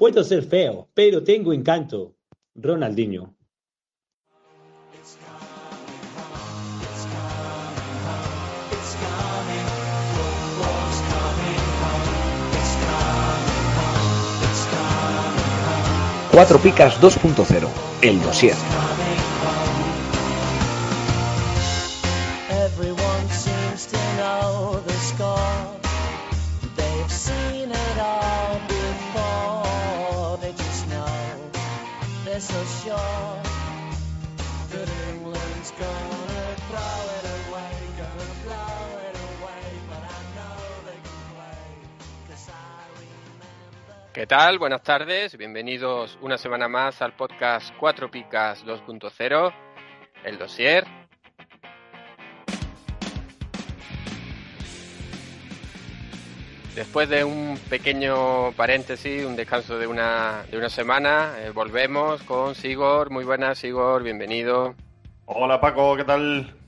Puedo 0.00 0.24
ser 0.24 0.42
feo, 0.44 0.88
pero 0.94 1.22
tengo 1.22 1.52
encanto. 1.52 2.16
Ronaldinho. 2.54 3.34
Cuatro 16.32 16.58
Picas 16.60 16.98
2.0, 16.98 17.68
el 18.00 18.22
dossier. 18.22 18.54
¿Qué 44.20 44.26
tal? 44.26 44.58
Buenas 44.58 44.82
tardes, 44.82 45.38
bienvenidos 45.38 46.18
una 46.20 46.36
semana 46.36 46.68
más 46.68 47.00
al 47.00 47.14
podcast 47.14 47.74
Cuatro 47.80 48.10
Picas 48.10 48.66
2.0, 48.66 49.54
el 50.26 50.36
dossier. 50.36 50.84
Después 56.74 57.08
de 57.08 57.24
un 57.24 57.58
pequeño 57.70 58.52
paréntesis, 58.52 59.24
un 59.24 59.36
descanso 59.36 59.78
de 59.78 59.86
una, 59.86 60.44
de 60.50 60.58
una 60.58 60.68
semana, 60.68 61.36
eh, 61.38 61.48
volvemos 61.54 62.22
con 62.24 62.54
Sigor. 62.54 63.08
Muy 63.08 63.24
buenas, 63.24 63.56
Sigor, 63.56 64.02
bienvenido. 64.02 64.74
Hola 65.24 65.62
Paco, 65.62 65.96
¿qué 65.96 66.04
tal? 66.04 66.59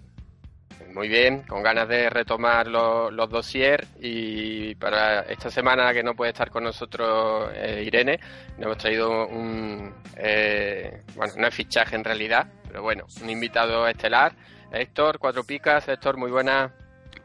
Muy 0.94 1.08
bien, 1.08 1.42
con 1.48 1.62
ganas 1.62 1.88
de 1.88 2.10
retomar 2.10 2.66
lo- 2.66 3.10
los 3.10 3.30
dossier 3.30 3.86
y 4.00 4.74
para 4.74 5.20
esta 5.22 5.50
semana 5.50 5.92
que 5.94 6.02
no 6.02 6.14
puede 6.14 6.32
estar 6.32 6.50
con 6.50 6.64
nosotros 6.64 7.50
eh, 7.54 7.82
Irene, 7.86 8.18
nos 8.58 8.66
hemos 8.66 8.76
traído 8.78 9.26
un, 9.28 9.90
eh, 10.18 11.00
bueno, 11.16 11.32
no 11.38 11.46
es 11.46 11.54
fichaje 11.54 11.96
en 11.96 12.04
realidad, 12.04 12.46
pero 12.68 12.82
bueno, 12.82 13.04
un 13.22 13.30
invitado 13.30 13.86
estelar, 13.88 14.32
Héctor, 14.70 15.18
cuatro 15.18 15.44
picas, 15.44 15.88
Héctor, 15.88 16.18
muy 16.18 16.30
buena. 16.30 16.72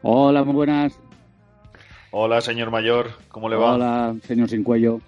Hola, 0.02 0.44
muy 0.44 0.54
buenas. 0.54 0.98
Hola 2.10 2.40
señor 2.40 2.70
mayor, 2.70 3.10
¿cómo 3.28 3.50
le 3.50 3.56
va? 3.56 3.74
Hola, 3.74 4.14
señor 4.26 4.48
sin 4.48 4.64
cuello. 4.64 5.00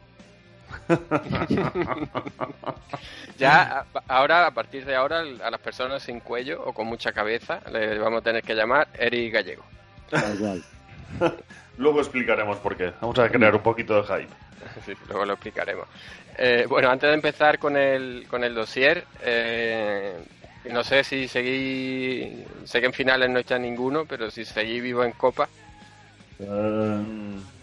Ya, 3.38 3.62
a- 3.80 3.84
ahora, 4.08 4.46
a 4.46 4.50
partir 4.50 4.84
de 4.84 4.94
ahora, 4.94 5.20
a 5.20 5.50
las 5.50 5.60
personas 5.60 6.02
sin 6.02 6.20
cuello 6.20 6.62
o 6.64 6.72
con 6.74 6.86
mucha 6.86 7.12
cabeza, 7.12 7.60
le 7.72 7.98
vamos 7.98 8.20
a 8.20 8.24
tener 8.24 8.42
que 8.42 8.54
llamar 8.54 8.86
Eric 8.98 9.32
Gallego. 9.34 9.64
Luego 11.78 12.00
explicaremos 12.00 12.58
por 12.58 12.76
qué. 12.76 12.92
Vamos 13.00 13.18
a 13.18 13.28
crear 13.30 13.54
un 13.54 13.62
poquito 13.62 14.02
de 14.02 14.02
hype. 14.02 14.28
Sí, 14.84 14.92
luego 15.08 15.24
lo 15.24 15.32
explicaremos. 15.32 15.86
Eh, 16.36 16.66
bueno, 16.68 16.90
antes 16.90 17.08
de 17.08 17.14
empezar 17.14 17.58
con 17.58 17.76
el, 17.78 18.26
con 18.28 18.44
el 18.44 18.54
dossier, 18.54 19.04
eh, 19.22 20.14
no 20.70 20.84
sé 20.84 21.02
si 21.02 21.26
seguí, 21.28 22.44
sé 22.64 22.80
que 22.80 22.86
en 22.86 22.92
finales 22.92 23.30
no 23.30 23.38
está 23.38 23.58
ninguno, 23.58 24.04
pero 24.04 24.30
si 24.30 24.44
seguí 24.44 24.80
vivo 24.82 25.02
en 25.02 25.12
Copa, 25.12 25.48
Eh, 26.38 26.44
es 26.46 27.59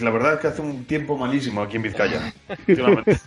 la 0.00 0.10
verdad 0.10 0.34
es 0.34 0.40
que 0.40 0.46
hace 0.48 0.62
un 0.62 0.84
tiempo 0.84 1.16
malísimo 1.16 1.62
aquí 1.62 1.76
en 1.76 1.82
Vizcaya. 1.82 2.32
últimamente. 2.68 3.16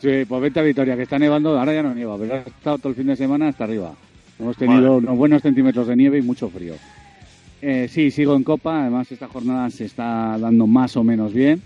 Sí, 0.00 0.24
pues 0.28 0.40
vete 0.40 0.60
a 0.60 0.62
Vitoria, 0.62 0.94
que 0.94 1.02
está 1.02 1.18
nevando. 1.18 1.58
Ahora 1.58 1.72
ya 1.74 1.82
no 1.82 1.92
nieva, 1.92 2.16
pero 2.16 2.34
ha 2.34 2.38
estado 2.38 2.78
todo 2.78 2.90
el 2.90 2.94
fin 2.94 3.08
de 3.08 3.16
semana 3.16 3.48
hasta 3.48 3.64
arriba. 3.64 3.94
Hemos 4.38 4.56
tenido 4.56 4.98
unos 4.98 5.16
buenos 5.16 5.42
centímetros 5.42 5.88
de 5.88 5.96
nieve 5.96 6.18
y 6.18 6.22
mucho 6.22 6.48
frío. 6.48 6.74
Eh, 7.60 7.88
sí, 7.88 8.12
sigo 8.12 8.36
en 8.36 8.44
Copa. 8.44 8.82
Además, 8.82 9.10
esta 9.10 9.26
jornada 9.26 9.68
se 9.70 9.86
está 9.86 10.38
dando 10.38 10.68
más 10.68 10.96
o 10.96 11.02
menos 11.02 11.32
bien. 11.32 11.60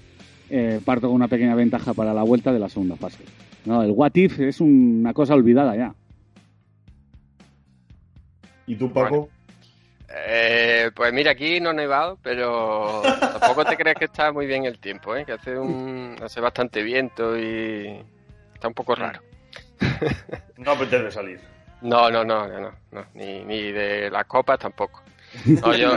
Eh, 0.49 0.81
parto 0.83 1.09
con 1.09 1.17
una 1.17 1.29
pequeña 1.29 1.55
ventaja 1.55 1.93
para 1.93 2.15
la 2.15 2.23
vuelta 2.23 2.53
de 2.53 2.59
la 2.59 2.71
segunda 2.71 2.97
fase. 2.97 3.23
No, 3.67 3.83
el 3.83 3.91
What 3.91 4.15
If 4.15 4.41
es 4.41 4.61
una 4.61 5.13
cosa 5.13 5.35
olvidada 5.35 5.77
ya. 5.77 5.95
¿Y 8.67 8.77
tú, 8.77 8.91
Paco? 8.91 9.29
Eh, 10.15 10.91
pues 10.95 11.13
mira, 11.13 11.31
aquí 11.33 11.61
no 11.61 11.71
ha 11.71 11.73
nevado, 11.73 12.19
pero 12.23 13.03
tampoco 13.03 13.65
te 13.65 13.77
crees 13.77 13.97
que 13.97 14.05
está 14.07 14.33
muy 14.33 14.47
bien 14.47 14.65
el 14.65 14.79
tiempo, 14.79 15.17
¿eh? 15.17 15.25
que 15.25 15.33
hace, 15.33 15.57
un, 15.59 16.17
hace 16.23 16.41
bastante 16.41 16.83
viento 16.83 17.39
y 17.39 17.99
está 18.55 18.69
un 18.69 18.75
poco 18.75 18.95
raro. 18.95 19.21
No 20.59 20.73
apetece 20.73 21.11
salir. 21.11 21.41
No, 21.81 22.11
no, 22.11 22.25
no, 22.25 22.47
no, 22.47 22.61
no, 22.61 22.73
no, 22.93 23.07
ni, 23.15 23.43
ni 23.45 23.73
de 23.73 24.11
las 24.11 24.25
copas 24.27 24.59
tampoco. 24.59 25.03
No, 25.47 25.75
yo, 25.75 25.97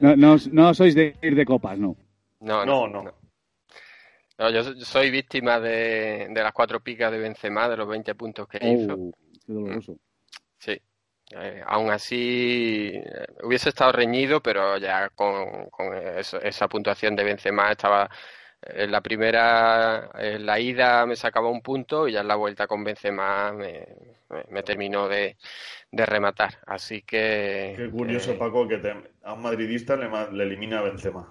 No, 0.00 0.16
no, 0.16 0.36
no 0.50 0.74
sois 0.74 0.94
de 0.94 1.14
ir 1.22 1.34
de 1.36 1.44
copas, 1.44 1.78
no. 1.78 1.96
No, 2.40 2.66
No, 2.66 2.88
no. 2.88 3.02
no. 3.04 3.14
No, 4.38 4.50
yo 4.50 4.64
so- 4.64 4.74
soy 4.84 5.10
víctima 5.10 5.60
de, 5.60 6.26
de 6.30 6.42
las 6.42 6.52
cuatro 6.52 6.80
picas 6.80 7.12
de 7.12 7.18
Benzema, 7.18 7.68
de 7.68 7.76
los 7.76 7.86
20 7.86 8.14
puntos 8.16 8.48
que 8.48 8.58
hizo. 8.58 8.94
Oh, 8.94 9.12
qué 9.46 9.52
doloroso. 9.52 9.96
Sí. 10.58 10.80
Eh, 11.34 11.62
aún 11.66 11.90
así, 11.90 12.92
eh, 12.94 13.26
hubiese 13.42 13.70
estado 13.70 13.92
reñido, 13.92 14.42
pero 14.42 14.76
ya 14.78 15.08
con, 15.10 15.66
con 15.70 15.94
eso- 15.96 16.40
esa 16.40 16.68
puntuación 16.68 17.16
de 17.16 17.24
Benzema 17.24 17.70
estaba... 17.72 18.08
En 18.64 18.92
la 18.92 19.00
primera, 19.00 20.08
en 20.14 20.46
la 20.46 20.60
ida 20.60 21.04
me 21.04 21.16
sacaba 21.16 21.48
un 21.48 21.62
punto 21.62 22.06
y 22.06 22.12
ya 22.12 22.20
en 22.20 22.28
la 22.28 22.36
vuelta 22.36 22.68
con 22.68 22.84
Benzema 22.84 23.52
me, 23.52 23.88
me- 24.28 24.44
me 24.50 24.62
terminó 24.62 25.08
de, 25.08 25.36
de 25.90 26.06
rematar. 26.06 26.58
Así 26.66 27.02
que... 27.02 27.74
Qué 27.76 27.90
curioso, 27.90 28.30
eh, 28.30 28.36
Paco, 28.38 28.68
que 28.68 28.78
te- 28.78 28.94
a 29.24 29.32
un 29.32 29.42
madridista 29.42 29.96
le, 29.96 30.08
le 30.32 30.44
elimina 30.44 30.78
a 30.78 30.82
Benzema. 30.82 31.28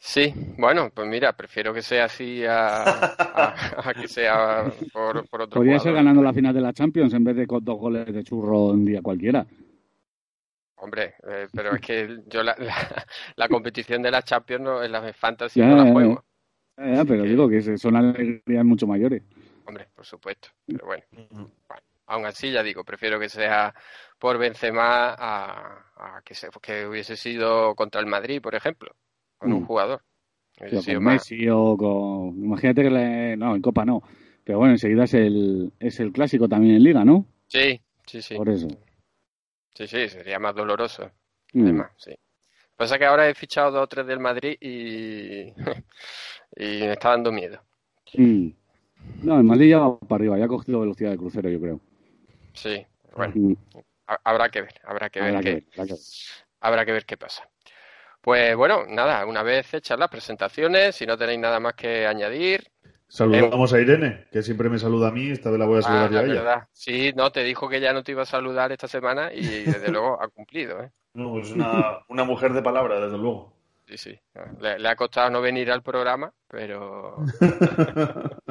Sí, 0.00 0.32
bueno, 0.56 0.90
pues 0.94 1.08
mira, 1.08 1.36
prefiero 1.36 1.74
que 1.74 1.82
sea 1.82 2.04
así 2.04 2.44
a, 2.44 2.84
a- 2.84 3.90
a 3.90 3.94
que 3.94 4.08
sea 4.08 4.64
por, 4.92 5.28
por 5.28 5.42
otro 5.42 5.58
Podría 5.58 5.78
ser 5.80 5.92
ganando 5.94 6.22
la 6.22 6.32
final 6.32 6.54
de 6.54 6.60
la 6.60 6.72
Champions 6.72 7.12
en 7.14 7.24
vez 7.24 7.36
de 7.36 7.46
con 7.46 7.64
dos 7.64 7.78
goles 7.78 8.06
de 8.12 8.22
churro 8.24 8.66
un 8.66 8.84
día 8.84 9.02
cualquiera. 9.02 9.44
Hombre, 10.76 11.14
eh, 11.28 11.48
pero 11.52 11.74
es 11.74 11.80
que 11.80 12.20
yo 12.26 12.42
la, 12.42 12.54
la, 12.58 12.74
la 13.36 13.48
competición 13.48 14.00
de 14.02 14.10
la 14.12 14.22
Champions 14.22 14.62
no, 14.62 14.82
en 14.82 14.92
la 14.92 15.12
Fantasy 15.12 15.58
Ya, 15.58 15.66
no 15.68 15.84
la 15.84 15.92
juego. 15.92 16.24
Ya, 16.76 17.04
pero 17.04 17.24
que- 17.24 17.28
digo 17.30 17.48
que 17.48 17.76
son 17.78 17.96
alegrías 17.96 18.64
mucho 18.64 18.86
mayores. 18.86 19.22
Hombre, 19.66 19.88
por 19.94 20.06
supuesto. 20.06 20.48
Pero 20.66 20.86
bueno, 20.86 21.04
bueno, 21.68 21.82
aún 22.06 22.26
así 22.26 22.52
ya 22.52 22.62
digo, 22.62 22.84
prefiero 22.84 23.18
que 23.18 23.28
sea 23.28 23.74
por 24.18 24.38
Benzema 24.38 25.14
a, 25.18 25.84
a 25.96 26.22
que, 26.24 26.34
se, 26.34 26.48
que 26.62 26.86
hubiese 26.86 27.16
sido 27.16 27.74
contra 27.74 28.00
el 28.00 28.06
Madrid, 28.06 28.40
por 28.40 28.54
ejemplo, 28.54 28.94
con 29.38 29.52
un 29.52 29.62
Mm. 29.62 29.66
jugador. 29.66 30.02
Pero 30.58 30.82
sido 30.82 30.96
con 30.96 31.04
más- 31.04 31.14
Messi 31.14 31.48
o 31.48 31.76
con... 31.76 32.44
Imagínate 32.44 32.82
que 32.82 32.90
le... 32.90 33.36
No, 33.36 33.54
en 33.54 33.62
Copa 33.62 33.84
no. 33.84 34.02
Pero 34.44 34.58
bueno, 34.58 34.72
enseguida 34.74 35.04
es 35.04 35.14
el, 35.14 35.72
es 35.78 36.00
el 36.00 36.12
clásico 36.12 36.48
también 36.48 36.76
en 36.76 36.82
Liga, 36.82 37.04
¿no? 37.04 37.26
Sí, 37.48 37.80
sí, 38.06 38.22
sí. 38.22 38.34
Por 38.36 38.48
eso. 38.48 38.68
Sí, 39.74 39.86
sí, 39.86 40.08
sería 40.08 40.38
más 40.38 40.54
doloroso. 40.54 41.10
Mm. 41.52 41.62
Además, 41.64 41.90
sí. 41.96 42.14
Pasa 42.76 42.98
que 42.98 43.04
ahora 43.06 43.28
he 43.28 43.34
fichado 43.34 43.72
dos 43.72 43.84
o 43.84 43.86
tres 43.88 44.06
del 44.06 44.20
Madrid 44.20 44.56
y, 44.60 45.48
y 46.56 46.80
me 46.82 46.92
está 46.92 47.10
dando 47.10 47.32
miedo. 47.32 47.60
Mm. 48.14 48.48
No, 49.24 49.38
el 49.38 49.44
Madrid 49.44 49.70
ya 49.70 49.78
va 49.80 49.98
para 49.98 50.16
arriba, 50.16 50.38
ya 50.38 50.44
ha 50.46 50.48
cogido 50.48 50.80
velocidad 50.80 51.10
de 51.10 51.18
crucero, 51.18 51.48
yo 51.50 51.60
creo. 51.60 51.80
Sí, 52.54 52.84
bueno, 53.16 53.34
Mm. 53.36 53.52
ha- 54.06 54.20
habrá 54.24 54.48
que 54.48 54.62
ver, 54.62 54.74
habrá 54.84 55.10
que 55.10 55.20
ver 55.20 55.36
Habrá 55.36 55.42
que 55.42 55.60
qué, 55.60 55.70
que 55.70 55.82
ver. 55.82 55.98
habrá 56.60 56.84
que 56.86 56.92
ver 56.92 57.06
qué 57.06 57.16
pasa. 57.16 57.48
Pues 58.28 58.54
bueno, 58.56 58.84
nada, 58.86 59.24
una 59.24 59.42
vez 59.42 59.72
hechas 59.72 59.98
las 59.98 60.10
presentaciones, 60.10 60.94
si 60.94 61.06
no 61.06 61.16
tenéis 61.16 61.38
nada 61.40 61.60
más 61.60 61.72
que 61.72 62.06
añadir. 62.06 62.62
Saludamos 63.08 63.72
a 63.72 63.80
Irene, 63.80 64.26
que 64.30 64.42
siempre 64.42 64.68
me 64.68 64.78
saluda 64.78 65.08
a 65.08 65.12
mí. 65.12 65.30
Esta 65.30 65.48
vez 65.48 65.58
la 65.58 65.64
voy 65.64 65.76
a 65.76 65.78
Ah, 65.78 65.82
saludar 65.82 66.10
yo 66.10 66.18
a 66.18 66.20
es 66.20 66.26
ella. 66.26 66.42
verdad. 66.42 66.68
Sí, 66.72 67.12
no, 67.16 67.32
te 67.32 67.42
dijo 67.42 67.70
que 67.70 67.80
ya 67.80 67.94
no 67.94 68.02
te 68.02 68.12
iba 68.12 68.22
a 68.22 68.26
saludar 68.26 68.70
esta 68.70 68.86
semana 68.86 69.32
y 69.32 69.64
desde 69.64 69.88
luego 69.90 70.22
ha 70.22 70.28
cumplido, 70.28 70.82
¿eh? 70.82 70.90
No, 71.14 71.30
pues 71.32 71.50
una, 71.52 71.98
una 72.08 72.24
mujer 72.24 72.52
de 72.52 72.62
palabra, 72.62 73.00
desde 73.00 73.18
luego. 73.18 73.52
Sí, 73.86 73.96
sí. 73.96 74.20
Le, 74.60 74.78
le 74.78 74.88
ha 74.88 74.96
costado 74.96 75.30
no 75.30 75.40
venir 75.40 75.70
al 75.72 75.82
programa, 75.82 76.30
pero 76.46 77.24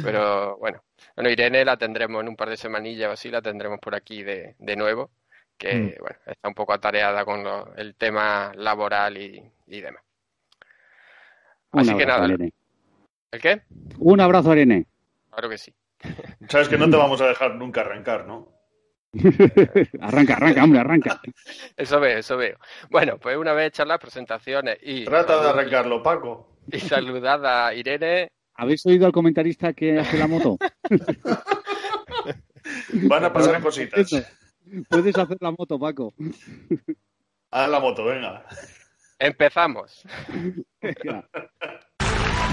Pero 0.00 0.56
bueno, 0.58 0.82
bueno, 1.16 1.30
Irene 1.30 1.64
la 1.64 1.76
tendremos 1.76 2.22
en 2.22 2.28
un 2.28 2.36
par 2.36 2.48
de 2.50 2.56
semanillas 2.56 3.08
o 3.10 3.12
así, 3.12 3.30
la 3.30 3.42
tendremos 3.42 3.78
por 3.80 3.94
aquí 3.94 4.22
de, 4.22 4.54
de 4.58 4.76
nuevo, 4.76 5.10
que 5.64 5.74
Mm. 5.76 6.00
bueno, 6.00 6.16
está 6.26 6.48
un 6.48 6.54
poco 6.54 6.72
atareada 6.72 7.24
con 7.24 7.42
lo- 7.44 7.74
el 7.76 7.94
tema 7.94 8.52
laboral 8.56 9.16
y, 9.16 9.42
y 9.66 9.80
demás. 9.80 10.02
Un 11.72 11.80
Así 11.80 11.96
que 11.96 12.06
nada, 12.06 12.26
Irene. 12.26 12.52
¿el 13.32 13.40
qué? 13.40 13.62
Un 13.98 14.20
abrazo, 14.20 14.52
Irene. 14.52 14.86
Claro 15.30 15.48
que 15.48 15.58
sí. 15.58 15.74
Sabes 16.48 16.68
que 16.68 16.76
no 16.78 16.88
te 16.90 16.96
vamos 16.96 17.20
a 17.20 17.26
dejar 17.28 17.54
nunca 17.56 17.80
arrancar, 17.80 18.26
¿no? 18.26 18.52
arranca, 20.00 20.34
arranca, 20.34 20.64
hombre, 20.64 20.80
arranca. 20.80 21.20
Eso 21.76 22.00
veo, 22.00 22.18
eso 22.18 22.36
veo. 22.36 22.58
Bueno, 22.90 23.16
pues 23.18 23.36
una 23.36 23.52
vez 23.52 23.68
hechas 23.68 23.86
las 23.86 23.98
presentaciones 24.00 24.76
y, 24.82 25.04
Trata 25.04 25.40
de 25.42 25.48
arrancarlo, 25.50 26.02
Paco. 26.02 26.58
y 26.70 26.78
saludada 26.80 27.68
a 27.68 27.74
Irene, 27.74 28.28
¿Habéis 28.56 28.86
oído 28.86 29.06
al 29.06 29.12
comentarista 29.12 29.72
que 29.72 29.98
hace 29.98 30.16
la 30.16 30.28
moto? 30.28 30.56
Van 33.08 33.24
a 33.24 33.32
pasar 33.32 33.60
cositas. 33.60 34.10
Puedes 34.88 35.16
hacer 35.16 35.38
la 35.40 35.50
moto, 35.50 35.78
Paco. 35.78 36.12
Haz 37.50 37.68
la 37.68 37.80
moto, 37.80 38.04
venga. 38.04 38.44
Empezamos. 39.18 40.04
Venga. 40.80 41.28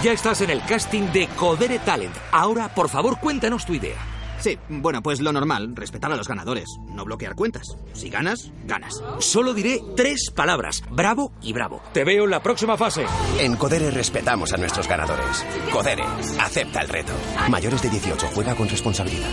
Ya 0.03 0.13
estás 0.13 0.41
en 0.41 0.49
el 0.49 0.63
casting 0.65 1.11
de 1.11 1.27
Codere 1.37 1.79
Talent. 1.79 2.15
Ahora, 2.31 2.73
por 2.73 2.89
favor, 2.89 3.19
cuéntanos 3.19 3.65
tu 3.65 3.73
idea. 3.73 3.97
Sí, 4.39 4.57
bueno, 4.69 5.03
pues 5.03 5.21
lo 5.21 5.31
normal, 5.31 5.75
respetar 5.75 6.11
a 6.11 6.15
los 6.15 6.27
ganadores, 6.27 6.65
no 6.87 7.05
bloquear 7.05 7.35
cuentas. 7.35 7.77
Si 7.93 8.09
ganas, 8.09 8.51
ganas. 8.65 8.99
Solo 9.19 9.53
diré 9.53 9.79
tres 9.95 10.31
palabras: 10.35 10.83
bravo 10.89 11.31
y 11.43 11.53
bravo. 11.53 11.83
Te 11.93 12.03
veo 12.03 12.23
en 12.23 12.31
la 12.31 12.41
próxima 12.41 12.75
fase. 12.75 13.05
En 13.39 13.55
Codere 13.55 13.91
respetamos 13.91 14.51
a 14.53 14.57
nuestros 14.57 14.87
ganadores. 14.87 15.45
Codere, 15.71 16.03
acepta 16.39 16.81
el 16.81 16.89
reto. 16.89 17.13
Mayores 17.49 17.83
de 17.83 17.89
18, 17.89 18.27
juega 18.33 18.55
con 18.55 18.67
responsabilidad. 18.67 19.29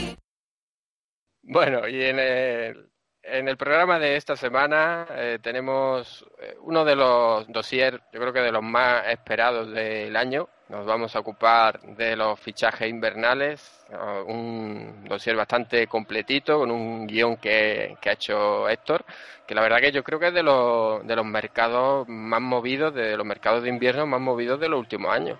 Bueno, 1.50 1.88
y 1.88 2.02
en 2.02 2.18
el, 2.18 2.88
en 3.22 3.48
el 3.48 3.56
programa 3.56 3.98
de 3.98 4.16
esta 4.16 4.36
semana 4.36 5.06
eh, 5.10 5.38
tenemos 5.40 6.22
eh, 6.42 6.56
uno 6.60 6.84
de 6.84 6.94
los 6.94 7.48
dossiers, 7.48 7.98
yo 8.12 8.20
creo 8.20 8.34
que 8.34 8.40
de 8.40 8.52
los 8.52 8.62
más 8.62 9.08
esperados 9.08 9.72
del 9.72 10.14
año. 10.14 10.46
Nos 10.68 10.84
vamos 10.84 11.16
a 11.16 11.20
ocupar 11.20 11.80
de 11.96 12.14
los 12.16 12.38
fichajes 12.38 12.90
invernales, 12.90 13.86
eh, 13.90 14.22
un 14.26 15.04
dossier 15.08 15.36
bastante 15.36 15.86
completito, 15.86 16.58
con 16.58 16.70
un 16.70 17.06
guion 17.06 17.38
que, 17.38 17.96
que 17.98 18.10
ha 18.10 18.12
hecho 18.12 18.68
Héctor, 18.68 19.06
que 19.46 19.54
la 19.54 19.62
verdad 19.62 19.80
que 19.80 19.92
yo 19.92 20.04
creo 20.04 20.20
que 20.20 20.28
es 20.28 20.34
de 20.34 20.42
los, 20.42 21.06
de 21.06 21.16
los 21.16 21.24
mercados 21.24 22.06
más 22.08 22.42
movidos, 22.42 22.92
de 22.92 23.16
los 23.16 23.24
mercados 23.24 23.62
de 23.62 23.70
invierno 23.70 24.06
más 24.06 24.20
movidos 24.20 24.60
de 24.60 24.68
los 24.68 24.78
últimos 24.78 25.10
años. 25.10 25.38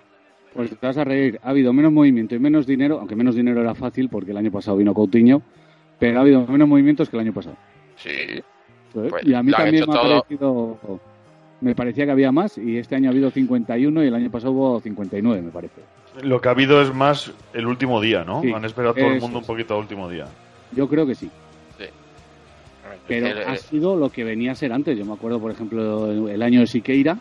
Pues 0.55 0.71
te 0.71 0.87
vas 0.87 0.97
a 0.97 1.03
reír. 1.03 1.39
Ha 1.43 1.51
habido 1.51 1.71
menos 1.71 1.91
movimiento 1.91 2.33
y 2.33 2.39
menos 2.39 2.65
dinero, 2.65 2.97
aunque 2.97 3.15
menos 3.15 3.35
dinero 3.35 3.61
era 3.61 3.75
fácil 3.75 4.09
porque 4.09 4.31
el 4.31 4.37
año 4.37 4.51
pasado 4.51 4.77
vino 4.77 4.95
Coutinho, 4.95 5.43
pero 5.99 6.17
ha 6.19 6.21
habido 6.21 6.45
menos 6.47 6.67
movimientos 6.67 7.09
que 7.09 7.17
el 7.17 7.21
año 7.21 7.33
pasado. 7.33 7.55
Sí. 7.97 8.41
Pues 8.93 9.11
y 9.23 9.33
a 9.33 9.43
mí 9.43 9.51
también 9.51 9.75
me 9.75 9.81
ha 9.81 9.85
todo. 10.01 10.21
parecido. 10.21 10.99
Me 11.61 11.75
parecía 11.75 12.05
que 12.05 12.11
había 12.11 12.31
más 12.31 12.57
y 12.57 12.77
este 12.77 12.95
año 12.95 13.09
ha 13.09 13.11
habido 13.11 13.29
51 13.31 14.03
y 14.03 14.07
el 14.07 14.15
año 14.15 14.31
pasado 14.31 14.53
hubo 14.53 14.79
59, 14.79 15.41
me 15.41 15.51
parece. 15.51 15.81
Lo 16.23 16.39
que 16.39 16.47
ha 16.47 16.51
habido 16.51 16.81
es 16.81 16.93
más 16.93 17.31
el 17.53 17.67
último 17.67 17.99
día, 18.01 18.23
¿no? 18.23 18.41
Sí, 18.41 18.51
Han 18.53 18.63
esperado 18.65 18.93
todo 18.95 19.07
el 19.07 19.19
mundo 19.19 19.39
un 19.39 19.45
poquito 19.45 19.73
al 19.75 19.81
último 19.81 20.09
día. 20.09 20.25
Yo 20.71 20.87
creo 20.87 21.05
que 21.05 21.15
sí. 21.15 21.29
sí. 21.77 21.85
Pero 23.07 23.27
Eh, 23.27 23.43
ha 23.45 23.55
sido 23.57 23.95
lo 23.97 24.09
que 24.09 24.23
venía 24.23 24.53
a 24.53 24.55
ser 24.55 24.71
antes. 24.71 24.97
Yo 24.97 25.05
me 25.05 25.13
acuerdo, 25.13 25.39
por 25.39 25.51
ejemplo, 25.51 26.29
el 26.29 26.41
año 26.41 26.61
de 26.61 26.67
Siqueira, 26.67 27.17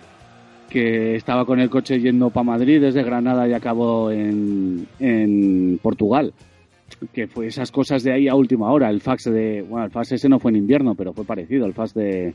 que 0.70 1.16
estaba 1.16 1.44
con 1.44 1.58
el 1.60 1.68
coche 1.68 1.98
yendo 2.00 2.30
para 2.30 2.44
Madrid 2.44 2.80
desde 2.80 3.02
Granada 3.02 3.48
y 3.48 3.52
acabó 3.54 4.10
en, 4.12 4.86
en 5.00 5.78
Portugal. 5.82 6.32
Que 7.12 7.28
fue 7.28 7.46
esas 7.46 7.70
cosas 7.70 8.02
de 8.02 8.12
ahí 8.12 8.28
a 8.28 8.34
última 8.34 8.70
hora. 8.72 8.90
El 8.90 9.00
fax 9.00 9.24
de. 9.24 9.62
Bueno, 9.62 9.86
el 9.86 9.90
fax 9.92 10.12
ese 10.12 10.28
no 10.28 10.38
fue 10.40 10.50
en 10.50 10.56
invierno, 10.56 10.94
pero 10.94 11.12
fue 11.12 11.24
parecido. 11.24 11.64
El 11.66 11.74
fax 11.74 11.94
de. 11.94 12.34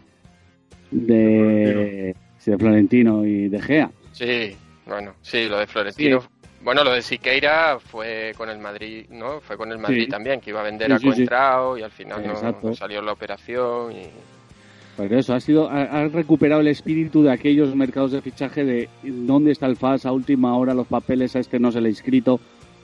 De, 0.92 2.15
Florentino 2.57 3.25
y 3.25 3.50
de 3.50 3.62
Gea. 3.62 3.92
Sí, 4.12 4.56
bueno, 4.86 5.13
sí, 5.21 5.48
lo 5.48 5.57
de 5.60 5.68
Florentino. 5.68 6.19
Bueno, 6.62 6.83
lo 6.83 6.92
de 6.94 7.01
Siqueira 7.01 7.77
fue 7.80 8.31
con 8.38 8.50
el 8.50 8.60
Madrid, 8.60 9.06
¿no? 9.10 9.42
Fue 9.42 9.57
con 9.57 9.71
el 9.71 9.80
Madrid 9.80 10.06
Sí. 10.06 10.10
también, 10.10 10.39
que 10.39 10.51
iba 10.51 10.62
a 10.62 10.63
vender 10.63 10.88
Sí, 10.88 10.94
a 10.94 10.98
sí, 10.98 11.04
sí. 11.04 11.12
Coentrao 11.12 11.77
y 11.77 11.81
al 11.81 11.92
final 11.92 12.24
no, 12.25 12.74
salió 12.74 13.01
la 13.01 13.12
operación. 13.12 13.92
Y... 13.92 14.04
Pero 14.95 15.18
eso, 15.18 15.33
ha 15.33 15.39
sido, 15.42 15.69
ha, 15.69 15.81
ha 15.81 16.07
recuperado 16.07 16.62
el 16.62 16.68
espíritu 16.68 17.24
de 17.24 17.31
aquellos 17.31 17.75
mercados 17.75 18.12
de 18.13 18.21
fichaje 18.21 18.63
de 18.63 18.89
dónde 19.04 19.51
está 19.51 19.65
el 19.65 19.75
FAS 19.75 20.06
a 20.06 20.13
última 20.13 20.56
hora, 20.56 20.74
los 20.74 20.88
papeles 20.88 21.36
a 21.36 21.39
este 21.39 21.60
no 21.60 21.71
se 21.71 21.81
le 21.81 21.88
ha 21.88 21.92
inscrito. 21.92 22.39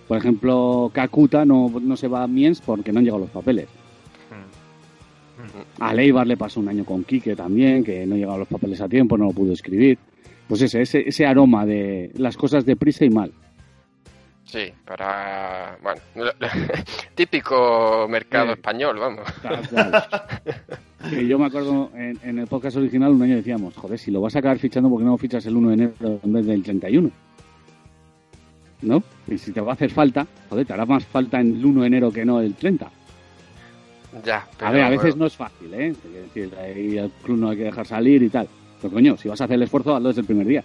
Por 0.09 0.17
ejemplo, 0.17 0.89
Kakuta 0.93 1.45
no, 1.45 1.69
no 1.81 1.95
se 1.95 2.07
va 2.09 2.23
a 2.23 2.27
Miens 2.27 2.59
porque 2.65 2.91
no 2.91 2.97
han 2.99 3.05
llegado 3.05 3.21
los 3.21 3.29
papeles. 3.29 3.69
A 5.79 5.93
Leibar 5.93 6.27
le 6.27 6.35
pasó 6.35 6.59
un 6.59 6.67
año 6.67 6.83
con 6.83 7.03
Quique 7.05 7.35
también, 7.35 7.83
que 7.83 8.05
no 8.05 8.15
llegaban 8.15 8.39
los 8.39 8.47
papeles 8.47 8.81
a 8.81 8.89
tiempo, 8.89 9.17
no 9.17 9.25
lo 9.25 9.31
pudo 9.31 9.53
escribir. 9.53 9.97
Pues 10.47 10.63
ese, 10.63 10.81
ese, 10.81 11.07
ese 11.07 11.25
aroma 11.25 11.65
de 11.65 12.11
las 12.15 12.35
cosas 12.35 12.65
deprisa 12.65 13.05
y 13.05 13.09
mal. 13.11 13.31
Sí, 14.45 14.73
para. 14.83 15.77
Bueno, 15.83 16.01
típico 17.15 18.07
mercado 18.09 18.47
Sí. 18.47 18.53
español, 18.53 18.97
vamos. 18.99 19.27
Que 21.07 21.27
yo 21.27 21.37
me 21.37 21.45
acuerdo 21.45 21.91
en, 21.93 22.17
en 22.23 22.39
el 22.39 22.47
podcast 22.47 22.77
original 22.77 23.11
un 23.11 23.21
año 23.21 23.35
decíamos, 23.35 23.75
joder, 23.77 23.99
si 23.99 24.09
lo 24.09 24.21
vas 24.21 24.35
a 24.35 24.39
acabar 24.39 24.57
fichando, 24.57 24.89
¿por 24.89 24.97
qué 24.99 25.05
no 25.05 25.17
fichas 25.17 25.45
el 25.45 25.55
1 25.55 25.67
de 25.69 25.73
enero 25.75 26.19
en 26.23 26.33
vez 26.33 26.45
del 26.47 26.63
31? 26.63 27.11
¿No? 28.81 29.03
Y 29.27 29.37
si 29.37 29.51
te 29.51 29.59
va 29.61 29.71
a 29.71 29.73
hacer 29.73 29.91
falta, 29.91 30.25
joder, 30.49 30.65
te 30.65 30.73
hará 30.73 30.85
más 30.85 31.05
falta 31.05 31.39
en 31.41 31.55
el 31.55 31.65
1 31.65 31.81
de 31.81 31.87
enero 31.87 32.11
que 32.11 32.23
no 32.25 32.39
el 32.39 32.55
30. 32.55 32.89
Ya, 34.23 34.37
A 34.37 34.47
pero, 34.57 34.71
ver, 34.71 34.83
a 34.83 34.89
veces 34.89 35.03
bueno, 35.11 35.17
no 35.17 35.25
es 35.27 35.35
fácil, 35.35 35.73
¿eh? 35.73 35.87
Es 35.89 36.33
decir, 36.33 36.55
ahí 36.57 36.97
al 36.97 37.11
club 37.23 37.37
no 37.37 37.49
hay 37.49 37.57
que 37.57 37.63
dejar 37.65 37.85
salir 37.85 38.23
y 38.23 38.29
tal. 38.29 38.47
Pero 38.81 38.93
coño, 38.93 39.17
si 39.17 39.27
vas 39.29 39.39
a 39.41 39.43
hacer 39.43 39.55
el 39.55 39.63
esfuerzo, 39.63 39.95
hazlo 39.95 40.07
desde 40.07 40.21
el 40.21 40.27
primer 40.27 40.47
día. 40.47 40.63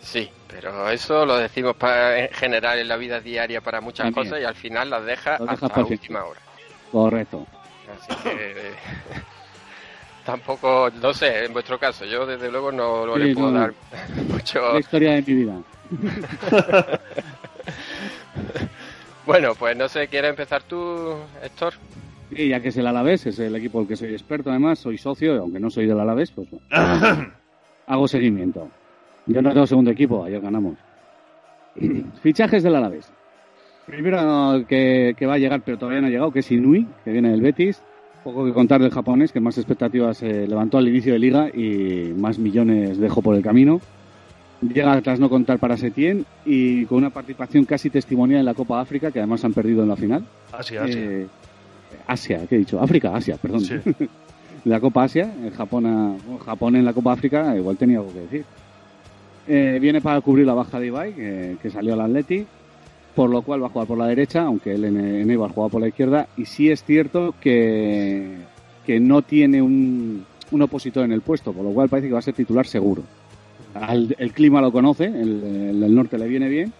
Sí, 0.00 0.28
pero 0.46 0.88
eso 0.90 1.26
lo 1.26 1.36
decimos 1.38 1.74
para, 1.74 2.20
en 2.26 2.28
general 2.32 2.78
en 2.78 2.86
la 2.86 2.96
vida 2.96 3.20
diaria 3.20 3.60
para 3.60 3.80
muchas 3.80 4.04
También. 4.06 4.26
cosas 4.26 4.40
y 4.40 4.44
al 4.44 4.54
final 4.54 4.90
las 4.90 5.04
dejas 5.04 5.40
dejas 5.40 5.62
hasta 5.62 5.80
la 5.80 5.86
el 5.86 5.92
última 5.92 6.24
hora. 6.24 6.40
Correcto. 6.92 7.46
Así 7.98 8.22
que. 8.22 8.72
Tampoco, 10.26 10.90
no 11.00 11.14
sé, 11.14 11.44
en 11.44 11.52
vuestro 11.52 11.78
caso, 11.78 12.04
yo 12.04 12.26
desde 12.26 12.50
luego 12.50 12.72
no, 12.72 13.06
no 13.06 13.14
Sí, 13.14 13.20
le 13.20 13.34
puedo 13.34 13.52
no. 13.52 13.60
dar 13.60 13.72
mucho. 14.28 14.72
La 14.74 14.80
historia 14.80 15.12
de 15.12 15.22
mi 15.22 15.34
vida. 15.34 15.54
Bueno, 19.24 19.54
pues 19.58 19.76
no 19.76 19.88
sé, 19.88 20.06
¿quieres 20.06 20.30
empezar 20.30 20.62
tú, 20.62 21.14
Héctor? 21.42 21.74
Y 22.30 22.48
ya 22.48 22.60
que 22.60 22.68
es 22.68 22.76
el 22.76 22.86
Alavés, 22.86 23.26
es 23.26 23.38
el 23.40 23.56
equipo 23.56 23.80
del 23.80 23.88
que 23.88 23.96
soy 23.96 24.12
experto, 24.12 24.50
además, 24.50 24.78
soy 24.78 24.98
socio, 24.98 25.40
aunque 25.40 25.58
no 25.58 25.68
soy 25.68 25.86
del 25.86 25.98
Alavés, 25.98 26.30
pues 26.30 26.48
bueno, 26.50 26.64
hago 27.86 28.06
seguimiento. 28.08 28.68
Yo 29.26 29.42
no 29.42 29.52
tengo 29.52 29.66
segundo 29.66 29.90
equipo, 29.90 30.24
ayer 30.24 30.40
ganamos. 30.40 30.74
Fichajes 32.22 32.62
del 32.62 32.76
Alavés. 32.76 33.12
Primero 33.86 34.64
que, 34.68 35.14
que 35.18 35.26
va 35.26 35.34
a 35.34 35.38
llegar, 35.38 35.62
pero 35.64 35.76
todavía 35.78 36.00
no 36.00 36.06
ha 36.06 36.10
llegado, 36.10 36.30
que 36.32 36.40
es 36.40 36.50
Inui, 36.52 36.86
que 37.04 37.10
viene 37.10 37.30
del 37.30 37.40
Betis. 37.42 37.82
Poco 38.26 38.44
que 38.44 38.52
contar 38.52 38.80
del 38.82 38.90
japonés, 38.90 39.30
que 39.30 39.38
más 39.38 39.56
expectativas 39.56 40.16
se 40.18 40.48
levantó 40.48 40.78
al 40.78 40.88
inicio 40.88 41.12
de 41.12 41.20
liga 41.20 41.48
y 41.48 42.12
más 42.18 42.40
millones 42.40 42.98
dejó 42.98 43.22
por 43.22 43.36
el 43.36 43.42
camino. 43.42 43.80
Llega 44.60 45.00
tras 45.00 45.20
no 45.20 45.28
contar 45.30 45.60
para 45.60 45.76
Setién 45.76 46.24
y 46.44 46.86
con 46.86 46.98
una 46.98 47.10
participación 47.10 47.64
casi 47.66 47.88
testimonial 47.88 48.40
en 48.40 48.46
la 48.46 48.54
Copa 48.54 48.80
África, 48.80 49.12
que 49.12 49.20
además 49.20 49.44
han 49.44 49.52
perdido 49.52 49.84
en 49.84 49.88
la 49.90 49.94
final. 49.94 50.24
Así, 50.50 50.76
así. 50.76 50.98
Eh, 50.98 51.26
Asia, 52.08 52.40
¿qué 52.48 52.56
he 52.56 52.58
dicho? 52.58 52.80
África, 52.80 53.14
Asia, 53.14 53.36
perdón. 53.40 53.60
Sí. 53.60 53.76
la 54.64 54.80
Copa 54.80 55.04
Asia, 55.04 55.32
el 55.44 55.52
Japón, 55.52 55.86
a- 55.86 56.16
bueno, 56.26 56.38
Japón 56.44 56.74
en 56.74 56.84
la 56.84 56.92
Copa 56.92 57.12
África, 57.12 57.54
igual 57.56 57.76
tenía 57.76 57.98
algo 57.98 58.12
que 58.12 58.20
decir. 58.22 58.44
Eh, 59.46 59.78
viene 59.80 60.00
para 60.00 60.20
cubrir 60.20 60.44
la 60.46 60.54
baja 60.54 60.80
de 60.80 60.88
Ibai, 60.88 61.12
que, 61.12 61.56
que 61.62 61.70
salió 61.70 61.92
al 61.94 62.00
Atleti, 62.00 62.44
por 63.16 63.30
lo 63.30 63.42
cual 63.42 63.62
va 63.62 63.66
a 63.66 63.70
jugar 63.70 63.88
por 63.88 63.98
la 63.98 64.06
derecha, 64.06 64.42
aunque 64.42 64.74
él 64.74 64.84
en, 64.84 65.00
en 65.00 65.30
Eibar 65.30 65.50
jugaba 65.50 65.70
por 65.70 65.80
la 65.80 65.88
izquierda. 65.88 66.28
Y 66.36 66.44
sí 66.44 66.70
es 66.70 66.84
cierto 66.84 67.34
que, 67.40 68.36
que 68.84 69.00
no 69.00 69.22
tiene 69.22 69.60
un, 69.62 70.24
un 70.50 70.62
opositor 70.62 71.04
en 71.04 71.12
el 71.12 71.22
puesto, 71.22 71.52
por 71.52 71.64
lo 71.64 71.70
cual 71.72 71.88
parece 71.88 72.08
que 72.08 72.12
va 72.12 72.18
a 72.20 72.22
ser 72.22 72.34
titular 72.34 72.66
seguro. 72.66 73.02
Al- 73.74 74.14
el 74.18 74.32
clima 74.32 74.60
lo 74.60 74.70
conoce, 74.70 75.04
el, 75.06 75.82
el 75.82 75.94
norte 75.94 76.18
le 76.18 76.28
viene 76.28 76.48
bien. 76.48 76.72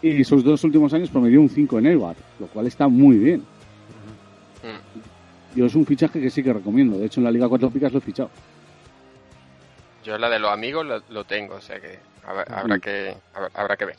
Y 0.00 0.24
sus 0.24 0.42
dos 0.42 0.64
últimos 0.64 0.92
años 0.94 1.10
promedió 1.10 1.40
un 1.40 1.48
5 1.48 1.78
en 1.80 1.86
Eibar, 1.86 2.16
lo 2.40 2.46
cual 2.46 2.66
está 2.68 2.88
muy 2.88 3.16
bien. 3.18 3.40
Mm. 4.62 5.56
Yo 5.58 5.66
es 5.66 5.74
un 5.74 5.84
fichaje 5.84 6.20
que 6.20 6.30
sí 6.30 6.42
que 6.42 6.52
recomiendo. 6.52 6.96
De 6.98 7.06
hecho, 7.06 7.20
en 7.20 7.24
la 7.24 7.30
Liga 7.30 7.48
4 7.48 7.70
Picas 7.70 7.92
lo 7.92 7.98
he 7.98 8.02
fichado. 8.02 8.30
Yo 10.04 10.16
la 10.18 10.28
de 10.28 10.38
los 10.38 10.50
amigos 10.50 10.84
lo, 10.86 11.00
lo 11.10 11.24
tengo, 11.24 11.54
o 11.56 11.60
sea 11.60 11.78
que 11.80 11.98
habrá, 12.24 12.42
habrá 12.56 12.78
que 12.78 13.14
habrá, 13.34 13.50
habrá 13.54 13.76
que 13.76 13.84
ver. 13.84 13.96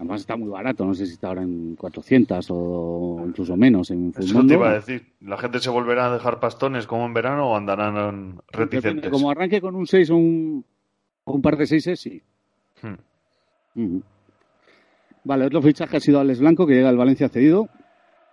Además 0.00 0.22
está 0.22 0.34
muy 0.34 0.48
barato. 0.48 0.86
No 0.86 0.94
sé 0.94 1.04
si 1.04 1.12
está 1.12 1.28
ahora 1.28 1.42
en 1.42 1.76
400 1.76 2.46
o 2.48 3.22
incluso 3.26 3.54
menos 3.54 3.90
en 3.90 4.14
Eso 4.16 4.46
te 4.46 4.54
iba 4.54 4.70
a 4.70 4.74
decir. 4.74 5.12
¿La 5.20 5.36
gente 5.36 5.58
se 5.58 5.68
volverá 5.68 6.06
a 6.06 6.14
dejar 6.14 6.40
pastones 6.40 6.86
como 6.86 7.04
en 7.04 7.12
verano 7.12 7.50
o 7.50 7.56
andarán 7.56 8.36
Depende, 8.36 8.42
reticentes? 8.50 9.10
Como 9.10 9.30
arranque 9.30 9.60
con 9.60 9.76
un 9.76 9.86
6 9.86 10.08
o 10.08 10.16
un, 10.16 10.64
un 11.26 11.42
par 11.42 11.58
de 11.58 11.66
6 11.66 12.00
sí. 12.00 12.22
Hmm. 13.74 13.98
Vale, 15.22 15.44
otro 15.44 15.60
fichaje 15.60 15.98
ha 15.98 16.00
sido 16.00 16.18
Alex 16.18 16.40
Blanco, 16.40 16.66
que 16.66 16.72
llega 16.72 16.88
al 16.88 16.96
Valencia 16.96 17.28
cedido. 17.28 17.68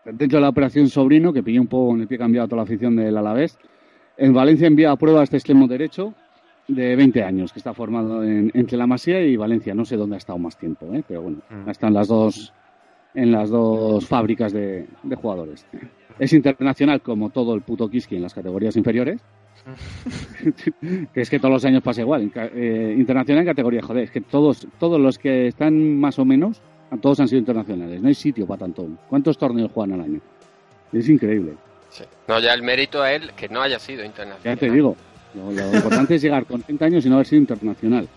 Dentro 0.05 0.37
de 0.37 0.43
la 0.43 0.49
operación 0.49 0.87
Sobrino, 0.87 1.33
que 1.33 1.43
pilló 1.43 1.59
un 1.59 1.67
poco 1.67 1.89
con 1.89 1.99
el 1.99 2.07
pie 2.07 2.17
cambiado 2.17 2.45
a 2.45 2.47
toda 2.47 2.61
la 2.61 2.63
afición 2.63 2.95
del 2.95 3.17
Alavés. 3.17 3.59
En 4.15 4.31
Valencia 4.33 4.67
envía 4.67 4.91
a 4.91 4.95
prueba 4.95 5.19
a 5.19 5.23
este 5.23 5.35
extremo 5.35 5.67
derecho 5.67 6.13
de 6.67 6.95
20 6.95 7.23
años, 7.23 7.53
que 7.53 7.59
está 7.59 7.73
formado 7.73 8.23
en- 8.23 8.51
entre 8.53 8.77
la 8.77 8.87
Masía 8.87 9.21
y 9.21 9.35
Valencia. 9.37 9.73
No 9.73 9.85
sé 9.85 9.95
dónde 9.95 10.15
ha 10.15 10.17
estado 10.17 10.37
más 10.39 10.57
tiempo, 10.57 10.93
¿eh? 10.93 11.03
pero 11.07 11.21
bueno, 11.21 11.37
Mm. 11.49 11.69
están 11.69 11.93
las 11.93 12.07
dos 12.07 12.53
en 13.15 13.31
las 13.31 13.49
dos 13.49 14.05
fábricas 14.05 14.51
de, 14.53 14.85
de 15.03 15.15
jugadores. 15.15 15.65
Es 16.19 16.33
internacional 16.33 17.01
como 17.01 17.29
todo 17.29 17.55
el 17.55 17.61
puto 17.61 17.89
Kiski 17.89 18.15
en 18.17 18.21
las 18.23 18.33
categorías 18.33 18.75
inferiores. 18.75 19.21
que 21.13 21.21
es 21.21 21.29
que 21.29 21.39
todos 21.39 21.51
los 21.53 21.65
años 21.65 21.81
pasa 21.83 22.01
igual. 22.01 22.31
Eh, 22.35 22.95
internacional 22.97 23.41
en 23.43 23.47
categoría, 23.47 23.81
joder, 23.81 24.03
es 24.03 24.11
que 24.11 24.21
todos, 24.21 24.67
todos 24.79 24.99
los 24.99 25.17
que 25.17 25.47
están 25.47 25.99
más 25.99 26.19
o 26.19 26.25
menos, 26.25 26.61
todos 27.01 27.19
han 27.19 27.27
sido 27.27 27.39
internacionales. 27.39 28.01
No 28.01 28.07
hay 28.07 28.13
sitio 28.13 28.45
para 28.45 28.59
tanto. 28.59 28.87
¿Cuántos 29.09 29.37
torneos 29.37 29.71
juegan 29.71 29.99
al 29.99 30.05
año? 30.05 30.19
Es 30.93 31.09
increíble. 31.09 31.53
Sí. 31.89 32.03
No, 32.27 32.39
ya 32.39 32.53
el 32.53 32.63
mérito 32.63 33.01
a 33.01 33.11
él 33.13 33.31
que 33.35 33.49
no 33.49 33.61
haya 33.61 33.79
sido 33.79 34.03
internacional. 34.05 34.55
Ya 34.55 34.59
te 34.59 34.69
digo. 34.71 34.95
Lo, 35.35 35.51
lo 35.51 35.75
importante 35.75 36.15
es 36.15 36.21
llegar 36.21 36.45
con 36.45 36.61
30 36.61 36.85
años 36.85 37.05
y 37.05 37.09
no 37.09 37.15
haber 37.15 37.27
sido 37.27 37.41
internacional. 37.41 38.07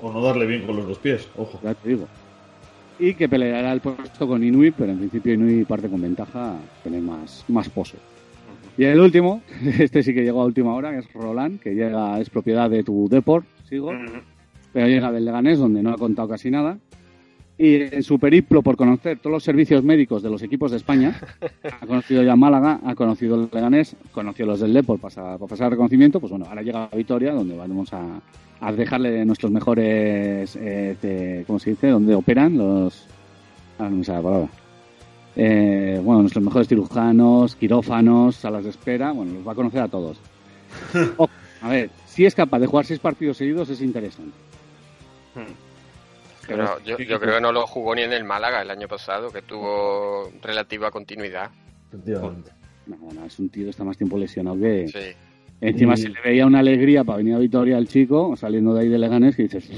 O 0.00 0.12
no 0.12 0.20
darle 0.22 0.46
bien 0.46 0.66
con 0.66 0.76
los 0.76 0.86
dos 0.86 0.98
pies, 0.98 1.28
ojo. 1.36 1.60
Ya 1.62 1.74
te 1.74 1.88
digo. 1.88 2.06
Y 2.98 3.14
que 3.14 3.28
peleará 3.28 3.72
el 3.72 3.80
puesto 3.80 4.26
con 4.26 4.42
Inui, 4.44 4.70
pero 4.70 4.92
en 4.92 4.98
principio 4.98 5.34
Inui 5.34 5.64
parte 5.64 5.88
con 5.88 6.00
ventaja, 6.00 6.56
tiene 6.82 7.00
más, 7.00 7.44
más 7.48 7.68
pozo. 7.68 7.96
Y 8.76 8.84
el 8.84 9.00
último, 9.00 9.42
este 9.78 10.02
sí 10.02 10.14
que 10.14 10.22
llegó 10.22 10.42
a 10.42 10.46
última 10.46 10.74
hora, 10.74 10.92
que 10.92 10.98
es 10.98 11.12
Roland, 11.12 11.60
que 11.60 11.74
llega, 11.74 12.20
es 12.20 12.30
propiedad 12.30 12.68
de 12.70 12.82
tu 12.82 13.08
Deport, 13.08 13.46
sigo, 13.68 13.92
pero 14.72 14.88
llega 14.88 15.12
del 15.12 15.24
Leganés, 15.24 15.58
donde 15.58 15.82
no 15.82 15.90
ha 15.90 15.96
contado 15.96 16.28
casi 16.28 16.50
nada. 16.50 16.78
Y 17.56 17.82
en 17.82 18.02
su 18.02 18.18
periplo 18.18 18.62
por 18.62 18.76
conocer 18.76 19.18
todos 19.18 19.32
los 19.32 19.44
servicios 19.44 19.84
médicos 19.84 20.22
de 20.22 20.30
los 20.30 20.42
equipos 20.42 20.72
de 20.72 20.76
España, 20.78 21.20
ha 21.80 21.86
conocido 21.86 22.22
ya 22.22 22.34
Málaga, 22.34 22.80
ha 22.84 22.94
conocido 22.94 23.36
el 23.36 23.48
Leganés, 23.52 23.96
conoció 24.12 24.44
los 24.44 24.58
del 24.60 24.72
Deport 24.72 25.00
para, 25.00 25.38
para 25.38 25.38
pasar 25.38 25.70
reconocimiento, 25.70 26.18
pues 26.18 26.30
bueno, 26.30 26.46
ahora 26.48 26.62
llega 26.62 26.84
a 26.84 26.96
Vitoria, 26.96 27.32
donde 27.32 27.56
vamos 27.56 27.92
a, 27.92 28.20
a 28.60 28.72
dejarle 28.72 29.24
nuestros 29.24 29.52
mejores, 29.52 30.56
eh, 30.60 31.44
¿cómo 31.46 31.58
se 31.58 31.70
dice? 31.70 31.88
Donde 31.88 32.14
operan 32.14 32.56
los... 32.56 33.06
Ah, 33.78 33.88
no 33.88 33.96
me 33.96 34.04
sale 34.04 34.18
la 34.18 34.22
palabra. 34.22 34.48
Eh, 35.36 36.00
bueno, 36.02 36.22
nuestros 36.22 36.44
mejores 36.44 36.68
cirujanos, 36.68 37.56
quirófanos, 37.56 38.36
salas 38.36 38.64
de 38.64 38.70
espera, 38.70 39.12
bueno, 39.12 39.34
los 39.34 39.46
va 39.46 39.52
a 39.52 39.56
conocer 39.56 39.82
a 39.82 39.88
todos. 39.88 40.18
A 41.62 41.68
ver, 41.68 41.90
si 42.06 42.26
es 42.26 42.34
capaz 42.34 42.58
de 42.58 42.66
jugar 42.66 42.84
seis 42.84 43.00
partidos 43.00 43.38
seguidos 43.38 43.70
es 43.70 43.80
interesante. 43.80 44.36
Pero 46.46 46.78
yo, 46.84 46.98
yo 46.98 47.20
creo 47.20 47.34
que 47.34 47.40
no 47.40 47.52
lo 47.52 47.66
jugó 47.66 47.94
ni 47.94 48.02
en 48.02 48.12
el 48.12 48.24
Málaga 48.24 48.62
el 48.62 48.70
año 48.70 48.88
pasado, 48.88 49.30
que 49.30 49.42
tuvo 49.42 50.30
relativa 50.42 50.90
continuidad. 50.90 51.50
Efectivamente. 51.92 52.50
No, 52.86 52.96
no, 53.12 53.24
es 53.24 53.38
un 53.38 53.48
tío 53.48 53.64
que 53.64 53.70
está 53.70 53.84
más 53.84 53.96
tiempo 53.96 54.18
lesionado 54.18 54.58
que... 54.58 54.88
Sí. 54.88 55.16
Encima 55.60 55.94
Y- 55.94 55.96
se 55.98 56.08
le 56.10 56.20
veía 56.20 56.44
una 56.46 56.58
alegría 56.58 57.04
para 57.04 57.18
venir 57.18 57.34
a 57.34 57.38
Vitoria 57.38 57.76
al 57.78 57.88
chico, 57.88 58.36
saliendo 58.36 58.74
de 58.74 58.82
ahí 58.82 58.88
de 58.88 58.98
Leganés, 58.98 59.34
que 59.36 59.44
dices, 59.44 59.70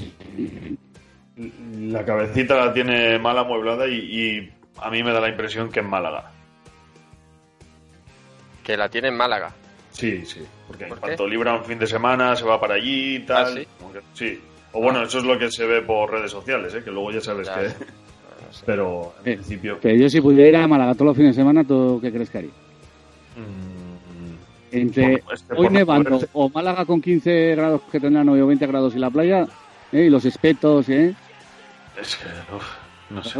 La 1.79 2.03
cabecita 2.03 2.55
la 2.57 2.73
tiene 2.73 3.17
mal 3.19 3.37
amueblada 3.37 3.87
y, 3.87 3.93
y 3.95 4.53
a 4.81 4.89
mí 4.89 5.03
me 5.03 5.11
da 5.13 5.21
la 5.21 5.29
impresión 5.29 5.71
que 5.71 5.79
en 5.79 5.89
Málaga. 5.89 6.31
Que 8.63 8.75
la 8.75 8.89
tiene 8.89 9.09
en 9.09 9.15
Málaga. 9.15 9.53
Sí, 9.91 10.25
sí. 10.25 10.41
Porque 10.67 10.83
en 10.83 10.89
¿Por 10.89 10.99
cuanto 10.99 11.27
libra 11.27 11.55
un 11.55 11.63
fin 11.63 11.79
de 11.79 11.87
semana 11.87 12.35
se 12.35 12.43
va 12.43 12.59
para 12.59 12.73
allí 12.75 13.15
y 13.17 13.19
tal. 13.19 13.45
¿Ah, 13.45 13.55
sí? 13.55 13.67
como 13.79 13.93
que- 13.93 14.01
sí. 14.13 14.39
O 14.77 14.81
bueno, 14.81 15.01
eso 15.01 15.17
es 15.17 15.23
lo 15.23 15.39
que 15.39 15.49
se 15.51 15.65
ve 15.65 15.81
por 15.81 16.11
redes 16.11 16.29
sociales, 16.31 16.71
¿eh? 16.75 16.83
que 16.83 16.91
luego 16.91 17.11
ya 17.11 17.19
sabes 17.21 17.47
Ya, 17.47 17.55
que... 17.55 17.61
no 18.47 18.53
sé. 18.53 18.63
Pero 18.65 19.13
en 19.25 19.31
Eh, 19.31 19.35
principio... 19.35 19.79
pero 19.81 19.95
yo 19.97 20.07
si 20.09 20.21
pudiera 20.21 20.49
ir 20.49 20.55
a 20.57 20.67
Málaga 20.67 20.93
todos 20.93 21.07
los 21.07 21.17
fines 21.17 21.35
de 21.35 21.41
semana, 21.41 21.63
¿tú 21.63 21.99
qué 22.01 22.11
crees 22.11 22.29
que 22.29 22.37
haría? 22.37 22.51
mm, 23.37 24.75
Entre 24.75 25.23
este, 25.33 25.53
hoy 25.55 25.69
nevando 25.69 26.19
o 26.33 26.49
Málaga 26.49 26.85
con 26.85 27.01
15 27.01 27.55
grados 27.55 27.81
que 27.91 27.99
tendrán 27.99 28.29
hoy 28.29 28.39
o 28.41 28.47
20 28.47 28.67
grados 28.67 28.95
y 28.95 28.99
la 28.99 29.09
playa, 29.09 29.47
¿eh? 29.91 30.03
y 30.05 30.09
los 30.09 30.25
espetos, 30.25 30.87
¿eh? 30.89 31.15
Es 31.99 32.15
que, 32.17 32.55
uf, 32.55 32.63
no 33.09 33.23
sé. 33.23 33.39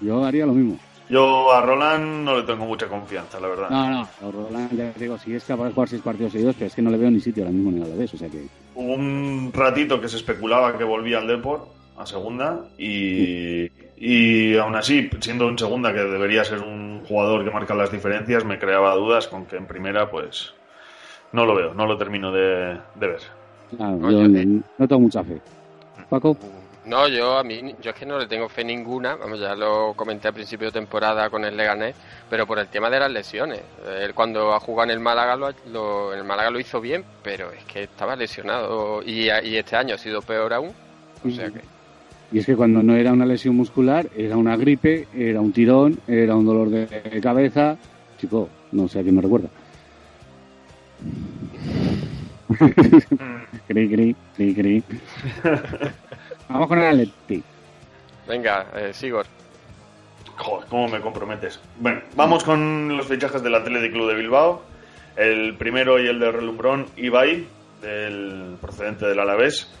Yo 0.00 0.24
haría 0.24 0.44
lo 0.46 0.52
mismo. 0.54 0.76
Yo 1.08 1.52
a 1.52 1.60
Roland 1.60 2.24
no 2.24 2.36
le 2.38 2.42
tengo 2.42 2.64
mucha 2.64 2.88
confianza, 2.88 3.38
la 3.38 3.46
verdad. 3.48 3.70
No, 3.70 3.90
no, 3.90 4.00
a 4.00 4.30
Roland, 4.32 4.76
ya 4.76 4.90
te 4.92 5.00
digo, 5.00 5.18
si 5.18 5.34
es 5.34 5.44
capaz 5.44 5.66
de 5.66 5.72
jugar 5.72 5.88
seis 5.88 6.02
partidos 6.02 6.32
seguidos, 6.32 6.56
pero 6.58 6.66
es 6.66 6.74
que 6.74 6.82
no 6.82 6.90
le 6.90 6.96
veo 6.96 7.10
ni 7.10 7.20
sitio 7.20 7.44
ahora 7.44 7.52
mismo 7.54 7.70
ni 7.70 7.78
nada 7.80 7.94
de 7.94 8.04
eso, 8.04 8.16
o 8.16 8.18
sea 8.18 8.28
que... 8.28 8.44
Hubo 8.74 8.94
un 8.94 9.52
ratito 9.54 10.00
que 10.00 10.08
se 10.08 10.16
especulaba 10.16 10.76
que 10.76 10.84
volvía 10.84 11.18
al 11.18 11.26
Deport 11.26 11.68
a 11.96 12.06
segunda 12.06 12.64
y, 12.76 13.70
y 13.96 14.56
aún 14.56 14.74
así, 14.74 15.08
siendo 15.20 15.48
en 15.48 15.58
segunda 15.58 15.92
que 15.92 16.00
debería 16.00 16.44
ser 16.44 16.60
un 16.60 17.04
jugador 17.06 17.44
que 17.44 17.50
marca 17.50 17.74
las 17.74 17.92
diferencias, 17.92 18.44
me 18.44 18.58
creaba 18.58 18.94
dudas 18.94 19.28
con 19.28 19.46
que 19.46 19.56
en 19.56 19.66
primera 19.66 20.10
pues 20.10 20.52
no 21.32 21.46
lo 21.46 21.54
veo, 21.54 21.74
no 21.74 21.86
lo 21.86 21.96
termino 21.96 22.32
de, 22.32 22.76
de 22.94 23.06
ver. 23.06 23.20
Claro, 23.76 23.98
Oye, 24.02 24.28
yo 24.28 24.38
eh. 24.38 24.46
no 24.78 24.88
tengo 24.88 25.00
mucha 25.00 25.22
fe. 25.22 25.40
Paco, 26.08 26.36
No, 26.86 27.08
yo 27.08 27.38
a 27.38 27.44
mí, 27.44 27.74
yo 27.80 27.90
es 27.92 27.96
que 27.96 28.04
no 28.04 28.18
le 28.18 28.26
tengo 28.26 28.46
fe 28.48 28.62
ninguna, 28.62 29.14
vamos, 29.16 29.40
ya 29.40 29.54
lo 29.54 29.94
comenté 29.94 30.28
a 30.28 30.32
principio 30.32 30.66
de 30.66 30.72
temporada 30.80 31.30
con 31.30 31.42
el 31.44 31.56
Leganés, 31.56 31.96
pero 32.28 32.46
por 32.46 32.58
el 32.58 32.68
tema 32.68 32.90
de 32.90 33.00
las 33.00 33.10
lesiones. 33.10 33.60
Él 34.00 34.12
cuando 34.12 34.52
ha 34.54 34.60
jugado 34.60 34.90
en 34.90 34.98
el 34.98 35.00
Málaga 35.00 35.34
lo, 35.34 35.48
lo- 35.72 36.12
en 36.12 36.18
el 36.18 36.24
Málaga 36.26 36.50
lo 36.50 36.60
hizo 36.60 36.82
bien, 36.82 37.02
pero 37.22 37.50
es 37.52 37.64
que 37.64 37.84
estaba 37.84 38.14
lesionado 38.16 39.02
y, 39.02 39.30
y 39.30 39.56
este 39.56 39.76
año 39.76 39.94
ha 39.94 39.98
sido 39.98 40.20
peor 40.20 40.52
aún. 40.52 40.72
O 41.24 41.30
sea 41.30 41.48
que 41.48 41.60
y 42.32 42.38
es 42.40 42.46
que 42.46 42.56
cuando 42.56 42.82
no 42.82 42.96
era 42.96 43.12
una 43.12 43.26
lesión 43.26 43.54
muscular, 43.54 44.06
era 44.16 44.36
una 44.36 44.56
gripe, 44.56 45.06
era 45.14 45.40
un 45.40 45.52
tirón, 45.52 45.96
era 46.08 46.34
un 46.34 46.44
dolor 46.44 46.68
de 46.68 47.20
cabeza. 47.22 47.76
Chico, 48.18 48.48
no 48.72 48.88
sé 48.88 48.98
a 48.98 49.02
quién 49.02 49.14
me 49.14 49.22
recuerda. 49.22 49.48
cri, 53.68 53.88
cri, 53.88 54.16
cri, 54.34 54.54
cri. 54.54 54.82
Vamos 56.48 56.68
con 56.68 56.78
el 56.78 56.86
Atleti. 56.86 57.42
venga, 58.28 58.66
eh, 58.74 58.92
Sigor. 58.92 59.26
Joder, 60.36 60.68
cómo 60.68 60.88
me 60.88 61.00
comprometes. 61.00 61.60
Bueno, 61.78 62.00
vamos 62.16 62.42
con 62.44 62.96
los 62.96 63.06
fichajes 63.06 63.42
del 63.42 63.54
Athletic 63.54 63.92
Club 63.92 64.08
de 64.08 64.14
Bilbao. 64.16 64.62
El 65.16 65.54
primero 65.56 66.00
y 66.00 66.08
el 66.08 66.18
de 66.18 66.32
relumbrón, 66.32 66.86
Ibai, 66.96 67.46
del 67.80 68.56
procedente 68.60 69.06
del 69.06 69.20
Alavés. 69.20 69.72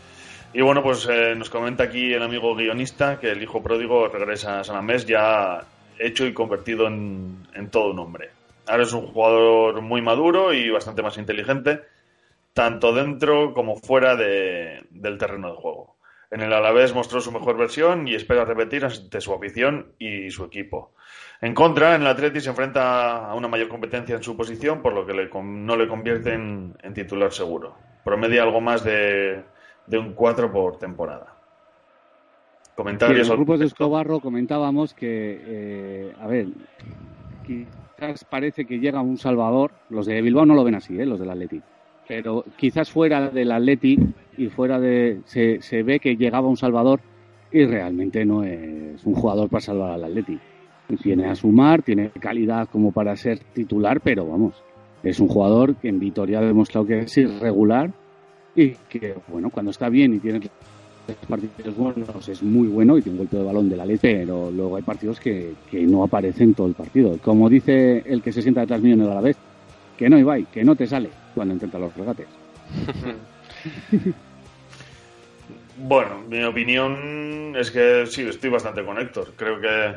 Y 0.52 0.60
bueno, 0.62 0.82
pues 0.82 1.08
eh, 1.10 1.34
nos 1.36 1.50
comenta 1.50 1.82
aquí 1.84 2.12
el 2.14 2.22
amigo 2.22 2.54
guionista 2.54 3.18
que 3.18 3.32
el 3.32 3.42
hijo 3.42 3.60
pródigo 3.60 4.06
regresa 4.06 4.60
a 4.60 4.64
San 4.64 4.76
Amés 4.76 5.04
ya 5.06 5.64
hecho 5.98 6.24
y 6.26 6.32
convertido 6.32 6.86
en, 6.86 7.48
en 7.54 7.68
todo 7.70 7.90
un 7.90 7.98
hombre. 7.98 8.30
Ahora 8.66 8.84
es 8.84 8.92
un 8.92 9.08
jugador 9.08 9.80
muy 9.82 10.00
maduro 10.00 10.52
y 10.54 10.70
bastante 10.70 11.02
más 11.02 11.18
inteligente, 11.18 11.80
tanto 12.52 12.92
dentro 12.92 13.52
como 13.52 13.76
fuera 13.76 14.14
de- 14.14 14.84
del 14.90 15.18
terreno 15.18 15.48
de 15.50 15.56
juego. 15.56 15.93
En 16.34 16.40
el 16.40 16.52
Alavés 16.52 16.92
mostró 16.92 17.20
su 17.20 17.30
mejor 17.30 17.56
versión 17.56 18.08
y 18.08 18.16
espera 18.16 18.44
repetir 18.44 18.84
ante 18.84 19.20
su 19.20 19.32
afición 19.32 19.92
y 20.00 20.32
su 20.32 20.42
equipo. 20.42 20.90
En 21.40 21.54
contra, 21.54 21.94
en 21.94 22.02
el 22.02 22.08
Atleti 22.08 22.40
se 22.40 22.50
enfrenta 22.50 23.30
a 23.30 23.36
una 23.36 23.46
mayor 23.46 23.68
competencia 23.68 24.16
en 24.16 24.22
su 24.24 24.36
posición, 24.36 24.82
por 24.82 24.94
lo 24.94 25.06
que 25.06 25.14
le 25.14 25.30
no 25.32 25.76
le 25.76 25.86
convierte 25.86 26.34
en, 26.34 26.76
en 26.82 26.92
titular 26.92 27.32
seguro. 27.32 27.76
Promedia 28.02 28.42
algo 28.42 28.60
más 28.60 28.82
de, 28.82 29.44
de 29.86 29.96
un 29.96 30.14
4 30.14 30.50
por 30.50 30.76
temporada. 30.76 31.36
Sí, 32.64 32.70
en 32.70 32.74
Comentarios 32.74 33.28
los 33.28 33.36
grupos 33.36 33.60
de? 33.60 33.66
Escobarro 33.66 34.18
comentábamos 34.18 34.92
que, 34.92 35.40
eh, 35.40 36.14
a 36.20 36.26
ver, 36.26 36.48
quizás 37.46 38.24
parece 38.24 38.64
que 38.64 38.80
llega 38.80 39.00
un 39.00 39.18
Salvador. 39.18 39.70
Los 39.88 40.06
de 40.06 40.20
Bilbao 40.20 40.46
no 40.46 40.56
lo 40.56 40.64
ven 40.64 40.74
así, 40.74 40.98
¿eh? 40.98 41.06
los 41.06 41.20
del 41.20 41.30
Atleti. 41.30 41.62
Pero 42.06 42.44
quizás 42.56 42.90
fuera 42.90 43.30
del 43.30 43.52
Atleti 43.52 43.98
y 44.36 44.48
fuera 44.48 44.78
de. 44.78 45.20
Se, 45.24 45.60
se 45.62 45.82
ve 45.82 46.00
que 46.00 46.16
llegaba 46.16 46.48
un 46.48 46.56
Salvador 46.56 47.00
y 47.54 47.64
realmente 47.64 48.24
no 48.24 48.42
es 48.42 49.04
un 49.04 49.14
jugador 49.14 49.48
para 49.48 49.60
salvar 49.60 49.92
al 49.92 50.04
Atleti. 50.04 50.38
Tiene 51.02 51.26
a 51.26 51.34
sumar, 51.36 51.82
tiene 51.82 52.10
calidad 52.10 52.68
como 52.70 52.92
para 52.92 53.16
ser 53.16 53.38
titular, 53.38 54.00
pero 54.00 54.26
vamos, 54.26 54.54
es 55.04 55.20
un 55.20 55.28
jugador 55.28 55.76
que 55.76 55.88
en 55.88 56.00
Vitoria 56.00 56.40
ha 56.40 56.42
demostrado 56.42 56.86
que 56.86 56.98
es 57.00 57.16
irregular 57.16 57.90
y 58.56 58.70
que, 58.88 59.14
bueno, 59.28 59.50
cuando 59.50 59.70
está 59.70 59.88
bien 59.88 60.14
y 60.14 60.18
tiene 60.18 60.40
partidos 61.28 61.76
buenos 61.76 62.28
es 62.28 62.42
muy 62.42 62.66
bueno 62.66 62.98
y 62.98 63.02
tiene 63.02 63.18
un 63.18 63.24
golpe 63.24 63.36
de 63.36 63.44
balón 63.44 63.68
de 63.68 63.76
la 63.76 63.86
leche, 63.86 64.18
pero 64.18 64.50
luego 64.50 64.76
hay 64.76 64.82
partidos 64.82 65.20
que, 65.20 65.54
que 65.70 65.82
no 65.86 66.02
aparecen 66.02 66.54
todo 66.54 66.66
el 66.66 66.74
partido. 66.74 67.16
Como 67.22 67.48
dice 67.48 68.02
el 68.04 68.20
que 68.20 68.32
se 68.32 68.42
sienta 68.42 68.62
detrás 68.62 68.82
mío 68.82 68.94
en 68.94 69.02
el 69.02 69.10
Alavés, 69.10 69.36
que 69.96 70.10
no 70.10 70.18
Ibai, 70.18 70.46
que 70.46 70.64
no 70.64 70.74
te 70.74 70.86
sale 70.86 71.23
cuando 71.34 71.54
intenta 71.54 71.78
los 71.78 71.94
regates. 71.96 72.28
Bueno, 75.76 76.20
mi 76.28 76.42
opinión 76.44 77.54
es 77.56 77.70
que 77.70 78.06
sí, 78.06 78.22
estoy 78.22 78.50
bastante 78.50 78.84
con 78.84 78.98
Héctor. 78.98 79.32
Creo 79.36 79.60
que, 79.60 79.94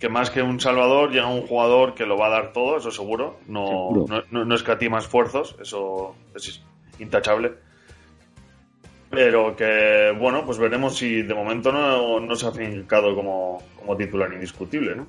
que 0.00 0.08
más 0.08 0.30
que 0.30 0.42
un 0.42 0.60
salvador 0.60 1.10
llega 1.10 1.28
un 1.28 1.46
jugador 1.46 1.94
que 1.94 2.06
lo 2.06 2.16
va 2.16 2.28
a 2.28 2.30
dar 2.30 2.52
todo, 2.52 2.78
eso 2.78 2.90
seguro. 2.90 3.38
No, 3.46 3.66
Seguro. 3.66 4.06
no, 4.08 4.22
no, 4.30 4.44
no 4.44 4.54
escatima 4.54 4.98
esfuerzos, 4.98 5.56
eso 5.60 6.14
es 6.34 6.62
intachable. 6.98 7.52
Pero 9.10 9.56
que, 9.56 10.14
bueno, 10.18 10.44
pues 10.44 10.58
veremos 10.58 10.96
si 10.96 11.22
de 11.22 11.34
momento 11.34 11.72
no, 11.72 12.20
no 12.20 12.34
se 12.36 12.46
ha 12.46 12.52
fincado 12.52 13.14
como, 13.14 13.62
como 13.78 13.96
titular 13.96 14.32
indiscutible, 14.32 14.96
¿no? 14.96 15.06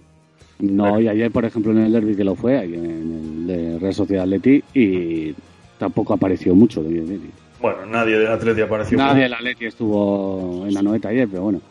No, 0.60 1.00
y 1.00 1.08
ayer, 1.08 1.32
por 1.32 1.46
ejemplo, 1.46 1.72
en 1.72 1.80
el 1.80 1.92
derby 1.92 2.16
que 2.16 2.24
lo 2.24 2.36
fue, 2.36 2.58
ahí 2.58 2.74
en 2.74 2.86
el 2.86 3.48
de 3.48 3.80
Real 3.80 3.94
Sociedad 3.94 4.24
Atleti, 4.24 4.62
y 4.74 5.34
tampoco 5.78 6.14
apareció 6.14 6.54
mucho. 6.54 6.84
de 6.84 6.90
bien. 6.90 7.22
Bueno, 7.62 7.86
nadie 7.86 8.18
del 8.18 8.28
Atleti 8.28 8.62
apareció. 8.62 8.98
Nadie 8.98 9.24
del 9.24 9.34
Atleti 9.34 9.66
estuvo 9.66 10.66
en 10.68 10.74
la 10.74 10.82
noeta 10.82 11.10
ayer, 11.10 11.28
pero 11.30 11.44
bueno, 11.44 11.62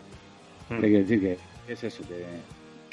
Mm. 0.70 0.74
hay 0.74 0.80
que 0.80 0.88
decir 0.98 1.20
que 1.20 1.36
es 1.72 1.84
eso, 1.84 2.02
que, 2.08 2.24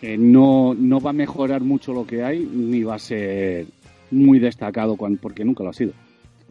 que 0.07 0.17
no, 0.17 0.73
no 0.77 0.99
va 1.01 1.09
a 1.11 1.13
mejorar 1.13 1.61
mucho 1.61 1.93
lo 1.93 2.05
que 2.05 2.23
hay, 2.23 2.39
ni 2.39 2.83
va 2.83 2.95
a 2.95 2.99
ser 2.99 3.65
muy 4.11 4.39
destacado 4.39 4.95
cuan- 4.97 5.17
porque 5.17 5.43
nunca 5.45 5.63
lo 5.63 5.69
ha 5.69 5.73
sido. 5.73 5.91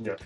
Ya. 0.02 0.16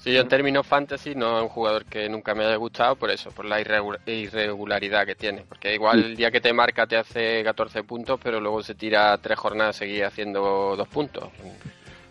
Sí, 0.00 0.12
yo 0.12 0.20
en 0.22 0.28
términos 0.28 0.66
fantasy 0.66 1.14
no 1.14 1.36
es 1.38 1.42
un 1.44 1.48
jugador 1.48 1.84
que 1.84 2.08
nunca 2.08 2.34
me 2.34 2.44
haya 2.44 2.56
gustado 2.56 2.96
por 2.96 3.10
eso, 3.10 3.30
por 3.30 3.44
la 3.44 3.60
irregu- 3.60 3.98
irregularidad 4.06 5.06
que 5.06 5.14
tiene. 5.14 5.44
Porque 5.48 5.74
igual 5.74 6.02
el 6.04 6.16
día 6.16 6.30
que 6.32 6.40
te 6.40 6.52
marca 6.52 6.86
te 6.88 6.96
hace 6.96 7.42
14 7.44 7.84
puntos, 7.84 8.18
pero 8.20 8.40
luego 8.40 8.62
se 8.64 8.74
tira 8.74 9.16
tres 9.18 9.38
jornadas 9.38 9.76
seguidas 9.76 10.12
haciendo 10.12 10.74
dos 10.76 10.88
puntos. 10.88 11.28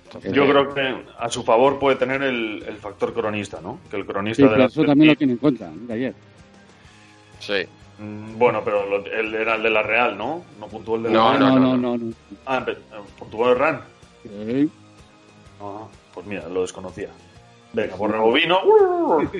Entonces, 0.05 0.31
Yo 0.31 0.47
creo 0.47 0.73
que 0.73 1.03
a 1.19 1.29
su 1.29 1.43
favor 1.43 1.79
puede 1.79 1.97
tener 1.97 2.21
el, 2.21 2.63
el 2.65 2.77
factor 2.77 3.13
cronista, 3.13 3.59
¿no? 3.61 3.79
Que 3.89 3.97
el 3.97 4.03
Sí, 4.03 4.07
cronista 4.07 4.43
de 4.43 4.49
pero 4.49 4.59
la 4.61 4.65
eso 4.67 4.83
también 4.85 5.07
lo 5.09 5.15
tiene 5.15 5.33
en 5.41 5.47
¿eh? 5.55 5.57
de 5.87 5.93
ayer. 5.93 6.13
Sí. 7.39 7.65
Mm, 7.99 8.37
Bueno, 8.37 8.61
pero 8.63 8.85
lo- 8.85 9.05
él 9.05 9.33
era 9.35 9.55
el 9.55 9.63
de 9.63 9.69
la 9.69 9.83
Real, 9.83 10.17
¿no? 10.17 10.43
No 10.59 10.67
puntuó 10.67 10.95
el 10.95 11.03
de 11.03 11.09
No, 11.11 11.33
la 11.33 11.39
no, 11.39 11.45
Real. 11.47 11.61
no, 11.61 11.77
no. 11.77 11.97
no. 11.97 12.13
Ah, 12.45 12.63
pe- 12.65 12.77
puntuó 13.19 13.49
el 13.51 13.57
RAN. 13.59 13.81
Sí. 14.23 14.69
Ah, 15.61 15.87
pues 16.13 16.25
mira, 16.25 16.47
lo 16.47 16.61
desconocía. 16.61 17.09
Venga, 17.73 17.95
por 17.95 18.11
rebobino. 18.11 18.59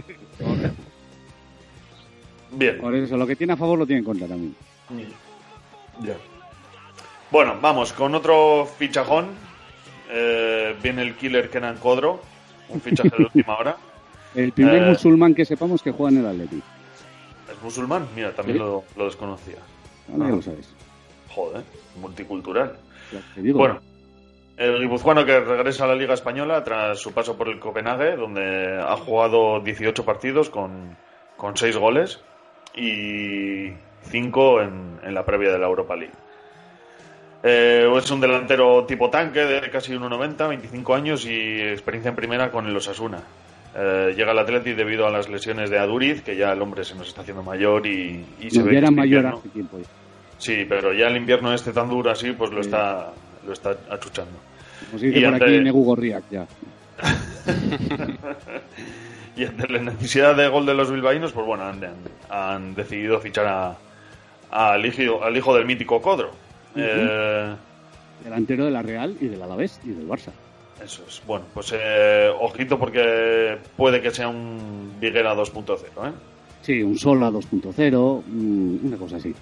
Bien. 2.52 2.80
Por 2.80 2.94
eso, 2.96 3.18
lo 3.18 3.26
que 3.28 3.36
tiene 3.36 3.54
a 3.54 3.58
favor 3.58 3.78
lo 3.80 3.86
tiene 3.86 4.00
en 4.00 4.06
contra 4.06 4.28
también. 4.28 4.56
Ya. 6.02 6.16
Bueno, 7.32 7.56
vamos 7.62 7.94
con 7.94 8.14
otro 8.16 8.66
fichajón. 8.78 9.28
Eh, 10.10 10.76
viene 10.84 11.04
el 11.04 11.16
killer 11.16 11.50
Kenan 11.50 11.78
Codro, 11.78 12.22
un 12.70 12.82
fichaje 12.82 13.10
de 13.18 13.24
última 13.24 13.58
hora. 13.58 13.78
El 14.36 14.52
primer 14.54 14.76
Eh. 14.84 14.90
musulmán 14.90 15.34
que 15.36 15.44
sepamos 15.46 15.82
que 15.82 15.92
juega 15.92 16.12
en 16.18 16.18
el 16.20 16.26
Atleti. 16.28 16.62
¿Es 17.52 17.62
musulmán? 17.62 18.08
Mira, 18.16 18.34
también 18.34 18.58
Sí. 18.58 18.64
lo, 18.64 18.84
lo 18.96 19.06
desconocía. 19.06 19.58
Ahora 20.12 20.26
Ah. 20.26 20.30
ya 20.30 20.36
lo 20.38 20.42
sabes. 20.42 20.70
Joder, 21.30 21.64
multicultural. 22.00 22.78
Bueno, 23.38 23.82
el 24.62 24.80
guipuzcoano 24.80 25.26
que 25.26 25.40
regresa 25.40 25.86
a 25.86 25.88
la 25.88 25.96
Liga 25.96 26.14
Española 26.14 26.64
tras 26.64 27.00
su 27.00 27.14
paso 27.14 27.38
por 27.38 27.50
el 27.50 27.60
Copenhague, 27.60 28.16
donde 28.16 28.80
ha 28.82 28.96
jugado 28.98 29.60
18 29.62 30.06
partidos 30.06 30.50
con, 30.50 30.96
con 31.38 31.58
6 31.58 31.78
goles 31.78 32.22
y 32.76 33.72
5 34.04 34.62
en, 34.62 35.00
en 35.04 35.14
la 35.14 35.26
previa 35.26 35.52
de 35.52 35.60
la 35.60 35.68
Europa 35.68 35.96
League. 35.96 36.14
Eh, 37.44 37.92
es 37.98 38.12
un 38.12 38.22
delantero 38.22 38.86
tipo 38.86 39.10
tanque 39.10 39.40
de 39.40 39.70
casi 39.72 39.94
1,90, 39.94 40.48
25 40.50 40.94
años 40.94 41.26
y 41.26 41.60
experiencia 41.62 42.10
en 42.10 42.16
primera 42.16 42.52
con 42.52 42.68
el 42.68 42.76
Osasuna. 42.76 43.20
Eh, 43.76 44.14
llega 44.16 44.32
al 44.32 44.40
Atleti 44.40 44.74
debido 44.74 45.08
a 45.08 45.10
las 45.10 45.28
lesiones 45.30 45.70
de 45.70 45.80
Aduriz, 45.80 46.22
que 46.22 46.36
ya 46.36 46.52
el 46.52 46.62
hombre 46.62 46.84
se 46.84 46.94
nos 46.96 47.08
está 47.08 47.22
haciendo 47.22 47.42
mayor 47.42 47.88
y, 47.88 48.26
y 48.40 48.52
se 48.52 48.62
ve 48.62 48.78
era 48.78 48.92
mayor 48.92 49.26
hace 49.26 49.50
tiempo. 49.50 49.80
ya. 49.80 49.86
Sí, 50.38 50.66
pero 50.68 50.94
ya 50.94 51.08
el 51.08 51.18
invierno 51.18 51.54
este 51.54 51.72
tan 51.72 51.90
duro 51.90 52.12
así, 52.12 52.32
pues 52.34 52.52
lo 52.52 52.62
Sí. 52.62 52.70
está 52.70 53.12
lo 53.46 53.54
está 53.54 53.76
achuchando. 53.90 54.38
Como 54.90 55.00
se 55.00 55.06
dice 55.08 55.20
Y 55.20 55.24
por 55.24 55.34
ante- 55.34 55.46
aquí, 55.46 55.60
Negu 55.64 55.84
Gorriak, 55.84 56.24
ya. 56.32 56.48
y 59.36 59.46
ante 59.46 59.68
la 59.70 59.80
necesidad 59.80 60.36
de 60.36 60.48
gol 60.48 60.66
de 60.66 60.74
los 60.74 60.92
bilbaínos, 60.92 61.32
pues 61.32 61.46
bueno, 61.46 61.64
han, 61.66 61.80
han 62.30 62.76
decidido 62.76 63.20
fichar 63.20 63.46
a, 63.48 63.78
al, 64.74 64.86
hijo, 64.86 65.24
al 65.24 65.36
hijo 65.38 65.56
del 65.56 65.66
mítico 65.66 66.02
Codro. 66.02 66.32
Eh, 66.76 67.54
Delantero 68.24 68.66
de 68.66 68.72
la 68.72 68.82
Real 68.82 69.16
y 69.20 69.28
del 69.28 69.42
Alavés 69.42 69.80
y 69.84 69.90
del 69.90 70.08
Barça. 70.08 70.32
eso 70.84 71.04
es. 71.08 71.22
Bueno, 71.26 71.46
pues 71.54 71.74
eh, 71.76 72.30
ojito 72.40 72.78
porque 72.78 73.58
puede 73.76 74.02
que 74.02 74.12
sea 74.12 74.28
un 74.28 74.94
Viguera 75.00 75.36
2.0, 75.36 75.78
¿eh? 75.80 76.12
Sí, 76.62 76.84
un 76.84 76.98
Sola 76.98 77.32
2.0, 77.32 78.24
mm, 78.28 78.86
una 78.86 78.98
cosa 78.98 79.16
así. 79.18 79.34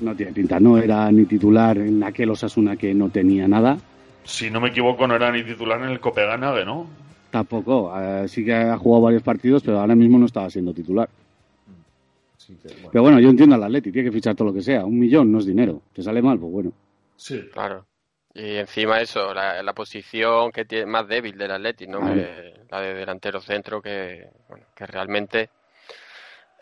No 0.00 0.14
tiene 0.14 0.32
pinta, 0.32 0.58
no 0.60 0.76
era 0.78 1.10
ni 1.12 1.24
titular 1.24 1.78
en 1.78 2.02
aquel 2.02 2.30
Osasuna 2.30 2.76
que 2.76 2.92
no 2.94 3.08
tenía 3.08 3.46
nada. 3.48 3.78
Si 4.24 4.50
no 4.50 4.60
me 4.60 4.68
equivoco, 4.68 5.06
no 5.06 5.16
era 5.16 5.32
ni 5.32 5.42
titular 5.42 5.80
en 5.80 5.88
el 5.88 6.00
Copenhague, 6.00 6.64
¿no? 6.64 6.86
Tampoco, 7.30 7.92
eh, 7.98 8.28
sí 8.28 8.44
que 8.44 8.54
ha 8.54 8.76
jugado 8.76 9.04
varios 9.04 9.22
partidos, 9.22 9.62
pero 9.62 9.80
ahora 9.80 9.94
mismo 9.94 10.18
no 10.18 10.26
estaba 10.26 10.50
siendo 10.50 10.74
titular. 10.74 11.08
Sí, 12.36 12.56
que, 12.60 12.68
bueno. 12.74 12.88
Pero 12.92 13.02
bueno, 13.02 13.20
yo 13.20 13.30
entiendo 13.30 13.54
al 13.54 13.62
Atleti, 13.64 13.92
tiene 13.92 14.10
que 14.10 14.14
fichar 14.14 14.34
todo 14.34 14.48
lo 14.48 14.54
que 14.54 14.62
sea. 14.62 14.84
Un 14.84 14.98
millón 14.98 15.30
no 15.30 15.38
es 15.38 15.46
dinero. 15.46 15.82
¿Te 15.92 16.02
sale 16.02 16.20
mal? 16.22 16.38
Pues 16.38 16.52
bueno. 16.52 16.72
Sí. 17.16 17.40
Claro. 17.52 17.86
Y 18.34 18.56
encima 18.56 19.00
eso, 19.00 19.34
la, 19.34 19.62
la 19.62 19.72
posición 19.72 20.52
que 20.52 20.64
tiene 20.64 20.86
más 20.86 21.06
débil 21.08 21.36
del 21.36 21.50
Atleti, 21.50 21.86
¿no? 21.86 22.00
Que 22.00 22.54
la 22.70 22.80
de 22.80 22.94
delantero 22.94 23.40
centro, 23.40 23.82
que, 23.82 24.28
bueno, 24.48 24.66
que 24.74 24.86
realmente 24.86 25.50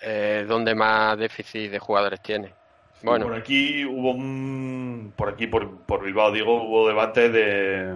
eh, 0.01 0.41
es 0.43 0.49
donde 0.49 0.75
más 0.75 1.19
déficit 1.19 1.71
de 1.71 1.79
jugadores 1.79 2.23
tiene. 2.23 2.55
Bueno, 3.03 3.27
Por 3.27 3.35
aquí 3.37 3.85
hubo 3.85 4.11
un. 4.13 5.13
Por 5.17 5.29
aquí, 5.29 5.47
por, 5.47 5.71
por 5.71 6.05
Bilbao, 6.05 6.33
digo, 6.33 6.63
hubo 6.65 6.89
debate 6.89 7.31
de, 7.31 7.95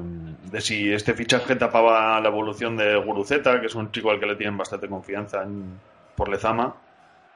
de 0.51 0.61
si 0.61 0.93
este 0.93 1.13
fichaje 1.15 1.57
tapaba 1.57 2.21
la 2.21 2.29
evolución 2.29 2.77
de 2.77 2.97
Guruceta, 2.97 3.61
que 3.61 3.67
es 3.67 3.75
un 3.75 3.91
chico 3.91 4.11
al 4.11 4.21
que 4.21 4.27
le 4.27 4.37
tienen 4.37 4.57
bastante 4.57 4.89
confianza 4.89 5.43
en- 5.43 5.81
por 6.15 6.29
Lezama. 6.29 6.75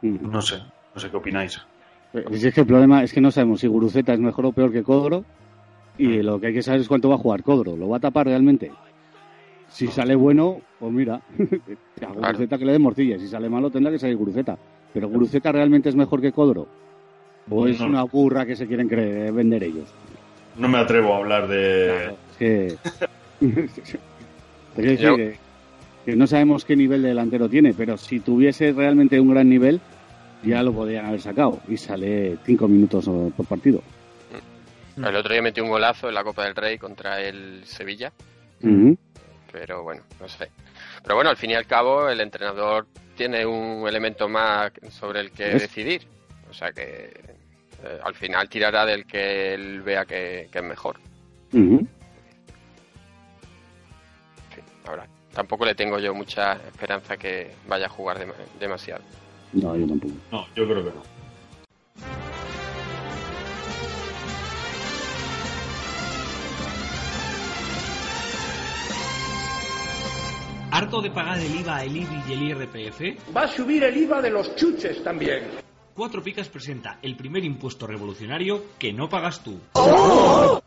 Mm. 0.02 0.31
No 0.31 0.40
sé, 0.42 0.62
no 0.94 1.00
sé 1.00 1.11
qué 1.11 1.16
opináis. 1.16 1.61
Eh, 2.14 2.24
Si 2.33 2.46
es 2.46 2.55
que 2.55 2.61
el 2.61 2.66
problema 2.66 3.02
es 3.02 3.12
que 3.12 3.20
no 3.20 3.31
sabemos 3.33 3.61
si 3.61 3.66
Guruceta 3.66 4.12
es 4.12 4.20
mejor 4.20 4.46
o 4.46 4.52
peor 4.52 4.70
que 4.72 4.83
Codro. 4.85 5.24
Y 5.98 6.22
lo 6.22 6.38
que 6.38 6.48
hay 6.48 6.52
que 6.55 6.62
saber 6.62 6.83
es 6.83 6.88
cuánto 6.88 7.09
va 7.09 7.14
a 7.14 7.18
jugar 7.18 7.42
Codro. 7.42 7.74
¿Lo 7.74 7.88
va 7.88 7.96
a 7.96 8.00
tapar 8.00 8.26
realmente? 8.26 8.70
Si 9.68 9.88
sale 9.88 10.14
bueno, 10.14 10.61
pues 10.79 10.92
mira, 10.92 11.20
a 12.02 12.12
Guruceta 12.12 12.59
que 12.59 12.64
le 12.64 12.72
dé 12.72 12.79
morcilla. 12.79 13.18
Si 13.18 13.26
sale 13.26 13.48
malo, 13.48 13.70
tendrá 13.70 13.90
que 13.90 13.98
salir 13.98 14.16
Guruceta. 14.16 14.57
Pero 14.92 15.09
Guruceta 15.09 15.50
realmente 15.52 15.88
es 15.88 15.96
mejor 15.96 16.20
que 16.20 16.33
Codro. 16.33 16.68
¿O 17.50 17.66
es 17.66 17.80
No. 17.80 17.87
una 17.87 18.02
burra 18.04 18.44
que 18.46 18.56
se 18.56 18.66
quieren 18.66 18.88
creer, 18.88 19.32
vender 19.32 19.62
ellos? 19.64 19.88
No 20.56 20.68
me 20.68 20.78
atrevo 20.78 21.14
a 21.14 21.18
hablar 21.18 21.46
de. 21.48 21.87
Claro, 21.94 22.16
es 22.30 22.37
que... 22.38 22.76
Te 24.76 24.82
quiero 24.82 24.90
decir 24.90 24.98
Yo- 25.06 25.16
que, 25.16 25.37
que 26.04 26.16
no 26.16 26.26
sabemos 26.26 26.64
qué 26.64 26.76
nivel 26.76 27.02
de 27.02 27.09
delantero 27.09 27.48
tiene, 27.48 27.72
pero 27.74 27.96
si 27.96 28.20
tuviese 28.20 28.72
realmente 28.72 29.18
un 29.20 29.30
gran 29.30 29.48
nivel, 29.48 29.80
ya 30.42 30.62
lo 30.62 30.72
podrían 30.72 31.06
haber 31.06 31.20
sacado. 31.20 31.61
Y 31.68 31.76
sale 31.76 32.37
cinco 32.44 32.68
minutos 32.68 33.06
eh, 33.09 33.32
por 33.37 33.46
partido. 33.46 33.82
el 34.96 35.16
otro 35.16 35.32
día 35.32 35.42
metió 35.42 35.62
un 35.64 35.70
golazo 35.70 36.09
en 36.09 36.14
la 36.14 36.24
Copa 36.24 36.44
del 36.44 36.54
Rey 36.54 36.78
contra 36.78 37.20
el 37.22 37.62
Sevilla, 37.64 38.12
pero 39.52 39.82
bueno, 39.82 40.02
no 40.20 40.28
sé. 40.28 40.48
Pero 41.02 41.14
bueno, 41.14 41.30
al 41.30 41.37
fin 41.37 41.50
y 41.50 41.54
al 41.54 41.66
cabo, 41.66 42.09
el 42.09 42.20
entrenador 42.20 42.87
tiene 43.16 43.46
un 43.46 43.87
elemento 43.88 44.28
más 44.28 44.72
sobre 44.90 45.20
el 45.20 45.30
que 45.30 45.44
decidir. 45.44 46.02
O 46.50 46.54
sea 46.54 46.72
que 46.72 47.12
eh, 47.87 47.99
al 48.03 48.14
final 48.14 48.49
tirará 48.49 48.85
del 48.85 49.07
que 49.07 49.55
él 49.55 49.81
vea 49.83 50.05
que, 50.05 50.49
que 50.51 50.59
es 50.59 50.64
mejor. 50.64 50.96
Ahora, 54.87 55.07
tampoco 55.33 55.64
le 55.64 55.75
tengo 55.75 55.99
yo 55.99 56.14
mucha 56.14 56.53
esperanza 56.55 57.16
que 57.16 57.51
vaya 57.68 57.87
a 57.87 57.88
jugar 57.88 58.18
dem- 58.18 58.33
demasiado. 58.61 59.03
No, 59.53 59.77
yo 59.77 59.87
tampoco. 59.87 60.14
No, 60.31 60.46
yo 60.55 60.64
creo 60.66 60.85
que 60.85 60.90
no. 60.90 61.03
¿Harto 70.70 71.01
de 71.01 71.11
pagar 71.11 71.38
el 71.38 71.55
IVA, 71.61 71.85
el 71.85 71.96
IBI 71.96 72.22
y 72.29 72.33
el 72.35 72.42
IRPF? 72.42 73.01
Va 73.35 73.42
a 73.42 73.49
subir 73.49 73.83
el 73.85 73.96
IVA 73.96 74.20
de 74.20 74.31
los 74.31 74.55
chuches 74.57 75.03
también. 75.03 75.44
Cuatro 75.96 76.22
Picas 76.22 76.50
presenta 76.50 76.98
el 77.00 77.16
primer 77.16 77.42
impuesto 77.42 77.87
revolucionario 77.87 78.62
que 78.78 78.92
no 78.92 79.09
pagas 79.09 79.42
tú. 79.42 79.59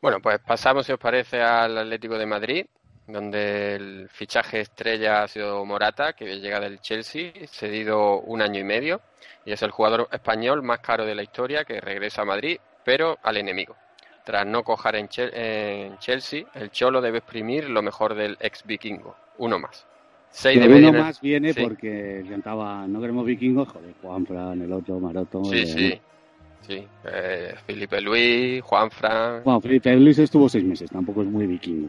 Bueno, 0.00 0.20
pues 0.22 0.38
pasamos, 0.38 0.86
si 0.86 0.92
os 0.92 0.98
parece, 0.98 1.42
al 1.42 1.76
Atlético 1.76 2.16
de 2.16 2.24
Madrid, 2.24 2.66
donde 3.06 3.74
el 3.74 4.08
fichaje 4.08 4.60
estrella 4.60 5.24
ha 5.24 5.28
sido 5.28 5.62
Morata, 5.66 6.14
que 6.14 6.40
llega 6.40 6.60
del 6.60 6.80
Chelsea, 6.80 7.30
cedido 7.48 8.20
un 8.20 8.40
año 8.40 8.60
y 8.60 8.64
medio, 8.64 9.02
y 9.44 9.52
es 9.52 9.60
el 9.62 9.70
jugador 9.70 10.08
español 10.10 10.62
más 10.62 10.78
caro 10.78 11.04
de 11.04 11.14
la 11.14 11.22
historia 11.22 11.64
que 11.64 11.78
regresa 11.78 12.22
a 12.22 12.24
Madrid, 12.24 12.58
pero 12.84 13.18
al 13.22 13.36
enemigo. 13.36 13.76
Tras 14.24 14.46
no 14.46 14.62
cojar 14.62 14.96
en 14.96 15.08
Chelsea, 15.98 16.44
el 16.54 16.70
Cholo 16.70 17.02
debe 17.02 17.18
exprimir 17.18 17.68
lo 17.68 17.82
mejor 17.82 18.14
del 18.14 18.38
ex 18.40 18.64
vikingo, 18.64 19.14
uno 19.36 19.58
más. 19.58 19.86
Seis 20.30 20.58
de 20.60 20.66
Pero 20.66 20.74
media. 20.76 20.90
uno 20.90 20.98
más 21.00 21.20
viene 21.20 21.52
sí. 21.52 21.60
porque 21.62 22.24
cantaba 22.28 22.86
No 22.86 23.00
queremos 23.00 23.24
vikingos, 23.26 23.68
joder, 23.68 23.94
Juanfran, 24.02 24.62
el 24.62 24.72
otro, 24.72 25.00
Maroto. 25.00 25.44
Sí, 25.44 25.58
eh, 25.58 25.66
sí. 25.66 26.00
Sí. 26.60 26.86
Eh, 27.10 27.54
Felipe 27.66 28.00
Luis, 28.00 28.62
Juan 28.62 28.90
Fran. 28.90 29.42
Bueno, 29.44 29.60
Felipe 29.60 29.94
Luis 29.96 30.18
estuvo 30.18 30.48
seis 30.48 30.64
meses, 30.64 30.90
tampoco 30.90 31.22
es 31.22 31.28
muy 31.28 31.46
vikingo. 31.46 31.88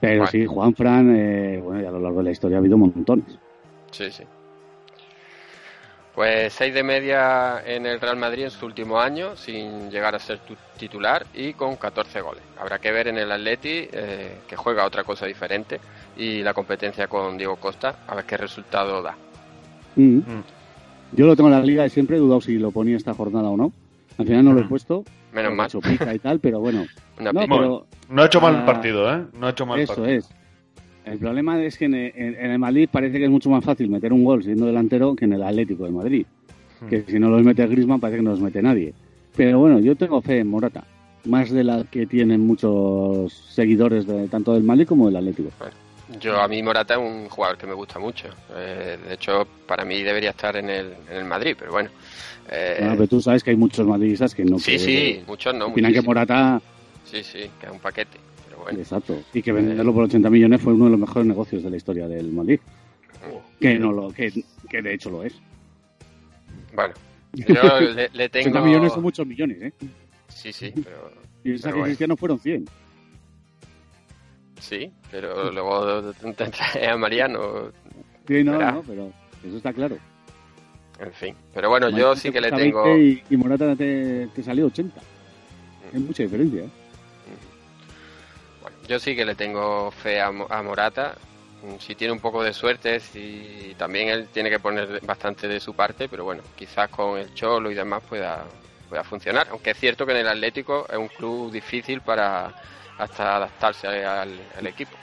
Pero 0.00 0.18
Bueno. 0.18 0.30
sí, 0.30 0.46
Juanfran, 0.46 1.14
eh, 1.16 1.60
bueno, 1.62 1.82
y 1.82 1.84
a 1.84 1.90
lo 1.90 1.98
largo 1.98 2.18
de 2.18 2.24
la 2.24 2.30
historia 2.30 2.56
ha 2.56 2.60
habido 2.60 2.78
montones. 2.78 3.38
Sí, 3.90 4.10
sí. 4.10 4.22
Pues 6.18 6.52
6 6.54 6.74
de 6.74 6.82
media 6.82 7.62
en 7.64 7.86
el 7.86 8.00
Real 8.00 8.16
Madrid 8.16 8.42
en 8.42 8.50
su 8.50 8.66
último 8.66 8.98
año, 8.98 9.36
sin 9.36 9.88
llegar 9.88 10.16
a 10.16 10.18
ser 10.18 10.40
tu- 10.40 10.56
titular 10.76 11.24
y 11.32 11.52
con 11.52 11.76
14 11.76 12.20
goles. 12.20 12.42
Habrá 12.58 12.80
que 12.80 12.90
ver 12.90 13.06
en 13.06 13.18
el 13.18 13.30
Atleti, 13.30 13.86
eh, 13.92 14.38
que 14.48 14.56
juega 14.56 14.84
otra 14.84 15.04
cosa 15.04 15.26
diferente, 15.26 15.78
y 16.16 16.42
la 16.42 16.54
competencia 16.54 17.06
con 17.06 17.38
Diego 17.38 17.54
Costa, 17.54 17.94
a 18.08 18.16
ver 18.16 18.24
qué 18.24 18.36
resultado 18.36 19.00
da. 19.00 19.14
Mm. 19.94 20.18
Yo 21.12 21.24
lo 21.24 21.36
tengo 21.36 21.50
en 21.50 21.54
la 21.54 21.62
liga 21.62 21.86
y 21.86 21.90
siempre 21.90 22.16
he 22.16 22.18
dudado 22.18 22.40
si 22.40 22.58
lo 22.58 22.72
ponía 22.72 22.96
esta 22.96 23.14
jornada 23.14 23.48
o 23.50 23.56
no. 23.56 23.70
Al 24.18 24.26
final 24.26 24.44
no 24.44 24.54
lo 24.54 24.62
he 24.62 24.64
puesto. 24.64 25.04
Menos 25.32 25.54
mal. 25.54 25.66
he 25.66 25.68
hecho 25.68 25.80
pica 25.80 26.12
y 26.12 26.18
tal, 26.18 26.40
pero 26.40 26.58
bueno. 26.58 26.84
No, 27.20 27.30
pica. 27.30 27.46
pero, 27.48 27.86
No 28.08 28.22
ha 28.22 28.26
hecho 28.26 28.40
mal 28.40 28.56
ah, 28.56 28.66
partido, 28.66 29.14
¿eh? 29.14 29.22
No 29.34 29.46
ha 29.46 29.50
hecho 29.50 29.66
mal 29.66 29.78
Eso 29.78 29.94
partido. 29.94 30.18
es. 30.18 30.28
El 31.12 31.18
problema 31.18 31.62
es 31.62 31.76
que 31.78 31.84
en, 31.86 31.94
en- 31.94 32.12
en 32.16 32.50
el 32.50 32.58
Madrid 32.58 32.88
parece 32.90 33.18
que 33.18 33.24
es 33.24 33.30
mucho 33.30 33.50
más 33.50 33.64
fácil 33.64 33.88
meter 33.88 34.12
un 34.12 34.24
gol 34.24 34.42
siendo 34.42 34.66
delantero 34.66 35.14
que 35.16 35.24
en 35.24 35.32
el 35.34 35.42
Atlético 35.42 35.84
de 35.84 35.90
Madrid. 35.90 36.26
Hmm. 36.80 36.86
Que 36.88 37.04
si 37.06 37.18
no 37.18 37.28
los 37.30 37.42
mete 37.42 37.66
Griezmann 37.66 38.00
parece 38.00 38.18
que 38.18 38.22
no 38.22 38.30
los 38.30 38.40
mete 38.40 38.62
nadie. 38.62 38.92
Pero 39.36 39.58
bueno, 39.58 39.78
yo 39.80 39.94
tengo 39.96 40.20
fe 40.22 40.38
en 40.38 40.48
Morata. 40.48 40.84
Más 41.24 41.50
de 41.50 41.64
la 41.64 41.84
que 41.90 42.06
tienen 42.06 42.46
muchos 42.46 43.32
seguidores 43.32 44.06
de 44.06 44.28
tanto 44.28 44.54
del 44.54 44.62
Madrid 44.62 44.86
como 44.86 45.06
del 45.06 45.16
Atlético. 45.16 45.50
Yo 46.20 46.40
a 46.40 46.48
mí 46.48 46.62
Morata 46.62 46.94
es 46.94 47.00
un 47.00 47.28
jugador 47.28 47.58
que 47.58 47.66
me 47.66 47.74
gusta 47.74 47.98
mucho. 47.98 48.28
Eh, 48.56 48.96
de 49.08 49.14
hecho, 49.14 49.46
para 49.66 49.84
mí 49.84 50.02
debería 50.02 50.30
estar 50.30 50.56
en 50.56 50.70
el, 50.70 50.92
en 51.10 51.16
el 51.18 51.24
Madrid, 51.24 51.54
pero 51.58 51.72
bueno. 51.72 51.90
Eh, 52.50 52.76
pero 52.80 53.06
tú 53.06 53.20
sabes 53.20 53.44
que 53.44 53.50
hay 53.50 53.56
muchos 53.56 53.86
madridistas 53.86 54.34
que 54.34 54.42
no 54.44 54.58
sí, 54.58 54.72
que- 54.72 54.78
sí, 54.78 55.20
muchos 55.26 55.54
no. 55.54 55.66
opinan 55.66 55.92
que. 55.92 56.00
Morata 56.00 56.62
Sí, 57.04 57.22
sí, 57.22 57.40
que 57.60 57.66
es 57.66 57.72
un 57.72 57.78
paquete. 57.78 58.16
Bueno. 58.62 58.78
Exacto. 58.78 59.18
Y 59.32 59.42
que 59.42 59.52
venderlo 59.52 59.92
por 59.92 60.04
80 60.04 60.28
millones 60.30 60.60
fue 60.60 60.74
uno 60.74 60.86
de 60.86 60.90
los 60.92 61.00
mejores 61.00 61.26
negocios 61.26 61.62
de 61.62 61.70
la 61.70 61.76
historia 61.76 62.08
del 62.08 62.32
Madrid. 62.32 62.60
Que 63.60 63.78
no 63.78 63.92
lo, 63.92 64.10
que, 64.10 64.32
que 64.68 64.82
de 64.82 64.94
hecho 64.94 65.10
lo 65.10 65.24
es. 65.24 65.34
Bueno, 66.74 66.94
yo 67.32 67.80
le, 67.80 68.08
le 68.12 68.28
tengo. 68.28 68.50
80 68.50 68.60
millones 68.60 68.92
son 68.92 69.02
muchos 69.02 69.26
millones, 69.26 69.62
¿eh? 69.62 69.72
Sí, 70.28 70.52
sí, 70.52 70.72
pero. 70.84 71.10
Piensa 71.42 71.72
que 71.72 71.78
bueno. 71.78 72.16
Fueron 72.16 72.38
100. 72.38 72.64
Sí, 74.60 74.90
pero 75.10 75.50
luego 75.52 76.12
te 76.12 76.32
trae 76.50 76.88
a 76.88 76.96
Mariano. 76.96 77.72
Sí, 78.26 78.44
no, 78.44 78.52
Verá. 78.52 78.72
no, 78.72 78.82
pero 78.82 79.12
eso 79.44 79.56
está 79.56 79.72
claro. 79.72 79.96
En 81.00 81.12
fin. 81.12 81.34
Pero 81.54 81.68
bueno, 81.70 81.88
yo 81.88 81.96
Mariano 81.96 82.16
sí 82.16 82.28
te 82.28 82.32
que 82.32 82.40
le 82.40 82.50
tengo. 82.52 82.84
20 82.84 83.02
Y, 83.30 83.34
y 83.34 83.36
Morata 83.36 83.74
te, 83.76 84.26
te 84.34 84.42
salió 84.42 84.66
80. 84.66 85.00
Hay 85.94 86.00
mucha 86.00 86.22
diferencia, 86.24 86.64
¿eh? 86.64 86.68
Yo 88.88 88.98
sí 88.98 89.14
que 89.14 89.24
le 89.24 89.34
tengo 89.34 89.90
fe 89.90 90.20
a, 90.20 90.30
Mo- 90.32 90.46
a 90.48 90.62
Morata. 90.62 91.14
Mm, 91.62 91.78
Si 91.78 91.94
tiene 91.94 92.12
un 92.12 92.20
poco 92.20 92.42
de 92.42 92.52
suerte, 92.52 93.00
si 93.00 93.74
también 93.76 94.08
él 94.08 94.28
tiene 94.32 94.48
que 94.50 94.58
poner 94.58 95.00
bastante 95.04 95.46
de 95.48 95.60
su 95.60 95.74
parte, 95.74 96.08
pero 96.08 96.24
bueno, 96.24 96.42
quizás 96.56 96.88
con 96.88 97.18
el 97.18 97.32
Cholo 97.34 97.70
y 97.70 97.74
demás 97.74 98.02
pueda, 98.08 98.44
pueda 98.88 99.04
funcionar. 99.04 99.46
Aunque 99.50 99.70
es 99.70 99.76
cierto 99.78 100.06
que 100.06 100.12
en 100.12 100.18
el 100.18 100.28
Atlético 100.28 100.86
es 100.88 100.96
un 100.98 101.08
club 101.08 101.52
difícil 101.52 102.00
para 102.00 102.52
hasta 102.96 103.36
adaptarse 103.36 103.86
al, 103.86 104.40
al 104.56 104.66
equipo. 104.66 104.96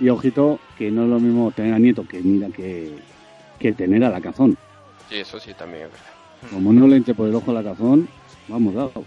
Y 0.00 0.08
ojito, 0.08 0.58
que 0.76 0.90
no 0.90 1.04
es 1.04 1.08
lo 1.08 1.20
mismo 1.20 1.50
tener 1.52 1.74
a 1.74 1.78
Nieto 1.78 2.04
que 2.04 2.20
mira 2.20 2.48
que, 2.50 2.96
que 3.58 3.72
tener 3.72 4.02
a 4.04 4.10
la 4.10 4.20
cazón. 4.20 4.56
Sí, 5.08 5.18
eso 5.18 5.38
sí 5.38 5.52
también 5.54 5.84
es 5.84 5.92
verdad. 5.92 6.50
Como 6.50 6.72
no 6.72 6.86
le 6.88 6.96
entre 6.96 7.14
por 7.14 7.28
el 7.28 7.34
ojo 7.34 7.50
a 7.50 7.54
la 7.54 7.62
cazón, 7.62 8.08
vamos 8.48 8.74
dado. 8.74 9.04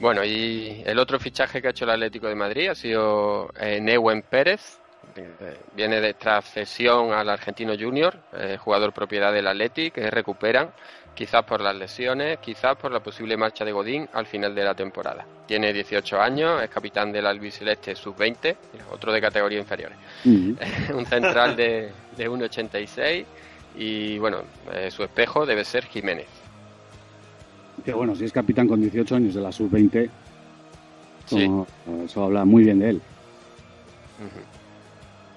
Bueno, 0.00 0.24
y 0.24 0.82
el 0.86 0.98
otro 0.98 1.18
fichaje 1.20 1.60
que 1.60 1.68
ha 1.68 1.70
hecho 1.70 1.84
el 1.84 1.90
Atlético 1.90 2.26
de 2.26 2.34
Madrid 2.34 2.68
ha 2.68 2.74
sido 2.74 3.50
eh, 3.60 3.80
Neuen 3.80 4.22
Pérez. 4.22 4.78
Eh, 5.16 5.58
Viene 5.74 6.00
de 6.00 6.14
tras 6.14 6.44
cesión 6.44 7.12
al 7.12 7.28
argentino 7.28 7.74
Junior, 7.78 8.16
eh, 8.32 8.56
jugador 8.58 8.92
propiedad 8.92 9.32
del 9.32 9.46
Atleti, 9.46 9.90
que 9.90 10.10
recuperan, 10.10 10.70
quizás 11.14 11.44
por 11.44 11.60
las 11.60 11.74
lesiones, 11.74 12.38
quizás 12.38 12.76
por 12.76 12.92
la 12.92 13.00
posible 13.00 13.36
marcha 13.36 13.64
de 13.64 13.72
Godín 13.72 14.08
al 14.12 14.26
final 14.26 14.54
de 14.54 14.64
la 14.64 14.74
temporada. 14.74 15.26
Tiene 15.46 15.72
18 15.72 16.20
años, 16.20 16.62
es 16.62 16.70
capitán 16.70 17.12
del 17.12 17.26
albiceleste 17.26 17.94
sub-20, 17.94 18.56
otro 18.92 19.12
de 19.12 19.20
categoría 19.20 19.58
inferiores. 19.58 19.98
Mm. 20.24 20.52
Un 20.94 21.06
central 21.06 21.56
de, 21.56 21.90
de 22.16 22.30
1,86 22.30 23.24
y 23.76 24.18
bueno, 24.18 24.42
eh, 24.72 24.90
su 24.90 25.02
espejo 25.02 25.46
debe 25.46 25.64
ser 25.64 25.84
Jiménez. 25.84 26.39
Que 27.84 27.92
bueno, 27.92 28.14
si 28.14 28.24
es 28.24 28.32
capitán 28.32 28.68
con 28.68 28.80
18 28.80 29.16
años 29.16 29.34
de 29.34 29.40
la 29.40 29.52
sub-20, 29.52 30.08
Sí. 31.26 31.46
como- 31.46 31.66
eso 32.04 32.24
habla 32.24 32.44
muy 32.44 32.64
bien 32.64 32.78
de 32.80 32.90
él. 32.90 33.02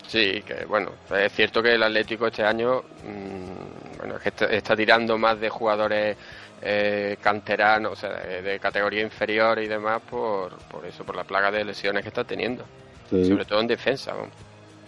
Sí, 0.08 0.43
que 0.45 0.65
bueno, 0.67 0.91
es 1.17 1.32
cierto 1.34 1.63
que 1.63 1.73
el 1.73 1.82
Atlético 1.84 2.27
este 2.27 2.43
año 2.43 2.82
mm, 2.82 3.97
bueno, 3.97 4.15
está, 4.23 4.45
está 4.45 4.75
tirando 4.75 5.17
más 5.17 5.39
de 5.39 5.49
jugadores 5.49 6.17
eh, 6.62 7.17
canteranos, 7.21 7.93
o 7.93 7.95
sea, 7.95 8.10
de, 8.21 8.41
de 8.41 8.60
categoría 8.60 9.01
inferior 9.01 9.60
y 9.60 9.67
demás 9.67 10.01
por, 10.10 10.58
por 10.71 10.86
eso, 10.86 11.03
por 11.03 11.15
la 11.15 11.23
plaga 11.23 11.51
de 11.51 11.65
lesiones 11.65 12.03
que 12.03 12.10
está 12.10 12.23
teniendo. 12.23 12.63
Sí. 13.10 13.25
Sobre 13.27 13.45
todo 13.45 13.62
en 13.62 13.67
defensa. 13.67 14.13
vamos. 14.13 14.29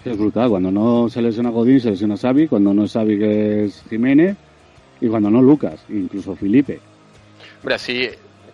Es 0.05 0.17
brutal. 0.17 0.49
Cuando 0.49 0.71
no 0.71 1.09
se 1.09 1.21
lesiona 1.21 1.49
Godín, 1.49 1.79
se 1.81 1.89
lesiona 1.91 2.15
Xavi. 2.15 2.47
Cuando 2.47 2.73
no 2.73 2.83
es 2.85 2.93
Xavi, 2.93 3.17
que 3.17 3.65
es 3.65 3.83
Jiménez. 3.89 4.37
Y 5.01 5.07
cuando 5.09 5.29
no, 5.31 5.41
Lucas. 5.41 5.83
Incluso 5.89 6.35
Felipe. 6.35 6.79
Hombre, 7.59 7.75
así, 7.75 8.09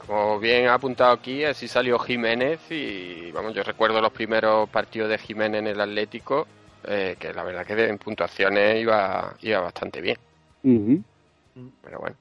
como 0.05 0.39
bien 0.39 0.67
ha 0.67 0.75
apuntado 0.75 1.11
aquí, 1.11 1.43
así 1.43 1.67
salió 1.67 1.99
Jiménez 1.99 2.59
y 2.71 3.31
vamos, 3.31 3.53
yo 3.53 3.63
recuerdo 3.63 4.01
los 4.01 4.11
primeros 4.11 4.69
partidos 4.69 5.09
de 5.09 5.17
Jiménez 5.17 5.59
en 5.59 5.67
el 5.67 5.81
Atlético, 5.81 6.47
eh, 6.87 7.15
que 7.19 7.33
la 7.33 7.43
verdad 7.43 7.65
que 7.65 7.87
en 7.87 7.97
puntuaciones 7.97 8.81
iba, 8.81 9.35
iba 9.41 9.59
bastante 9.59 10.01
bien. 10.01 10.17
Pero 10.63 11.99
bueno, 11.99 12.15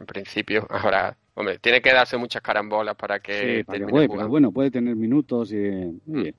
en 0.00 0.06
principio, 0.06 0.66
ahora, 0.70 1.16
hombre, 1.34 1.58
tiene 1.58 1.80
que 1.80 1.92
darse 1.92 2.16
muchas 2.16 2.42
carambolas 2.42 2.94
para 2.96 3.20
que 3.20 3.32
Sí, 3.32 3.64
para 3.64 3.78
que 3.78 3.84
termine 3.84 3.90
juegue, 3.90 4.06
pero 4.08 4.16
jugando. 4.16 4.30
bueno, 4.30 4.52
puede 4.52 4.70
tener 4.70 4.96
minutos 4.96 5.52
y... 5.52 5.56
muy 6.06 6.22
bien. 6.22 6.34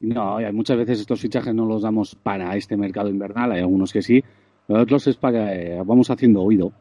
No, 0.00 0.40
y 0.40 0.52
muchas 0.52 0.76
veces 0.76 1.00
estos 1.00 1.20
fichajes 1.20 1.54
no 1.54 1.64
los 1.64 1.82
damos 1.82 2.14
para 2.14 2.54
este 2.56 2.76
mercado 2.76 3.08
invernal, 3.08 3.52
hay 3.52 3.60
algunos 3.60 3.92
que 3.92 4.02
sí, 4.02 4.22
pero 4.66 4.82
otros 4.82 5.06
es 5.06 5.16
para 5.16 5.46
que 5.46 5.76
eh, 5.76 5.82
vamos 5.84 6.10
haciendo 6.10 6.42
oído. 6.42 6.72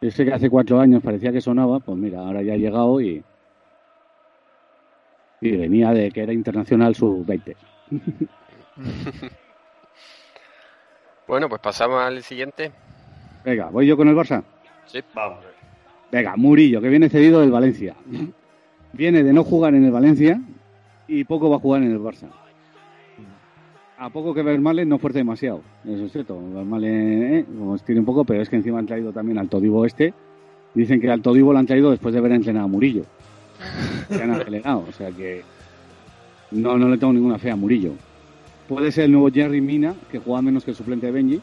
Ese 0.00 0.24
que 0.24 0.32
hace 0.32 0.48
cuatro 0.48 0.80
años 0.80 1.02
parecía 1.02 1.32
que 1.32 1.40
sonaba, 1.40 1.80
pues 1.80 1.98
mira, 1.98 2.20
ahora 2.20 2.42
ya 2.42 2.54
ha 2.54 2.56
llegado 2.56 3.00
y... 3.00 3.22
Y 5.40 5.56
venía 5.56 5.92
de 5.92 6.10
que 6.10 6.22
era 6.22 6.32
internacional 6.32 6.94
sub-20. 6.94 7.56
Bueno, 11.28 11.46
pues 11.50 11.60
pasamos 11.60 12.00
al 12.00 12.22
siguiente. 12.22 12.72
Venga, 13.44 13.68
voy 13.68 13.86
yo 13.86 13.98
con 13.98 14.08
el 14.08 14.16
Barça. 14.16 14.42
Sí. 14.86 15.00
Vamos. 15.14 15.44
Venga, 16.10 16.34
Murillo, 16.36 16.80
que 16.80 16.88
viene 16.88 17.10
cedido 17.10 17.40
del 17.40 17.50
Valencia. 17.50 17.94
Viene 18.94 19.22
de 19.22 19.32
no 19.34 19.44
jugar 19.44 19.74
en 19.74 19.84
el 19.84 19.90
Valencia 19.90 20.40
y 21.06 21.24
poco 21.24 21.50
va 21.50 21.56
a 21.56 21.60
jugar 21.60 21.82
en 21.82 21.92
el 21.92 22.00
Barça. 22.00 22.28
A 24.00 24.10
poco 24.10 24.32
que 24.32 24.42
Vermales 24.42 24.86
no 24.86 24.98
fuerza 24.98 25.18
demasiado, 25.18 25.60
eso 25.84 26.04
es 26.04 26.12
cierto. 26.12 26.38
Vermales 26.54 26.90
eh, 26.92 27.44
como 27.58 27.76
tiene 27.78 27.98
un 28.00 28.04
poco, 28.06 28.24
pero 28.24 28.40
es 28.42 28.48
que 28.48 28.56
encima 28.56 28.78
han 28.78 28.86
traído 28.86 29.12
también 29.12 29.38
al 29.38 29.48
Todibo 29.48 29.84
este. 29.84 30.14
Dicen 30.74 31.00
que 31.00 31.10
al 31.10 31.20
Todibo 31.20 31.52
lo 31.52 31.58
han 31.58 31.66
traído 31.66 31.90
después 31.90 32.12
de 32.12 32.20
haber 32.20 32.32
entrenado 32.32 32.66
a 32.66 32.68
Murillo. 32.68 33.04
Se 34.08 34.22
han 34.22 34.30
acelerado, 34.30 34.84
o 34.88 34.92
sea 34.92 35.10
que 35.10 35.42
no, 36.52 36.78
no 36.78 36.88
le 36.88 36.96
tengo 36.98 37.12
ninguna 37.12 37.38
fe 37.38 37.50
a 37.50 37.56
Murillo. 37.56 37.92
Puede 38.68 38.92
ser 38.92 39.04
el 39.06 39.12
nuevo 39.12 39.30
Jerry 39.32 39.60
Mina, 39.60 39.94
que 40.12 40.18
juega 40.18 40.42
menos 40.42 40.64
que 40.64 40.70
el 40.70 40.76
suplente 40.76 41.06
de 41.06 41.12
Benji. 41.12 41.40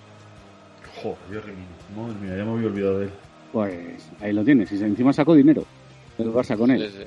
Joder, 1.02 1.18
Jerry 1.30 1.52
Mina. 1.52 2.08
Madre 2.08 2.20
mía, 2.26 2.38
ya 2.38 2.46
me 2.46 2.52
había 2.52 2.68
olvidado 2.68 3.00
de 3.00 3.06
él. 3.08 3.12
Pues 3.52 4.10
ahí 4.22 4.32
lo 4.32 4.46
tienes. 4.46 4.72
Y 4.72 4.78
se- 4.78 4.86
encima 4.86 5.12
sacó 5.12 5.34
dinero 5.34 5.66
el 6.18 6.32
Barça 6.32 6.58
con 6.58 6.72
él. 6.72 6.82
Sí, 6.90 7.00
sí. 7.00 7.04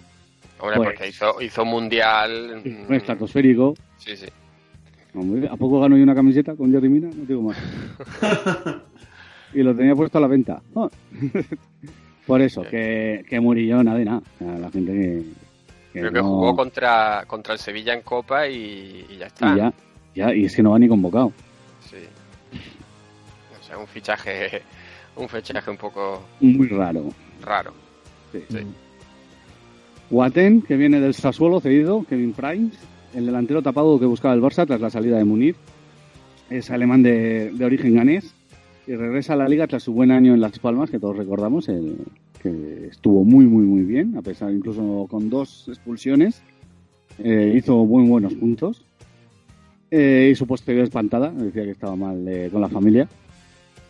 Hombre, 0.60 0.76
Pues- 0.76 0.88
porque 0.90 1.08
hizo, 1.08 1.40
hizo 1.40 1.64
mundial. 1.64 2.62
Un 2.88 2.94
estratosférico. 2.94 3.74
Sí, 3.96 4.14
sí. 4.16 4.26
Hombre, 5.14 5.48
¿A 5.48 5.56
poco 5.56 5.80
gano 5.80 5.96
yo 5.96 6.02
una 6.02 6.14
camiseta 6.14 6.54
con 6.54 6.70
Jerry 6.70 6.88
Mina? 6.88 7.08
No 7.08 7.24
digo 7.24 7.42
más. 7.42 7.56
y 9.54 9.62
lo 9.62 9.74
tenía 9.74 9.94
puesto 9.94 10.18
a 10.18 10.20
la 10.20 10.26
venta. 10.26 10.60
Ah. 10.76 10.88
Por 12.26 12.42
eso, 12.42 12.62
que, 12.62 13.24
que 13.28 13.40
Murillo, 13.40 13.82
nada 13.82 13.98
de 13.98 14.04
nada. 14.04 14.22
La 14.40 14.70
gente 14.70 14.92
que. 14.92 15.22
que 15.94 16.00
Creo 16.00 16.12
que 16.12 16.20
jugó 16.20 16.54
contra, 16.54 17.24
contra 17.26 17.54
el 17.54 17.58
Sevilla 17.58 17.94
en 17.94 18.02
Copa 18.02 18.46
y, 18.46 19.06
y 19.08 19.16
ya 19.16 19.26
está. 19.26 19.54
Y 19.54 19.56
ya, 19.56 19.72
ya, 20.14 20.34
y 20.34 20.44
es 20.44 20.54
que 20.54 20.62
no 20.62 20.72
va 20.72 20.78
ni 20.78 20.88
convocado. 20.88 21.32
Sí. 21.80 21.96
O 23.58 23.64
sea, 23.64 23.78
un 23.78 23.86
fichaje, 23.86 24.60
un 25.16 25.26
fichaje 25.28 25.70
un 25.70 25.78
poco 25.78 26.22
Muy 26.40 26.68
raro. 26.68 27.04
raro. 27.42 27.72
Sí. 28.32 28.44
Sí. 28.50 28.58
Guatén, 30.10 30.60
que 30.62 30.76
viene 30.76 31.00
del 31.00 31.14
Sassuolo 31.14 31.60
cedido, 31.60 32.04
Kevin 32.08 32.34
Price. 32.34 32.76
El 33.14 33.26
delantero 33.26 33.62
tapado 33.62 33.98
que 33.98 34.06
buscaba 34.06 34.34
el 34.34 34.40
Barça 34.42 34.66
tras 34.66 34.80
la 34.80 34.90
salida 34.90 35.16
de 35.18 35.24
Munir. 35.24 35.56
Es 36.50 36.70
alemán 36.70 37.02
de, 37.02 37.50
de 37.52 37.64
origen 37.64 37.94
ganés 37.94 38.34
y 38.86 38.94
regresa 38.94 39.34
a 39.34 39.36
la 39.36 39.48
liga 39.48 39.66
tras 39.66 39.82
su 39.82 39.92
buen 39.92 40.10
año 40.10 40.32
en 40.34 40.40
Las 40.40 40.58
Palmas, 40.58 40.90
que 40.90 40.98
todos 40.98 41.16
recordamos, 41.16 41.68
el, 41.68 41.96
que 42.42 42.86
estuvo 42.90 43.22
muy, 43.24 43.44
muy, 43.44 43.64
muy 43.64 43.82
bien, 43.82 44.16
a 44.16 44.22
pesar 44.22 44.50
incluso 44.52 45.06
con 45.10 45.28
dos 45.28 45.66
expulsiones. 45.68 46.40
Eh, 47.22 47.54
hizo 47.56 47.84
muy 47.84 48.08
buenos 48.08 48.32
puntos. 48.34 48.82
Eh, 49.90 50.30
y 50.32 50.34
su 50.34 50.46
posterior 50.46 50.84
espantada, 50.84 51.30
decía 51.30 51.64
que 51.64 51.70
estaba 51.72 51.96
mal 51.96 52.26
eh, 52.28 52.48
con 52.52 52.60
la 52.60 52.68
familia. 52.68 53.08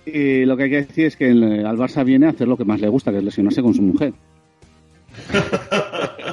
Y 0.06 0.44
lo 0.46 0.56
que 0.56 0.62
hay 0.64 0.70
que 0.70 0.76
decir 0.76 1.06
es 1.06 1.16
que 1.16 1.28
el- 1.28 1.66
al 1.66 1.76
Barça 1.76 2.04
viene 2.04 2.26
a 2.26 2.30
hacer 2.30 2.48
lo 2.48 2.56
que 2.56 2.64
más 2.64 2.80
le 2.80 2.88
gusta, 2.88 3.10
que 3.12 3.18
es 3.18 3.24
lesionarse 3.24 3.62
con 3.62 3.74
su 3.74 3.82
mujer. 3.82 4.14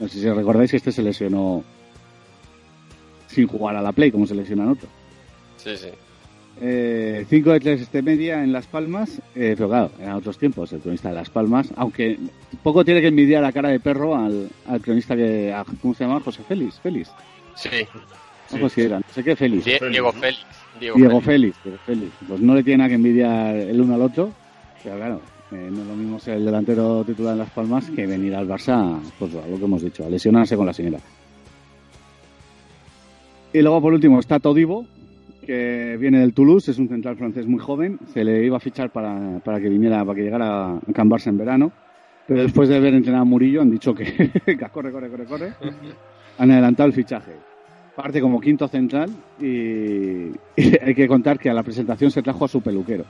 No 0.00 0.08
sé 0.08 0.18
si 0.20 0.28
recordáis 0.30 0.70
que 0.70 0.78
este 0.78 0.92
se 0.92 1.02
lesionó 1.02 1.62
sin 3.28 3.46
jugar 3.46 3.76
a 3.76 3.82
la 3.82 3.92
Play, 3.92 4.10
como 4.10 4.26
se 4.26 4.34
lesionan 4.34 4.70
otros. 4.70 4.90
Sí, 5.58 5.76
sí. 5.76 5.88
5 6.60 7.52
de 7.52 7.60
3 7.60 7.80
este 7.80 8.02
media 8.02 8.42
en 8.42 8.52
Las 8.52 8.66
Palmas, 8.66 9.20
eh, 9.34 9.54
pero 9.56 9.68
claro, 9.68 9.90
eran 9.98 10.16
otros 10.16 10.36
tiempos, 10.36 10.70
el 10.72 10.80
cronista 10.80 11.08
de 11.08 11.14
Las 11.14 11.30
Palmas, 11.30 11.68
aunque 11.76 12.18
poco 12.62 12.84
tiene 12.84 13.00
que 13.00 13.06
envidiar 13.08 13.42
la 13.42 13.52
cara 13.52 13.70
de 13.70 13.80
perro 13.80 14.14
al, 14.14 14.50
al 14.66 14.80
cronista 14.82 15.16
que, 15.16 15.52
a- 15.54 15.64
¿cómo 15.80 15.94
se 15.94 16.04
llama? 16.04 16.20
José 16.20 16.42
Félix, 16.46 16.78
Félix, 16.80 17.10
Sí. 17.54 17.68
¿cómo 18.50 18.68
se 18.68 18.84
era? 18.84 18.98
No 18.98 19.04
sé 19.14 19.24
qué 19.24 19.36
Félix. 19.36 19.64
Die- 19.64 19.78
Diego 19.90 20.12
Félix. 20.12 20.44
Diego, 20.78 20.96
Diego 20.98 21.20
Félix. 21.22 21.56
Félix, 21.56 21.64
Diego 21.64 21.78
Félix. 21.86 22.12
Pues 22.28 22.40
no 22.40 22.54
le 22.54 22.62
tiene 22.62 22.78
nada 22.78 22.88
que 22.88 22.94
envidiar 22.96 23.56
el 23.56 23.80
uno 23.80 23.94
al 23.94 24.02
otro, 24.02 24.30
pero 24.82 24.96
claro, 24.96 25.20
eh, 25.52 25.68
no 25.70 25.82
es 25.82 25.86
lo 25.86 25.96
mismo 25.96 26.18
ser 26.18 26.36
el 26.36 26.44
delantero 26.44 27.04
titular 27.04 27.32
en 27.32 27.38
Las 27.38 27.50
Palmas 27.50 27.90
que 27.90 28.06
venir 28.06 28.34
al 28.34 28.46
Barça, 28.46 29.00
pues 29.18 29.32
lo 29.32 29.58
que 29.58 29.64
hemos 29.64 29.82
dicho, 29.82 30.04
a 30.04 30.08
lesionarse 30.08 30.56
con 30.56 30.66
la 30.66 30.72
señora. 30.72 30.98
Y 33.52 33.60
luego 33.62 33.80
por 33.80 33.92
último 33.92 34.20
está 34.20 34.38
Todibo, 34.38 34.86
que 35.44 35.96
viene 35.98 36.20
del 36.20 36.32
Toulouse, 36.32 36.70
es 36.70 36.78
un 36.78 36.88
central 36.88 37.16
francés 37.16 37.46
muy 37.48 37.58
joven, 37.58 37.98
se 38.12 38.22
le 38.22 38.44
iba 38.44 38.58
a 38.58 38.60
fichar 38.60 38.90
para, 38.90 39.40
para 39.40 39.60
que 39.60 39.68
viniera, 39.68 40.04
para 40.04 40.14
que 40.14 40.22
llegara 40.22 40.76
a 40.76 40.80
Can 40.94 41.10
Barça 41.10 41.28
en 41.28 41.38
verano, 41.38 41.72
pero 42.28 42.42
después 42.42 42.68
de 42.68 42.76
haber 42.76 42.94
entrenado 42.94 43.22
a 43.22 43.26
Murillo 43.26 43.60
han 43.60 43.70
dicho 43.70 43.92
que, 43.92 44.04
que 44.46 44.56
corre, 44.72 44.92
corre, 44.92 45.10
corre, 45.10 45.24
corre, 45.24 45.52
han 46.38 46.50
adelantado 46.52 46.86
el 46.86 46.92
fichaje. 46.92 47.32
Parte 47.96 48.20
como 48.20 48.40
quinto 48.40 48.68
central 48.68 49.10
y, 49.40 49.44
y 50.56 50.78
hay 50.80 50.94
que 50.94 51.08
contar 51.08 51.40
que 51.40 51.50
a 51.50 51.54
la 51.54 51.64
presentación 51.64 52.12
se 52.12 52.22
trajo 52.22 52.44
a 52.44 52.48
su 52.48 52.60
peluquero. 52.60 53.04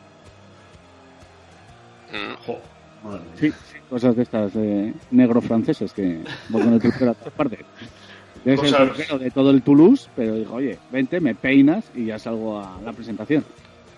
Mm. 2.12 3.38
Sí, 3.38 3.51
sí, 3.51 3.79
cosas 3.88 4.14
de 4.14 4.23
estas 4.23 4.53
de 4.53 4.92
negros 5.11 5.44
franceses 5.44 5.92
que 5.92 6.20
van 6.51 6.62
con 6.64 6.73
el 6.75 6.81
peluquero 6.81 7.11
a 7.12 7.14
todas 7.14 7.33
partes. 7.33 7.61
Es 8.44 8.46
el 8.53 8.57
Cosas- 8.57 8.81
peluquero 8.81 9.18
de 9.18 9.31
todo 9.31 9.51
el 9.51 9.62
Toulouse, 9.62 10.09
pero 10.16 10.35
dijo, 10.35 10.55
oye, 10.55 10.79
vente, 10.90 11.20
me 11.20 11.35
peinas 11.35 11.85
y 11.94 12.07
ya 12.07 12.18
salgo 12.18 12.59
a 12.59 12.79
la 12.85 12.92
presentación. 12.92 13.44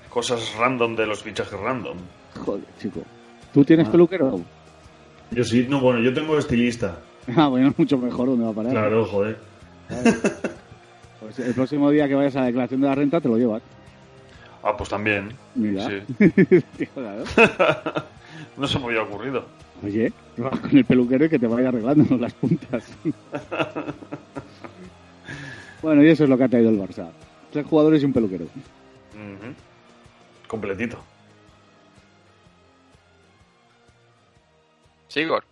Cosas 0.09 0.55
random 0.59 0.95
de 0.95 1.07
los 1.07 1.23
fichajes 1.23 1.59
random. 1.59 1.97
Joder, 2.45 2.65
chico. 2.81 3.01
¿Tú 3.53 3.65
tienes 3.65 3.89
Ah. 3.89 3.93
peluquero? 3.93 4.41
Yo 5.31 5.45
sí, 5.45 5.67
no, 5.69 5.81
bueno, 5.81 6.01
yo 6.01 6.13
tengo 6.15 6.39
estilista. 6.39 6.99
Ah, 7.37 7.47
bueno, 7.47 7.69
es 7.69 7.79
mucho 7.79 7.97
mejor 7.99 8.27
donde 8.29 8.45
va 8.45 8.51
a 8.51 8.55
parar. 8.55 8.73
Claro, 8.73 9.05
joder. 9.07 9.39
Pues 11.21 11.39
el 11.39 11.55
próximo 11.55 11.91
día 11.91 12.09
que 12.09 12.15
vayas 12.15 12.35
a 12.37 12.41
la 12.41 12.47
declaración 12.47 12.81
de 12.81 12.87
la 12.89 12.95
renta 12.97 13.21
te 13.21 13.29
lo 13.29 13.37
llevas. 13.39 13.63
Ah, 14.63 14.77
pues 14.77 14.89
también. 14.91 15.31
Mira. 15.55 15.87
Sí. 15.89 16.03
No 18.57 18.67
se 18.67 18.79
me 18.79 18.87
había 18.87 19.03
ocurrido. 19.03 19.47
Oye, 19.83 20.13
vas 20.37 20.61
con 20.61 20.77
el 20.77 20.85
peluquero 20.85 21.25
y 21.25 21.29
que 21.31 21.39
te 21.39 21.47
vaya 21.47 21.69
arreglando 21.69 22.17
las 22.19 22.33
puntas. 22.35 22.85
bueno, 25.81 26.03
y 26.05 26.09
eso 26.11 26.25
es 26.25 26.31
lo 26.31 26.37
que 26.37 26.45
ha 26.45 26.49
traído 26.49 26.69
el 26.71 26.79
Barça. 26.79 27.09
Tres 27.51 27.65
jugadores 27.67 28.03
y 28.03 28.07
un 28.07 28.13
peluquero. 28.13 28.45
Completito. 30.47 31.03
Sigor. 35.09 35.45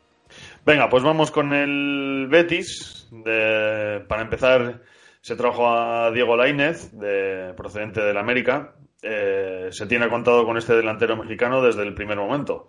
Venga, 0.65 0.89
pues 0.91 1.03
vamos 1.03 1.31
con 1.31 1.53
el 1.53 2.27
Betis. 2.31 3.09
De- 3.11 4.05
para 4.09 4.23
empezar, 4.23 4.83
se 5.23 5.37
trajo 5.37 5.69
a 5.69 6.11
Diego 6.13 6.37
Lainez, 6.37 6.93
de, 6.93 7.53
procedente 7.57 8.01
del 8.03 8.17
América. 8.19 8.75
Eh, 9.03 9.69
se 9.71 9.87
tiene 9.87 10.09
contado 10.09 10.45
con 10.45 10.57
este 10.57 10.75
delantero 10.75 11.17
mexicano 11.17 11.63
desde 11.63 11.83
el 11.83 11.95
primer 11.95 12.19
momento. 12.19 12.69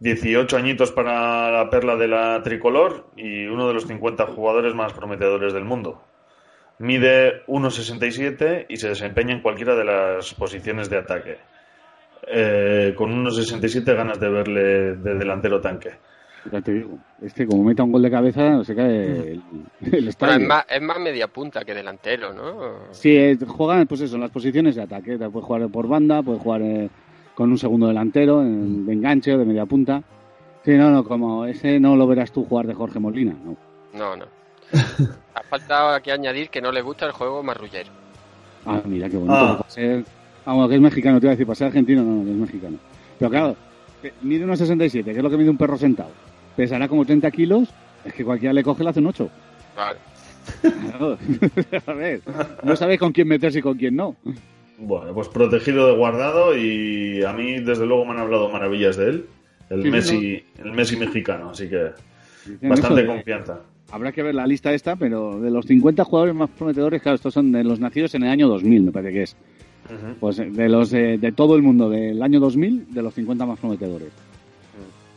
18 0.00 0.56
añitos 0.56 0.90
para 0.90 1.50
la 1.50 1.70
perla 1.70 1.96
de 1.96 2.08
la 2.08 2.42
tricolor 2.42 3.06
y 3.16 3.46
uno 3.46 3.68
de 3.68 3.74
los 3.74 3.86
50 3.86 4.26
jugadores 4.26 4.74
más 4.74 4.92
prometedores 4.92 5.52
del 5.52 5.64
mundo. 5.64 6.02
Mide 6.78 7.46
1,67 7.46 8.66
y 8.68 8.76
se 8.76 8.88
desempeña 8.88 9.34
en 9.34 9.42
cualquiera 9.42 9.76
de 9.76 9.84
las 9.84 10.34
posiciones 10.34 10.90
de 10.90 10.98
ataque. 10.98 11.38
Eh, 12.26 12.94
con 12.96 13.24
1,67 13.24 13.94
ganas 13.94 14.18
de 14.18 14.28
verle 14.28 14.94
de 14.96 15.14
delantero 15.14 15.60
tanque. 15.60 15.90
Ya 16.50 16.60
te 16.60 16.72
digo. 16.72 16.98
Este, 17.20 17.46
como 17.46 17.62
meta 17.62 17.84
un 17.84 17.92
gol 17.92 18.02
de 18.02 18.10
cabeza, 18.10 18.64
se 18.64 18.74
cae 18.74 19.06
el, 19.32 19.42
el 19.80 19.90
Bueno, 19.90 20.08
estadio. 20.08 20.42
es, 20.42 20.48
más, 20.48 20.64
es 20.68 20.82
más 20.82 20.98
media 20.98 21.28
punta 21.28 21.64
que 21.64 21.72
delantero, 21.74 22.32
¿no? 22.32 22.52
Sí, 22.90 23.16
eh, 23.16 23.38
juegan, 23.46 23.86
pues 23.86 24.00
eso, 24.00 24.16
en 24.16 24.22
las 24.22 24.30
posiciones 24.30 24.74
de 24.74 24.82
ataque. 24.82 25.16
Puede 25.18 25.46
jugar 25.46 25.68
por 25.68 25.86
banda, 25.86 26.20
puede 26.22 26.38
jugar 26.40 26.62
eh, 26.62 26.90
con 27.34 27.50
un 27.50 27.58
segundo 27.58 27.86
delantero, 27.86 28.42
en- 28.42 28.84
de 28.86 28.92
enganche 28.92 29.32
o 29.34 29.38
de 29.38 29.44
media 29.44 29.66
punta. 29.66 30.02
Sí, 30.64 30.72
no, 30.72 30.90
no, 30.90 31.04
como 31.04 31.44
ese 31.46 31.78
no 31.78 31.94
lo 31.96 32.06
verás 32.06 32.32
tú 32.32 32.44
jugar 32.44 32.66
de 32.66 32.74
Jorge 32.74 32.98
Molina, 32.98 33.34
no. 33.44 33.56
No, 33.96 34.16
no. 34.16 34.24
Ha 35.34 35.42
faltado 35.44 35.90
aquí 35.90 36.10
añadir 36.10 36.48
que 36.50 36.60
no 36.60 36.70
le 36.72 36.82
gusta 36.82 37.06
el 37.06 37.12
juego 37.12 37.42
marrullero. 37.42 37.90
Ah, 38.66 38.80
mira, 38.84 39.08
qué 39.08 39.16
bonito. 39.16 39.34
Ah. 39.34 39.64
Ser, 39.68 40.04
vamos, 40.46 40.68
que 40.68 40.74
es 40.76 40.80
mexicano, 40.80 41.18
te 41.20 41.26
iba 41.26 41.30
a 41.32 41.34
decir, 41.34 41.46
para 41.46 41.54
ser 41.56 41.66
argentino, 41.68 42.02
no, 42.02 42.16
no, 42.16 42.24
que 42.24 42.30
es 42.30 42.36
mexicano. 42.36 42.76
Pero 43.18 43.30
claro, 43.30 43.56
que 44.00 44.12
mide 44.22 44.44
unos 44.44 44.58
67, 44.58 45.10
que 45.12 45.16
es 45.18 45.22
lo 45.22 45.30
que 45.30 45.36
mide 45.36 45.50
un 45.50 45.56
perro 45.56 45.76
sentado. 45.76 46.10
Pesará 46.56 46.88
como 46.88 47.04
30 47.04 47.30
kilos, 47.30 47.68
es 48.04 48.12
que 48.14 48.24
cualquiera 48.24 48.52
le 48.52 48.62
coge 48.62 48.84
le 48.84 48.90
hace 48.90 49.00
un 49.00 49.06
8. 49.06 49.30
Vale. 49.76 49.98
Claro. 50.90 51.18
a 51.86 51.92
ver, 51.92 52.20
no 52.64 52.74
sabes 52.76 52.98
con 52.98 53.12
quién 53.12 53.28
meterse 53.28 53.60
y 53.60 53.62
con 53.62 53.76
quién 53.78 53.94
no. 53.96 54.16
Bueno, 54.78 55.14
pues 55.14 55.28
protegido 55.28 55.86
de 55.86 55.96
guardado 55.96 56.56
y 56.56 57.22
a 57.22 57.32
mí 57.32 57.60
desde 57.60 57.86
luego 57.86 58.04
me 58.04 58.12
han 58.12 58.18
hablado 58.18 58.48
maravillas 58.50 58.96
de 58.96 59.08
él. 59.10 59.26
El 59.70 59.82
Sí, 59.84 59.90
Messi, 59.90 60.44
el 60.62 60.72
Messi 60.72 60.96
mexicano, 60.96 61.50
así 61.50 61.68
que 61.68 61.90
bastante 62.62 63.02
de- 63.02 63.06
confianza. 63.06 63.60
Habrá 63.92 64.10
que 64.10 64.22
ver 64.22 64.34
la 64.34 64.46
lista 64.46 64.72
esta, 64.72 64.96
pero 64.96 65.38
de 65.40 65.50
los 65.50 65.66
50 65.66 66.02
jugadores 66.04 66.34
más 66.34 66.48
prometedores, 66.50 67.00
claro, 67.02 67.16
estos 67.16 67.32
son 67.34 67.52
de 67.52 67.62
los 67.62 67.78
nacidos 67.78 68.14
en 68.14 68.24
el 68.24 68.30
año 68.30 68.48
2000, 68.48 68.82
me 68.84 68.90
parece 68.92 69.12
que 69.12 69.22
es. 69.22 69.36
Pues 70.18 70.38
eh, 70.38 70.48
de 70.50 70.68
los 70.68 70.90
de, 70.90 71.18
de 71.18 71.32
todo 71.32 71.54
el 71.56 71.62
mundo 71.62 71.90
del 71.90 72.22
año 72.22 72.40
2000, 72.40 72.92
de 72.94 73.02
los 73.02 73.12
50 73.14 73.44
más 73.46 73.58
prometedores. 73.58 74.08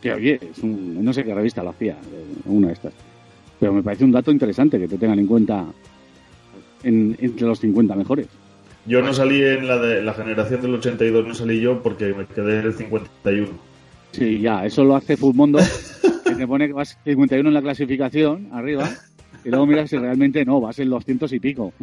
Que 0.10 0.14
oye, 0.16 0.40
es 0.52 0.60
un, 0.60 1.04
no 1.04 1.12
sé 1.14 1.24
qué 1.24 1.34
revista 1.34 1.64
lo 1.64 1.72
hacía, 1.72 1.94
eh, 1.94 2.26
una 2.46 2.68
de 2.68 2.74
estas. 2.74 2.94
Pero 3.60 3.74
me 3.74 3.82
parece 3.84 4.04
un 4.04 4.12
dato 4.12 4.32
interesante 4.32 4.78
que 4.80 4.88
te 4.88 4.98
tengan 4.98 5.20
en 5.20 5.28
cuenta 5.28 5.66
en- 6.84 7.16
entre 7.20 7.48
los 7.48 7.60
50 7.60 7.96
mejores. 7.96 8.28
Yo 8.86 9.02
no 9.02 9.14
salí 9.14 9.42
en 9.42 9.68
la 9.68 9.78
de 9.80 10.04
la 10.04 10.14
generación 10.14 10.62
del 10.62 10.76
82, 10.76 11.26
no 11.28 11.34
salí 11.34 11.60
yo 11.60 11.82
porque 11.82 12.14
me 12.14 12.26
quedé 12.28 12.60
en 12.60 12.66
el 12.68 12.74
51. 12.74 13.48
Sí, 14.12 14.40
ya, 14.40 14.66
eso 14.66 14.84
lo 14.84 14.96
hace 14.96 15.18
Fulmondo, 15.18 15.60
que 16.24 16.36
te 16.36 16.48
pone 16.48 16.68
que 16.68 16.74
vas 16.74 16.98
51 17.04 17.50
en 17.50 17.54
la 17.54 17.62
clasificación, 17.62 18.50
arriba, 18.54 18.88
y 19.44 19.50
luego 19.50 19.66
miras 19.66 19.90
si 19.90 19.98
realmente 19.98 20.46
no, 20.46 20.62
vas 20.62 20.78
en 20.80 20.90
los 20.92 21.04
cientos 21.04 21.34
y 21.34 21.40
pico. 21.40 21.74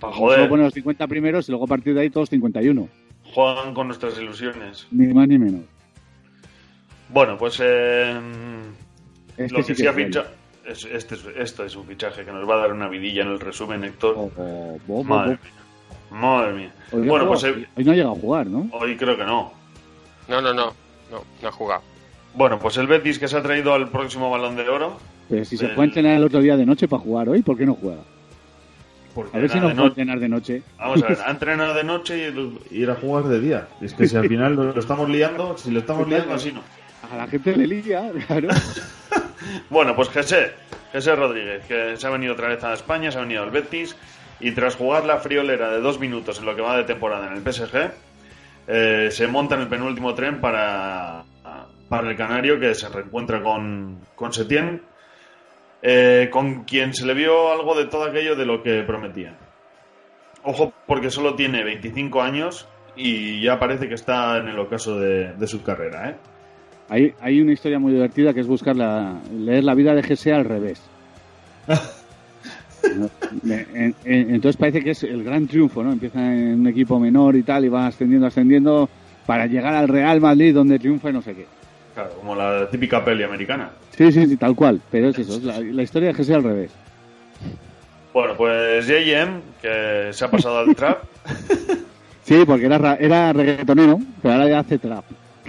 Pa' 0.00 0.08
Solo 0.12 0.16
joder, 0.16 0.48
pone 0.48 0.62
los 0.64 0.74
50 0.74 1.06
primeros 1.06 1.48
y 1.48 1.52
luego 1.52 1.64
a 1.64 1.68
partir 1.68 1.94
de 1.94 2.00
ahí 2.00 2.10
todos 2.10 2.28
51. 2.30 2.88
juegan 3.32 3.72
con 3.74 3.86
nuestras 3.86 4.18
ilusiones. 4.18 4.86
Ni 4.90 5.12
más 5.14 5.28
ni 5.28 5.38
menos. 5.38 5.60
Bueno, 7.08 7.36
pues 7.38 7.58
eh, 7.62 8.18
Este 9.36 9.54
lo 9.58 9.64
que 9.64 9.74
sí 9.74 9.86
ha 9.86 9.92
fichado. 9.92 10.26
Es, 10.66 10.84
este 10.84 11.14
es- 11.14 11.24
esto 11.36 11.64
es 11.64 11.74
un 11.76 11.86
fichaje 11.86 12.24
que 12.24 12.30
nos 12.32 12.48
va 12.48 12.54
a 12.56 12.58
dar 12.58 12.72
una 12.72 12.88
vidilla 12.88 13.22
en 13.22 13.28
el 13.28 13.40
resumen, 13.40 13.84
Héctor. 13.84 14.14
Oh, 14.18 14.30
oh, 14.36 14.78
oh, 14.88 15.04
Madre 15.04 15.38
oh. 15.40 15.44
mía. 15.44 16.20
Madre 16.20 16.52
mía. 16.52 16.72
Hoy 16.92 17.00
no 17.02 17.06
Bueno, 17.10 17.24
ha 17.24 17.28
pues 17.28 17.44
eh, 17.44 17.66
Hoy 17.76 17.84
no 17.84 17.92
ha 17.92 17.94
llegado 17.94 18.12
a 18.14 18.18
jugar, 18.20 18.46
¿no? 18.46 18.68
hoy 18.72 18.96
creo 18.96 19.16
que 19.16 19.24
no. 19.24 19.52
No, 20.28 20.42
no, 20.42 20.52
no. 20.52 20.72
No, 21.10 21.24
no 21.42 21.48
ha 21.48 21.52
jugado. 21.52 21.82
Bueno, 22.34 22.58
pues 22.58 22.76
el 22.76 22.86
Betis 22.86 23.18
que 23.18 23.28
se 23.28 23.36
ha 23.38 23.42
traído 23.42 23.72
al 23.72 23.88
próximo 23.88 24.30
balón 24.30 24.56
de 24.56 24.68
oro. 24.68 24.98
Pero 25.30 25.44
si 25.46 25.56
se 25.56 25.68
fue 25.68 25.84
a 25.84 25.86
entrenar 25.86 26.16
el 26.16 26.24
otro 26.24 26.40
día 26.40 26.56
de 26.56 26.66
noche 26.66 26.86
para 26.88 27.02
jugar 27.02 27.28
hoy, 27.30 27.42
¿por 27.42 27.56
qué 27.56 27.64
no 27.64 27.74
juega? 27.74 28.02
Porque 29.14 29.36
A 29.36 29.40
ver 29.40 29.50
si 29.50 29.58
no 29.58 29.68
de 29.68 29.74
fue 29.74 29.80
a 29.82 29.84
no- 29.84 29.88
entrenar 29.88 30.20
de 30.20 30.28
noche. 30.28 30.62
Vamos 30.78 31.02
a 31.02 31.08
ver, 31.08 31.18
ha 31.26 31.30
entrenado 31.30 31.72
de 31.74 31.84
noche 31.84 32.30
y 32.70 32.76
ir 32.82 32.90
a 32.90 32.94
jugar 32.96 33.24
de 33.24 33.40
día. 33.40 33.68
Es 33.80 33.94
que 33.94 34.06
si 34.06 34.16
al 34.16 34.28
final 34.28 34.54
lo, 34.54 34.64
lo 34.74 34.78
estamos 34.80 35.08
liando, 35.08 35.56
si 35.56 35.70
lo 35.70 35.80
estamos 35.80 36.06
liando 36.08 36.34
así 36.34 36.52
no. 36.52 36.60
A 37.10 37.16
la 37.16 37.26
gente 37.26 37.56
le 37.56 37.66
liga, 37.66 38.10
claro. 38.26 38.48
Bueno, 39.70 39.96
pues 39.96 40.08
José, 40.08 40.52
José 40.92 41.16
Rodríguez, 41.16 41.64
que 41.66 41.96
se 41.96 42.06
ha 42.06 42.10
venido 42.10 42.34
otra 42.34 42.48
vez 42.48 42.62
a 42.64 42.74
España, 42.74 43.10
se 43.10 43.18
ha 43.18 43.22
venido 43.22 43.42
al 43.42 43.50
Betis 43.50 43.96
y 44.40 44.50
tras 44.52 44.76
jugar 44.76 45.04
la 45.04 45.18
friolera 45.18 45.70
de 45.70 45.80
dos 45.80 45.98
minutos 45.98 46.38
en 46.38 46.44
lo 46.44 46.54
que 46.54 46.60
va 46.60 46.76
de 46.76 46.84
temporada 46.84 47.28
en 47.28 47.34
el 47.34 47.52
PSG, 47.52 47.90
eh, 48.66 49.08
se 49.10 49.26
monta 49.26 49.54
en 49.54 49.62
el 49.62 49.68
penúltimo 49.68 50.14
tren 50.14 50.40
para, 50.40 51.24
para 51.88 52.10
el 52.10 52.16
Canario 52.16 52.60
que 52.60 52.74
se 52.74 52.88
reencuentra 52.88 53.42
con, 53.42 54.00
con 54.14 54.32
Setién 54.32 54.82
eh, 55.80 56.28
con 56.30 56.64
quien 56.64 56.92
se 56.92 57.06
le 57.06 57.14
vio 57.14 57.52
algo 57.52 57.76
de 57.76 57.86
todo 57.86 58.04
aquello 58.04 58.34
de 58.34 58.44
lo 58.44 58.62
que 58.62 58.82
prometía. 58.82 59.36
Ojo, 60.42 60.72
porque 60.86 61.10
solo 61.10 61.34
tiene 61.34 61.62
25 61.62 62.20
años 62.20 62.68
y 62.96 63.40
ya 63.42 63.58
parece 63.58 63.88
que 63.88 63.94
está 63.94 64.38
en 64.38 64.48
el 64.48 64.58
ocaso 64.58 64.98
de, 64.98 65.34
de 65.34 65.46
su 65.46 65.62
carrera, 65.62 66.10
¿eh? 66.10 66.16
Hay, 66.88 67.12
hay 67.20 67.40
una 67.40 67.52
historia 67.52 67.78
muy 67.78 67.92
divertida 67.92 68.32
que 68.32 68.40
es 68.40 68.46
buscar 68.46 68.76
la, 68.76 69.14
leer 69.38 69.64
la 69.64 69.74
vida 69.74 69.94
de 69.94 70.02
GC 70.02 70.32
al 70.32 70.44
revés. 70.44 70.80
Entonces 74.04 74.56
parece 74.56 74.82
que 74.82 74.90
es 74.90 75.02
el 75.02 75.24
gran 75.24 75.46
triunfo, 75.46 75.82
¿no? 75.82 75.92
Empieza 75.92 76.20
en 76.32 76.60
un 76.60 76.66
equipo 76.66 76.98
menor 76.98 77.36
y 77.36 77.42
tal, 77.42 77.64
y 77.64 77.68
va 77.68 77.86
ascendiendo, 77.86 78.26
ascendiendo, 78.26 78.88
para 79.26 79.46
llegar 79.46 79.74
al 79.74 79.88
Real 79.88 80.20
Madrid 80.20 80.54
donde 80.54 80.78
triunfa 80.78 81.10
y 81.10 81.12
no 81.12 81.22
sé 81.22 81.34
qué. 81.34 81.46
Claro, 81.94 82.10
como 82.18 82.34
la 82.34 82.68
típica 82.70 83.04
peli 83.04 83.24
americana. 83.24 83.70
Sí, 83.96 84.10
sí, 84.12 84.26
sí, 84.26 84.36
tal 84.36 84.54
cual. 84.54 84.80
Pero 84.90 85.08
es 85.08 85.18
eso, 85.18 85.36
es 85.36 85.44
la, 85.44 85.60
la 85.60 85.82
historia 85.82 86.12
de 86.12 86.14
GC 86.14 86.34
al 86.34 86.44
revés. 86.44 86.70
Bueno, 88.14 88.34
pues 88.36 88.86
JM, 88.86 89.40
que 89.60 90.08
se 90.12 90.24
ha 90.24 90.30
pasado 90.30 90.58
al 90.60 90.74
trap. 90.74 91.02
Sí, 92.24 92.42
porque 92.44 92.66
era, 92.66 92.76
ra- 92.76 92.96
era 93.00 93.32
reggaetonero, 93.32 93.98
pero 94.20 94.34
ahora 94.34 94.50
ya 94.50 94.58
hace 94.58 94.76
trap. 94.78 95.02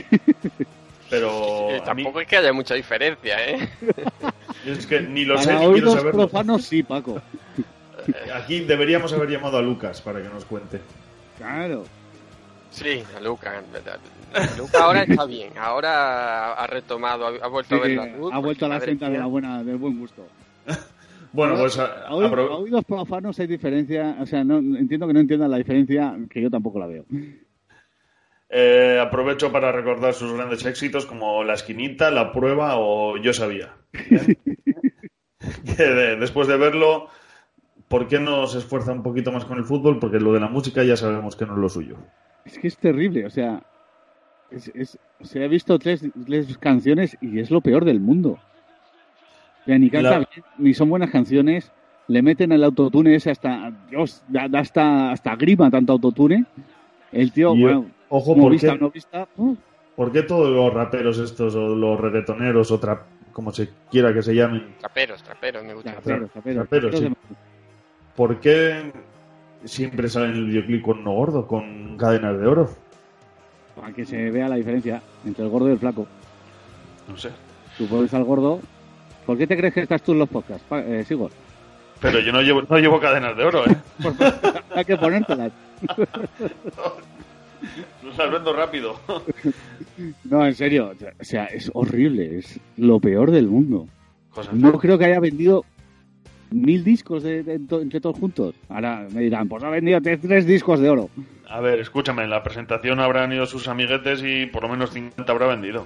Pero 1.10 1.70
Eh, 1.72 1.82
tampoco 1.84 2.22
es 2.22 2.28
que 2.28 2.38
haya 2.38 2.54
mucha 2.54 2.76
diferencia, 2.76 3.36
¿eh? 3.50 3.70
es 4.66 4.86
que 4.86 5.02
ni 5.02 5.26
lo 5.26 5.38
sé 5.40 5.52
ni 5.54 5.58
quiero 5.58 5.72
oídos 5.72 5.94
saberlo. 5.96 6.12
profanos 6.28 6.64
sí, 6.66 6.84
Paco. 6.84 7.22
Aquí 8.34 8.62
deberíamos 8.62 9.12
haber 9.14 9.30
llamado 9.30 9.58
a 9.58 9.62
Lucas 9.62 10.02
para 10.02 10.22
que 10.22 10.30
nos 10.30 10.46
cuente. 10.46 10.80
Claro. 11.38 11.86
Sí, 12.72 13.04
a 13.18 13.20
Luca. 13.20 13.58
en 13.60 13.72
verdad. 13.72 14.00
Luca 14.58 14.84
ahora 14.84 15.04
está 15.04 15.26
bien. 15.26 15.52
Ahora 15.58 16.54
ha 16.54 16.68
retomado, 16.68 17.26
ha, 17.28 17.48
vuelto 17.48 17.76
a 17.76 17.80
ver 17.80 17.92
la 17.92 18.06
luz. 18.06 18.32
ha 18.32 18.38
vuelto 18.38 18.66
a 18.66 18.70
la 18.70 18.80
senda 18.80 19.10
de 19.10 19.18
la 19.18 19.26
buena, 19.26 19.64
del 19.64 19.78
buen 19.78 20.00
gusto. 20.00 20.28
Bueno, 21.32 21.56
pues 21.58 21.78
a 21.78 22.12
oídos 22.12 22.84
profanos 22.86 23.40
hay 23.40 23.46
diferencia, 23.46 24.18
o 24.20 24.26
sea, 24.26 24.44
no 24.44 24.58
entiendo 24.58 25.06
que 25.06 25.14
no 25.14 25.20
entiendan 25.20 25.52
la 25.52 25.58
diferencia, 25.58 26.18
que 26.28 26.42
yo 26.42 26.50
tampoco 26.50 26.80
la 26.80 26.88
veo. 26.88 27.06
Eh, 28.50 29.00
aprovecho 29.02 29.52
para 29.52 29.72
recordar 29.72 30.14
sus 30.14 30.34
grandes 30.34 30.66
éxitos 30.66 31.06
como 31.06 31.44
La 31.44 31.54
Esquinita, 31.54 32.10
La 32.12 32.32
Prueba 32.32 32.78
o 32.78 33.18
Yo 33.18 33.34
Sabía. 33.34 33.74
¿eh? 33.94 34.36
que 35.78 35.84
de- 35.84 36.16
después 36.18 36.48
de 36.48 36.58
verlo, 36.58 37.08
¿por 37.88 38.08
qué 38.08 38.20
no 38.20 38.48
se 38.48 38.58
esfuerza 38.60 38.92
un 38.92 39.04
poquito 39.04 39.32
más 39.32 39.46
con 39.46 39.58
el 39.58 39.66
fútbol? 39.66 40.00
Porque 40.00 40.20
lo 40.20 40.34
de 40.34 40.40
la 40.40 40.48
música 40.50 40.84
ya 40.84 40.98
sabemos 40.98 41.36
que 41.36 41.46
no 41.46 41.54
es 41.54 41.60
lo 41.60 41.70
suyo. 41.70 41.98
Es 42.46 42.58
que 42.58 42.68
es 42.68 42.78
terrible, 42.78 43.26
o 43.26 43.30
sea, 43.30 43.62
es, 44.52 44.72
es- 44.74 44.98
o 45.20 45.26
sea, 45.26 45.44
he 45.44 45.48
visto 45.48 45.78
tres, 45.78 46.04
tres 46.26 46.58
canciones 46.58 47.18
y 47.22 47.40
es 47.40 47.52
lo 47.52 47.62
peor 47.62 47.86
del 47.86 48.00
mundo. 48.00 48.40
O 49.62 49.66
sea, 49.66 49.78
ni 49.78 49.90
canta 49.90 50.12
La- 50.12 50.18
bien, 50.20 50.46
ni 50.58 50.74
son 50.74 50.90
buenas 50.90 51.12
canciones, 51.12 51.72
le 52.08 52.22
meten 52.24 52.52
el 52.52 52.64
autotune 52.64 53.14
ese 53.16 53.30
hasta, 53.30 53.72
Dios, 53.90 54.24
da, 54.28 54.48
da 54.48 54.60
hasta, 54.62 55.12
hasta 55.12 55.36
grima 55.36 55.70
tanto 55.70 55.94
autotune. 55.94 56.46
El 57.12 57.32
tío, 57.32 57.56
bueno, 57.56 57.86
ojo, 58.10 58.26
como 58.34 58.44
¿por 58.44 58.52
vista 58.52 58.68
qué? 58.68 58.74
o 58.74 58.78
no 58.78 58.90
vista, 58.92 59.28
uh, 59.38 59.56
¿Por 59.96 60.12
qué 60.12 60.24
todos 60.24 60.50
los 60.50 60.74
raperos 60.74 61.18
estos 61.18 61.56
o 61.56 61.76
los 61.76 62.00
reggaetoneros 62.00 62.72
o 62.72 62.80
trap, 62.80 63.02
como 63.34 63.52
se 63.52 63.70
quiera 63.92 64.14
que 64.14 64.22
se 64.24 64.34
llamen, 64.34 64.76
Traperos, 64.80 65.22
traperos, 65.24 65.64
me 65.64 65.74
gusta. 65.74 65.92
traperos, 65.92 66.32
traperos, 66.32 66.68
Traperos, 66.68 66.92
traperos 66.92 67.18
sí. 67.18 67.36
¿por 68.16 68.40
qué 68.40 68.92
siempre 69.66 70.08
salen 70.10 70.32
en 70.32 70.38
el 70.38 70.46
videoclip 70.48 70.82
con 70.84 71.00
uno 71.00 71.12
gordo, 71.14 71.48
con 71.48 71.98
cadenas 71.98 72.40
de 72.40 72.48
oro? 72.48 72.70
para 73.76 73.94
que 73.94 74.06
se 74.06 74.30
vea 74.30 74.50
la 74.50 74.56
diferencia 74.58 75.02
entre 75.26 75.44
el 75.46 75.50
gordo 75.50 75.70
y 75.70 75.72
el 75.74 75.80
flaco. 75.80 76.06
No 77.08 77.16
sé. 77.18 77.30
Tú 77.78 77.88
pones 77.88 78.14
al 78.14 78.26
gordo. 78.26 78.60
¿Por 79.26 79.38
qué 79.38 79.48
te 79.48 79.56
crees 79.56 79.74
que 79.74 79.82
estás 79.82 80.02
tú 80.02 80.12
en 80.12 80.20
los 80.20 80.28
podcasts? 80.28 80.66
Pa- 80.68 80.82
Eh, 80.82 81.06
sigo. 81.06 81.30
Pero 82.02 82.20
yo 82.20 82.32
no 82.34 82.42
llevo, 82.42 82.62
no 82.64 82.78
llevo 82.78 83.00
cadenas 83.00 83.38
de 83.38 83.44
oro, 83.46 83.66
¿eh? 83.66 83.76
Hay 84.76 84.84
que 84.86 84.98
ponértelas. 84.98 85.52
Las 88.18 88.32
vendo 88.32 88.54
rápido. 88.54 89.00
No, 90.24 90.46
en 90.46 90.56
serio. 90.56 90.94
O 91.20 91.24
sea, 91.26 91.46
es 91.46 91.70
horrible. 91.74 92.38
Es 92.38 92.58
lo 92.78 93.02
peor 93.02 93.32
del 93.32 93.48
mundo. 93.48 93.86
No 94.54 94.80
creo 94.80 94.98
que 94.98 95.06
haya 95.06 95.20
vendido 95.20 95.66
mil 96.52 96.84
discos 96.84 97.24
de, 97.24 97.40
entre 97.40 98.00
todos 98.00 98.18
juntos. 98.18 98.56
Ahora 98.70 99.08
me 99.14 99.22
dirán, 99.22 99.48
pues 99.50 99.64
ha 99.64 99.70
vendido 99.70 100.00
tres, 100.02 100.46
discos 100.46 100.80
de 100.80 100.90
oro. 100.90 101.10
A 101.50 101.60
ver, 101.60 101.80
escúchame, 101.80 102.24
en 102.24 102.30
la 102.30 102.44
presentación 102.44 103.00
habrán 103.00 103.34
ido 103.34 103.46
sus 103.46 103.68
amiguetes 103.68 104.22
y 104.24 104.46
por 104.46 104.64
lo 104.64 104.70
menos 104.70 104.92
50 104.92 105.32
habrá 105.32 105.48
vendido. 105.48 105.86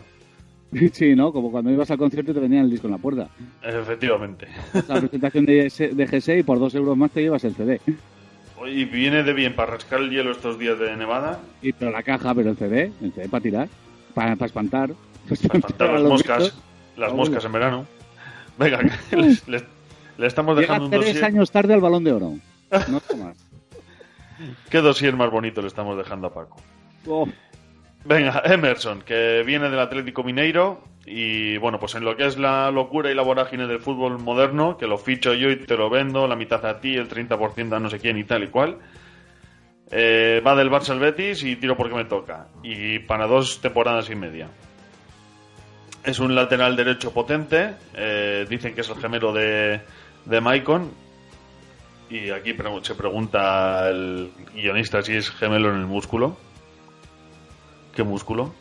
Sí, 0.91 1.15
¿no? 1.15 1.31
Como 1.31 1.51
cuando 1.51 1.69
ibas 1.69 1.91
al 1.91 1.99
concierto 1.99 2.31
y 2.31 2.33
te 2.33 2.39
vendían 2.39 2.65
el 2.65 2.71
disco 2.71 2.87
en 2.87 2.93
la 2.93 2.97
puerta. 2.97 3.29
Efectivamente. 3.61 4.47
La 4.87 4.99
presentación 4.99 5.45
de, 5.45 5.91
de 5.93 6.05
GS 6.07 6.39
y 6.39 6.41
por 6.41 6.57
dos 6.57 6.73
euros 6.73 6.97
más 6.97 7.11
te 7.11 7.21
llevas 7.21 7.43
el 7.43 7.53
CD. 7.53 7.79
Y 8.67 8.85
viene 8.85 9.23
de 9.23 9.33
bien 9.33 9.55
para 9.55 9.71
rascar 9.73 9.99
el 9.99 10.09
hielo 10.09 10.31
estos 10.31 10.57
días 10.59 10.77
de 10.79 10.95
nevada, 10.95 11.39
Y 11.61 11.73
pero 11.73 11.91
la 11.91 12.03
caja, 12.03 12.33
pero 12.33 12.51
el 12.51 12.57
CD, 12.57 12.91
el 13.01 13.13
CD 13.13 13.29
para 13.29 13.41
tirar, 13.41 13.67
para, 14.13 14.35
para 14.35 14.45
espantar. 14.47 14.89
para 15.29 15.59
espantar 15.59 15.89
las 15.91 16.03
moscas, 16.03 16.53
las 16.97 17.13
moscas 17.13 17.43
bueno. 17.43 17.47
en 17.47 17.53
verano. 17.53 17.87
Venga, 18.57 18.79
le 20.17 20.27
estamos 20.27 20.55
Llega 20.55 20.67
dejando 20.67 20.85
un 20.85 20.91
tres 20.91 21.05
dossier. 21.05 21.25
años 21.25 21.51
tarde 21.51 21.73
al 21.73 21.81
balón 21.81 22.03
de 22.03 22.11
oro. 22.11 22.33
No 22.89 23.01
más. 23.17 23.37
¿Qué 24.69 24.79
dossier 24.79 25.15
más 25.15 25.31
bonito 25.31 25.61
le 25.61 25.67
estamos 25.67 25.97
dejando 25.97 26.27
a 26.27 26.33
Paco? 26.33 26.57
Oh, 27.07 27.27
Venga, 28.05 28.41
Emerson, 28.45 29.01
que 29.01 29.43
viene 29.45 29.69
del 29.69 29.79
Atlético 29.79 30.23
Mineiro 30.23 30.83
y 31.05 31.57
bueno, 31.57 31.79
pues 31.79 31.95
en 31.95 32.05
lo 32.05 32.15
que 32.15 32.25
es 32.25 32.37
la 32.37 32.71
locura 32.71 33.11
y 33.11 33.15
la 33.15 33.23
vorágine 33.23 33.67
del 33.67 33.79
fútbol 33.79 34.19
moderno, 34.19 34.77
que 34.77 34.87
lo 34.87 34.97
ficho 34.97 35.33
yo 35.33 35.49
y 35.49 35.57
te 35.57 35.75
lo 35.75 35.89
vendo, 35.89 36.27
la 36.27 36.35
mitad 36.35 36.65
a 36.65 36.79
ti, 36.79 36.95
el 36.95 37.09
30% 37.09 37.75
a 37.75 37.79
no 37.79 37.89
sé 37.89 37.99
quién 37.99 38.17
y 38.17 38.23
tal 38.23 38.43
y 38.43 38.47
cual. 38.47 38.77
eh, 39.91 40.41
va 40.45 40.55
del 40.55 40.71
Barça 40.71 40.89
al 40.91 40.99
Betis 40.99 41.43
y 41.43 41.55
tiro 41.57 41.75
porque 41.77 41.95
me 41.95 42.05
toca. 42.05 42.47
Y 42.63 42.99
para 42.99 43.27
dos 43.27 43.59
temporadas 43.61 44.09
y 44.09 44.15
media. 44.15 44.49
Es 46.03 46.19
un 46.19 46.35
lateral 46.35 46.75
derecho 46.75 47.13
potente, 47.13 47.75
eh, 47.93 48.45
dicen 48.49 48.73
que 48.73 48.81
es 48.81 48.89
el 48.89 48.97
gemelo 48.97 49.31
de, 49.33 49.81
de 50.25 50.41
Maicon. 50.41 50.91
Y 52.09 52.29
aquí 52.29 52.55
se 52.83 52.95
pregunta 52.95 53.89
el 53.89 54.31
guionista 54.53 55.01
si 55.01 55.15
es 55.15 55.29
gemelo 55.31 55.69
en 55.69 55.79
el 55.81 55.85
músculo. 55.85 56.37
¿Qué 57.95 58.03
músculo? 58.03 58.53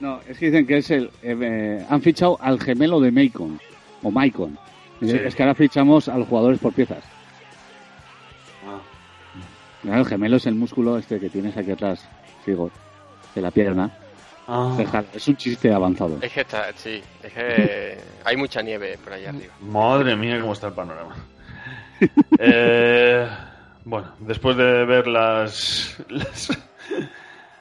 No, 0.00 0.20
es 0.26 0.38
que 0.38 0.46
dicen 0.46 0.66
que 0.66 0.78
es 0.78 0.90
el. 0.90 1.04
eh, 1.22 1.36
eh, 1.40 1.86
han 1.88 2.02
fichado 2.02 2.38
al 2.40 2.58
gemelo 2.58 3.00
de 3.00 3.10
Macon. 3.10 3.60
O 4.02 4.10
Maicon. 4.10 4.58
Sí. 5.00 5.10
Es 5.10 5.34
que 5.34 5.42
ahora 5.42 5.54
fichamos 5.54 6.08
a 6.08 6.16
los 6.16 6.26
jugadores 6.26 6.58
por 6.58 6.72
piezas. 6.72 7.04
Ah. 8.66 8.80
El 9.84 10.06
gemelo 10.06 10.36
es 10.36 10.46
el 10.46 10.54
músculo 10.54 10.98
este 10.98 11.20
que 11.20 11.28
tienes 11.28 11.56
aquí 11.56 11.70
atrás, 11.70 12.06
Sigor, 12.44 12.70
de 13.34 13.40
la 13.40 13.50
pierna. 13.50 13.90
Ah. 14.48 14.76
Es 15.14 15.28
un 15.28 15.36
chiste 15.36 15.72
avanzado. 15.72 16.18
Es 16.20 16.32
que 16.32 16.40
está, 16.40 16.72
sí, 16.74 17.00
es 17.22 17.32
que 17.32 17.98
hay 18.24 18.36
mucha 18.36 18.62
nieve 18.62 18.98
por 19.02 19.12
allá 19.12 19.30
arriba. 19.30 19.54
Madre 19.60 20.16
mía, 20.16 20.40
cómo 20.40 20.54
está 20.54 20.68
el 20.68 20.74
panorama. 20.74 21.14
Eh, 22.38 23.28
bueno, 23.84 24.14
después 24.20 24.56
de 24.56 24.86
ver 24.86 25.06
las, 25.06 26.02
las. 26.08 26.48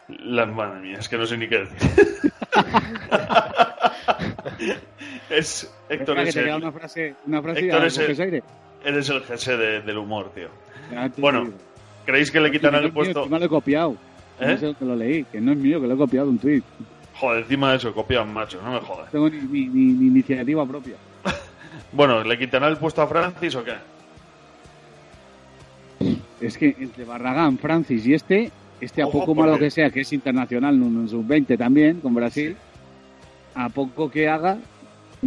Las- 0.09 0.47
madre 0.49 0.79
mía, 0.81 0.97
es 0.99 1.07
que 1.09 1.17
no 1.17 1.25
sé 1.25 1.37
ni 1.37 1.47
qué 1.47 1.59
decir. 1.59 1.77
es. 5.29 5.71
Héctor 5.89 6.15
que 6.17 6.23
es 6.23 6.35
te 6.35 6.43
queda 6.43 6.55
el, 6.55 6.63
una 6.63 6.71
frase, 6.71 7.15
una 7.25 7.41
frase 7.41 7.59
Héctor 7.65 7.85
es 7.85 7.97
el- 7.97 8.15
que 8.31 8.43
eres 8.83 9.09
el 9.09 9.21
jefe 9.23 9.57
de- 9.57 9.81
del 9.81 9.97
humor, 9.97 10.31
tío. 10.33 10.49
Ya 10.91 11.11
Bueno. 11.17 11.49
¿creéis 12.05 12.31
que 12.31 12.39
le 12.39 12.51
quitarán 12.51 12.81
no 12.81 12.87
el 12.87 12.93
puesto? 12.93 13.19
encima 13.19 13.39
lo 13.39 13.45
he 13.45 13.49
copiado. 13.49 13.95
¿Eh? 14.39 14.47
No 14.47 14.57
sé 14.57 14.65
dónde 14.67 14.85
lo 14.85 14.95
leí, 14.95 15.23
que 15.25 15.41
no 15.41 15.51
es 15.51 15.57
mío, 15.57 15.81
que 15.81 15.87
lo 15.87 15.93
he 15.93 15.97
copiado 15.97 16.27
de 16.27 16.31
un 16.31 16.39
tweet. 16.39 16.63
Joder, 17.15 17.43
encima 17.43 17.71
de 17.71 17.77
eso, 17.77 17.93
copian 17.93 18.31
macho, 18.33 18.61
no 18.63 18.71
me 18.71 18.79
jodas. 18.79 19.05
No 19.05 19.11
tengo 19.11 19.29
ni, 19.29 19.37
ni- 19.41 19.67
ni- 19.67 19.93
ni 19.93 20.07
iniciativa 20.07 20.65
propia. 20.65 20.95
Bueno, 21.91 22.23
¿le 22.23 22.37
quitarán 22.37 22.69
el 22.71 22.77
puesto 22.77 23.01
a 23.01 23.07
Francis 23.07 23.55
o 23.55 23.63
qué? 23.63 23.73
Es 26.39 26.57
que 26.57 26.75
entre 26.79 27.03
Barragán, 27.03 27.57
Francis 27.57 28.05
y 28.05 28.13
este, 28.13 28.51
este 28.81 29.01
a 29.01 29.07
Ojo, 29.07 29.19
poco 29.19 29.35
malo 29.35 29.57
que 29.57 29.69
sea, 29.71 29.89
que 29.89 30.01
es 30.01 30.13
internacional, 30.13 30.75
en 30.75 31.07
sub-20 31.07 31.57
también, 31.57 31.99
con 32.01 32.13
Brasil, 32.13 32.55
a 33.55 33.69
poco 33.69 34.09
que 34.09 34.27
haga, 34.29 34.57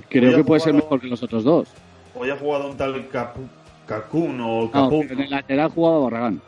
creo 0.09 0.37
que 0.37 0.45
puede 0.45 0.61
ser 0.61 0.75
mejor 0.75 1.01
que 1.01 1.07
los 1.07 1.23
otros 1.23 1.45
dos. 1.45 1.69
Hoy 2.15 2.31
ha 2.31 2.37
jugado 2.37 2.71
un 2.71 2.77
tal 2.77 3.09
Capu, 3.09 3.43
Cacún 3.87 4.41
o 4.41 4.65
No, 4.65 4.71
Capun. 4.71 5.07
en 5.11 5.21
el 5.21 5.31
lateral 5.31 5.71
jugaba 5.71 5.99
Barragán. 5.99 6.41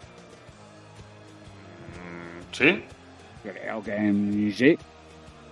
¿Sí? 2.53 2.83
Creo 3.43 3.83
que 3.83 3.99
mm, 3.99 4.53
sí. 4.53 4.79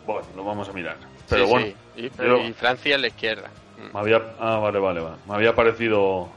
Bueno, 0.07 0.27
lo 0.37 0.45
vamos 0.45 0.69
a 0.69 0.73
mirar. 0.73 0.97
Pero 1.29 1.45
Sí, 1.47 1.51
bueno, 1.51 1.67
sí. 1.97 2.11
Y, 2.49 2.53
Francia 2.53 2.95
en 2.95 3.01
la 3.03 3.09
izquierda. 3.09 3.51
Mm. 3.79 3.95
me 3.95 4.01
había... 4.01 4.23
Ah, 4.39 4.59
vale, 4.59 4.79
vale, 4.79 5.01
vale. 5.01 5.17
Me 5.29 5.35
había 5.35 5.55
parecido... 5.55 6.29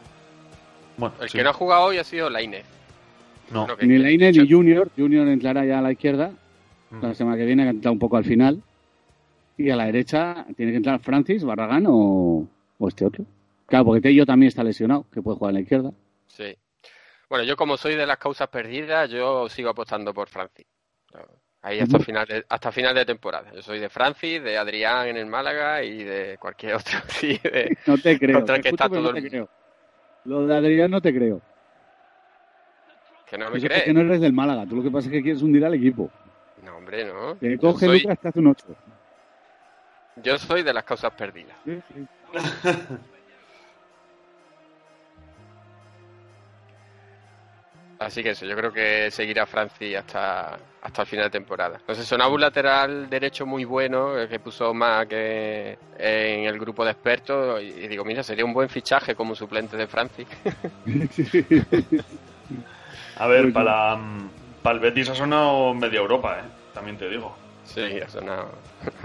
Bueno, 0.97 1.13
El 1.21 1.29
sí. 1.29 1.37
que 1.37 1.43
no 1.43 1.49
ha 1.51 1.53
jugado 1.53 1.83
hoy 1.83 1.97
ha 1.97 2.03
sido 2.03 2.29
Lainez. 2.29 2.65
No. 3.51 3.67
Ni 3.81 3.97
Leine 3.97 4.31
ni 4.31 4.49
Junior. 4.49 4.89
Junior 4.97 5.27
entrará 5.27 5.65
ya 5.65 5.79
a 5.79 5.81
la 5.81 5.91
izquierda. 5.91 6.31
Mm. 6.91 7.01
La 7.01 7.13
semana 7.13 7.37
que 7.37 7.45
viene, 7.45 7.63
que 7.63 7.69
ha 7.69 7.71
entrado 7.71 7.93
un 7.93 7.99
poco 7.99 8.17
al 8.17 8.25
final. 8.25 8.61
Y 9.57 9.69
a 9.69 9.75
la 9.75 9.85
derecha 9.85 10.45
tiene 10.57 10.71
que 10.71 10.77
entrar 10.77 10.99
Francis, 10.99 11.43
Barragán 11.43 11.85
o, 11.87 12.47
o 12.77 12.87
este 12.87 13.05
otro. 13.05 13.25
Claro, 13.67 13.85
porque 13.85 14.01
Tello 14.01 14.25
también 14.25 14.49
está 14.49 14.63
lesionado, 14.63 15.05
que 15.11 15.21
puede 15.21 15.37
jugar 15.37 15.51
en 15.51 15.55
la 15.55 15.61
izquierda. 15.61 15.91
Sí. 16.27 16.55
Bueno, 17.29 17.45
yo 17.45 17.55
como 17.55 17.77
soy 17.77 17.95
de 17.95 18.05
las 18.05 18.17
causas 18.17 18.47
perdidas, 18.49 19.09
yo 19.09 19.47
sigo 19.49 19.69
apostando 19.69 20.13
por 20.13 20.27
Francis. 20.29 20.65
Ahí 21.61 21.79
hasta 21.79 21.97
final 21.99 22.27
de, 22.27 22.45
hasta 22.47 22.71
final 22.71 22.93
de 22.93 23.05
temporada. 23.05 23.51
Yo 23.55 23.61
soy 23.63 23.79
de 23.79 23.89
Francis, 23.89 24.43
de 24.43 24.55
Adrián 24.55 25.07
en 25.07 25.17
el 25.17 25.25
Málaga 25.25 25.83
y 25.83 26.03
de 26.03 26.37
cualquier 26.39 26.75
otro. 26.75 26.99
Sí, 27.07 27.39
de, 27.41 27.75
No 27.87 27.97
te 27.97 28.19
creo. 28.19 28.37
contra 28.37 28.57
el 28.57 28.61
que 28.61 28.69
está 28.69 28.83
Escucho, 28.83 29.01
pero 29.01 29.03
todo 29.03 29.11
no 29.13 29.17
el- 29.17 29.23
te 29.23 29.29
creo. 29.29 29.49
Lo 30.25 30.45
de 30.45 30.55
Adrián 30.55 30.91
no 30.91 31.01
te 31.01 31.11
creo. 31.13 31.41
Que 33.29 33.37
no 33.37 33.49
me 33.49 33.59
crees. 33.59 33.81
porque 33.81 33.93
no 33.93 34.01
eres 34.01 34.21
del 34.21 34.33
Málaga. 34.33 34.65
Tú 34.65 34.75
lo 34.75 34.83
que 34.83 34.91
pasa 34.91 35.07
es 35.07 35.13
que 35.13 35.21
quieres 35.23 35.41
hundir 35.41 35.65
al 35.65 35.73
equipo. 35.73 36.09
No, 36.63 36.77
hombre, 36.77 37.05
no. 37.05 37.35
Te 37.35 37.57
coge 37.57 37.85
soy, 37.85 38.01
Lucas, 38.01 38.19
te 38.19 38.27
hace 38.27 38.39
un 38.39 38.47
8. 38.47 38.67
yo 40.23 40.37
soy 40.37 40.63
de 40.63 40.73
las 40.73 40.83
causas 40.83 41.11
perdidas. 41.13 41.57
Así 47.97 48.21
que 48.21 48.31
eso, 48.31 48.45
yo 48.45 48.55
creo 48.57 48.73
que 48.73 49.09
seguirá 49.09 49.45
Francis 49.45 49.95
hasta, 49.95 50.59
hasta 50.81 51.01
el 51.01 51.07
final 51.07 51.25
de 51.25 51.31
temporada. 51.31 51.79
Sé, 51.87 52.03
sonaba 52.03 52.33
un 52.33 52.41
lateral 52.41 53.09
derecho 53.09 53.45
muy 53.45 53.63
bueno, 53.63 54.15
que 54.29 54.37
puso 54.39 54.73
más 54.73 55.07
que 55.07 55.77
en 55.97 56.43
el 56.45 56.59
grupo 56.59 56.83
de 56.83 56.91
expertos, 56.91 57.63
y, 57.63 57.87
digo, 57.87 58.03
mira, 58.03 58.21
sería 58.21 58.43
un 58.43 58.53
buen 58.53 58.67
fichaje 58.67 59.15
como 59.15 59.33
suplente 59.33 59.77
de 59.77 59.87
Francis. 59.87 60.27
A 63.17 63.27
ver, 63.27 63.53
para, 63.53 63.97
para 64.61 64.75
el 64.75 64.81
Betis 64.81 65.09
ha 65.09 65.15
sonado 65.15 65.73
media 65.73 65.99
Europa, 65.99 66.39
¿eh? 66.39 66.49
También 66.73 66.97
te 66.97 67.09
digo. 67.09 67.35
Sí, 67.63 67.81
ha 67.81 68.09
sonado, 68.09 68.49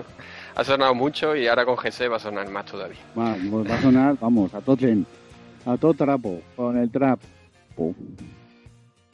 ha 0.55 0.65
sonado 0.65 0.95
mucho 0.95 1.35
y 1.35 1.47
ahora 1.47 1.65
con 1.65 1.77
GC 1.77 2.11
va 2.11 2.17
a 2.17 2.21
sonar 2.21 2.49
más 2.49 2.67
todavía. 2.67 2.99
Va, 3.19 3.37
pues 3.51 3.71
va 3.71 3.75
a 3.75 3.81
sonar, 3.81 4.17
vamos, 4.21 4.53
a 4.55 4.61
todo 4.61 4.77
tren. 4.77 5.07
A 5.65 5.77
todo 5.77 5.95
trapo, 5.95 6.41
con 6.57 6.77
el 6.77 6.91
trap. 6.91 7.21
Pum. 7.77 7.95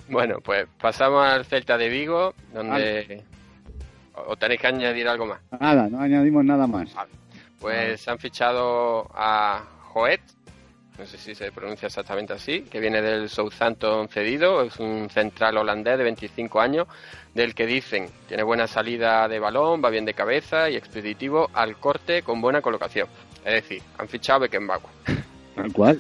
Bueno, 0.09 0.39
pues 0.43 0.67
pasamos 0.81 1.27
al 1.27 1.45
Celta 1.45 1.77
de 1.77 1.89
Vigo, 1.89 2.35
donde... 2.53 3.23
¿O 4.15 4.33
o 4.33 4.37
tenéis 4.37 4.61
que 4.61 4.67
añadir 4.69 5.07
algo 5.09 5.27
más? 5.27 5.41
Nada, 5.61 5.89
no 5.91 6.01
añadimos 6.01 6.45
nada 6.45 6.67
más. 6.67 6.89
Pues 7.61 8.09
han 8.09 8.19
fichado 8.19 9.11
a 9.15 9.63
Joet, 9.93 10.23
no 10.99 11.05
sé 11.07 11.19
si 11.19 11.35
se 11.35 11.53
pronuncia 11.53 11.87
exactamente 11.87 12.33
así, 12.33 12.63
que 12.63 12.81
viene 12.81 13.03
del 13.03 13.29
Southampton 13.29 14.09
cedido, 14.09 14.63
es 14.63 14.79
un 14.79 15.09
central 15.11 15.57
holandés 15.59 15.99
de 15.99 16.05
25 16.05 16.61
años, 16.61 16.87
del 17.35 17.55
que 17.55 17.67
dicen 17.67 18.07
tiene 18.29 18.43
buena 18.43 18.67
salida 18.67 19.29
de 19.29 19.39
balón, 19.39 19.83
va 19.85 19.91
bien 19.91 20.05
de 20.07 20.15
cabeza 20.15 20.71
y 20.71 20.77
expeditivo 20.77 21.51
al 21.53 21.77
corte 21.77 22.23
con 22.23 22.41
buena 22.41 22.63
colocación. 22.63 23.09
Es 23.45 23.53
decir, 23.55 23.83
han 23.99 24.09
fichado 24.09 24.39
a 24.39 24.41
Beckenbauer. 24.41 24.83
Tal 25.55 25.73
cual. 25.73 25.97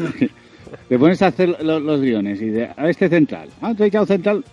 Te 0.88 0.98
pones 0.98 1.22
a 1.22 1.28
hacer 1.28 1.62
lo- 1.62 1.78
los 1.78 2.00
guiones 2.00 2.40
y 2.42 2.46
de 2.50 2.70
a 2.76 2.88
este 2.88 3.08
central. 3.08 3.48
Ah, 3.60 3.72
te 3.76 3.84
he 3.84 3.86
echado 3.86 4.06
central. 4.06 4.44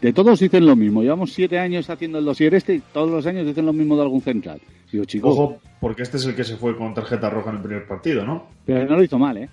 De 0.00 0.12
todos 0.12 0.38
dicen 0.38 0.64
lo 0.64 0.76
mismo. 0.76 1.02
Llevamos 1.02 1.32
siete 1.32 1.58
años 1.58 1.90
haciendo 1.90 2.18
el 2.18 2.24
dossier 2.24 2.54
este 2.54 2.74
y 2.74 2.80
todos 2.80 3.10
los 3.10 3.26
años 3.26 3.44
dicen 3.46 3.66
lo 3.66 3.72
mismo 3.72 3.96
de 3.96 4.02
algún 4.02 4.20
central. 4.22 4.60
Digo, 4.92 5.04
chico, 5.04 5.28
Ojo, 5.28 5.60
porque 5.80 6.02
este 6.02 6.16
es 6.18 6.24
el 6.26 6.36
que 6.36 6.44
se 6.44 6.56
fue 6.56 6.76
con 6.76 6.94
tarjeta 6.94 7.28
roja 7.28 7.50
en 7.50 7.56
el 7.56 7.62
primer 7.62 7.86
partido, 7.86 8.24
¿no? 8.24 8.46
pero 8.64 8.84
no 8.88 8.96
lo 8.96 9.02
hizo 9.02 9.18
mal, 9.18 9.36
¿eh? 9.36 9.48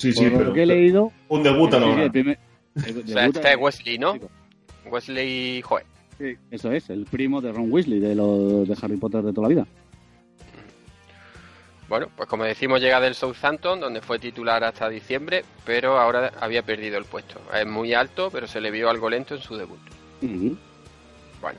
Sí, 0.00 0.12
sí, 0.12 0.24
Por 0.24 0.32
lo 0.32 0.38
pero. 0.38 0.52
que 0.54 0.62
he 0.62 0.66
leído. 0.66 1.12
Un 1.28 1.42
debut 1.42 1.72
a 1.74 1.78
Sí, 1.78 1.80
la 1.80 1.86
sí, 1.86 1.92
hora. 1.92 2.02
el 2.04 2.10
primer- 2.10 2.38
el 2.86 2.98
O 2.98 3.06
sea, 3.06 3.26
este 3.26 3.50
es 3.52 3.56
Wesley, 3.58 3.98
¿no? 3.98 4.14
Wesley 4.86 5.60
Joet. 5.62 5.86
Sí, 6.18 6.36
eso 6.50 6.72
es, 6.72 6.88
el 6.90 7.04
primo 7.06 7.40
de 7.40 7.52
Ron 7.52 7.70
Weasley, 7.72 7.98
de 7.98 8.14
los 8.14 8.68
de 8.68 8.76
Harry 8.82 8.96
Potter 8.96 9.22
de 9.22 9.32
toda 9.32 9.48
la 9.48 9.54
vida. 9.54 9.66
Bueno, 11.88 12.06
pues 12.16 12.28
como 12.28 12.44
decimos, 12.44 12.80
llega 12.80 13.00
del 13.00 13.14
Southampton, 13.14 13.80
donde 13.80 14.00
fue 14.00 14.18
titular 14.20 14.62
hasta 14.62 14.88
diciembre, 14.88 15.44
pero 15.64 15.98
ahora 15.98 16.30
había 16.40 16.62
perdido 16.62 16.98
el 16.98 17.04
puesto. 17.04 17.40
Es 17.52 17.66
muy 17.66 17.94
alto, 17.94 18.30
pero 18.30 18.46
se 18.46 18.60
le 18.60 18.70
vio 18.70 18.88
algo 18.88 19.10
lento 19.10 19.34
en 19.34 19.40
su 19.40 19.56
debut. 19.56 19.80
Bueno, 20.20 21.58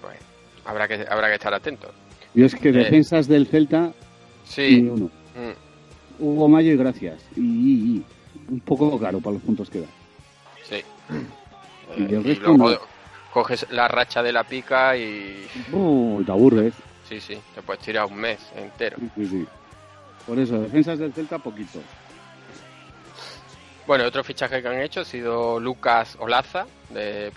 pues 0.00 0.18
habrá 0.64 0.86
que, 0.86 1.04
habrá 1.10 1.28
que 1.28 1.34
estar 1.34 1.52
atento. 1.52 1.90
Y 2.34 2.44
es 2.44 2.54
que 2.54 2.68
Eh, 2.68 2.72
defensas 2.72 3.26
del 3.26 3.46
Celta, 3.48 3.92
Sí. 4.44 4.82
ni 4.82 4.88
uno. 4.88 5.06
Mm, 5.34 5.63
Hugo 6.18 6.48
Mayo 6.48 6.72
y 6.72 6.76
gracias. 6.76 7.20
Y, 7.36 7.40
y- 7.40 7.96
y 7.96 8.04
un 8.52 8.60
poco 8.60 8.98
caro 8.98 9.20
para 9.20 9.34
los 9.34 9.42
puntos 9.42 9.68
que 9.70 9.80
da. 9.80 9.86
sí. 10.68 10.76
Y 11.96 12.02
Eh, 12.02 12.22
y 12.24 12.34
luego 12.36 12.56
no. 12.70 12.78
coges 13.32 13.66
la 13.70 13.88
racha 13.88 14.22
de 14.22 14.32
la 14.32 14.44
pica 14.44 14.96
y... 14.96 15.46
Uh, 15.72 16.22
te 16.24 16.32
aburres. 16.32 16.74
Sí, 17.08 17.20
sí, 17.20 17.38
te 17.54 17.62
puedes 17.62 17.82
tirar 17.82 18.06
un 18.06 18.16
mes 18.16 18.38
entero. 18.56 18.96
Sí, 19.16 19.26
sí. 19.26 19.46
Por 20.26 20.38
eso, 20.38 20.58
defensas 20.60 20.98
del 20.98 21.12
Celta, 21.12 21.38
poquito. 21.38 21.80
Bueno, 23.86 24.04
otro 24.04 24.24
fichaje 24.24 24.62
que 24.62 24.68
han 24.68 24.80
hecho 24.80 25.00
ha 25.00 25.04
sido 25.04 25.60
Lucas 25.60 26.16
Olaza, 26.18 26.66
de- 26.90 27.30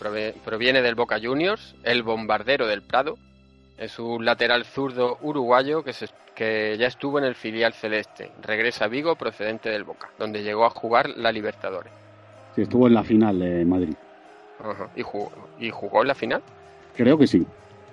proviene 0.45 0.82
del 0.82 0.95
Boca 0.95 1.19
Juniors, 1.21 1.75
el 1.84 2.03
bombardero 2.03 2.65
del 2.67 2.82
Prado. 2.82 3.17
Es 3.78 3.99
un 3.99 4.25
lateral 4.25 4.65
zurdo 4.65 5.17
uruguayo 5.21 5.84
que, 5.84 5.93
se- 5.93 6.07
que 6.34 6.75
ya 6.80 6.88
estuvo 6.88 7.19
en 7.19 7.25
el 7.25 7.36
filial 7.36 7.73
celeste. 7.73 8.32
Regresa 8.41 8.86
a 8.86 8.88
Vigo 8.88 9.15
procedente 9.15 9.69
del 9.69 9.84
Boca, 9.84 10.09
donde 10.17 10.41
llegó 10.43 10.65
a 10.65 10.69
jugar 10.69 11.09
la 11.09 11.32
Libertadores. 11.32 11.93
Sí, 12.55 12.63
estuvo 12.63 12.88
en 12.88 12.95
la 12.95 13.03
final 13.03 13.38
de 13.39 13.63
Madrid. 13.65 13.93
Ajá. 14.59 14.89
¿Y, 14.95 15.03
jugó, 15.03 15.32
¿Y 15.59 15.69
jugó 15.69 16.01
en 16.01 16.07
la 16.07 16.15
final? 16.15 16.41
Creo 16.95 17.17
que 17.19 17.28
sí. 17.28 17.45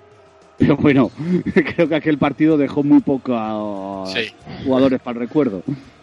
Pero 0.58 0.76
bueno, 0.76 1.10
creo 1.74 1.88
que 1.88 1.94
aquel 1.96 2.16
partido 2.16 2.56
dejó 2.56 2.82
muy 2.82 3.00
pocos 3.00 4.10
Sí. 4.12 4.32
jugadores 4.64 5.00
para 5.02 5.20
el 5.20 5.26
recuerdo. 5.28 5.62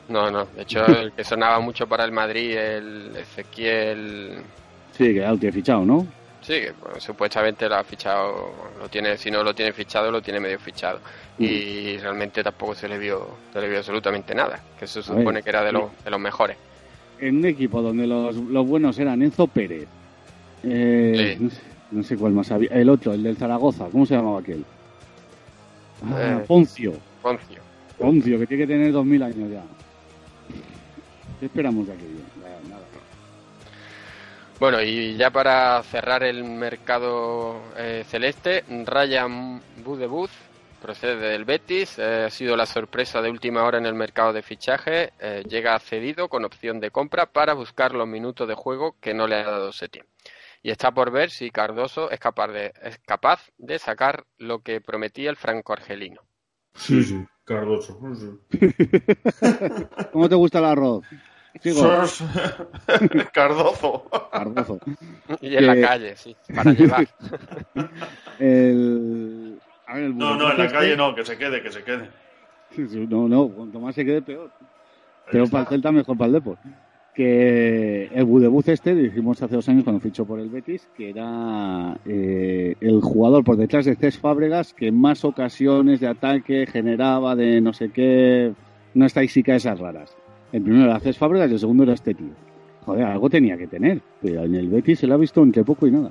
No, 0.10 0.30
no. 0.30 0.46
De 0.46 0.64
hecho, 0.64 0.86
el 0.86 1.12
que 1.14 1.24
sonaba 1.24 1.60
mucho 1.60 1.88
para 1.88 2.04
el 2.04 2.12
Madrid, 2.12 2.56
el 2.58 3.16
Ezequiel... 3.16 4.44
Sí, 4.92 5.06
que 5.06 5.16
ya 5.22 5.32
lo 5.32 5.38
tiene 5.38 5.54
fichado, 5.54 5.86
¿no? 5.86 6.06
Sí, 6.42 6.60
bueno, 6.82 7.00
supuestamente 7.00 7.70
lo 7.70 7.76
ha 7.76 7.84
fichado, 7.84 8.52
lo 8.80 8.89
tiene, 8.89 9.16
si 9.18 9.30
no 9.30 9.44
lo 9.44 9.54
tiene 9.54 9.72
fichado, 9.74 10.12
lo 10.12 10.22
tiene 10.22 10.39
medio 10.39 10.60
fichado. 10.60 11.00
Y 11.38 11.98
realmente 11.98 12.44
tampoco 12.44 12.74
se 12.76 12.88
le 12.88 12.98
vio, 12.98 13.28
se 13.54 13.62
le 13.62 13.70
vio 13.70 13.78
absolutamente 13.78 14.34
nada, 14.34 14.60
que 14.80 14.88
se 14.88 15.00
ver, 15.00 15.04
supone 15.06 15.44
que 15.44 15.50
era 15.50 15.62
de 15.64 15.70
sí. 15.70 15.76
los, 15.76 16.04
de 16.04 16.10
los 16.10 16.20
mejores. 16.20 16.58
En 17.20 17.38
un 17.38 17.46
equipo 17.46 17.82
donde 17.82 18.08
los, 18.08 18.36
los 18.36 18.66
buenos 18.68 18.98
eran 18.98 19.22
Enzo 19.22 19.46
Pérez. 19.48 19.88
eh, 20.64 21.38
no, 21.39 21.50
sé, 21.52 21.62
no 21.92 22.04
sé 22.04 22.18
cuál 22.18 22.34
más 22.34 22.52
había. 22.52 22.70
El 22.72 22.89
otro, 22.89 23.14
el 23.14 23.22
del 23.22 23.38
Zaragoza. 23.38 23.88
¿Cómo 23.92 24.06
se 24.08 24.16
llamaba 24.16 24.39
aquel? 24.39 24.66
Ah, 26.04 26.39
Eh, 26.42 26.46
Poncio. 26.48 26.94
Poncio. 27.22 27.62
Poncio, 28.00 28.39
que 28.39 28.48
tiene 28.48 28.64
que 28.66 28.74
tener 28.74 28.92
2.000 28.92 29.24
años 29.24 29.52
ya. 29.52 29.64
¿Qué 31.39 31.46
esperamos 31.46 31.86
de 31.86 31.94
aquello? 31.94 32.22
Bueno, 34.62 34.80
y 34.80 35.18
ya 35.18 35.32
para 35.32 35.82
cerrar 35.82 36.22
el 36.22 36.43
mercado 36.43 37.59
eh, 37.76 38.03
celeste, 38.07 38.64
Ryan 38.86 39.59
Budebuz 39.84 40.30
procede 40.80 41.16
del 41.16 41.45
Betis, 41.45 41.97
eh, 41.97 42.26
ha 42.26 42.30
sido 42.30 42.55
la 42.55 42.68
sorpresa 42.68 43.24
de 43.24 43.32
última 43.32 43.64
hora 43.64 43.80
en 43.80 43.88
el 43.88 43.95
mercado 43.95 44.34
de 44.34 44.43
fichaje, 44.43 45.14
eh, 45.20 45.43
llega 45.49 45.80
cedido 45.80 46.30
con 46.30 46.45
opción 46.45 46.80
de 46.80 46.91
compra 46.91 47.26
para 47.26 47.55
buscar 47.55 47.95
los 47.95 48.07
minutos 48.07 48.47
de 48.47 48.53
juego 48.53 48.95
que 49.01 49.16
no 49.16 49.26
le 49.26 49.38
ha 49.38 49.45
dado 49.45 49.72
Setién. 49.72 50.05
Y 50.62 50.70
está 50.70 50.91
por 50.91 51.09
ver 51.09 51.32
si 51.32 51.49
Cardoso 51.49 52.12
es 52.12 52.20
capaz 52.20 52.49
de, 52.49 52.72
es 52.84 52.99
capaz 52.99 53.49
de 53.57 53.80
sacar 53.80 54.26
lo 54.38 54.59
que 54.59 54.80
prometía 54.80 55.32
el 55.32 55.38
franco-argelino. 55.38 56.22
Sí, 56.76 57.01
sí, 57.01 57.26
Cardoso. 57.45 57.99
sí. 58.14 58.59
¿Cómo 60.14 60.30
te 60.30 60.36
gusta 60.36 60.59
el 60.59 60.66
arroz? 60.66 61.03
Cardozo. 63.34 64.08
Cardozo. 64.32 64.80
Y 65.41 65.56
en 65.56 65.68
la 65.68 65.76
Que- 65.76 65.82
calle, 65.82 66.16
sí, 66.16 66.36
para 66.56 66.72
llevar. 66.74 67.08
el... 68.39 69.60
A 69.88 69.95
ver, 69.95 70.04
el 70.06 70.18
No, 70.18 70.36
no, 70.38 70.52
en 70.52 70.58
la 70.58 70.66
este- 70.66 70.78
calle 70.78 70.95
no, 70.97 71.14
que 71.16 71.26
se 71.26 71.38
quede, 71.38 71.62
que 71.62 71.72
se 71.72 71.84
quede. 71.84 72.10
No, 73.10 73.28
no, 73.28 73.49
cuanto 73.49 73.80
más 73.80 73.95
se 73.95 74.06
quede 74.06 74.22
peor. 74.22 74.49
Pero 75.32 75.45
para 75.47 75.64
el 75.64 75.70
Celta 75.70 75.91
mejor 75.91 76.18
para 76.18 76.28
el 76.28 76.34
Depor. 76.34 76.58
Que 77.14 78.06
el 78.14 78.24
Budebuz 78.24 78.70
este, 78.70 78.95
dijimos 78.95 79.41
hace 79.43 79.56
dos 79.56 79.68
años 79.68 79.84
cuando 79.84 79.99
fichó 79.99 80.24
por 80.26 80.39
el 80.39 80.49
Betis, 80.49 80.88
que 80.95 81.10
era 81.10 81.97
eh, 82.06 82.76
el 82.80 83.02
jugador 83.02 83.43
por 83.43 83.58
detrás 83.58 83.84
de 83.84 83.95
Cés 83.97 84.18
Fábregas 84.18 84.74
que 84.74 84.93
más 84.93 85.26
ocasiones 85.26 85.99
de 85.99 86.08
ataque 86.08 86.66
generaba 86.66 87.36
de 87.36 87.60
no 87.60 87.74
sé 87.74 87.89
qué, 87.91 88.54
una 88.95 89.08
estadística 89.08 89.52
de 89.52 89.58
esas 89.58 89.78
raras. 89.78 90.16
El 90.52 90.62
primero 90.62 90.86
era 90.86 90.99
Cés 90.99 91.18
Fábregas 91.18 91.49
y 91.49 91.54
el 91.54 91.60
segundo 91.60 91.84
era 91.84 91.93
este 91.93 92.14
tío. 92.14 92.30
Joder, 92.86 93.06
algo 93.06 93.30
tenía 93.30 93.58
que 93.58 93.68
tener, 93.68 94.02
pero 94.22 94.43
en 94.43 94.56
el 94.56 94.68
Betis 94.68 94.99
se 94.99 95.08
lo 95.08 95.14
ha 95.14 95.18
visto 95.18 95.41
entre 95.43 95.64
poco 95.64 95.88
y 95.88 95.91
nada. 95.91 96.10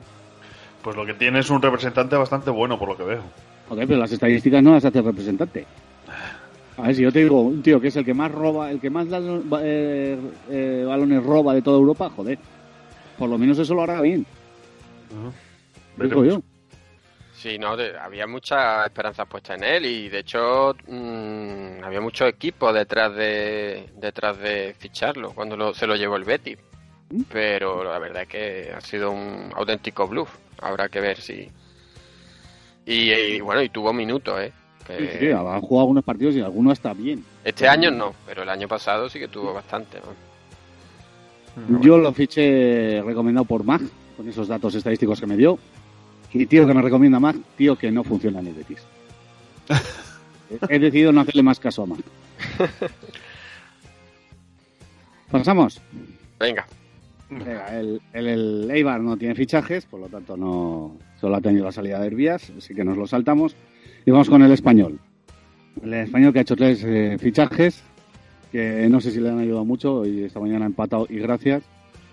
Pues 0.82 0.97
lo 0.97 1.05
que 1.05 1.14
tiene 1.14 1.41
es 1.41 1.51
un 1.51 1.61
representante 1.61 2.16
bastante 2.16 2.51
bueno, 2.51 2.78
por 2.78 2.88
lo 2.88 2.97
que 2.97 3.03
veo. 3.03 3.22
Joder, 3.68 3.86
pero 3.86 3.99
las 3.99 4.12
estadísticas 4.12 4.62
no 4.62 4.72
las 4.72 4.84
hace 4.84 4.99
el 4.99 5.05
representante. 5.05 5.66
A 6.76 6.82
ver, 6.82 6.95
si 6.95 7.03
yo 7.03 7.12
te 7.12 7.18
digo, 7.18 7.43
un 7.43 7.62
tío 7.62 7.80
que 7.80 7.88
es 7.88 7.97
el 7.97 8.05
que 8.05 8.14
más 8.14 8.32
roba, 8.32 8.70
el 8.70 8.80
que 8.80 8.88
más 8.88 9.07
eh, 9.11 10.18
eh, 10.49 10.84
balones 10.86 11.22
roba 11.22 11.53
de 11.53 11.61
toda 11.62 11.78
Europa, 11.78 12.09
joder. 12.09 12.38
Por 13.18 13.28
lo 13.28 13.36
menos 13.36 13.59
eso 13.59 13.74
lo 13.74 13.82
hará 13.82 14.01
bien. 14.01 14.24
Digo 15.11 16.22
Veremos. 16.22 16.26
yo. 16.26 16.43
Sí, 17.41 17.59
no, 17.59 17.74
de- 17.74 17.97
había 17.99 18.26
muchas 18.26 18.84
esperanzas 18.86 19.26
puestas 19.26 19.57
en 19.57 19.64
él 19.64 19.86
y 19.86 20.09
de 20.11 20.18
hecho 20.18 20.74
mm, 20.88 21.82
había 21.82 22.01
mucho 22.03 22.26
equipo 22.26 22.70
detrás 22.70 23.14
de 23.16 23.88
detrás 23.97 24.38
de 24.38 24.74
ficharlo 24.78 25.32
cuando 25.32 25.57
lo- 25.57 25.72
se 25.72 25.86
lo 25.86 25.97
llevó 25.97 26.16
el 26.16 26.24
Betis. 26.24 26.59
Pero 27.32 27.82
la 27.82 27.99
verdad 27.99 28.22
es 28.24 28.28
que 28.28 28.72
ha 28.76 28.80
sido 28.82 29.11
un 29.11 29.51
auténtico 29.57 30.07
bluff. 30.07 30.28
Habrá 30.61 30.88
que 30.91 31.01
ver 31.01 31.16
si. 31.18 31.49
Y, 32.86 33.11
y, 33.12 33.41
bueno, 33.41 33.62
y 33.62 33.68
tuvo 33.70 33.93
minutos, 33.93 34.38
¿eh? 34.41 34.53
Que 34.86 34.99
Sí, 35.12 35.18
sí, 35.18 35.30
han 35.30 35.61
jugado 35.62 35.80
algunos 35.80 36.05
partidos 36.05 36.34
y 36.36 36.41
algunos 36.41 36.74
está 36.74 36.93
bien. 36.93 37.24
Este 37.43 37.66
año 37.66 37.91
no, 37.91 38.14
pero 38.26 38.43
el 38.43 38.49
año 38.51 38.68
pasado 38.68 39.09
sí 39.09 39.18
que 39.18 39.28
tuvo 39.28 39.55
bastante. 39.55 39.99
¿no? 41.66 41.80
Yo 41.80 41.99
lo 41.99 42.12
fiché 42.12 43.03
recomendado 43.03 43.45
por 43.45 43.64
Mag, 43.64 43.80
con 44.16 44.28
esos 44.28 44.47
datos 44.49 44.74
estadísticos 44.74 45.18
que 45.20 45.26
me 45.26 45.36
dio. 45.36 45.59
Y 46.33 46.47
tío 46.47 46.66
que 46.66 46.74
me 46.74 46.83
recomienda 46.83 47.18
Mag, 47.18 47.37
tío 47.57 47.76
que 47.76 47.91
no 47.91 48.05
funciona 48.05 48.41
en 48.41 48.49
el 48.49 48.55
Betis. 48.55 48.83
He 50.68 50.78
decidido 50.78 51.12
no 51.12 51.20
hacerle 51.20 51.43
más 51.43 51.61
caso 51.61 51.83
a 51.83 51.87
Mag. 51.87 52.01
Pasamos. 55.31 55.81
Venga. 56.39 56.66
Venga, 57.31 57.78
el, 57.78 58.01
el, 58.12 58.26
el 58.26 58.70
Eibar 58.72 59.01
no 59.01 59.16
tiene 59.16 59.37
fichajes, 59.37 59.87
por 59.87 60.01
lo 60.01 60.09
tanto 60.09 60.37
no 60.37 60.97
solo 61.20 61.37
ha 61.37 61.41
tenido 61.41 61.64
la 61.64 61.72
salida 61.72 62.01
de 62.01 62.09
Herbías, 62.09 62.51
así 62.59 62.74
que 62.74 62.85
nos 62.85 62.97
lo 62.97 63.07
saltamos. 63.07 63.55
Y 64.05 64.11
vamos 64.11 64.28
con 64.28 64.43
el 64.43 64.51
español. 64.51 64.99
El 65.83 65.95
español 65.95 66.33
que 66.33 66.41
ha 66.41 66.43
hecho 66.43 66.57
tres 66.57 66.83
eh, 66.85 67.16
fichajes, 67.20 67.83
que 68.51 68.89
no 68.89 69.01
sé 69.01 69.12
si 69.12 69.20
le 69.20 69.31
han 69.31 69.39
ayudado 69.39 69.64
mucho, 69.64 70.05
y 70.05 70.24
esta 70.24 70.41
mañana 70.41 70.64
ha 70.64 70.68
empatado 70.68 71.07
y 71.09 71.18
gracias. 71.18 71.62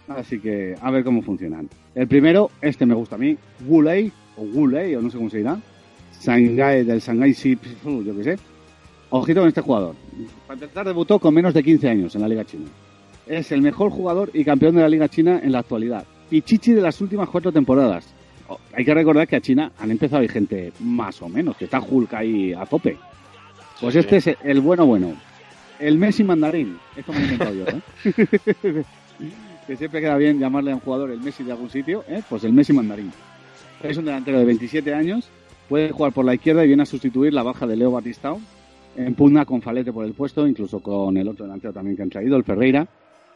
Así 0.08 0.39
que 0.39 0.76
a 0.82 0.89
ver 0.91 1.03
cómo 1.03 1.22
funcionan. 1.22 1.70
El 1.95 2.08
primero, 2.08 2.49
este 2.62 2.86
me 2.86 2.93
gusta 2.95 3.16
a 3.16 3.20
mí, 3.20 3.38
Wulei, 3.68 4.12
o 4.38 4.41
Wulei, 4.43 4.95
o 4.95 5.01
no 5.01 5.10
sé 5.10 5.18
cómo 5.18 5.30
se 5.30 5.38
dirá. 5.38 5.60
Shanghai, 6.22 6.84
del 6.84 6.99
Shanghai 6.99 7.34
Sip, 7.34 7.62
yo 7.86 8.16
qué 8.16 8.24
sé. 8.24 8.38
Ojito 9.10 9.41
con 9.41 9.49
este 9.49 9.62
jugador. 9.62 9.95
Para 10.47 10.60
empezar, 10.60 10.86
debutó 10.88 11.20
con 11.20 11.34
menos 11.34 11.53
de 11.53 11.64
15 11.64 11.89
años 11.89 12.16
en 12.16 12.22
la 12.22 12.28
Liga 12.28 12.45
China. 12.45 12.66
Es 13.26 13.51
el 13.51 13.62
mejor 13.62 13.91
jugador 13.91 14.32
y 14.34 14.43
campeón 14.43 14.76
de 14.76 14.82
la 14.82 14.89
Liga 14.89 15.08
China 15.10 15.39
en 15.43 15.51
la 15.51 15.60
actualidad. 15.60 16.05
Pichichi 16.30 16.74
de 16.74 16.82
las 16.82 16.99
últimas 17.01 17.30
cuatro 17.30 17.51
temporadas. 17.51 18.05
Oh, 18.49 18.58
hay 18.74 18.86
que 18.86 18.93
recordar 18.93 19.28
que 19.28 19.36
a 19.36 19.41
China 19.41 19.72
han 19.78 19.91
empezado 19.91 20.22
ahí 20.22 20.30
gente 20.30 20.72
más 20.80 21.22
o 21.22 21.28
menos, 21.30 21.58
que 21.58 21.66
está 21.66 21.82
Hulk 21.82 22.14
ahí 22.14 22.53
a 22.53 22.66
tope. 22.66 22.97
Pues 23.80 23.93
Sí, 23.93 23.99
este 23.99 24.22
sí. 24.22 24.30
es 24.32 24.38
el 24.43 24.62
bueno 24.62 24.86
bueno. 24.86 25.14
El 25.80 25.97
Messi 25.97 26.24
mandarín. 26.24 26.78
Esto 26.95 27.12
me 27.14 27.20
lo 27.20 27.26
he 27.26 27.32
inventado 27.34 27.55
yo, 27.55 27.66
¿eh? 27.68 28.84
que 29.68 29.76
siempre 29.76 29.99
queda 29.99 30.15
bien 30.18 30.39
llamarle 30.39 30.72
a 30.72 30.76
un 30.76 30.82
jugador 30.82 31.11
el 31.11 31.20
Messi 31.20 31.43
de 31.43 31.51
algún 31.51 31.70
sitio, 31.70 32.03
¿eh? 32.07 32.24
Pues 32.28 32.43
el 32.45 32.53
Messi 32.53 32.74
mandarín. 32.74 33.11
Es 33.84 33.97
un 33.97 34.05
delantero 34.05 34.39
de 34.39 34.45
27 34.45 34.93
años, 34.93 35.30
puede 35.68 35.91
jugar 35.91 36.13
por 36.13 36.26
la 36.26 36.34
izquierda 36.34 36.63
y 36.63 36.68
viene 36.68 36.84
a 36.84 36.86
sustituir 36.86 37.34
la 37.34 37.43
baja 37.43 37.68
de 37.68 37.76
Leo 37.76 37.91
Batistao. 37.91 38.39
En 38.95 39.13
pugna 39.13 39.45
con 39.45 39.61
Falete 39.61 39.93
por 39.93 40.05
el 40.05 40.13
puesto, 40.13 40.47
incluso 40.47 40.80
con 40.80 41.15
el 41.18 41.28
otro 41.28 41.45
delantero 41.45 41.72
también 41.72 41.95
que 41.95 42.01
han 42.01 42.09
traído, 42.09 42.36
el 42.36 42.43
Ferreira. 42.43 42.88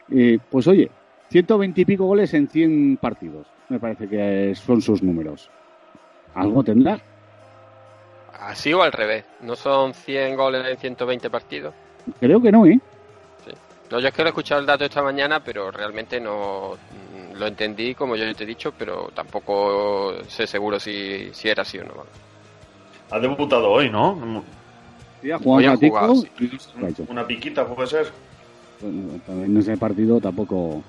Y, 0.08 0.38
pues 0.38 0.66
oye, 0.66 0.90
120 1.30 1.80
y 1.80 1.84
pico 1.84 2.06
goles 2.06 2.34
en 2.34 2.48
100 2.48 2.98
partidos. 3.00 3.46
Me 3.68 3.78
parece 3.78 4.08
que 4.08 4.54
son 4.56 4.82
sus 4.82 5.02
números. 5.02 5.50
¿Algo 6.34 6.64
tendrá? 6.64 7.00
Así 8.40 8.72
o 8.72 8.82
al 8.82 8.90
revés. 8.90 9.24
¿No 9.40 9.54
son 9.54 9.94
100 9.94 10.36
goles 10.36 10.66
en 10.68 10.76
120 10.76 11.30
partidos? 11.30 11.74
Creo 12.18 12.42
que 12.42 12.50
no, 12.50 12.66
¿eh? 12.66 12.80
No, 13.92 14.00
yo 14.00 14.08
es 14.08 14.14
que 14.14 14.22
lo 14.22 14.28
he 14.28 14.30
escuchado 14.30 14.58
el 14.58 14.66
dato 14.66 14.86
esta 14.86 15.02
mañana, 15.02 15.40
pero 15.40 15.70
realmente 15.70 16.18
no 16.18 16.78
mm, 17.34 17.36
lo 17.38 17.46
entendí 17.46 17.94
como 17.94 18.16
yo 18.16 18.34
te 18.34 18.44
he 18.44 18.46
dicho, 18.46 18.72
pero 18.72 19.10
tampoco 19.14 20.14
sé 20.28 20.46
seguro 20.46 20.80
si, 20.80 21.28
si 21.34 21.50
era 21.50 21.60
así 21.60 21.76
o 21.78 21.84
no. 21.84 21.92
Ha 23.10 23.18
debutado 23.18 23.70
hoy, 23.70 23.90
¿no? 23.90 24.42
Sí, 25.20 25.30
ha 25.30 25.36
jugado 25.36 25.58
Hoy 25.58 25.66
ha 25.66 25.76
sí. 26.16 27.02
Una 27.06 27.26
piquita 27.26 27.66
puede 27.66 27.86
ser. 27.86 28.10
Bueno, 28.80 29.20
en 29.44 29.56
ese 29.58 29.76
partido 29.76 30.18
tampoco 30.18 30.82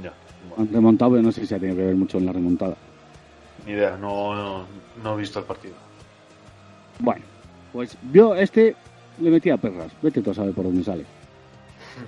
Ya. 0.00 0.12
han 0.56 0.72
remontado, 0.72 1.10
pero 1.10 1.24
no 1.24 1.32
sé 1.32 1.44
si 1.44 1.54
ha 1.56 1.58
tenido 1.58 1.76
que 1.76 1.86
ver 1.86 1.96
mucho 1.96 2.18
en 2.18 2.26
la 2.26 2.32
remontada. 2.32 2.76
Ni 3.66 3.72
idea, 3.72 3.96
no, 3.96 4.32
no, 4.32 4.66
no 5.02 5.14
he 5.14 5.16
visto 5.20 5.40
el 5.40 5.44
partido. 5.44 5.74
Bueno, 7.00 7.24
pues 7.72 7.98
yo 8.12 8.36
este 8.36 8.76
le 9.20 9.30
metía 9.30 9.56
perras. 9.56 9.90
Vete 10.00 10.22
tú 10.22 10.30
a 10.30 10.34
saber 10.34 10.54
por 10.54 10.66
dónde 10.66 10.84
sale. 10.84 11.04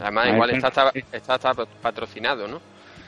Además, 0.00 0.28
igual 0.32 0.50
pero- 0.52 0.66
está, 0.68 0.90
está, 0.94 1.16
está, 1.34 1.50
está 1.50 1.66
patrocinado, 1.82 2.48
¿no? 2.48 2.60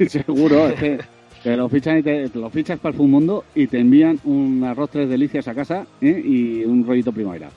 Seguro, 0.09 0.69
es 0.69 0.75
que 0.79 0.99
te 1.43 1.57
lo, 1.57 1.69
fichan 1.69 1.99
y 1.99 2.03
te, 2.03 2.29
te 2.29 2.39
lo 2.39 2.51
fichas 2.51 2.79
para 2.79 2.97
el 2.97 3.03
mundo 3.09 3.45
y 3.55 3.67
te 3.67 3.79
envían 3.81 4.19
un 4.25 4.63
arroz 4.65 4.91
tres 4.91 5.09
delicias 5.09 5.49
a 5.49 5.55
casa 5.55 5.87
¿eh? 6.01 6.23
y 6.25 6.65
un 6.65 6.87
rollito 6.87 7.13
primavera. 7.13 7.51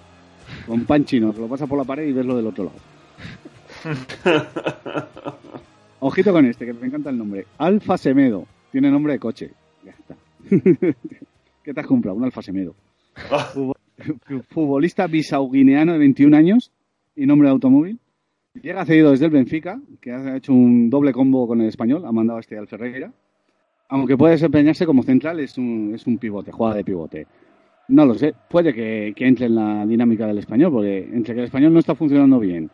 Con 0.66 0.86
pan 0.86 1.06
chino, 1.06 1.34
lo 1.38 1.48
pasas 1.48 1.70
por 1.70 1.78
la 1.78 1.84
pared 1.84 2.08
y 2.08 2.14
ves 2.14 2.26
lo 2.26 2.36
del 2.36 2.48
otro 2.48 2.66
lado. 2.66 2.78
Ojito 6.00 6.32
con 6.34 6.46
este, 6.46 6.66
que 6.66 6.74
me 6.74 6.88
encanta 6.88 7.10
el 7.12 7.18
nombre. 7.18 7.46
Alfa 7.58 7.98
Semedo. 7.98 8.46
Tiene 8.72 8.90
nombre 8.90 9.14
de 9.14 9.20
coche. 9.20 9.52
Ya 9.84 9.92
está. 9.92 10.16
¿Qué 11.64 11.74
te 11.74 11.80
has 11.80 11.86
comprado? 11.88 12.18
Un 12.18 12.24
Alfa 12.24 12.42
Semedo. 12.42 12.74
Futbol- 13.54 13.76
Futbolista 14.50 15.06
bisauguineano 15.08 15.94
de 15.94 16.00
21 16.00 16.36
años 16.36 16.72
y 17.16 17.26
nombre 17.28 17.48
de 17.50 17.54
automóvil. 17.54 18.00
Llega 18.54 18.86
cedido 18.86 19.12
desde 19.12 19.26
el 19.26 19.32
Benfica, 19.32 19.80
que 20.02 20.12
ha 20.12 20.36
hecho 20.36 20.54
un 20.54 20.90
doble 20.90 21.14
combo 21.14 21.48
con 21.48 21.62
el 21.62 21.70
español, 21.70 22.06
ha 22.06 22.12
mandado 22.12 22.40
este 22.40 22.58
al 22.58 22.68
Ferreira. 22.68 23.14
Aunque 23.88 24.18
puede 24.18 24.34
desempeñarse 24.34 24.86
como 24.86 25.04
central, 25.04 25.40
es 25.40 25.58
un, 25.58 25.94
es 25.96 26.06
un 26.06 26.18
pivote, 26.18 26.52
juega 26.52 26.76
de 26.76 26.84
pivote. 26.84 27.28
No 27.88 28.06
lo 28.06 28.14
sé, 28.14 28.34
puede 28.50 28.74
que, 28.74 29.14
entre 29.18 29.46
en 29.46 29.56
la 29.56 29.86
dinámica 29.86 30.28
del 30.28 30.38
español, 30.38 30.72
porque 30.72 31.10
entre 31.14 31.34
que 31.34 31.40
el 31.42 31.46
español 31.46 31.74
no 31.74 31.80
está 31.80 31.96
funcionando 31.96 32.40
bien 32.40 32.70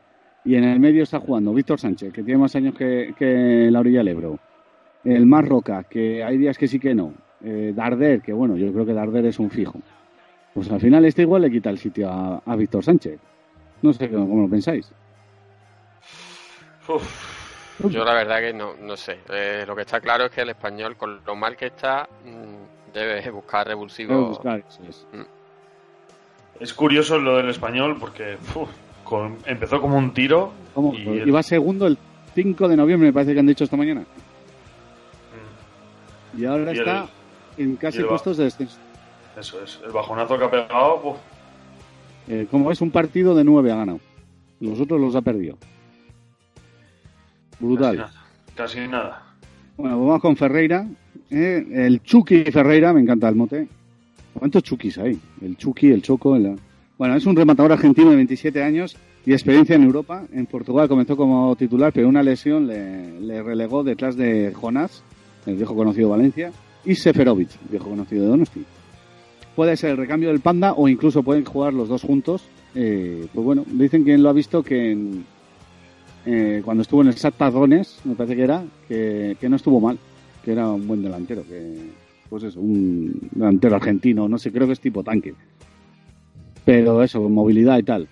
y 0.46 0.56
en 0.56 0.64
el 0.64 0.80
medio 0.80 1.04
está 1.04 1.20
jugando 1.20 1.54
Víctor 1.54 1.80
Sánchez, 1.80 2.14
que 2.14 2.24
tiene 2.24 2.40
más 2.40 2.56
años 2.56 2.74
que, 2.76 3.70
la 3.72 3.80
orilla 3.80 4.00
del 4.00 4.10
Ebro, 4.10 4.40
el 5.04 5.26
Mar 5.26 5.48
Roca, 5.48 5.84
que 5.84 6.24
hay 6.24 6.38
días 6.38 6.58
que 6.58 6.68
sí 6.68 6.80
que 6.80 6.96
no, 6.96 7.14
eh, 7.44 7.74
Darder, 7.76 8.22
que 8.22 8.34
bueno, 8.34 8.58
yo 8.58 8.72
creo 8.72 8.86
que 8.86 8.94
Darder 8.94 9.26
es 9.26 9.40
un 9.40 9.50
fijo. 9.50 9.80
Pues 10.54 10.72
al 10.72 10.80
final 10.80 11.06
este 11.06 11.24
igual 11.24 11.44
le 11.44 11.52
quita 11.52 11.70
el 11.70 11.78
sitio 11.78 12.10
a, 12.10 12.42
a 12.46 12.56
Víctor 12.56 12.84
Sánchez. 12.84 13.20
No 13.82 13.94
sé 13.94 14.10
cómo 14.10 14.42
lo 14.42 14.50
pensáis. 14.50 14.92
Yo 17.90 18.04
la 18.04 18.14
verdad 18.14 18.40
que 18.40 18.54
no, 18.54 18.74
no 18.82 18.98
sé. 18.98 19.20
Eh, 19.30 19.64
lo 19.68 19.76
que 19.76 19.82
está 19.84 20.00
claro 20.00 20.26
es 20.26 20.32
que 20.32 20.42
el 20.42 20.50
español, 20.50 20.96
con 20.98 21.20
lo 21.26 21.36
mal 21.36 21.56
que 21.56 21.68
está, 21.68 22.08
mm, 22.26 22.92
debe 22.94 23.30
buscar 23.32 23.68
revulsivo. 23.68 24.14
Debe 24.16 24.28
buscar, 24.30 24.64
eso 24.68 24.82
es. 24.88 25.06
Es 26.60 26.74
curioso 26.74 27.20
lo 27.20 27.38
del 27.38 27.50
español 27.50 27.98
porque 28.00 28.38
uf, 28.56 28.68
con- 29.04 29.38
empezó 29.46 29.80
como 29.80 29.98
un 29.98 30.12
tiro. 30.14 30.52
¿Cómo? 30.74 30.94
Y 30.96 31.08
Iba 31.28 31.44
segundo 31.44 31.86
el 31.86 31.98
5 32.34 32.68
de 32.68 32.76
noviembre, 32.78 33.10
me 33.10 33.14
parece 33.14 33.34
que 33.34 33.40
han 33.40 33.46
dicho 33.48 33.64
esta 33.64 33.78
mañana. 33.78 34.04
Y 36.36 36.46
ahora 36.46 36.72
Y 36.72 36.76
el- 36.76 36.80
está 36.80 37.08
en 37.58 37.76
casi 37.76 38.00
puestos 38.04 38.38
de 38.38 38.46
descenso. 38.46 38.78
Eso 39.38 39.62
es. 39.64 39.80
El 39.86 39.92
bajonazo 39.92 40.38
que 40.38 40.46
ha 40.46 40.50
pegado, 40.52 41.02
uf, 41.04 41.18
Eh, 42.30 42.46
como 42.52 42.72
es 42.72 42.82
un 42.82 42.92
partido 42.92 43.34
de 43.36 43.44
9 43.46 43.72
ha 43.72 43.76
ganado. 43.78 44.00
Los 44.60 44.80
otros 44.82 45.00
los 45.00 45.16
ha 45.16 45.22
perdido. 45.22 45.58
Brutal. 47.60 47.98
Casi 47.98 48.08
nada. 48.14 48.26
Casi 48.56 48.80
nada. 48.88 49.24
Bueno, 49.78 49.96
pues 49.98 50.08
vamos 50.08 50.22
con 50.22 50.36
Ferreira. 50.36 50.88
eh, 51.30 51.66
el 51.74 52.02
Chucky 52.04 52.46
Ferreira, 52.46 52.94
me 52.94 53.02
encanta 53.02 53.28
el 53.30 53.36
mote. 53.36 53.68
¿Cuántos 54.34 54.64
Chukis 54.64 54.98
hay? 55.00 55.20
El 55.42 55.58
Chucky, 55.58 55.92
el 55.92 56.02
Choco. 56.02 56.36
el- 56.36 56.56
Bueno, 56.98 57.16
es 57.16 57.26
un 57.26 57.36
rematador 57.36 57.72
argentino 57.74 58.10
de 58.10 58.16
27 58.16 58.64
años 58.64 58.96
y 59.26 59.34
experiencia 59.34 59.76
en 59.76 59.84
Europa. 59.84 60.24
En 60.32 60.46
Portugal 60.46 60.88
comenzó 60.88 61.16
como 61.18 61.56
titular, 61.56 61.92
pero 61.94 62.08
una 62.08 62.24
lesión 62.24 62.66
le, 62.68 63.20
le 63.20 63.44
relegó 63.44 63.84
detrás 63.84 64.16
de 64.16 64.52
Jonás, 64.56 65.04
el 65.46 65.56
viejo 65.58 65.76
conocido 65.76 66.08
de 66.08 66.12
Valencia, 66.18 66.52
y 66.86 66.96
Seferovic, 66.96 67.50
viejo 67.70 67.90
conocido 67.90 68.24
de 68.24 68.30
Donosti. 68.30 68.64
Puede 69.56 69.76
ser 69.76 69.92
el 69.92 69.98
recambio 69.98 70.30
del 70.30 70.40
Panda 70.40 70.74
o 70.74 70.88
incluso 70.88 71.24
pueden 71.24 71.44
jugar 71.46 71.74
los 71.74 71.90
dos 71.90 72.04
juntos. 72.04 72.44
Eh, 72.76 73.28
pues 73.34 73.44
bueno, 73.46 73.64
dicen 73.68 74.06
que 74.06 74.18
lo 74.18 74.30
ha 74.30 74.34
visto 74.34 74.64
que 74.64 74.92
en- 74.92 75.26
eh, 76.30 76.62
cuando 76.64 76.82
estuvo 76.82 77.02
en 77.02 77.08
el 77.08 77.16
Shakhtar 77.16 77.54
Donetsk, 77.54 78.06
me 78.06 78.16
parece 78.16 78.36
que 78.36 78.44
era, 78.44 78.62
que, 78.86 79.38
que 79.40 79.48
no 79.48 79.56
estuvo 79.56 79.80
mal, 79.80 79.98
que 80.44 80.52
era 80.52 80.70
un 80.70 80.86
buen 80.86 81.02
delantero, 81.02 81.42
que 81.48 81.90
pues 82.30 82.44
eso, 82.44 82.60
un 82.60 83.30
delantero 83.32 83.78
argentino, 83.78 84.28
no 84.28 84.38
sé, 84.38 84.52
creo 84.52 84.68
que 84.68 84.74
es 84.74 84.82
tipo 84.82 85.06
tanque. 85.06 85.34
Pero 86.66 87.02
eso, 87.02 87.24
con 87.24 87.32
movilidad 87.32 87.78
y 87.78 87.84
tal. 87.84 88.10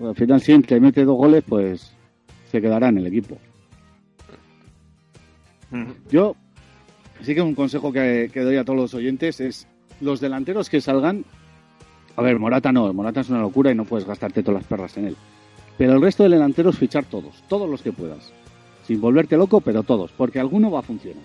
Al 0.00 0.14
final 0.14 0.42
siempre 0.42 0.78
mete 0.78 1.02
dos 1.06 1.16
goles, 1.16 1.42
pues 1.48 1.94
se 2.50 2.60
quedará 2.60 2.90
en 2.90 2.98
el 2.98 3.06
equipo. 3.06 3.38
Yo 6.10 6.36
sí 7.22 7.34
que 7.34 7.40
un 7.40 7.54
consejo 7.54 7.90
que, 7.90 8.30
que 8.30 8.40
doy 8.40 8.58
a 8.58 8.64
todos 8.64 8.78
los 8.78 8.92
oyentes 8.92 9.40
es 9.40 9.66
los 10.02 10.20
delanteros 10.20 10.68
que 10.68 10.82
salgan. 10.82 11.24
A 12.16 12.22
ver, 12.22 12.38
Morata 12.38 12.70
no, 12.70 12.92
Morata 12.92 13.22
es 13.22 13.30
una 13.30 13.40
locura 13.40 13.72
y 13.72 13.74
no 13.74 13.86
puedes 13.86 14.06
gastarte 14.06 14.42
todas 14.42 14.60
las 14.60 14.68
perras 14.68 14.96
en 14.98 15.06
él. 15.06 15.16
Pero 15.78 15.92
el 15.94 16.00
resto 16.02 16.22
de 16.22 16.28
delanteros 16.30 16.78
fichar 16.78 17.04
todos, 17.04 17.42
todos 17.48 17.68
los 17.68 17.82
que 17.82 17.92
puedas. 17.92 18.32
Sin 18.86 19.00
volverte 19.00 19.36
loco, 19.36 19.60
pero 19.60 19.82
todos, 19.82 20.12
porque 20.12 20.38
alguno 20.38 20.70
va 20.70 20.80
a 20.80 20.82
funcionar. 20.82 21.22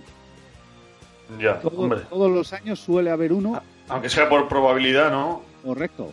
Ya, 1.39 1.59
Todo- 1.59 1.77
hombre. 1.81 1.99
todos 2.09 2.31
los 2.31 2.51
años 2.53 2.79
suele 2.79 3.11
haber 3.11 3.31
uno 3.33 3.61
Aunque 3.89 4.09
sea 4.09 4.27
por 4.27 4.47
probabilidad, 4.47 5.11
¿no? 5.11 5.41
Correcto. 5.63 6.11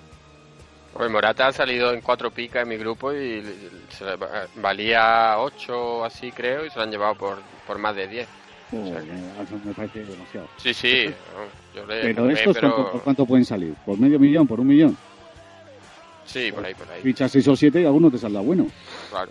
Pues 0.92 1.10
Morata 1.10 1.46
ha 1.48 1.52
salido 1.52 1.92
en 1.92 2.00
cuatro 2.00 2.30
picas 2.30 2.62
en 2.62 2.68
mi 2.70 2.76
grupo 2.76 3.12
y 3.12 3.42
se 3.90 4.04
le 4.04 4.16
va- 4.16 4.46
valía 4.56 5.36
8 5.38 6.04
así 6.04 6.32
creo 6.32 6.64
y 6.66 6.70
se 6.70 6.76
lo 6.76 6.82
han 6.82 6.90
llevado 6.90 7.14
por, 7.14 7.38
por 7.66 7.78
más 7.78 7.94
de 7.96 8.08
10. 8.08 8.28
Joder, 8.70 9.04
eso 9.04 9.60
me 9.64 9.72
parece 9.74 10.04
demasiado. 10.04 10.48
Sí, 10.56 10.74
sí, 10.74 11.04
yo 11.74 11.86
le 11.86 12.00
Pero 12.00 12.30
estos, 12.30 12.54
pero- 12.54 12.74
¿cuánto, 12.74 12.92
¿por 12.92 13.00
cuánto 13.02 13.26
pueden 13.26 13.44
salir? 13.44 13.74
¿Por 13.84 13.98
medio 13.98 14.18
millón? 14.18 14.46
¿Por 14.46 14.58
un 14.60 14.66
millón? 14.66 14.96
Sí, 16.26 16.52
por 16.52 16.64
ahí, 16.64 16.74
por 16.74 16.90
ahí. 16.90 17.02
Fichas 17.02 17.30
6 17.32 17.48
o 17.48 17.56
7 17.56 17.80
y 17.80 17.84
alguno 17.84 18.10
te 18.10 18.18
saldrá 18.18 18.40
bueno. 18.40 18.66
Claro. 19.10 19.30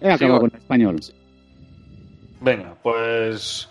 He 0.00 0.10
acabado 0.10 0.40
con 0.40 0.50
el 0.52 0.56
español. 0.56 1.00
Venga, 2.40 2.74
pues 2.82 3.68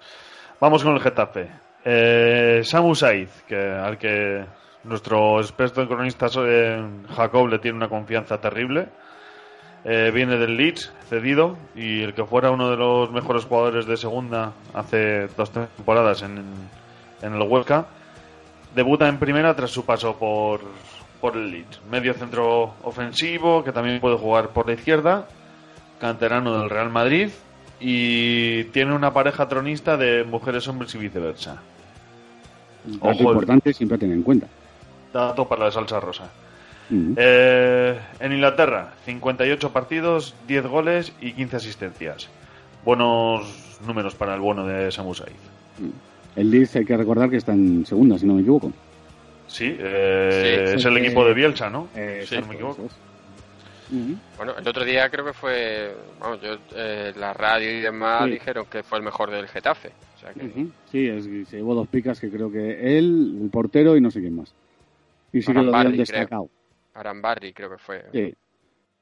vamos 0.59 0.83
con 0.83 0.93
el 0.93 1.01
Getafe. 1.01 1.47
Eh, 1.85 2.61
Samu 2.63 2.93
Saiz, 2.95 3.29
que, 3.47 3.55
al 3.57 3.97
que 3.97 4.43
nuestro 4.83 5.39
experto 5.39 5.81
en 5.81 5.87
cronistas 5.87 6.37
eh, 6.37 6.85
Jacob 7.15 7.47
le 7.47 7.59
tiene 7.59 7.77
una 7.77 7.87
confianza 7.87 8.41
terrible. 8.41 8.89
Eh, 9.85 10.11
viene 10.13 10.35
del 10.37 10.57
Leeds, 10.57 10.91
cedido, 11.07 11.55
y 11.75 12.01
el 12.01 12.13
que 12.13 12.25
fuera 12.25 12.51
uno 12.51 12.69
de 12.69 12.75
los 12.75 13.09
mejores 13.11 13.45
jugadores 13.45 13.85
de 13.85 13.95
segunda 13.95 14.51
hace 14.73 15.27
dos 15.37 15.51
temporadas 15.51 16.23
en, 16.23 16.43
en 17.21 17.33
el 17.33 17.41
Huesca, 17.41 17.87
debuta 18.77 19.07
en 19.07 19.17
primera 19.17 19.55
tras 19.55 19.71
su 19.71 19.83
paso 19.83 20.15
por, 20.17 20.61
por 21.19 21.35
el 21.35 21.49
Leeds. 21.49 21.81
Medio 21.89 22.13
centro 22.13 22.75
ofensivo, 22.83 23.63
que 23.63 23.71
también 23.71 23.99
puede 23.99 24.17
jugar 24.17 24.49
por 24.49 24.67
la 24.67 24.73
izquierda, 24.73 25.27
canterano 25.99 26.59
del 26.59 26.69
Real 26.69 26.91
Madrid, 26.91 27.29
y 27.79 28.65
tiene 28.65 28.93
una 28.93 29.11
pareja 29.11 29.47
tronista 29.47 29.97
de 29.97 30.23
mujeres, 30.23 30.67
hombres 30.67 30.93
y 30.93 30.99
viceversa. 30.99 31.59
Ojo, 33.01 33.33
importante 33.33 33.73
siempre 33.73 33.95
a 33.95 33.99
tener 33.99 34.15
en 34.15 34.23
cuenta. 34.23 34.47
dato 35.11 35.47
para 35.47 35.65
la 35.65 35.71
salsa 35.71 35.99
rosa. 35.99 36.29
Mm. 36.91 37.13
Eh, 37.17 37.99
en 38.19 38.31
Inglaterra, 38.31 38.93
58 39.05 39.73
partidos, 39.73 40.35
10 40.47 40.67
goles 40.67 41.13
y 41.19 41.33
15 41.33 41.55
asistencias. 41.55 42.29
Buenos 42.85 43.79
números 43.85 44.13
para 44.13 44.35
el 44.35 44.39
bueno 44.39 44.67
de 44.67 44.91
Samu 44.91 45.15
Saiz. 45.15 45.35
El 46.37 46.49
Leeds 46.51 46.75
hay 46.77 46.85
que 46.85 46.95
recordar 46.95 47.29
que 47.29 47.35
está 47.37 47.51
en 47.51 47.85
segunda, 47.85 48.17
si 48.17 48.25
no 48.25 48.35
me 48.35 48.41
equivoco. 48.41 48.71
Sí, 49.47 49.75
eh, 49.79 50.29
Sí, 50.69 50.75
es 50.75 50.81
sí, 50.81 50.87
el 50.87 50.93
que- 50.95 51.05
equipo 51.07 51.25
de 51.25 51.33
Bielsa, 51.33 51.69
¿no? 51.69 51.89
Eh, 51.95 52.23
si 52.25 52.37
no 52.39 52.47
me 52.47 52.53
equivoco. 52.55 52.87
Bueno, 54.37 54.53
el 54.57 54.67
otro 54.67 54.83
día 54.83 55.09
creo 55.09 55.23
que 55.25 55.33
fue, 55.33 55.95
vamos, 56.19 56.41
yo, 56.41 56.57
eh, 56.75 57.13
la 57.15 57.33
radio 57.33 57.71
y 57.71 57.79
demás 57.81 58.25
Sí. 58.25 58.31
dijeron 58.31 58.65
que 58.69 58.83
fue 58.83 58.97
el 58.97 59.03
mejor 59.05 59.31
del 59.31 59.47
Getafe. 59.47 59.91
O 60.15 60.19
sea 60.19 60.33
que. 60.33 60.67
Sí, 60.91 61.07
es, 61.07 61.25
que 61.25 61.45
se 61.45 61.57
llevó 61.57 61.73
dos 61.73 61.87
picas 61.87 62.19
que 62.19 62.29
creo 62.29 62.51
que 62.51 62.97
él, 62.97 63.39
el 63.43 63.49
portero 63.49 63.95
y 63.95 64.01
no 64.01 64.11
sé 64.11 64.19
quién 64.19 64.35
más. 64.35 64.53
Y 65.31 65.41
sí 65.41 65.47
que 65.47 65.53
lo 65.53 65.59
Arambarri, 65.61 65.87
habían 65.93 66.05
creo. 66.05 66.17
destacado. 66.19 66.49
Arambarri 66.95 67.53
creo 67.53 67.69
que 67.69 67.77
fue. 67.77 68.03
Sí. 68.11 68.35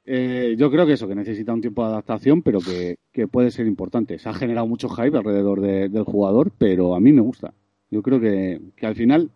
Eh, 0.08 0.56
yo 0.58 0.70
creo 0.70 0.86
que 0.86 0.94
eso, 0.94 1.08
que 1.08 1.16
necesita 1.16 1.52
un 1.54 1.62
tiempo 1.62 1.82
de 1.84 1.90
adaptación, 1.90 2.42
pero 2.44 2.60
que, 2.60 2.98
que 3.12 3.28
puede 3.28 3.50
ser 3.52 3.66
importante. 3.66 4.20
Se 4.20 4.30
ha 4.30 4.34
generado 4.34 4.68
mucho 4.68 4.88
hype 4.90 5.18
alrededor 5.18 5.62
de- 5.62 5.90
del 5.90 6.04
jugador, 6.04 6.52
pero 6.58 6.96
a 6.96 7.00
mí 7.00 7.12
me 7.12 7.22
gusta. 7.22 7.54
Yo 7.90 8.02
creo 8.04 8.20
que, 8.20 8.62
que 8.76 8.86
al 8.86 8.96
final, 8.96 9.32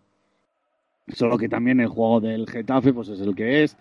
solo 1.08 1.36
que 1.38 1.48
también 1.48 1.80
el 1.80 1.88
juego 1.88 2.20
del 2.20 2.48
Getafe 2.48 2.92
pues 2.92 3.08
es 3.08 3.20
el 3.20 3.34
que 3.34 3.64
es. 3.64 3.76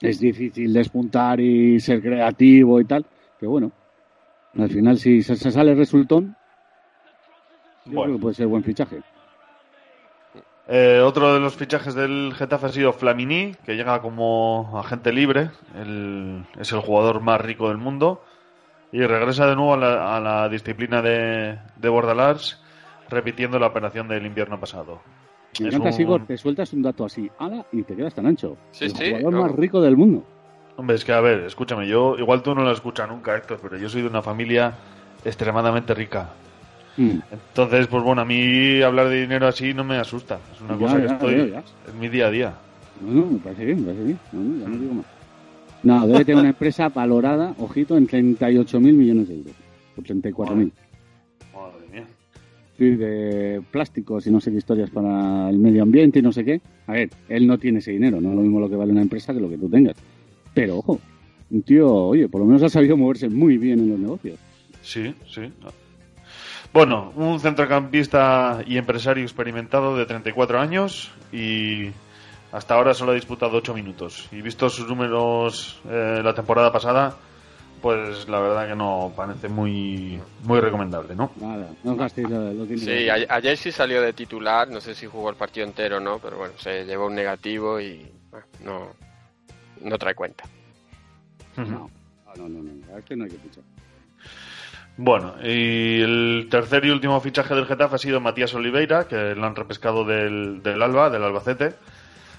Es 0.00 0.20
difícil 0.20 0.72
despuntar 0.72 1.40
y 1.40 1.80
ser 1.80 2.00
creativo 2.00 2.80
y 2.80 2.84
tal, 2.84 3.04
pero 3.38 3.50
bueno, 3.50 3.72
al 4.56 4.68
final 4.70 4.96
si 4.98 5.22
se, 5.22 5.34
se 5.34 5.50
sale 5.50 5.74
resultón, 5.74 6.36
yo 7.84 7.92
Bueno. 7.92 8.02
creo 8.04 8.16
que 8.16 8.22
puede 8.22 8.34
ser 8.34 8.46
buen 8.46 8.62
fichaje. 8.62 9.00
Eh, 10.70 11.00
otro 11.02 11.32
de 11.32 11.40
los 11.40 11.54
fichajes 11.56 11.94
del 11.94 12.34
Getafe 12.36 12.66
ha 12.66 12.68
sido 12.68 12.92
Flamini, 12.92 13.54
que 13.64 13.74
llega 13.74 14.00
como 14.02 14.78
agente 14.78 15.12
libre. 15.12 15.50
El- 15.74 16.44
es 16.58 16.70
el 16.72 16.80
jugador 16.80 17.20
más 17.20 17.40
rico 17.40 17.68
del 17.68 17.78
mundo. 17.78 18.22
Y 18.92 19.00
regresa 19.02 19.46
de 19.46 19.56
nuevo 19.56 19.74
a 19.74 19.76
la, 19.78 20.16
a 20.16 20.20
la 20.20 20.48
disciplina 20.48 21.00
de, 21.02 21.58
de 21.76 21.88
Bordalars, 21.88 22.62
repitiendo 23.10 23.58
la 23.58 23.66
operación 23.66 24.08
del 24.08 24.24
invierno 24.26 24.58
pasado. 24.60 25.00
Me 25.60 25.68
Es 25.68 25.74
encanta, 25.74 25.88
un- 25.88 25.92
Sigor, 25.94 26.26
te 26.26 26.36
sueltas 26.36 26.72
un 26.74 26.82
dato 26.82 27.04
así, 27.04 27.30
ala, 27.38 27.64
y 27.72 27.82
te 27.82 27.96
quedas 27.96 28.14
tan 28.14 28.26
ancho. 28.26 28.56
Sí, 28.70 28.86
el 28.86 28.90
sí, 28.94 29.06
jugador 29.10 29.32
no. 29.32 29.42
más 29.42 29.52
rico 29.52 29.80
del 29.80 29.96
mundo. 29.96 30.24
Hombre, 30.76 30.96
es 30.96 31.04
que 31.04 31.12
a 31.12 31.20
ver, 31.20 31.40
escúchame, 31.40 31.86
yo, 31.88 32.16
igual 32.18 32.42
tú 32.42 32.54
no 32.54 32.62
lo 32.62 32.70
escuchas 32.70 33.08
nunca, 33.08 33.36
Héctor, 33.36 33.58
pero 33.60 33.76
yo 33.78 33.88
soy 33.88 34.02
de 34.02 34.08
una 34.08 34.22
familia 34.22 34.74
extremadamente 35.24 35.92
rica. 35.94 36.28
Mm. 36.98 37.20
Entonces, 37.30 37.86
pues 37.86 38.02
bueno, 38.02 38.20
a 38.22 38.24
mí 38.24 38.82
hablar 38.82 39.08
de 39.08 39.20
dinero 39.22 39.46
así 39.46 39.72
no 39.72 39.84
me 39.84 39.96
asusta. 39.96 40.38
Es 40.54 40.60
una 40.60 40.74
Ya, 40.74 40.78
cosa 40.78 40.96
que 41.00 41.06
ya, 41.06 41.12
estoy. 41.14 41.50
ya. 41.50 41.58
Es 41.88 41.94
mi 41.98 42.08
día 42.08 42.26
a 42.26 42.30
día. 42.30 42.54
No, 43.00 43.12
no, 43.12 43.26
me 43.30 43.38
parece 43.38 43.64
bien, 43.64 43.78
me 43.80 43.84
parece 43.86 44.04
bien. 44.04 44.18
No, 44.32 44.60
ya 44.60 44.68
no 44.68 44.76
digo 44.78 44.94
más. 44.94 45.06
No, 45.84 46.06
debe 46.08 46.24
tener 46.24 46.40
una 46.40 46.48
empresa 46.50 46.88
valorada, 46.88 47.54
ojito, 47.58 47.96
en 47.96 48.08
38.000 48.08 48.80
millones 48.80 49.28
de 49.28 49.36
euros. 49.36 49.54
O 49.96 50.00
34.000. 50.02 50.72
Madre 51.54 51.88
mía. 51.92 52.04
Sí, 52.76 52.84
de 52.96 53.62
plásticos 53.70 54.26
y 54.26 54.30
no 54.32 54.40
sé 54.40 54.50
qué 54.50 54.58
historias 54.58 54.90
para 54.90 55.48
el 55.48 55.58
medio 55.58 55.84
ambiente 55.84 56.18
y 56.18 56.22
no 56.22 56.32
sé 56.32 56.44
qué. 56.44 56.60
A 56.88 56.92
ver, 56.94 57.10
él 57.28 57.46
no 57.46 57.58
tiene 57.58 57.78
ese 57.78 57.92
dinero, 57.92 58.20
no 58.20 58.30
es 58.30 58.34
lo 58.34 58.42
mismo 58.42 58.58
lo 58.60 58.68
que 58.68 58.74
vale 58.76 58.90
una 58.90 59.02
empresa 59.02 59.32
que 59.32 59.40
lo 59.40 59.48
que 59.48 59.58
tú 59.58 59.68
tengas. 59.68 59.96
Pero 60.52 60.78
ojo, 60.78 61.00
un 61.50 61.62
tío, 61.62 61.92
oye, 61.92 62.28
por 62.28 62.40
lo 62.40 62.46
menos 62.46 62.62
ha 62.64 62.68
sabido 62.68 62.96
moverse 62.96 63.28
muy 63.28 63.56
bien 63.56 63.78
en 63.78 63.90
los 63.90 63.98
negocios. 64.00 64.38
Sí, 64.82 65.14
sí. 65.28 65.42
Bueno, 66.72 67.12
un 67.16 67.40
centrocampista 67.40 68.62
y 68.66 68.76
empresario 68.76 69.24
experimentado 69.24 69.96
de 69.96 70.06
34 70.06 70.60
años 70.60 71.10
y 71.32 71.90
hasta 72.52 72.74
ahora 72.74 72.94
solo 72.94 73.12
ha 73.12 73.14
disputado 73.14 73.56
8 73.56 73.74
minutos. 73.74 74.28
Y 74.32 74.42
visto 74.42 74.68
sus 74.68 74.86
números 74.86 75.80
eh, 75.88 76.20
la 76.22 76.34
temporada 76.34 76.70
pasada, 76.70 77.16
pues 77.80 78.28
la 78.28 78.40
verdad 78.40 78.68
que 78.68 78.74
no 78.76 79.12
parece 79.16 79.48
muy, 79.48 80.20
muy 80.44 80.60
recomendable, 80.60 81.14
¿no? 81.14 81.30
Nada, 81.40 81.68
no 81.84 81.94
dinero. 81.94 82.76
Sí, 82.76 83.08
a- 83.08 83.34
ayer 83.34 83.56
sí 83.56 83.72
salió 83.72 84.02
de 84.02 84.12
titular, 84.12 84.68
no 84.68 84.80
sé 84.80 84.94
si 84.94 85.06
jugó 85.06 85.30
el 85.30 85.36
partido 85.36 85.66
entero 85.66 85.96
o 85.96 86.00
no, 86.00 86.18
pero 86.18 86.36
bueno, 86.38 86.54
se 86.58 86.84
llevó 86.84 87.06
un 87.06 87.14
negativo 87.14 87.80
y 87.80 88.06
bueno, 88.30 88.46
no, 88.64 88.88
no 89.88 89.98
trae 89.98 90.14
cuenta. 90.14 90.44
No, 91.56 91.64
no, 91.64 91.90
no, 92.36 92.48
no, 92.48 92.62
no, 92.62 92.94
a 92.94 92.98
este 92.98 93.16
no 93.16 93.24
hay 93.24 93.30
que 93.30 93.38
fichar. 93.38 93.64
Bueno, 95.00 95.36
y 95.40 96.02
el 96.02 96.48
tercer 96.50 96.84
y 96.84 96.90
último 96.90 97.20
fichaje 97.20 97.54
del 97.54 97.66
Getafe 97.66 97.94
ha 97.94 97.98
sido 97.98 98.20
Matías 98.20 98.52
Oliveira, 98.54 99.06
que 99.06 99.36
lo 99.36 99.46
han 99.46 99.54
repescado 99.54 100.04
del, 100.04 100.60
del 100.60 100.82
Alba, 100.82 101.08
del 101.08 101.22
Albacete. 101.22 101.74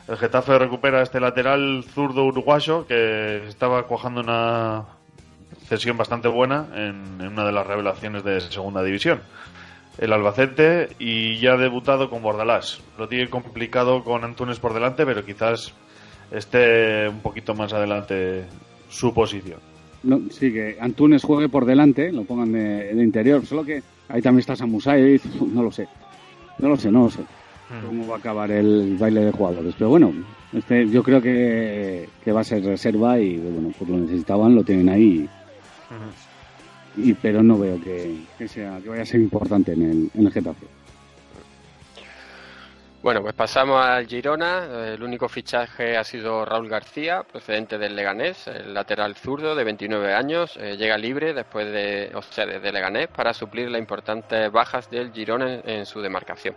El 0.10 0.18
Getafe 0.18 0.60
recupera 0.60 1.02
este 1.02 1.22
lateral 1.22 1.86
zurdo 1.86 2.26
uruguayo 2.26 2.86
que 2.86 3.48
estaba 3.48 3.84
cuajando 3.84 4.20
una 4.20 4.88
cesión 5.68 5.96
bastante 5.96 6.28
buena 6.28 6.68
en, 6.76 7.22
en 7.22 7.28
una 7.28 7.46
de 7.46 7.54
las 7.54 7.66
revelaciones 7.66 8.26
de 8.26 8.42
segunda 8.42 8.84
división. 8.84 9.22
El 9.98 10.12
Albacete 10.12 10.90
y 11.00 11.40
ya 11.40 11.54
ha 11.54 11.58
debutado 11.58 12.10
con 12.10 12.22
Bordalás. 12.22 12.82
Lo 12.98 13.08
tiene 13.08 13.30
complicado 13.30 14.04
con 14.04 14.26
Antunes 14.26 14.60
por 14.60 14.74
delante, 14.74 15.06
pero 15.06 15.24
quizás 15.24 15.74
esté 16.30 17.08
un 17.08 17.22
poquito 17.22 17.56
más 17.56 17.72
adelante 17.72 18.48
su 18.90 19.14
posición. 19.14 19.69
No, 20.04 20.22
sí, 20.30 20.52
que 20.52 20.78
Antunes 20.80 21.24
juegue 21.24 21.50
por 21.50 21.66
delante, 21.66 22.12
lo 22.12 22.24
pongan 22.24 22.52
de, 22.54 22.94
de 22.94 23.04
interior. 23.04 23.46
Solo 23.46 23.66
que 23.66 23.82
ahí 24.08 24.22
también 24.22 24.40
está 24.40 24.56
Samusai, 24.56 25.20
no 25.54 25.64
lo 25.64 25.72
sé. 25.72 25.88
No 26.60 26.70
lo 26.70 26.78
sé, 26.78 26.92
no 26.92 27.04
lo 27.04 27.10
sé. 27.10 27.22
Cómo 27.86 28.08
va 28.08 28.16
a 28.16 28.18
acabar 28.18 28.52
el 28.52 28.98
baile 28.98 29.26
de 29.26 29.32
jugadores. 29.32 29.76
Pero 29.78 29.90
bueno, 29.92 30.12
este, 30.54 30.90
yo 30.90 31.04
creo 31.04 31.22
que, 31.22 32.10
que 32.24 32.32
va 32.32 32.42
a 32.42 32.44
ser 32.44 32.64
reserva 32.64 33.20
y 33.20 33.38
bueno, 33.38 33.72
pues 33.78 33.90
lo 33.90 33.98
necesitaban, 33.98 34.56
lo 34.56 34.64
tienen 34.64 34.90
ahí. 34.90 35.30
Y, 36.98 37.14
pero 37.14 37.44
no 37.44 37.60
veo 37.60 37.80
que, 37.80 38.16
que 38.38 38.48
sea, 38.48 38.80
que 38.82 38.90
vaya 38.90 39.04
a 39.04 39.06
ser 39.06 39.22
importante 39.22 39.74
en 39.74 39.84
el, 39.84 40.12
en 40.16 40.26
el 40.26 40.32
Getafe. 40.32 40.66
Bueno, 43.02 43.22
pues 43.22 43.34
pasamos 43.34 43.84
al 43.84 44.08
Girona. 44.08 44.94
El 44.94 45.02
único 45.02 45.30
fichaje 45.30 45.96
ha 45.96 46.04
sido 46.04 46.44
Raúl 46.44 46.68
García, 46.68 47.24
procedente 47.24 47.78
del 47.78 47.96
Leganés, 47.96 48.48
el 48.48 48.74
lateral 48.74 49.16
zurdo 49.16 49.56
de 49.56 49.64
29 49.64 50.14
años. 50.14 50.58
Eh, 50.60 50.76
llega 50.78 50.98
libre 50.98 51.34
después 51.34 51.72
de, 51.72 52.12
o 52.14 52.22
sea, 52.22 52.46
desde 52.46 52.74
Leganés 52.74 53.08
para 53.08 53.34
suplir 53.34 53.72
las 53.72 53.80
importantes 53.80 54.52
bajas 54.52 54.92
del 54.92 55.14
Girona 55.14 55.62
en, 55.64 55.86
su 55.86 56.02
demarcación. 56.02 56.56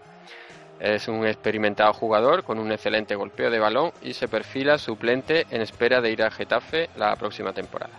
Es 0.81 1.07
un 1.07 1.25
experimentado 1.25 1.93
jugador 1.93 2.43
con 2.43 2.59
un 2.59 2.73
excelente 2.73 3.15
golpeo 3.15 3.49
de 3.49 3.61
balón 3.61 3.93
y 4.03 4.13
se 4.13 4.27
perfila 4.27 4.79
suplente 4.79 5.47
en 5.49 5.63
espera 5.63 6.01
de 6.01 6.11
ir 6.11 6.25
al 6.25 6.33
Getafe 6.33 6.89
la 6.97 7.15
próxima 7.15 7.53
temporada. 7.53 7.93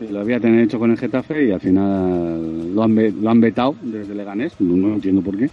Lo 0.00 0.20
había 0.20 0.40
tener 0.40 0.64
hecho 0.64 0.78
con 0.78 0.92
el 0.92 0.96
Getafe 0.96 1.44
y 1.44 1.52
al 1.52 1.60
final 1.60 2.74
lo 2.74 2.82
han, 2.82 3.22
lo 3.22 3.28
han 3.28 3.40
vetado 3.42 3.74
desde 3.82 4.14
Leganés, 4.14 4.58
no 4.60 4.94
entiendo 4.94 5.20
por 5.20 5.36
qué. 5.36 5.50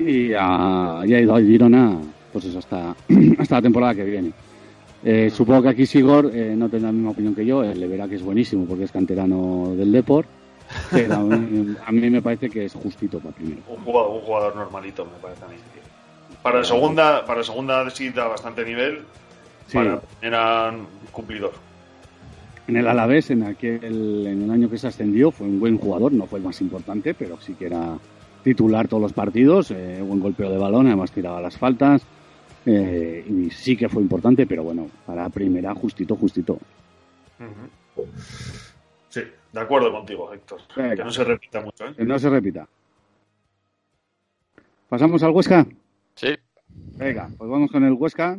Y 0.00 0.32
ha, 0.32 1.02
y 1.04 1.14
ha 1.14 1.20
ido 1.20 1.34
al 1.34 1.46
Girona, 1.46 1.98
pues 2.32 2.46
eso, 2.46 2.58
hasta, 2.58 2.94
hasta 3.38 3.56
la 3.56 3.62
temporada 3.62 3.94
que 3.94 4.04
viene. 4.04 4.32
Eh, 5.04 5.30
supongo 5.30 5.62
que 5.62 5.68
aquí 5.70 5.86
Sigor 5.86 6.30
eh, 6.34 6.54
no 6.56 6.68
tendrá 6.68 6.88
la 6.88 6.92
misma 6.92 7.10
opinión 7.10 7.34
que 7.34 7.44
yo, 7.44 7.62
él 7.62 7.80
le 7.80 7.86
verá 7.86 8.06
que 8.08 8.16
es 8.16 8.22
buenísimo 8.22 8.66
porque 8.66 8.84
es 8.84 8.92
canterano 8.92 9.74
del 9.76 9.92
Deport. 9.92 10.28
Pero 10.90 11.14
a 11.14 11.18
mí, 11.20 11.76
a 11.86 11.92
mí 11.92 12.10
me 12.10 12.22
parece 12.22 12.48
que 12.48 12.64
es 12.64 12.74
justito 12.74 13.18
para 13.18 13.34
primero. 13.34 13.60
Un 13.68 13.84
jugador, 13.84 14.10
un 14.10 14.20
jugador 14.20 14.56
normalito, 14.56 15.04
me 15.04 15.18
parece 15.20 15.44
a 15.44 15.48
mí. 15.48 15.54
Para 16.42 16.64
segunda, 16.64 17.24
para 17.24 17.42
segunda 17.42 17.88
sí 17.90 18.10
da 18.10 18.28
bastante 18.28 18.64
nivel. 18.64 19.00
Sí. 19.66 19.76
Para 19.76 20.00
primera, 20.00 20.74
cumplidor. 21.12 21.52
En 22.68 22.76
el 22.76 22.86
Alavés, 22.86 23.30
en 23.30 23.42
aquel 23.42 24.26
en 24.26 24.42
el 24.42 24.50
año 24.50 24.70
que 24.70 24.78
se 24.78 24.86
ascendió, 24.86 25.30
fue 25.30 25.46
un 25.46 25.58
buen 25.58 25.76
jugador, 25.76 26.12
no 26.12 26.26
fue 26.26 26.38
el 26.38 26.44
más 26.44 26.60
importante, 26.60 27.14
pero 27.14 27.38
sí 27.40 27.54
que 27.54 27.66
era 27.66 27.98
titular 28.42 28.88
todos 28.88 29.02
los 29.02 29.12
partidos, 29.12 29.70
eh, 29.70 30.02
buen 30.02 30.20
golpeo 30.20 30.50
de 30.50 30.58
balón, 30.58 30.86
además 30.86 31.12
tiraba 31.12 31.40
las 31.40 31.56
faltas, 31.56 32.02
eh, 32.66 33.24
y 33.28 33.50
sí 33.50 33.76
que 33.76 33.88
fue 33.88 34.02
importante, 34.02 34.46
pero 34.46 34.62
bueno, 34.62 34.88
para 35.06 35.28
primera, 35.28 35.74
justito, 35.74 36.16
justito. 36.16 36.58
Sí, 39.08 39.22
de 39.52 39.60
acuerdo 39.60 39.90
contigo, 39.90 40.32
Héctor. 40.32 40.60
Venga. 40.76 40.96
Que 40.96 41.04
no 41.04 41.10
se 41.10 41.24
repita 41.24 41.60
mucho, 41.60 41.86
¿eh? 41.86 41.94
Que 41.96 42.04
no 42.04 42.18
se 42.18 42.30
repita. 42.30 42.68
¿Pasamos 44.88 45.22
al 45.22 45.30
Huesca? 45.30 45.66
Sí. 46.14 46.34
Venga, 46.96 47.30
pues 47.36 47.50
vamos 47.50 47.70
con 47.70 47.84
el 47.84 47.92
Huesca. 47.92 48.38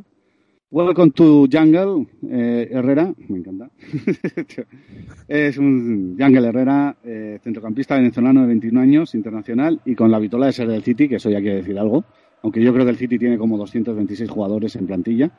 Welcome 0.73 1.11
to 1.11 1.49
Jungle, 1.51 2.07
eh, 2.29 2.69
Herrera, 2.71 3.13
me 3.27 3.39
encanta. 3.39 3.69
es 5.27 5.57
un 5.57 6.15
Jungle 6.17 6.47
Herrera, 6.47 6.95
eh, 7.03 7.39
centrocampista 7.43 7.95
venezolano 7.95 8.39
de 8.39 8.47
21 8.47 8.79
años, 8.79 9.13
internacional, 9.13 9.81
y 9.83 9.95
con 9.95 10.09
la 10.09 10.17
vitola 10.17 10.45
de 10.45 10.53
ser 10.53 10.69
del 10.69 10.81
City, 10.81 11.09
que 11.09 11.15
eso 11.15 11.29
ya 11.29 11.41
quiere 11.41 11.57
decir 11.57 11.77
algo, 11.77 12.05
aunque 12.41 12.63
yo 12.63 12.71
creo 12.71 12.85
que 12.85 12.91
el 12.91 12.95
City 12.95 13.19
tiene 13.19 13.37
como 13.37 13.57
226 13.57 14.29
jugadores 14.29 14.77
en 14.77 14.87
plantilla, 14.87 15.29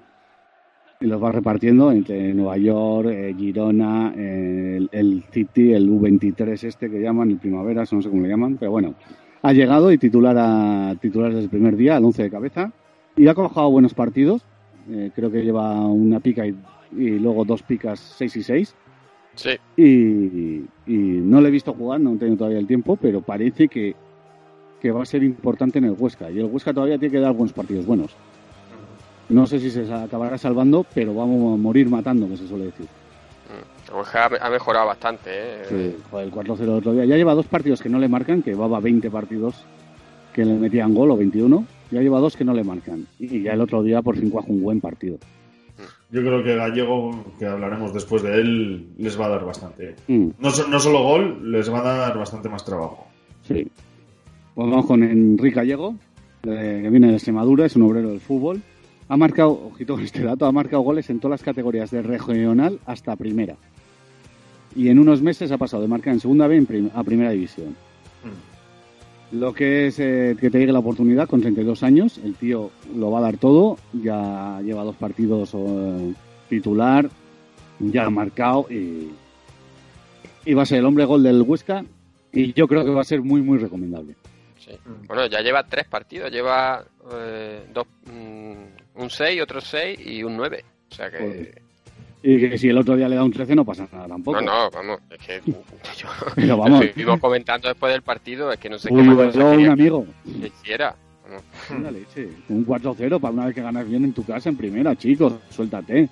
y 1.01 1.07
los 1.07 1.22
va 1.22 1.33
repartiendo 1.33 1.91
entre 1.93 2.35
Nueva 2.35 2.59
York, 2.59 3.09
eh, 3.11 3.35
Girona, 3.35 4.12
eh, 4.14 4.87
el, 4.93 5.24
City, 5.30 5.72
el 5.72 5.89
U23 5.89 6.62
este 6.62 6.91
que 6.91 7.01
llaman, 7.01 7.30
el 7.30 7.39
Primavera, 7.39 7.85
no 7.91 8.03
sé 8.03 8.11
cómo 8.11 8.20
le 8.20 8.28
llaman, 8.28 8.59
pero 8.59 8.70
bueno, 8.70 8.97
ha 9.41 9.53
llegado 9.55 9.93
y 9.93 9.97
titular, 9.97 10.37
a, 10.39 10.95
titular 11.01 11.30
desde 11.30 11.45
el 11.45 11.49
primer 11.49 11.76
día, 11.76 11.97
al 11.97 12.05
11 12.05 12.22
de 12.22 12.30
cabeza, 12.30 12.72
y 13.16 13.28
ha 13.28 13.35
cojado 13.35 13.70
buenos 13.70 13.95
partidos, 13.95 14.45
eh, 14.91 15.11
creo 15.14 15.30
que 15.30 15.43
lleva 15.43 15.80
una 15.80 16.20
pica 16.20 16.47
y, 16.47 16.55
y 16.93 17.18
luego 17.18 17.45
dos 17.45 17.62
picas 17.62 18.01
6 18.18 18.37
y 18.37 18.43
6. 18.43 18.74
Sí. 19.35 19.51
Y, 19.76 20.64
y 20.87 20.97
no 20.97 21.41
le 21.41 21.49
he 21.49 21.51
visto 21.51 21.72
jugar, 21.72 22.01
no 22.01 22.14
he 22.14 22.16
tenido 22.16 22.37
todavía 22.37 22.59
el 22.59 22.66
tiempo, 22.66 22.97
pero 22.97 23.22
parece 23.22 23.68
que, 23.68 23.95
que 24.80 24.91
va 24.91 25.03
a 25.03 25.07
ser 25.07 25.22
importante 25.22 25.78
en 25.78 25.85
el 25.85 25.97
Huesca. 25.99 26.30
Y 26.30 26.39
el 26.39 26.47
Huesca 26.47 26.74
todavía 26.74 26.99
tiene 26.99 27.12
que 27.12 27.20
dar 27.20 27.33
buenos 27.33 27.53
partidos 27.53 27.87
buenos. 27.87 28.14
No 29.28 29.47
sé 29.47 29.61
si 29.61 29.70
se 29.70 29.91
acabará 29.93 30.37
salvando, 30.37 30.85
pero 30.95 31.14
vamos 31.14 31.55
a 31.55 31.57
morir 31.57 31.89
matando, 31.89 32.28
que 32.28 32.37
se 32.37 32.49
suele 32.49 32.66
decir. 32.66 32.87
Mm. 32.87 33.97
Huesca 33.97 34.26
ha 34.41 34.51
mejorado 34.51 34.87
bastante, 34.87 35.30
¿eh? 35.33 35.62
Sí, 35.68 36.16
el 36.16 36.33
4-0 36.33 36.61
el 36.61 36.68
otro 36.70 36.93
día. 36.93 37.05
Ya 37.05 37.16
lleva 37.16 37.35
dos 37.35 37.47
partidos 37.47 37.80
que 37.80 37.89
no 37.89 37.99
le 37.99 38.09
marcan, 38.09 38.43
que 38.43 38.51
llevaba 38.51 38.80
20 38.80 39.11
partidos 39.11 39.64
que 40.33 40.45
le 40.45 40.55
metían 40.55 40.95
gol 40.95 41.11
o 41.11 41.16
21. 41.16 41.64
Ya 41.93 42.01
lleva 42.01 42.20
dos 42.20 42.36
que 42.36 42.45
no 42.45 42.55
le 42.55 42.64
marcan. 42.64 43.07
Y 43.18 43.43
ya 43.43 43.53
el 43.53 43.61
otro 43.61 43.82
día 43.82 44.01
por 44.01 44.16
fin 44.16 44.30
cuaja 44.30 44.49
un 44.51 44.62
buen 44.62 44.80
partido. 44.80 45.18
Yo 46.11 46.20
creo 46.20 46.43
que 46.43 46.55
Gallego, 46.55 47.24
que 47.38 47.47
hablaremos 47.47 47.93
después 47.93 48.22
de 48.22 48.34
él, 48.34 48.88
les 48.99 49.18
va 49.18 49.26
a 49.26 49.28
dar 49.30 49.45
bastante. 49.45 49.95
Mm. 50.09 50.28
No, 50.38 50.51
no 50.70 50.80
solo 50.80 51.03
gol, 51.03 51.53
les 51.53 51.72
va 51.72 51.80
a 51.80 51.97
dar 51.99 52.18
bastante 52.18 52.49
más 52.49 52.64
trabajo. 52.64 53.07
Sí. 53.47 53.66
Pues 54.55 54.70
vamos 54.70 54.86
con 54.86 55.03
Enrique 55.03 55.57
Gallego, 55.57 55.95
que 56.43 56.88
viene 56.90 57.09
de 57.09 57.14
Extremadura, 57.14 57.66
es 57.66 57.76
un 57.76 57.82
obrero 57.82 58.11
del 58.11 58.20
fútbol. 58.20 58.62
Ha 59.09 59.16
marcado, 59.16 59.53
ojito 59.72 59.95
con 59.95 60.05
este 60.05 60.22
dato, 60.22 60.47
ha 60.47 60.53
marcado 60.53 60.82
goles 60.82 61.11
en 61.11 61.18
todas 61.18 61.40
las 61.40 61.45
categorías 61.45 61.90
de 61.90 62.03
regional 62.03 62.78
hasta 62.86 63.16
primera. 63.16 63.57
Y 64.74 64.88
en 64.88 64.99
unos 64.99 65.20
meses 65.20 65.53
ha 65.53 65.59
pasado 65.59 65.82
de 65.82 65.88
marcar 65.88 66.14
en 66.14 66.20
segunda 66.20 66.47
B 66.47 66.90
a 66.95 67.05
primera 67.05 67.30
división. 67.30 67.76
Lo 69.33 69.55
que 69.55 69.87
es 69.87 69.99
eh, 69.99 70.37
que 70.39 70.51
te 70.51 70.59
llegue 70.59 70.72
la 70.72 70.80
oportunidad 70.80 71.26
con 71.26 71.41
32 71.41 71.83
años, 71.83 72.18
el 72.22 72.35
tío 72.35 72.70
lo 72.95 73.11
va 73.11 73.20
a 73.20 73.22
dar 73.22 73.39
todo, 73.39 73.78
ya 73.93 74.61
lleva 74.62 74.85
dos 74.85 74.97
partidos 74.97 75.53
eh, 75.55 76.12
titular, 76.51 77.09
ya 77.78 78.05
ha 78.05 78.11
marcado 78.11 78.66
y, 78.68 79.11
y 80.45 80.55
va 80.55 80.62
a 80.62 80.66
ser 80.66 80.80
el 80.80 80.85
hombre 80.85 81.07
gol 81.07 81.22
del 81.22 81.41
Huesca 81.41 81.85
y 82.30 82.53
yo 82.53 82.68
creo 82.68 82.85
que 82.85 82.91
va 82.91 83.01
a 83.01 83.05
ser 83.05 83.22
muy 83.22 83.41
muy 83.41 83.59
recomendable. 83.59 84.16
Sí. 84.59 84.72
Bueno, 85.07 85.26
ya 85.26 85.41
lleva 85.41 85.66
tres 85.66 85.87
partidos. 85.87 86.30
Lleva 86.30 86.85
eh, 87.12 87.66
dos, 87.72 87.87
mm, 88.07 89.01
un 89.01 89.11
6, 89.11 89.43
otro 89.43 89.61
6 89.61 89.99
y 90.05 90.22
un 90.22 90.37
9. 90.37 90.64
O 90.91 90.95
sea 90.95 91.11
que. 91.11 91.62
Y 92.23 92.39
que 92.39 92.57
si 92.57 92.68
el 92.68 92.79
otro 92.79 92.97
día 92.97 93.09
le 93.09 93.16
da 93.16 93.25
un 93.25 93.33
13 93.33 93.55
no 93.57 93.64
pasa 93.64 93.89
nada 93.93 94.07
tampoco. 94.07 94.41
No, 94.41 94.64
no, 94.64 94.70
vamos. 94.70 95.01
Es 95.11 95.18
que. 95.18 95.41
Yo, 95.97 96.09
Pero 96.37 96.57
vamos. 96.57 96.85
Estuvimos 96.85 97.18
comentando 97.20 97.68
después 97.68 97.93
del 97.93 98.03
partido. 98.03 98.53
Es 98.53 98.59
que 98.59 98.70
no 98.70 98.79
sé 98.79 98.89
qué 98.89 98.95
Uy, 98.95 99.03
más 99.03 99.16
luego 99.16 99.33
cosa 99.33 99.45
un 99.57 99.68
amigo. 99.68 100.07
que 100.25 100.47
hiciera. 100.47 100.95
Una 101.70 101.91
leche. 101.91 102.29
Un 102.49 102.66
4-0 102.66 103.18
para 103.20 103.33
una 103.33 103.47
vez 103.47 103.55
que 103.55 103.62
ganas 103.62 103.89
bien 103.89 104.05
en 104.05 104.12
tu 104.12 104.25
casa 104.25 104.49
en 104.49 104.57
primera, 104.57 104.95
chicos. 104.95 105.33
Suéltate. 105.51 106.09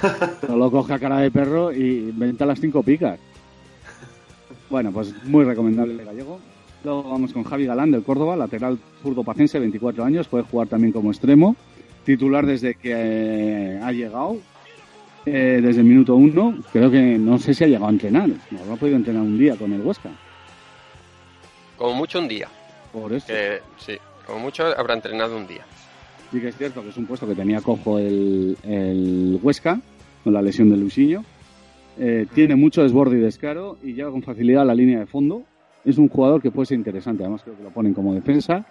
Solo 0.46 0.70
coge 0.70 0.94
a 0.94 0.98
cara 0.98 1.18
de 1.18 1.30
perro 1.30 1.72
y 1.72 2.08
inventa 2.10 2.46
las 2.46 2.60
cinco 2.60 2.82
picas. 2.82 3.18
Bueno, 4.70 4.90
pues 4.92 5.14
muy 5.24 5.44
recomendable 5.44 5.92
el 5.94 6.04
gallego. 6.04 6.40
Luego 6.84 7.02
vamos 7.04 7.32
con 7.32 7.44
Javi 7.44 7.66
Galán 7.66 7.90
del 7.90 8.02
Córdoba, 8.02 8.36
lateral 8.36 8.78
zurdo 9.02 9.22
pacense, 9.22 9.58
24 9.58 10.04
años, 10.04 10.26
puede 10.26 10.44
jugar 10.44 10.68
también 10.68 10.92
como 10.92 11.10
extremo. 11.10 11.54
Titular 12.04 12.44
desde 12.46 12.74
que 12.74 12.92
eh, 12.92 13.80
ha 13.82 13.92
llegado, 13.92 14.38
eh, 15.26 15.60
desde 15.62 15.80
el 15.80 15.86
minuto 15.86 16.16
uno. 16.16 16.56
Creo 16.72 16.90
que 16.90 17.18
no 17.18 17.38
sé 17.38 17.54
si 17.54 17.64
ha 17.64 17.66
llegado 17.66 17.86
a 17.86 17.90
entrenar. 17.90 18.28
No 18.28 18.72
ha 18.72 18.76
podido 18.76 18.96
entrenar 18.96 19.22
un 19.22 19.38
día 19.38 19.56
con 19.56 19.72
el 19.72 19.80
Huesca. 19.80 20.10
Como 21.76 21.94
mucho 21.94 22.18
un 22.18 22.28
día. 22.28 22.48
Por 22.92 23.12
eso. 23.12 23.26
Que, 23.26 23.60
sí, 23.78 23.94
como 24.26 24.40
mucho 24.40 24.64
habrá 24.76 24.94
entrenado 24.94 25.36
un 25.36 25.46
día. 25.46 25.64
Sí 26.30 26.40
que 26.40 26.48
es 26.48 26.56
cierto 26.56 26.82
que 26.82 26.88
es 26.88 26.96
un 26.96 27.06
puesto 27.06 27.26
que 27.26 27.34
tenía 27.34 27.60
cojo 27.60 27.98
el, 27.98 28.56
el 28.62 29.38
Huesca, 29.42 29.80
con 30.24 30.32
la 30.32 30.42
lesión 30.42 30.70
de 30.70 30.76
Luisinho. 30.76 31.24
Eh, 31.98 32.26
tiene 32.34 32.56
mucho 32.56 32.82
desborde 32.82 33.18
y 33.18 33.20
descaro 33.20 33.76
y 33.82 33.92
llega 33.92 34.10
con 34.10 34.22
facilidad 34.22 34.62
a 34.62 34.66
la 34.66 34.74
línea 34.74 35.00
de 35.00 35.06
fondo. 35.06 35.42
Es 35.84 35.98
un 35.98 36.08
jugador 36.08 36.40
que 36.40 36.50
puede 36.50 36.66
ser 36.66 36.78
interesante, 36.78 37.22
además 37.22 37.42
creo 37.42 37.56
que 37.56 37.62
lo 37.62 37.70
ponen 37.70 37.92
como 37.92 38.14
defensa 38.14 38.64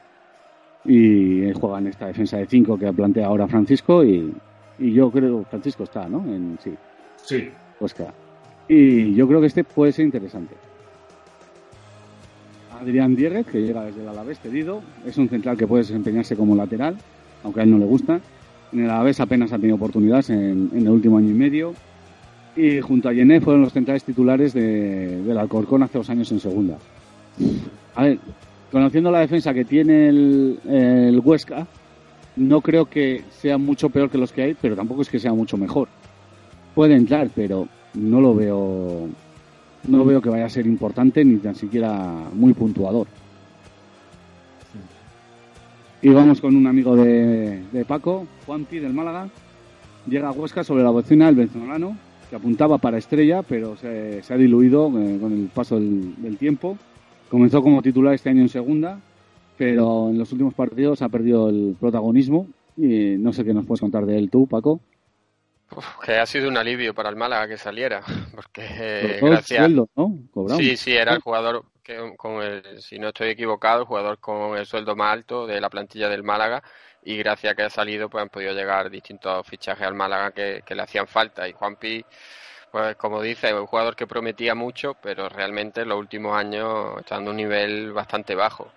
y 0.86 1.52
juega 1.54 1.78
en 1.80 1.88
esta 1.88 2.08
defensa 2.08 2.38
de 2.38 2.48
5 2.48 2.80
que 2.80 2.92
plantea 2.92 3.28
ahora 3.28 3.48
Francisco 3.48 4.04
y, 4.04 4.34
y 4.82 4.94
yo 4.94 5.12
creo, 5.12 5.44
Francisco 5.50 5.84
está, 5.84 6.08
¿no? 6.10 6.20
En, 6.26 6.58
sí, 6.64 6.74
Sí. 7.24 7.50
Huesca. 7.80 8.14
Y 8.68 9.14
yo 9.14 9.28
creo 9.28 9.40
que 9.40 9.48
este 9.48 9.64
puede 9.64 9.92
ser 9.92 10.06
interesante. 10.06 10.56
Adrián 12.80 13.16
Dieguez, 13.16 13.46
que 13.46 13.62
llega 13.62 13.84
desde 13.86 14.02
el 14.02 14.08
Alavés 14.08 14.40
cedido, 14.40 14.82
es 15.06 15.18
un 15.18 15.30
central 15.30 15.58
que 15.58 15.68
puede 15.68 15.84
desempeñarse 15.84 16.36
como 16.36 16.56
lateral, 16.56 16.98
aunque 17.44 17.60
a 17.60 17.64
él 17.64 17.72
no 17.72 17.78
le 17.78 17.86
gusta. 17.86 18.20
En 18.74 18.80
el 18.80 18.90
Alavés 18.90 19.20
apenas 19.20 19.52
ha 19.54 19.58
tenido 19.58 19.76
oportunidades 19.76 20.30
en, 20.32 20.70
en 20.74 20.82
el 20.82 20.90
último 20.90 21.18
año 21.18 21.30
y 21.30 21.34
medio. 21.34 21.74
Y 22.56 22.82
junto 22.82 23.10
a 23.10 23.14
Yené 23.14 23.40
fueron 23.40 23.62
los 23.62 23.74
centrales 23.74 24.04
titulares 24.04 24.54
de, 24.54 25.22
del 25.22 25.38
Alcorcón 25.38 25.84
hace 25.84 25.98
dos 25.98 26.10
años 26.10 26.32
en 26.32 26.40
segunda. 26.40 26.78
A 27.96 28.04
ver, 28.04 28.20
conociendo 28.72 29.12
la 29.12 29.20
defensa 29.20 29.54
que 29.54 29.64
tiene 29.64 30.10
el, 30.10 30.60
el 30.68 31.20
Huesca, 31.20 31.68
no 32.42 32.62
creo 32.62 32.86
que 32.86 33.24
sea 33.30 33.58
mucho 33.58 33.90
peor 33.90 34.10
que 34.10 34.18
los 34.18 34.32
que 34.32 34.42
hay, 34.42 34.54
pero 34.60 34.76
tampoco 34.76 35.04
es 35.04 35.10
que 35.10 35.20
sea 35.20 35.34
mucho 35.34 35.58
mejor. 35.58 35.88
Puede 36.74 36.96
entrar, 36.96 37.30
pero 37.36 37.68
no 37.94 38.20
lo 38.20 38.34
veo 38.34 39.08
no 39.88 40.06
veo 40.06 40.22
que 40.22 40.30
vaya 40.30 40.46
a 40.46 40.50
ser 40.50 40.68
importante 40.68 41.24
ni 41.26 41.38
tan 41.38 41.56
siquiera 41.56 42.30
muy 42.34 42.54
puntuador. 42.54 43.08
Y 46.04 46.10
vamos 46.10 46.42
con 46.42 46.56
un 46.56 46.66
amigo 46.66 46.96
de, 46.96 47.62
de 47.72 47.86
Paco, 47.86 48.26
Juanpi 48.46 48.80
del 48.80 48.94
Málaga. 48.94 49.30
Llega 50.08 50.30
a 50.30 50.32
Huesca 50.32 50.64
sobre 50.64 50.84
la 50.84 50.90
bocina 50.90 51.30
el 51.30 51.36
venezolano, 51.36 51.96
que 52.30 52.36
apuntaba 52.36 52.80
para 52.80 52.98
estrella, 52.98 53.44
pero 53.44 53.78
se, 53.78 54.24
se 54.24 54.34
ha 54.34 54.38
diluido 54.38 54.88
eh, 55.00 55.20
con 55.20 55.32
el 55.32 55.50
paso 55.54 55.76
del, 55.76 56.16
del 56.18 56.38
tiempo. 56.38 56.78
Comenzó 57.30 57.62
como 57.62 57.84
titular 57.84 58.16
este 58.16 58.30
año 58.30 58.42
en 58.42 58.50
segunda, 58.50 59.00
pero 59.62 60.10
en 60.10 60.18
los 60.18 60.32
últimos 60.32 60.56
partidos 60.56 61.04
ha 61.04 61.10
perdido 61.10 61.50
el 61.50 61.76
protagonismo. 61.80 62.48
Y 62.76 63.16
no 63.20 63.32
sé 63.32 63.46
qué 63.46 63.54
nos 63.54 63.68
puedes 63.68 63.80
contar 63.80 64.08
de 64.08 64.18
él 64.18 64.32
tú, 64.32 64.48
Paco. 64.48 64.82
Uf, 65.78 65.86
que 66.04 66.18
ha 66.18 66.26
sido 66.26 66.50
un 66.50 66.58
alivio 66.58 66.96
para 66.96 67.10
el 67.10 67.16
Málaga 67.16 67.48
que 67.48 67.58
saliera, 67.58 68.02
porque 68.36 68.66
eh, 68.68 69.20
gracias. 69.22 69.60
sueldos, 69.60 69.88
¿no? 69.96 70.18
Sí, 70.58 70.76
sí, 70.78 70.94
era 70.94 71.14
el 71.14 71.22
jugador 71.22 71.66
que 71.84 72.16
con 72.18 72.42
el, 72.42 72.82
si 72.82 72.98
no 72.98 73.10
estoy 73.10 73.30
equivocado, 73.30 73.82
el 73.82 73.86
jugador 73.86 74.18
con 74.18 74.58
el 74.58 74.66
sueldo 74.66 74.96
más 74.96 75.14
alto 75.14 75.46
de 75.46 75.62
la 75.62 75.70
plantilla 75.70 76.10
del 76.10 76.24
Málaga 76.24 76.64
y 77.04 77.18
gracias 77.18 77.54
a 77.54 77.56
que 77.56 77.62
ha 77.62 77.70
salido 77.70 78.10
pues 78.10 78.24
han 78.24 78.30
podido 78.30 78.54
llegar 78.54 78.90
distintos 78.90 79.46
fichajes 79.46 79.86
al 79.86 79.94
Málaga 79.94 80.32
que, 80.32 80.64
que 80.66 80.74
le 80.74 80.82
hacían 80.82 81.08
falta 81.08 81.48
y 81.48 81.54
Juanpi 81.54 82.04
pues 82.72 82.96
como 82.96 83.22
dice, 83.22 83.50
es 83.50 83.54
un 83.54 83.68
jugador 83.68 83.96
que 83.96 84.08
prometía 84.08 84.56
mucho, 84.56 84.96
pero 85.02 85.30
realmente 85.30 85.82
en 85.82 85.90
los 85.90 86.00
últimos 86.00 86.36
años 86.36 87.00
está 87.00 87.16
dando 87.16 87.32
un 87.32 87.38
nivel 87.38 87.92
bastante 87.92 88.34
bajo. 88.34 88.72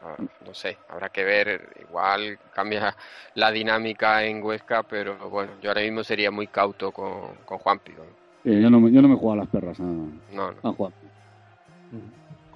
Ah, 0.00 0.16
No 0.46 0.54
sé, 0.54 0.78
habrá 0.88 1.08
que 1.08 1.24
ver, 1.24 1.76
igual 1.80 2.38
cambia 2.54 2.94
la 3.34 3.50
dinámica 3.50 4.24
en 4.24 4.42
Huesca, 4.42 4.82
pero 4.84 5.16
bueno, 5.28 5.52
yo 5.60 5.70
ahora 5.70 5.82
mismo 5.82 6.04
sería 6.04 6.30
muy 6.30 6.46
cauto 6.46 6.92
con, 6.92 7.34
con 7.44 7.58
Juanpi. 7.58 7.92
¿no? 7.92 8.02
Eh, 8.44 8.60
yo, 8.62 8.70
no, 8.70 8.80
me- 8.80 8.92
yo 8.92 9.02
no 9.02 9.08
me 9.08 9.14
he 9.14 9.18
jugado 9.18 9.40
a 9.40 9.44
las 9.44 9.48
perras 9.50 9.78
a, 9.80 9.82
No, 9.82 10.12
no. 10.32 10.54
a 10.62 10.72
Juan. 10.72 10.92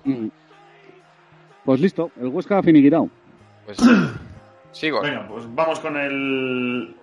Mm. 0.05 0.29
Pues 1.65 1.81
listo, 1.81 2.11
el 2.21 2.29
Huesca 2.29 2.59
ha 2.59 2.63
finiquitado. 2.63 3.09
Pues 3.67 3.79
sigo. 4.73 5.01
Venga, 5.03 5.27
pues 5.29 5.45
vamos 5.55 5.81
con 5.81 5.97
el 5.97 6.95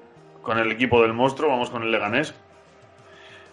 con 0.41 0.57
el 0.57 0.71
equipo 0.71 1.01
del 1.01 1.13
monstruo, 1.13 1.49
vamos 1.49 1.69
con 1.69 1.83
el 1.83 1.91
Leganés. 1.91 2.33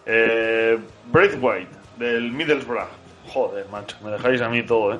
Eh, 0.05 0.77
Braithwaite, 1.11 1.69
del 1.97 2.31
Middlesbrough. 2.31 2.87
Joder, 3.27 3.67
macho, 3.69 3.97
me 4.03 4.11
dejáis 4.11 4.41
a 4.41 4.47
mí 4.49 4.63
todo, 4.63 4.93
¿eh? 4.95 4.99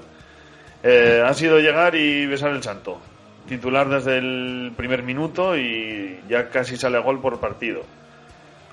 Eh, 0.83 1.21
ha 1.25 1.33
sido 1.33 1.59
llegar 1.59 1.95
y 1.95 2.25
besar 2.25 2.51
el 2.51 2.63
santo. 2.63 2.99
Titular 3.47 3.89
desde 3.89 4.17
el 4.17 4.73
primer 4.75 5.03
minuto 5.03 5.57
y 5.57 6.19
ya 6.29 6.49
casi 6.49 6.77
sale 6.77 6.97
a 6.97 7.01
gol 7.01 7.21
por 7.21 7.39
partido. 7.39 7.81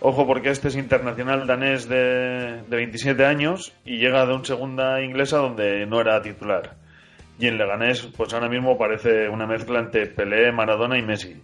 Ojo 0.00 0.26
porque 0.26 0.50
este 0.50 0.68
es 0.68 0.76
internacional 0.76 1.46
danés 1.46 1.88
de, 1.88 2.62
de 2.68 2.76
27 2.76 3.24
años 3.24 3.72
y 3.84 3.98
llega 3.98 4.26
de 4.26 4.34
un 4.34 4.44
segunda 4.44 5.02
inglesa 5.02 5.38
donde 5.38 5.86
no 5.86 6.00
era 6.00 6.20
titular. 6.20 6.74
Y 7.38 7.46
en 7.46 7.58
Leganés, 7.58 8.08
pues 8.16 8.32
ahora 8.32 8.48
mismo 8.48 8.78
parece 8.78 9.28
una 9.28 9.46
mezcla 9.46 9.80
entre 9.80 10.06
Pelé, 10.06 10.52
Maradona 10.52 10.98
y 10.98 11.02
Messi. 11.02 11.34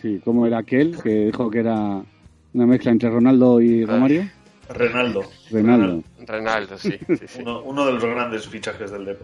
Sí, 0.00 0.20
como 0.24 0.46
era 0.46 0.58
aquel 0.58 1.00
que 1.02 1.26
dijo 1.26 1.50
que 1.50 1.60
era 1.60 2.02
una 2.54 2.66
mezcla 2.66 2.92
entre 2.92 3.10
Ronaldo 3.10 3.60
y 3.60 3.84
Romario. 3.84 4.28
Renaldo. 4.68 5.22
Renaldo. 5.50 6.02
Renaldo, 6.26 6.78
sí. 6.78 6.98
sí, 7.06 7.26
sí. 7.28 7.40
Uno, 7.42 7.62
uno 7.62 7.86
de 7.86 7.92
los 7.92 8.04
grandes 8.04 8.46
fichajes 8.48 8.90
del. 8.90 9.16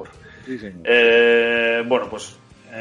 Sí, 0.46 0.58
señor. 0.58 0.80
Eh, 0.84 1.82
bueno, 1.86 2.08
pues 2.08 2.36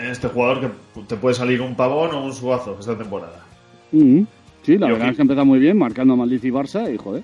este 0.09 0.27
jugador 0.27 0.61
que 0.61 1.01
te 1.07 1.15
puede 1.17 1.35
salir 1.35 1.61
un 1.61 1.75
pavón 1.75 2.11
o 2.13 2.23
un 2.23 2.33
suazo 2.33 2.77
esta 2.79 2.97
temporada. 2.97 3.45
Mm, 3.91 4.23
Sí, 4.63 4.77
la 4.77 4.87
Yo 4.87 4.93
verdad 4.93 5.09
es 5.09 5.15
que 5.15 5.21
ha 5.21 5.23
empezado 5.23 5.45
muy 5.45 5.57
bien, 5.57 5.75
marcando 5.75 6.13
a 6.13 6.17
Maldiz 6.17 6.43
y 6.43 6.51
Barça, 6.51 6.93
y 6.93 6.95
joder, 6.95 7.23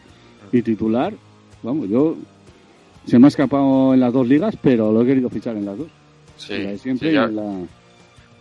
y 0.52 0.62
titular. 0.64 1.14
Vamos, 1.62 1.88
yo 1.88 2.16
se 3.06 3.20
me 3.20 3.26
ha 3.26 3.30
escapado 3.30 3.94
en 3.94 4.00
las 4.00 4.12
dos 4.12 4.28
ligas, 4.28 4.56
pero 4.60 4.92
lo 4.92 5.04
he 5.04 5.06
querido 5.06 5.30
fichar 5.30 5.56
en 5.56 5.66
las 5.68 5.78
dos. 5.78 5.88
Sí, 6.36 6.54
En 6.56 6.64
la 6.64 6.70
de 6.72 6.78
siempre 6.80 7.10
sí, 7.10 7.14
y 7.14 7.16
yo- 7.16 7.24
en 7.26 7.36
la... 7.36 7.44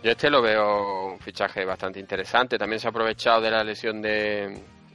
Yo 0.03 0.11
este 0.11 0.29
lo 0.31 0.41
veo 0.41 1.13
un 1.13 1.19
fichaje 1.19 1.63
bastante 1.65 1.99
interesante. 1.99 2.57
También 2.57 2.79
se 2.79 2.87
ha 2.87 2.89
aprovechado 2.89 3.39
de 3.41 3.51
la 3.51 3.63
lesión 3.63 4.01
de, 4.01 4.45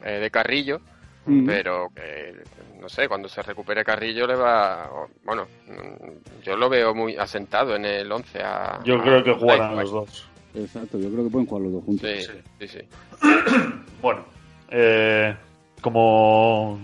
eh, 0.04 0.10
de 0.20 0.30
Carrillo, 0.30 0.80
Mm. 1.24 1.46
pero 1.46 1.88
que, 1.94 2.34
no 2.80 2.88
sé, 2.88 3.06
cuando 3.08 3.28
se 3.28 3.42
recupere 3.42 3.84
Carrillo 3.84 4.26
le 4.26 4.34
va... 4.34 4.90
Bueno, 5.24 5.46
mm, 5.68 6.42
yo 6.42 6.56
lo 6.56 6.68
veo 6.68 6.94
muy 6.94 7.16
asentado 7.16 7.76
en 7.76 7.84
el 7.84 8.10
11 8.10 8.40
a... 8.42 8.80
Yo 8.84 8.96
a 8.96 9.02
creo 9.02 9.22
que 9.22 9.32
jugarán 9.32 9.76
los 9.76 9.90
dos. 9.90 10.28
Exacto, 10.54 10.98
yo 10.98 11.10
creo 11.10 11.24
que 11.24 11.30
pueden 11.30 11.46
jugar 11.46 11.62
los 11.62 11.72
dos 11.72 11.84
juntos. 11.84 12.08
Sí, 12.08 12.28
sí, 12.60 12.68
sí. 12.68 12.78
Bueno, 14.02 14.24
eh, 14.68 15.32
como 15.80 16.76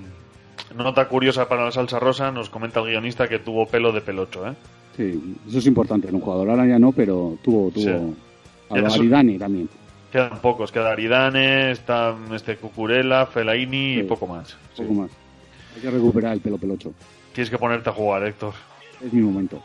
nota 0.77 1.09
curiosa 1.09 1.49
para 1.49 1.65
la 1.65 1.73
salsa 1.73 1.99
rosa, 1.99 2.31
nos 2.31 2.49
comenta 2.49 2.79
el 2.79 2.87
guionista 2.87 3.27
que 3.27 3.41
tuvo 3.41 3.67
pelo 3.67 3.91
de 3.91 4.01
pelocho, 4.01 4.47
¿eh? 4.47 4.55
Sí, 4.97 5.37
eso 5.49 5.59
es 5.59 5.67
importante 5.67 6.09
en 6.09 6.15
un 6.15 6.21
jugador. 6.21 6.51
Ahora 6.51 6.67
ya 6.67 6.79
no, 6.79 6.93
pero 6.93 7.37
tuvo, 7.43 7.71
tuvo 7.71 7.83
Sí. 7.83 8.17
a 8.71 8.77
lo 8.79 9.39
también. 9.39 9.69
Quedan 10.13 10.39
pocos, 10.41 10.73
queda 10.73 10.93
Aridane, 10.93 11.71
está 11.71 12.15
este 12.35 12.57
Cucurella, 12.57 13.27
Felaini 13.27 13.99
y 13.99 14.03
poco 14.05 14.27
más. 14.27 14.57
Poco 14.77 14.93
más. 14.95 15.11
Hay 15.77 15.83
que 15.83 15.91
recuperar 15.91 16.33
el 16.33 16.41
pelo 16.41 16.57
pelocho. 16.59 16.93
Tienes 17.35 17.51
que 17.51 17.59
ponerte 17.59 17.91
a 17.91 17.93
jugar, 17.93 18.25
Héctor. 18.25 18.55
Es 19.05 19.13
mi 19.13 19.21
momento. 19.21 19.63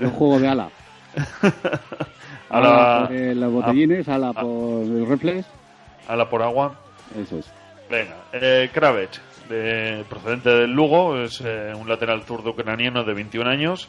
Yo 0.00 0.10
juego 0.10 0.38
de 0.38 0.48
ala. 0.48 0.70
Ala- 2.48 2.98
Ala 2.98 3.06
por 3.08 3.16
eh, 3.16 3.34
los 3.34 3.52
botellines, 3.52 4.08
ala 4.08 4.32
por 4.32 4.82
el 4.84 5.06
reflex. 5.06 5.46
Ala 6.08 6.28
por 6.28 6.42
agua. 6.42 6.74
Eso 7.20 7.38
es. 7.38 7.50
Venga, 7.90 8.16
eh, 8.32 8.70
Kravets, 8.72 9.20
de, 9.48 10.04
procedente 10.08 10.50
del 10.50 10.70
Lugo, 10.72 11.18
es 11.18 11.42
eh, 11.44 11.72
un 11.78 11.88
lateral 11.88 12.22
zurdo 12.22 12.50
ucraniano 12.50 13.04
de 13.04 13.12
21 13.14 13.48
años 13.50 13.88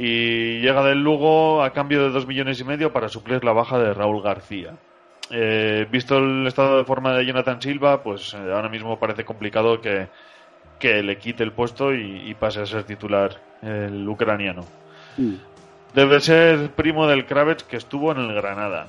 y 0.00 0.60
llega 0.60 0.84
del 0.84 1.02
Lugo 1.02 1.60
a 1.60 1.72
cambio 1.72 2.04
de 2.04 2.10
2 2.10 2.24
millones 2.28 2.60
y 2.60 2.64
medio 2.64 2.92
para 2.92 3.08
suplir 3.08 3.42
la 3.42 3.52
baja 3.52 3.80
de 3.80 3.92
Raúl 3.92 4.22
García. 4.22 4.74
Eh, 5.28 5.88
visto 5.90 6.18
el 6.18 6.46
estado 6.46 6.78
de 6.78 6.84
forma 6.84 7.12
de 7.14 7.26
Jonathan 7.26 7.60
Silva, 7.60 8.00
pues 8.00 8.32
eh, 8.32 8.36
ahora 8.36 8.68
mismo 8.68 8.96
parece 9.00 9.24
complicado 9.24 9.80
que, 9.80 10.06
que 10.78 11.02
le 11.02 11.18
quite 11.18 11.42
el 11.42 11.50
puesto 11.50 11.92
y, 11.92 12.30
y 12.30 12.34
pase 12.34 12.60
a 12.60 12.66
ser 12.66 12.84
titular 12.84 13.40
el 13.60 14.08
ucraniano. 14.08 14.64
Mm. 15.16 15.34
Debe 15.94 16.20
ser 16.20 16.70
primo 16.70 17.08
del 17.08 17.26
Kravets 17.26 17.64
que 17.64 17.76
estuvo 17.76 18.12
en 18.12 18.18
el 18.18 18.32
Granada. 18.34 18.86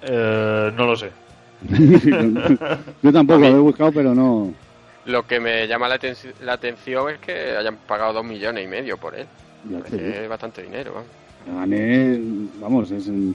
Eh, 0.00 0.72
no 0.74 0.86
lo 0.86 0.96
sé. 0.96 1.10
Yo 3.02 3.12
tampoco 3.12 3.40
lo 3.40 3.48
he 3.48 3.58
buscado, 3.58 3.92
pero 3.92 4.14
no. 4.14 4.50
Lo 5.06 5.26
que 5.26 5.40
me 5.40 5.66
llama 5.66 5.88
la, 5.88 5.98
la 6.42 6.52
atención 6.52 7.10
es 7.10 7.18
que 7.18 7.56
hayan 7.56 7.76
pagado 7.76 8.12
dos 8.14 8.24
millones 8.24 8.64
y 8.64 8.68
medio 8.68 8.96
por 8.96 9.14
él. 9.14 9.26
Es 9.92 10.28
bastante 10.28 10.62
dinero, 10.62 10.92
vamos. 10.94 11.08
Gané, 11.60 12.18
vamos, 12.60 12.90
es 12.92 13.08
un, 13.08 13.34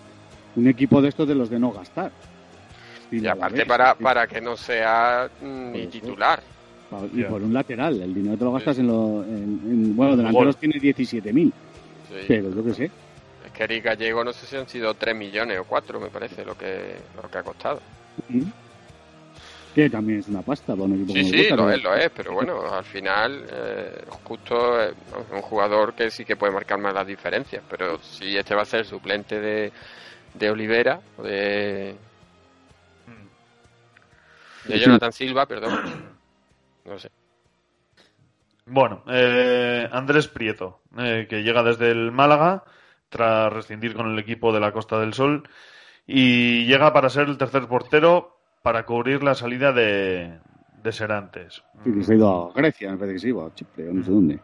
un 0.55 0.67
equipo 0.67 1.01
de 1.01 1.09
estos 1.09 1.27
de 1.27 1.35
los 1.35 1.49
de 1.49 1.59
no 1.59 1.71
gastar. 1.71 2.11
Y 3.11 3.25
aparte 3.27 3.65
para, 3.65 3.95
para 3.95 4.27
que 4.27 4.39
no 4.41 4.55
sea 4.57 5.29
mm, 5.41 5.71
ni 5.71 5.81
eso. 5.81 5.89
titular. 5.91 6.41
Y 7.13 7.23
por 7.23 7.41
un 7.41 7.53
lateral, 7.53 8.01
el 8.01 8.13
dinero 8.13 8.37
te 8.37 8.43
lo 8.45 8.53
gastas 8.53 8.79
en, 8.79 8.87
lo, 8.87 9.23
en, 9.23 9.33
en- 9.65 9.95
Bueno, 9.95 10.11
Gol. 10.11 10.17
delanteros 10.19 10.57
tiene 10.57 10.75
17.000, 10.75 11.51
Sí. 12.09 12.15
pero 12.29 12.49
yo 12.49 12.63
qué 12.63 12.73
sé. 12.73 12.85
Es 13.45 13.51
que 13.51 13.63
Eric 13.65 13.83
Gallego 13.83 14.23
no 14.23 14.31
sé 14.31 14.45
si 14.45 14.55
han 14.55 14.67
sido 14.69 14.93
3 14.93 15.13
millones 15.15 15.59
o 15.59 15.65
4, 15.65 15.99
me 15.99 16.07
parece, 16.07 16.45
lo 16.45 16.57
que, 16.57 16.95
lo 17.21 17.29
que 17.29 17.37
ha 17.37 17.43
costado. 17.43 17.81
Mm. 18.29 18.43
Que 19.77 19.91
también 19.91 20.21
es 20.21 20.27
una 20.27 20.41
pasta 20.41 20.73
para 20.73 20.85
un 20.85 20.93
equipo 20.95 21.13
Sí, 21.13 21.21
como 21.21 21.29
el 21.29 21.45
sí, 21.45 21.55
lo 21.55 21.69
es, 21.69 21.83
lo 21.83 21.93
es, 21.93 22.09
pero 22.09 22.33
bueno, 22.33 22.73
al 22.73 22.83
final, 22.83 23.45
eh, 23.47 24.05
justo 24.23 24.81
es 24.81 24.95
un 25.31 25.43
jugador 25.43 25.93
que 25.93 26.09
sí 26.09 26.25
que 26.25 26.35
puede 26.35 26.51
marcar 26.51 26.79
más 26.79 26.95
las 26.95 27.05
diferencias, 27.05 27.61
pero 27.69 27.99
si 27.99 28.35
este 28.35 28.55
va 28.55 28.63
a 28.63 28.65
ser 28.65 28.85
suplente 28.85 29.39
de, 29.39 29.71
de 30.33 30.49
Olivera, 30.49 30.99
o 31.15 31.21
de, 31.21 31.95
de. 34.63 34.79
Jonathan 34.79 35.11
Silva, 35.11 35.45
perdón, 35.45 35.79
no 36.83 36.97
sé. 36.97 37.11
Bueno, 38.65 39.03
eh, 39.07 39.87
Andrés 39.91 40.27
Prieto, 40.27 40.81
eh, 40.97 41.27
que 41.29 41.43
llega 41.43 41.61
desde 41.61 41.91
el 41.91 42.11
Málaga 42.11 42.63
tras 43.09 43.53
rescindir 43.53 43.93
con 43.93 44.11
el 44.11 44.17
equipo 44.17 44.51
de 44.51 44.59
la 44.59 44.71
Costa 44.71 44.99
del 44.99 45.13
Sol 45.13 45.47
y 46.07 46.65
llega 46.65 46.91
para 46.93 47.11
ser 47.11 47.27
el 47.27 47.37
tercer 47.37 47.67
portero 47.67 48.36
para 48.67 48.85
cubrir 48.85 49.23
la 49.23 49.33
salida 49.33 49.71
de, 49.71 50.39
de 50.83 50.91
Serantes. 50.91 51.63
Sí, 51.85 51.93
que 51.93 52.03
se 52.03 52.11
ha 52.11 52.15
ido 52.17 52.49
a 52.49 52.53
Grecia, 52.53 52.91
me 52.91 52.97
parece 52.97 53.13
que 53.13 53.19
se 53.19 53.29
iba, 53.29 53.45
a 53.45 53.53
Chipre, 53.55 53.87
o 53.87 53.93
no 53.93 54.03
sé 54.03 54.11
dónde. 54.11 54.39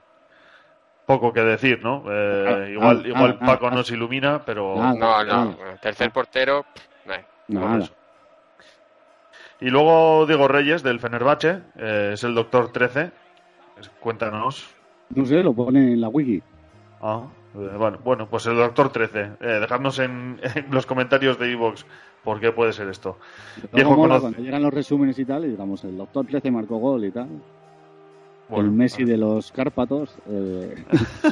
Poco 1.06 1.34
que 1.34 1.42
decir, 1.42 1.84
¿no? 1.84 2.06
Eh, 2.08 2.46
Ah, 2.48 2.70
igual 2.70 3.02
ah, 3.04 3.08
igual 3.10 3.38
ah, 3.42 3.46
Paco 3.46 3.68
ah. 3.68 3.72
nos 3.72 3.92
ilumina, 3.92 4.42
pero... 4.46 4.78
Nada. 4.78 4.94
No, 4.94 5.24
no, 5.26 5.58
ah. 5.62 5.76
tercer 5.82 6.10
portero, 6.12 6.64
pff, 6.74 7.06
nah. 7.06 7.18
Nada. 7.50 7.90
Y 9.60 9.70
luego 9.70 10.26
Diego 10.26 10.48
Reyes 10.48 10.84
del 10.84 11.02
Fenerbahce, 11.02 11.60
eh, 11.76 12.12
es 12.14 12.24
el 12.24 12.34
Doctor 12.34 12.72
13. 12.72 13.12
Es- 13.78 13.90
Cuéntanos. 14.00 14.74
No 15.10 15.26
sé, 15.26 15.44
lo 15.44 15.52
pone 15.54 15.92
en 15.92 16.00
la 16.00 16.08
wiki. 16.08 16.42
Ah, 17.02 17.24
eh, 17.56 17.76
bueno, 17.78 18.00
bueno, 18.02 18.30
pues 18.30 18.46
el 18.46 18.56
Doctor 18.56 18.90
13. 18.90 19.32
Eh, 19.42 19.48
dejadnos 19.60 20.00
en, 20.00 20.40
en 20.56 20.68
los 20.72 20.86
comentarios 20.86 21.38
de 21.38 21.52
Evox 21.52 21.86
por 22.24 22.40
qué 22.40 22.52
puede 22.52 22.74
ser 22.74 22.88
esto. 22.90 23.18
Viejo 23.74 23.96
mola 23.96 24.20
cuando 24.20 24.40
llegan 24.40 24.64
los 24.64 24.74
resúmenes 24.74 25.18
y 25.20 25.26
tal, 25.26 25.46
y 25.46 25.50
digamos, 25.50 25.84
el 25.84 25.98
doctor 25.98 26.26
13 26.26 26.52
marcó 26.52 26.78
gol 26.78 27.06
y 27.06 27.12
tal. 27.12 27.28
Bueno, 28.50 28.66
el 28.66 28.72
Messi 28.72 29.04
de 29.04 29.18
los 29.18 29.52
Cárpatos, 29.52 30.14
eh, 30.28 30.76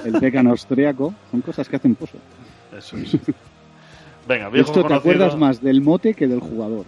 el 0.06 0.20
Becan 0.20 0.48
austriaco, 0.48 1.14
son 1.30 1.42
cosas 1.42 1.68
que 1.70 1.76
hacen 1.76 1.96
pozo. 1.96 2.18
Eso 2.76 2.98
es. 2.98 3.18
Venga, 4.28 4.50
viejo 4.50 4.68
Esto 4.68 4.82
te 4.82 4.88
conocido- 4.88 4.98
acuerdas 5.00 5.38
más 5.38 5.62
del 5.62 5.82
mote 5.82 6.14
que 6.14 6.28
del 6.28 6.40
jugador. 6.40 6.86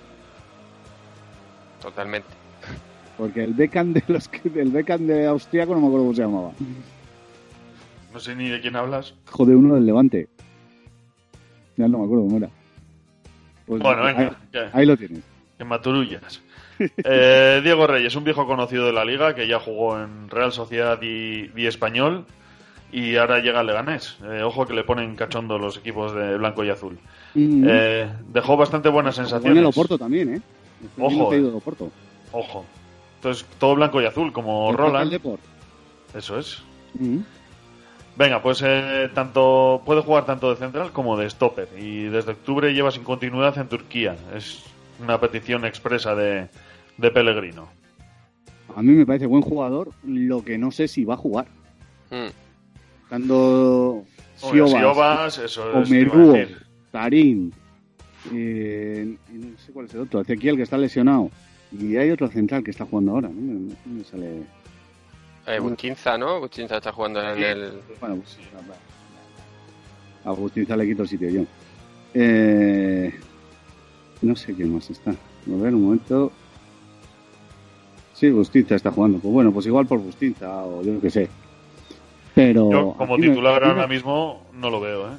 totalmente. 1.81 2.27
Porque 3.17 3.43
el 3.43 3.53
Beckham 3.53 3.93
de 3.93 4.03
los 4.07 4.29
del 4.43 4.71
Beckham 4.71 5.05
de 5.05 5.27
austriaco 5.27 5.75
no 5.75 5.81
me 5.81 5.87
acuerdo 5.87 6.05
cómo 6.05 6.15
se 6.15 6.21
llamaba. 6.23 6.51
No 8.13 8.19
sé 8.19 8.35
ni 8.35 8.49
de 8.49 8.59
quién 8.61 8.75
hablas. 8.75 9.13
Joder, 9.29 9.55
uno 9.55 9.75
del 9.75 9.85
Levante. 9.85 10.27
Ya 11.77 11.87
no 11.87 11.99
me 11.99 12.05
acuerdo 12.05 12.23
cómo 12.25 12.37
era. 12.37 12.49
Pues 13.65 13.81
Bueno, 13.81 14.03
ahí, 14.03 14.13
venga, 14.13 14.37
ya. 14.51 14.69
ahí 14.73 14.85
lo 14.85 14.97
tienes. 14.97 15.21
En 15.59 15.67
Maturullas. 15.67 16.41
Eh, 17.05 17.61
Diego 17.63 17.85
Reyes, 17.85 18.15
un 18.15 18.23
viejo 18.23 18.47
conocido 18.47 18.87
de 18.87 18.91
la 18.91 19.05
liga 19.05 19.35
que 19.35 19.47
ya 19.47 19.59
jugó 19.59 19.97
en 20.01 20.27
Real 20.27 20.51
Sociedad 20.51 20.99
y, 21.03 21.51
y 21.55 21.67
Español 21.67 22.25
y 22.93 23.15
ahora 23.15 23.39
llega 23.39 23.59
al 23.59 23.67
Leganés. 23.67 24.17
Eh, 24.23 24.43
ojo 24.43 24.65
que 24.65 24.73
le 24.73 24.83
ponen 24.83 25.15
cachondo 25.15 25.57
los 25.57 25.77
equipos 25.77 26.13
de 26.13 26.37
blanco 26.37 26.63
y 26.63 26.69
azul. 26.69 26.97
Mm. 27.33 27.65
Eh, 27.67 28.09
dejó 28.27 28.55
bastante 28.55 28.87
buenas 28.87 29.15
Jugó 29.15 29.23
en 29.23 29.29
sensaciones. 29.29 29.59
el 29.59 29.65
Oporto 29.65 29.97
también, 29.97 30.35
¿eh? 30.35 30.41
Ojo, 30.99 31.23
Ojo, 31.23 31.33
eh. 31.33 31.37
el 31.37 31.45
Oporto. 31.47 31.91
Ojo. 32.31 32.65
Entonces, 33.15 33.45
todo 33.57 33.75
blanco 33.75 33.99
y 33.99 34.05
azul, 34.05 34.31
como 34.31 34.69
El 34.69 34.77
Roland. 34.77 35.19
Eso 36.13 36.37
es. 36.37 36.61
Mm. 36.93 37.19
Venga, 38.15 38.41
pues 38.43 38.61
eh, 38.63 39.09
tanto 39.13 39.81
puede 39.85 40.01
jugar 40.01 40.25
tanto 40.25 40.49
de 40.51 40.57
central 40.57 40.91
como 40.91 41.17
de 41.17 41.29
stopper. 41.29 41.67
Y 41.77 42.03
desde 42.05 42.31
octubre 42.33 42.71
lleva 42.73 42.91
sin 42.91 43.03
continuidad 43.03 43.57
en 43.57 43.67
Turquía. 43.67 44.15
Es 44.35 44.63
una 45.01 45.19
petición 45.19 45.65
expresa 45.65 46.13
de, 46.15 46.47
de 46.97 47.11
Pellegrino. 47.11 47.67
a 48.75 48.81
mí 48.83 48.91
me 48.93 49.05
parece 49.05 49.25
buen 49.25 49.41
jugador, 49.41 49.89
lo 50.03 50.43
que 50.43 50.57
no 50.59 50.69
sé 50.71 50.87
si 50.87 51.03
va 51.05 51.15
a 51.15 51.17
jugar. 51.17 51.47
Mm. 52.11 52.29
Hombre, 54.41 54.67
Siobas, 54.67 55.37
decir. 56.35 56.57
Tarín, 56.91 57.53
eh, 58.31 59.17
y 59.31 59.37
no 59.37 59.57
sé 59.57 59.71
cuál 59.71 59.87
es 59.87 59.93
el 59.95 60.01
otro, 60.01 60.21
Ezequiel 60.21 60.55
que 60.57 60.63
está 60.63 60.77
lesionado. 60.77 61.29
Y 61.71 61.95
hay 61.97 62.11
otro 62.11 62.27
central 62.27 62.63
que 62.63 62.69
está 62.71 62.85
jugando 62.85 63.13
ahora, 63.13 63.29
¿no? 63.29 63.41
me- 63.41 63.73
no 63.85 63.93
me 63.97 64.03
sale... 64.03 64.43
Eh, 65.45 65.59
Bustinza, 65.59 66.17
¿no? 66.17 66.39
Bustinza 66.39 66.77
está 66.77 66.91
jugando 66.91 67.21
en 67.21 67.43
el... 67.43 67.73
Bueno, 67.99 68.17
pues, 68.17 68.37
a 70.25 70.29
Agustín 70.29 70.65
le 70.69 70.85
quito 70.85 71.01
el 71.03 71.07
sitio 71.09 71.29
yo. 71.29 71.41
Eh, 72.13 73.13
no 74.21 74.35
sé 74.35 74.53
quién 74.53 74.73
más 74.73 74.89
está. 74.89 75.11
A 75.11 75.15
ver, 75.47 75.73
un 75.75 75.83
momento. 75.83 76.31
Sí, 78.13 78.29
Bustinza 78.29 78.75
está 78.75 78.91
jugando. 78.91 79.19
Pues 79.19 79.33
bueno, 79.33 79.51
pues 79.51 79.65
igual 79.65 79.85
por 79.85 79.99
Bustinza 79.99 80.63
o 80.63 80.81
yo 80.81 81.01
qué 81.01 81.09
sé. 81.09 81.29
Pero. 82.33 82.71
Yo, 82.71 82.95
como 82.97 83.17
titular 83.17 83.61
ahora 83.63 83.85
mismo, 83.87 84.41
no 84.53 84.69
lo 84.69 84.79
veo, 84.79 85.07
¿eh? 85.11 85.17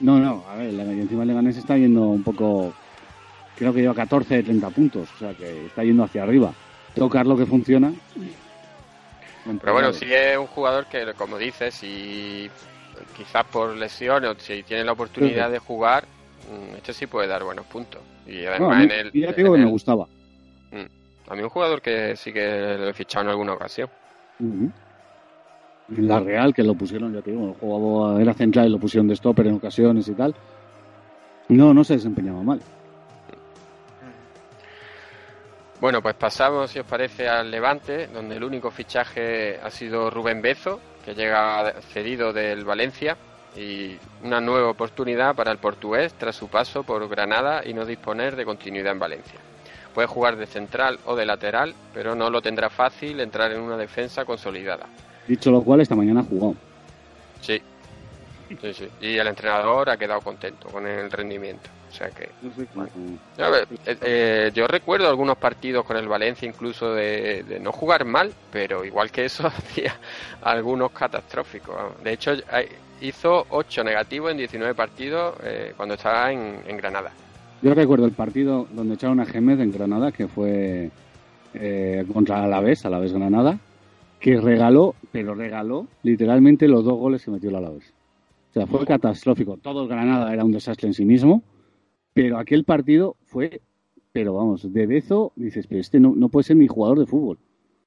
No, 0.00 0.18
no, 0.18 0.42
a 0.48 0.56
ver, 0.56 0.72
la- 0.72 0.84
y 0.94 1.00
encima 1.00 1.22
el 1.22 1.28
Leganés 1.28 1.58
está 1.58 1.76
yendo 1.76 2.08
un 2.08 2.22
poco. 2.22 2.72
Creo 3.58 3.74
que 3.74 3.82
lleva 3.82 3.94
14 3.94 4.36
de 4.36 4.42
30 4.44 4.70
puntos. 4.70 5.08
O 5.14 5.18
sea 5.18 5.34
que 5.34 5.66
está 5.66 5.84
yendo 5.84 6.02
hacia 6.04 6.22
arriba. 6.22 6.54
Tocar 6.94 7.26
lo 7.26 7.36
que 7.36 7.44
funciona. 7.44 7.92
Pero 9.60 9.72
bueno, 9.72 9.92
sí 9.92 10.06
es 10.12 10.36
un 10.38 10.46
jugador 10.48 10.86
que, 10.86 11.12
como 11.14 11.38
dices, 11.38 11.74
si 11.74 12.50
quizás 13.16 13.44
por 13.46 13.74
lesión 13.76 14.24
o 14.24 14.34
si 14.38 14.62
tiene 14.62 14.84
la 14.84 14.92
oportunidad 14.92 15.46
Sí. 15.46 15.52
de 15.52 15.58
jugar, 15.58 16.04
mm, 16.50 16.76
este 16.76 16.92
sí 16.92 17.06
puede 17.06 17.26
dar 17.28 17.42
buenos 17.44 17.66
puntos. 17.66 18.00
Y 18.26 18.42
No, 18.42 18.50
además 18.50 18.72
a 18.72 18.78
mí- 18.78 18.84
en 18.84 18.90
el... 18.92 19.10
en 19.24 19.34
que 19.34 19.50
me 19.50 19.64
gustaba. 19.66 20.06
Mm. 20.70 21.30
A 21.30 21.34
mí 21.36 21.42
un 21.42 21.48
jugador 21.48 21.80
que 21.80 22.16
sí 22.16 22.32
que 22.32 22.76
lo 22.78 22.88
he 22.88 22.92
fichado 22.94 23.24
en 23.24 23.30
alguna 23.30 23.54
ocasión. 23.54 23.88
En 24.40 24.72
la 25.88 26.20
Real, 26.20 26.54
que 26.54 26.62
lo 26.62 26.74
pusieron, 26.74 27.12
ya 27.12 27.20
te 27.22 27.30
digo, 27.32 27.54
jugaba, 27.60 28.20
era 28.20 28.32
central 28.34 28.68
y 28.68 28.70
lo 28.70 28.78
pusieron 28.78 29.08
de 29.08 29.16
stopper 29.16 29.46
en 29.48 29.54
ocasiones 29.54 30.06
y 30.08 30.14
tal. 30.14 30.34
No, 31.48 31.74
no 31.74 31.82
se 31.84 31.94
desempeñaba 31.94 32.42
mal. 32.42 32.60
Bueno, 35.80 36.02
pues 36.02 36.14
pasamos, 36.14 36.70
si 36.70 36.78
os 36.78 36.84
parece, 36.84 37.26
al 37.26 37.50
Levante, 37.50 38.06
donde 38.08 38.36
el 38.36 38.44
único 38.44 38.70
fichaje 38.70 39.58
ha 39.62 39.70
sido 39.70 40.10
Rubén 40.10 40.42
Bezo, 40.42 40.78
que 41.02 41.14
llega 41.14 41.72
cedido 41.92 42.34
del 42.34 42.66
Valencia, 42.66 43.16
y 43.56 43.96
una 44.22 44.42
nueva 44.42 44.68
oportunidad 44.68 45.34
para 45.34 45.50
el 45.50 45.58
portugués 45.58 46.12
tras 46.14 46.36
su 46.36 46.48
paso 46.48 46.82
por 46.82 47.08
Granada 47.08 47.62
y 47.64 47.72
no 47.72 47.86
disponer 47.86 48.36
de 48.36 48.44
continuidad 48.44 48.92
en 48.92 48.98
Valencia. 48.98 49.40
Puede 49.94 50.06
jugar 50.06 50.36
de 50.36 50.46
central 50.46 50.98
o 51.06 51.16
de 51.16 51.24
lateral, 51.24 51.74
pero 51.94 52.14
no 52.14 52.28
lo 52.28 52.42
tendrá 52.42 52.68
fácil 52.68 53.18
entrar 53.18 53.50
en 53.50 53.60
una 53.60 53.78
defensa 53.78 54.26
consolidada. 54.26 54.86
Dicho 55.26 55.50
lo 55.50 55.62
cual, 55.62 55.80
esta 55.80 55.96
mañana 55.96 56.22
jugado. 56.22 56.54
Sí, 57.40 57.60
sí, 58.60 58.72
sí. 58.74 58.88
Y 59.00 59.16
el 59.16 59.26
entrenador 59.26 59.90
ha 59.90 59.96
quedado 59.96 60.20
contento 60.20 60.68
con 60.68 60.86
el 60.86 61.10
rendimiento. 61.10 61.68
O 61.88 61.92
sea 61.92 62.08
que 62.10 62.28
A 63.42 63.50
ver, 63.50 63.66
eh, 63.84 63.96
eh, 64.00 64.50
yo 64.54 64.68
recuerdo 64.68 65.08
algunos 65.08 65.36
partidos 65.36 65.84
con 65.84 65.96
el 65.96 66.06
Valencia 66.06 66.48
incluso 66.48 66.94
de, 66.94 67.42
de 67.42 67.58
no 67.58 67.72
jugar 67.72 68.04
mal, 68.04 68.32
pero 68.52 68.84
igual 68.84 69.10
que 69.10 69.24
eso 69.24 69.46
hacía 69.48 69.96
algunos 70.42 70.92
catastróficos. 70.92 72.00
De 72.02 72.12
hecho, 72.12 72.32
hizo 73.00 73.46
8 73.50 73.84
negativos 73.84 74.30
en 74.30 74.38
19 74.38 74.74
partidos 74.74 75.34
eh, 75.42 75.72
cuando 75.76 75.94
estaba 75.94 76.32
en, 76.32 76.58
en 76.66 76.76
Granada. 76.76 77.10
Yo 77.62 77.74
recuerdo 77.74 78.06
el 78.06 78.12
partido 78.12 78.66
donde 78.72 78.94
echaron 78.94 79.20
a 79.20 79.26
Gémez 79.26 79.60
en 79.60 79.70
Granada, 79.70 80.12
que 80.12 80.28
fue 80.28 80.90
eh, 81.54 82.04
contra 82.12 82.42
Alavés, 82.42 82.84
Alavés 82.86 83.12
Granada, 83.12 83.58
que 84.18 84.40
regaló, 84.40 84.94
pero 85.12 85.34
regaló 85.34 85.86
literalmente 86.02 86.68
los 86.68 86.84
dos 86.84 86.98
goles 86.98 87.24
que 87.24 87.30
metió 87.30 87.50
el 87.50 87.56
Alavés. 87.56 87.92
O 88.50 88.52
sea, 88.52 88.66
fue 88.66 88.84
catastrófico. 88.84 89.56
Todo 89.56 89.82
el 89.82 89.88
Granada 89.88 90.32
era 90.32 90.44
un 90.44 90.50
desastre 90.50 90.88
en 90.88 90.94
sí 90.94 91.04
mismo, 91.04 91.42
pero 92.12 92.38
aquel 92.38 92.64
partido 92.64 93.16
fue, 93.24 93.62
pero 94.12 94.34
vamos, 94.34 94.72
de 94.72 94.86
bezo, 94.86 95.32
dices, 95.36 95.68
pero 95.68 95.80
este 95.80 96.00
no, 96.00 96.14
no 96.16 96.28
puede 96.28 96.44
ser 96.44 96.56
ni 96.56 96.66
jugador 96.66 96.98
de 96.98 97.06
fútbol. 97.06 97.38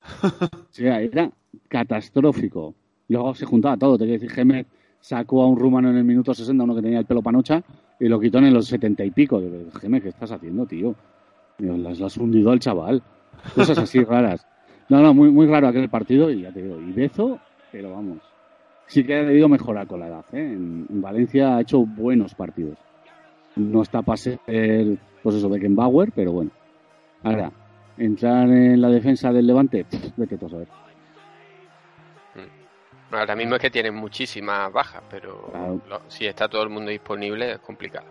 O 0.73 0.75
sea, 0.75 1.01
era 1.01 1.31
catastrófico. 1.67 2.73
Luego 3.09 3.35
se 3.35 3.45
juntaba 3.45 3.77
todo, 3.77 3.97
te 3.97 4.05
quiero 4.05 4.13
decir, 4.13 4.31
Gémez 4.31 4.67
sacó 4.99 5.43
a 5.43 5.47
un 5.47 5.59
rumano 5.59 5.89
en 5.89 5.97
el 5.97 6.03
minuto 6.03 6.33
60, 6.33 6.63
uno 6.63 6.75
que 6.75 6.81
tenía 6.81 6.99
el 6.99 7.05
pelo 7.05 7.21
panocha, 7.21 7.61
y 7.99 8.07
lo 8.07 8.19
quitó 8.19 8.39
en 8.39 8.53
los 8.53 8.65
70 8.67 9.03
y 9.03 9.11
pico. 9.11 9.41
Gémez, 9.79 10.01
¿qué 10.01 10.09
estás 10.09 10.31
haciendo, 10.31 10.65
tío? 10.65 10.95
Digo, 11.59 11.77
las, 11.77 11.99
las 11.99 12.13
has 12.13 12.17
hundido 12.17 12.51
al 12.51 12.59
chaval. 12.59 13.03
Cosas 13.53 13.77
así 13.77 14.03
raras. 14.03 14.47
No, 14.89 15.01
no, 15.01 15.13
muy, 15.13 15.29
muy 15.29 15.45
raro 15.45 15.67
aquel 15.67 15.89
partido, 15.89 16.31
y 16.31 16.41
ya 16.41 16.51
te 16.51 16.63
digo, 16.63 16.79
y 16.79 16.91
Bezo, 16.91 17.39
pero 17.71 17.91
vamos. 17.91 18.32
Sí 18.87 19.03
que 19.03 19.15
ha 19.15 19.23
debido 19.23 19.47
mejorar 19.49 19.87
con 19.87 19.99
la 19.99 20.07
edad, 20.07 20.25
¿eh? 20.33 20.39
En, 20.39 20.85
en 20.89 21.01
Valencia 21.01 21.55
ha 21.57 21.61
hecho 21.61 21.79
buenos 21.85 22.35
partidos. 22.35 22.77
No 23.55 23.81
está 23.81 24.01
para 24.01 24.17
ser, 24.17 24.39
pues 24.45 25.35
eso, 25.35 25.49
Beckenbauer, 25.49 26.11
pero 26.13 26.31
bueno. 26.33 26.51
Ahora, 27.23 27.51
entrar 27.97 28.49
en 28.49 28.81
la 28.81 28.89
defensa 28.89 29.31
del 29.31 29.47
Levante, 29.47 29.85
pff, 29.85 30.09
vete 30.17 30.37
tú 30.37 30.47
a 30.47 30.49
saber. 30.49 30.67
Ahora 33.11 33.35
mismo 33.35 33.55
es 33.55 33.61
que 33.61 33.69
tienen 33.69 33.93
muchísimas 33.93 34.73
bajas, 34.73 35.03
pero 35.09 35.49
Claro. 35.51 35.79
lo- 35.87 36.01
si 36.07 36.25
está 36.25 36.47
todo 36.47 36.63
el 36.63 36.69
mundo 36.69 36.89
disponible 36.89 37.51
es 37.53 37.59
complicado. 37.59 38.07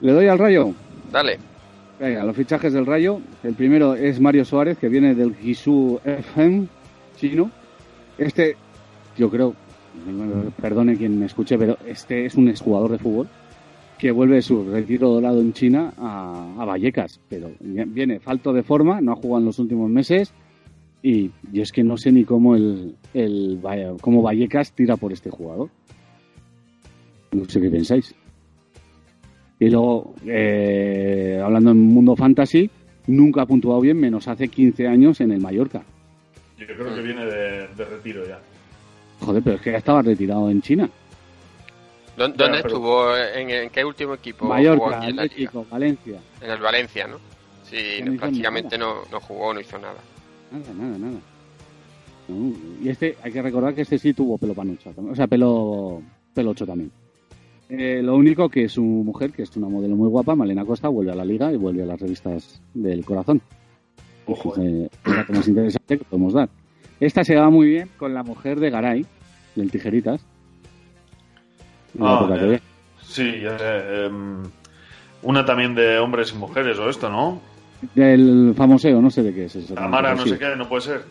¿Le 0.00 0.12
doy 0.12 0.28
al 0.28 0.38
Rayo? 0.38 0.72
Dale. 1.10 1.38
Venga, 1.98 2.24
los 2.24 2.36
fichajes 2.36 2.72
del 2.72 2.86
Rayo. 2.86 3.20
El 3.42 3.54
primero 3.54 3.94
es 3.94 4.20
Mario 4.20 4.44
Suárez, 4.44 4.78
que 4.78 4.88
viene 4.88 5.14
del 5.14 5.34
Guizhou 5.36 6.00
FM 6.04 6.68
chino. 7.16 7.50
Este, 8.18 8.56
yo 9.16 9.30
creo, 9.30 9.54
perdone 10.60 10.96
quien 10.96 11.18
me 11.18 11.26
escuche, 11.26 11.58
pero 11.58 11.78
este 11.86 12.26
es 12.26 12.34
un 12.34 12.48
exjugador 12.48 12.92
de 12.92 12.98
fútbol 12.98 13.28
que 13.98 14.10
vuelve 14.10 14.42
su 14.42 14.64
retiro 14.64 15.08
dorado 15.10 15.40
en 15.40 15.52
China 15.52 15.92
a, 15.96 16.64
Vallecas. 16.64 17.20
Pero 17.28 17.50
viene 17.60 18.20
falto 18.20 18.52
de 18.52 18.62
forma, 18.62 19.00
no 19.00 19.12
ha 19.12 19.16
jugado 19.16 19.40
en 19.40 19.46
los 19.46 19.58
últimos 19.58 19.90
meses. 19.90 20.32
Y, 21.02 21.30
y 21.52 21.60
es 21.60 21.70
que 21.70 21.84
no 21.84 21.96
sé 21.96 22.12
ni 22.12 22.24
cómo 22.24 22.56
el, 22.56 22.96
el 23.12 23.60
cómo 24.00 24.22
Vallecas 24.22 24.72
tira 24.72 24.96
por 24.96 25.12
este 25.12 25.30
jugador. 25.30 25.70
No 27.32 27.44
sé 27.46 27.60
qué 27.60 27.70
pensáis. 27.70 28.14
Y 29.58 29.70
luego, 29.70 30.14
eh, 30.26 31.40
hablando 31.42 31.70
en 31.70 31.80
mundo 31.80 32.16
fantasy, 32.16 32.70
nunca 33.06 33.42
ha 33.42 33.46
puntuado 33.46 33.80
bien, 33.80 33.98
menos 33.98 34.28
hace 34.28 34.48
15 34.48 34.88
años 34.88 35.20
en 35.20 35.32
el 35.32 35.40
Mallorca. 35.40 35.84
Yo 36.68 36.74
creo 36.74 36.94
que 36.94 37.02
viene 37.02 37.24
de, 37.26 37.68
de 37.68 37.84
retiro 37.84 38.26
ya. 38.26 38.38
Joder, 39.20 39.42
pero 39.42 39.56
es 39.56 39.62
que 39.62 39.72
ya 39.72 39.78
estaba 39.78 40.02
retirado 40.02 40.50
en 40.50 40.60
China. 40.62 40.88
¿Dó- 42.16 42.28
¿Dónde 42.28 42.36
pero- 42.62 42.68
estuvo? 42.68 43.16
¿En, 43.16 43.50
en 43.50 43.70
qué 43.70 43.84
último 43.84 44.14
equipo 44.14 44.40
jugó 44.46 44.54
Mallorca, 44.54 44.98
aquí 44.98 45.10
en? 45.10 45.18
Atlético, 45.20 45.66
Valencia. 45.70 46.18
En 46.40 46.50
el 46.50 46.58
Valencia, 46.58 47.06
¿no? 47.06 47.16
Sí, 47.64 48.02
no 48.04 48.16
prácticamente 48.18 48.78
no, 48.78 48.96
no 49.10 49.20
jugó, 49.20 49.52
no 49.54 49.60
hizo 49.60 49.78
nada. 49.78 49.96
Nada, 50.52 50.72
nada, 50.74 50.98
nada. 50.98 51.18
No, 52.28 52.54
y 52.82 52.88
este, 52.88 53.16
hay 53.22 53.32
que 53.32 53.42
recordar 53.42 53.74
que 53.74 53.82
este 53.82 53.98
sí 53.98 54.14
tuvo 54.14 54.38
pelo 54.38 54.54
panocha, 54.54 54.90
también, 54.92 55.12
o 55.12 55.16
sea, 55.16 55.26
pelo, 55.26 56.00
pelo 56.32 56.50
ocho 56.50 56.64
también. 56.66 56.90
Eh, 57.68 58.00
lo 58.02 58.14
único 58.14 58.48
que 58.48 58.68
su 58.68 58.82
mujer, 58.82 59.32
que 59.32 59.42
es 59.42 59.56
una 59.56 59.68
modelo 59.68 59.96
muy 59.96 60.08
guapa, 60.08 60.34
Malena 60.34 60.64
Costa, 60.64 60.88
vuelve 60.88 61.12
a 61.12 61.16
la 61.16 61.24
liga 61.24 61.52
y 61.52 61.56
vuelve 61.56 61.82
a 61.82 61.86
las 61.86 62.00
revistas 62.00 62.60
del 62.74 63.04
corazón. 63.04 63.42
Ojo, 64.26 64.54
Eh, 64.58 64.88
es 65.04 65.12
la 65.16 65.24
que 65.26 65.32
más 65.32 65.48
interesante 65.48 65.98
que 65.98 66.04
podemos 66.04 66.32
dar. 66.32 66.48
Esta 67.00 67.24
se 67.24 67.36
va 67.36 67.50
muy 67.50 67.68
bien 67.68 67.90
con 67.98 68.14
la 68.14 68.22
mujer 68.22 68.60
de 68.60 68.70
Garay, 68.70 69.06
del 69.54 69.70
Tijeritas. 69.70 70.24
Ah, 72.00 72.28
eh, 72.40 72.60
sí, 73.02 73.40
ya 73.40 73.58
sé. 73.58 74.06
em, 74.06 74.42
una 75.22 75.44
también 75.44 75.74
de 75.74 75.98
hombres 75.98 76.32
y 76.32 76.36
mujeres 76.36 76.78
o 76.78 76.88
esto, 76.88 77.08
¿no? 77.08 77.40
Del 77.94 78.54
famoseo, 78.56 79.00
no 79.00 79.10
sé 79.10 79.22
de 79.22 79.34
qué 79.34 79.44
es 79.44 79.56
eso. 79.56 79.74
Tamara, 79.74 80.14
no 80.14 80.24
sé 80.26 80.38
qué, 80.38 80.56
no 80.56 80.68
puede 80.68 80.82
ser. 80.82 81.02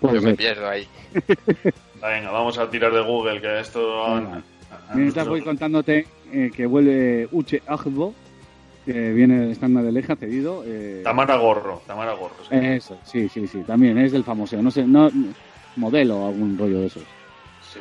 Puede 0.00 0.14
Yo 0.16 0.22
me 0.22 0.34
pierdo 0.34 0.68
ahí. 0.68 0.86
Venga, 2.02 2.30
vamos 2.30 2.58
a 2.58 2.70
tirar 2.70 2.92
de 2.92 3.02
Google, 3.02 3.40
que 3.40 3.60
esto... 3.60 4.20
Mientras 4.94 5.26
voy 5.26 5.40
contándote 5.40 6.06
eh, 6.32 6.50
que 6.54 6.66
vuelve 6.66 7.28
Uche 7.32 7.62
Agbo, 7.66 8.14
que 8.84 9.12
viene 9.12 9.40
del 9.40 9.50
estándar 9.50 9.84
de 9.84 9.92
Leja 9.92 10.16
cedido. 10.16 10.62
eh, 10.66 11.00
Tamara 11.04 11.36
Gorro, 11.36 11.82
Tamara 11.86 12.12
Gorro. 12.12 12.36
sí. 12.48 12.54
Eso, 12.54 12.98
sí, 13.04 13.28
sí, 13.28 13.46
sí, 13.46 13.62
también 13.66 13.96
es 13.98 14.12
del 14.12 14.24
famoseo. 14.24 14.62
No 14.62 14.70
sé, 14.70 14.86
no, 14.86 15.10
modelo 15.76 16.18
o 16.18 16.28
algún 16.28 16.58
rollo 16.58 16.80
de 16.80 16.86
esos. 16.86 17.02
Sí. 17.72 17.80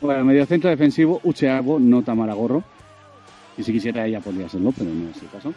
Bueno, 0.00 0.24
mediocentro 0.24 0.70
defensivo, 0.70 1.20
Uche 1.24 1.48
Agbo, 1.48 1.78
no 1.78 2.02
Tamara 2.02 2.34
Gorro. 2.34 2.62
Y 3.58 3.62
si 3.62 3.72
quisiera 3.72 4.06
ella 4.06 4.20
podría 4.20 4.48
serlo, 4.48 4.72
pero 4.76 4.90
no 4.90 5.10
es 5.10 5.22
el 5.22 5.30
caso. 5.30 5.54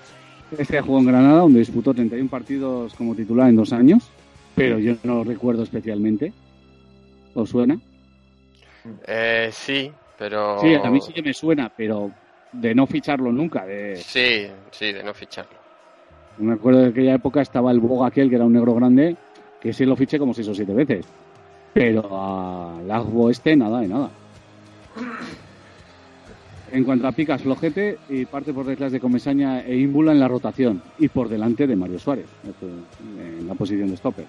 Este 0.58 0.82
jugó 0.82 1.00
en 1.00 1.06
Granada, 1.08 1.42
donde 1.42 1.60
disputó 1.60 1.94
31 1.94 2.30
partidos 2.30 2.96
como 2.96 3.14
titular 3.14 3.50
en 3.50 3.58
dos 3.58 3.74
años, 3.74 4.10
pero 4.56 4.80
yo 4.80 4.96
no 5.04 5.16
lo 5.16 5.24
recuerdo 5.24 5.64
especialmente. 5.64 6.34
¿Os 7.36 7.50
suena? 7.50 7.78
Eh, 9.06 9.50
sí, 9.52 9.92
pero... 10.18 10.60
Sí, 10.62 10.74
a 10.74 10.90
mí 10.90 11.02
sí 11.02 11.14
que 11.14 11.22
me 11.22 11.34
suena, 11.34 11.72
pero 11.76 12.12
de 12.52 12.76
no 12.76 12.88
ficharlo 12.88 13.32
nunca, 13.32 13.66
de... 13.66 13.98
Sí, 13.98 14.48
sí, 14.72 14.92
de 14.92 15.04
no 15.04 15.14
ficharlo. 15.14 15.58
Me 16.38 16.54
acuerdo 16.54 16.82
de 16.82 16.90
aquella 16.90 17.16
época 17.16 17.42
estaba 17.42 17.72
el 17.72 17.80
Boga 17.80 18.08
aquel, 18.08 18.30
que 18.30 18.36
era 18.36 18.46
un 18.46 18.54
negro 18.54 18.74
grande, 18.74 19.16
que 19.60 19.74
sí 19.74 19.86
lo 19.86 19.96
fiché 19.96 20.18
como 20.18 20.34
seis 20.34 20.48
o 20.48 20.56
siete 20.56 20.74
veces. 20.74 21.06
Pero 21.74 22.08
a 22.12 22.82
Lagbo 22.86 23.30
este, 23.30 23.56
nada 23.56 23.82
de 23.82 23.88
nada. 23.88 24.10
En 26.72 26.84
cuanto 26.84 27.08
a 27.08 27.12
picas, 27.12 27.42
flojete 27.42 27.98
y 28.10 28.26
parte 28.26 28.54
por 28.54 28.66
detrás 28.66 28.92
de 28.92 29.00
Comesaña 29.00 29.62
e 29.62 29.76
Ímbula 29.76 30.12
en 30.12 30.20
la 30.20 30.28
rotación 30.28 30.82
y 31.00 31.08
por 31.08 31.28
delante 31.28 31.66
de 31.66 31.76
Mario 31.76 32.00
Suárez 32.00 32.28
en 32.44 33.48
la 33.48 33.56
posición 33.56 33.90
de 33.90 33.98
stopper. 33.98 34.26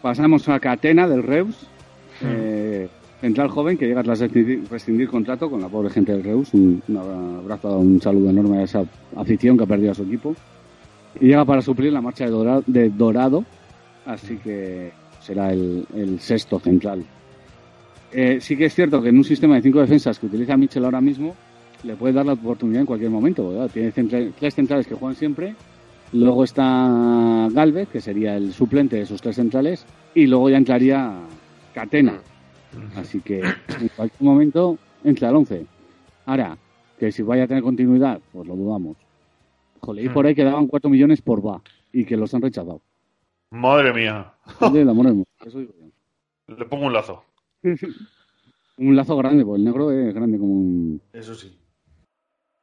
Pasamos 0.00 0.48
a 0.48 0.58
Catena 0.58 1.06
del 1.06 1.22
Reus, 1.22 1.54
eh, 2.22 2.69
central 3.20 3.48
joven 3.48 3.76
que 3.76 3.86
llega 3.86 4.02
tras 4.02 4.20
rescindir, 4.20 5.08
contrato 5.08 5.50
con 5.50 5.60
la 5.60 5.68
pobre 5.68 5.90
gente 5.90 6.12
del 6.12 6.24
Reus. 6.24 6.52
Un, 6.54 6.82
abrazo, 6.96 7.78
un 7.78 8.00
saludo 8.00 8.30
enorme 8.30 8.58
a 8.58 8.62
esa 8.62 8.84
afición 9.16 9.56
que 9.56 9.64
ha 9.64 9.66
perdido 9.66 9.92
a 9.92 9.94
su 9.94 10.02
equipo. 10.02 10.34
Y 11.20 11.26
llega 11.26 11.44
para 11.44 11.60
suplir 11.60 11.92
la 11.92 12.00
marcha 12.00 12.24
de 12.24 12.90
Dorado, 12.90 13.44
así 14.06 14.36
que 14.36 14.92
será 15.20 15.52
el, 15.52 16.18
sexto 16.20 16.58
central. 16.58 17.04
Eh, 18.12 18.38
sí 18.40 18.56
que 18.56 18.66
es 18.66 18.74
cierto 18.74 19.02
que 19.02 19.10
en 19.10 19.18
un 19.18 19.24
sistema 19.24 19.54
de 19.54 19.62
cinco 19.62 19.80
defensas 19.80 20.18
que 20.18 20.26
utiliza 20.26 20.56
Mitchell 20.56 20.84
ahora 20.84 21.00
mismo, 21.00 21.34
le 21.84 21.94
puede 21.96 22.14
dar 22.14 22.26
la 22.26 22.32
oportunidad 22.32 22.80
en 22.80 22.86
cualquier 22.86 23.10
momento. 23.10 23.50
¿verdad? 23.50 23.70
Tiene 23.72 23.92
tres 24.38 24.54
centrales 24.54 24.86
que 24.86 24.94
juegan 24.94 25.16
siempre. 25.16 25.54
Luego 26.12 26.42
está 26.42 27.48
Galvez, 27.52 27.88
que 27.88 28.00
sería 28.00 28.36
el 28.36 28.52
suplente 28.52 28.96
de 28.96 29.02
esos 29.02 29.20
tres 29.20 29.36
centrales. 29.36 29.84
Y 30.14 30.26
luego 30.26 30.50
ya 30.50 30.56
entraría 30.56 31.12
Catena. 31.74 32.20
Así 32.96 33.20
que 33.20 33.40
en 33.40 33.88
cualquier 33.96 34.22
momento 34.22 34.78
entra 35.04 35.28
al 35.28 35.36
11. 35.36 35.66
Ahora, 36.26 36.56
que 36.98 37.10
si 37.12 37.22
vaya 37.22 37.44
a 37.44 37.46
tener 37.46 37.62
continuidad, 37.62 38.20
pues 38.32 38.46
lo 38.46 38.56
dudamos. 38.56 38.96
Joder, 39.80 40.04
y 40.04 40.08
por 40.08 40.26
ahí 40.26 40.34
que 40.34 40.44
daban 40.44 40.66
4 40.66 40.90
millones 40.90 41.22
por 41.22 41.44
va 41.44 41.62
y 41.92 42.04
que 42.04 42.16
los 42.16 42.34
han 42.34 42.42
rechazado. 42.42 42.80
Madre 43.50 43.92
mía. 43.92 44.32
Le 46.46 46.64
pongo 46.66 46.86
un 46.86 46.92
lazo. 46.92 47.24
un 48.78 48.96
lazo 48.96 49.16
grande, 49.16 49.44
pues 49.44 49.58
el 49.58 49.64
negro 49.64 49.90
es 49.90 50.14
grande 50.14 50.38
como 50.38 50.52
un... 50.52 51.00
Eso 51.12 51.34
sí. 51.34 51.56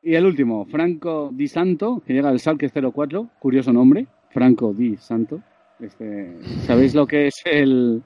Y 0.02 0.16
el 0.16 0.26
último, 0.26 0.66
Franco 0.66 1.32
Di 1.34 1.48
Santo, 1.48 2.02
que 2.06 2.14
llega 2.14 2.30
del 2.30 2.40
Salque 2.40 2.70
04, 2.70 3.30
curioso 3.40 3.74
nombre, 3.74 4.08
Franco 4.30 4.74
Di 4.74 4.98
Santo. 4.98 5.42
Este, 5.80 6.38
¿Sabéis 6.66 6.96
lo 6.96 7.08
que 7.08 7.28
es 7.28 7.42
el, 7.46 8.04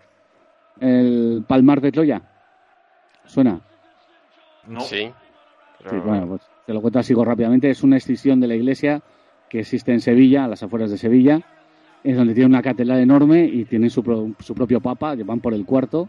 el 0.82 1.44
Palmar 1.48 1.80
de 1.82 1.92
Troya? 1.92 2.22
¿Suena? 3.26 3.62
No. 4.68 4.82
Sí. 4.82 5.10
Sí, 5.90 5.96
bueno, 6.06 6.28
pues 6.28 6.42
te 6.66 6.74
lo 6.74 6.82
cuento 6.82 7.00
así 7.00 7.14
rápidamente. 7.14 7.70
Es 7.70 7.82
una 7.84 7.98
escisión 7.98 8.40
de 8.40 8.48
la 8.48 8.56
iglesia 8.56 9.02
que 9.50 9.60
existe 9.62 9.92
en 9.92 10.00
Sevilla, 10.02 10.46
a 10.46 10.48
las 10.48 10.62
afueras 10.64 10.92
de 10.92 10.98
Sevilla, 10.98 11.42
es 12.04 12.16
donde 12.16 12.34
tiene 12.34 12.48
una 12.48 12.62
catedral 12.62 13.00
enorme 13.00 13.46
y 13.46 13.66
tienen 13.66 13.90
su, 13.90 14.04
pro- 14.04 14.32
su 14.40 14.54
propio 14.54 14.80
papa, 14.80 15.16
que 15.18 15.24
van 15.24 15.40
por 15.40 15.54
el 15.54 15.66
cuarto. 15.66 16.08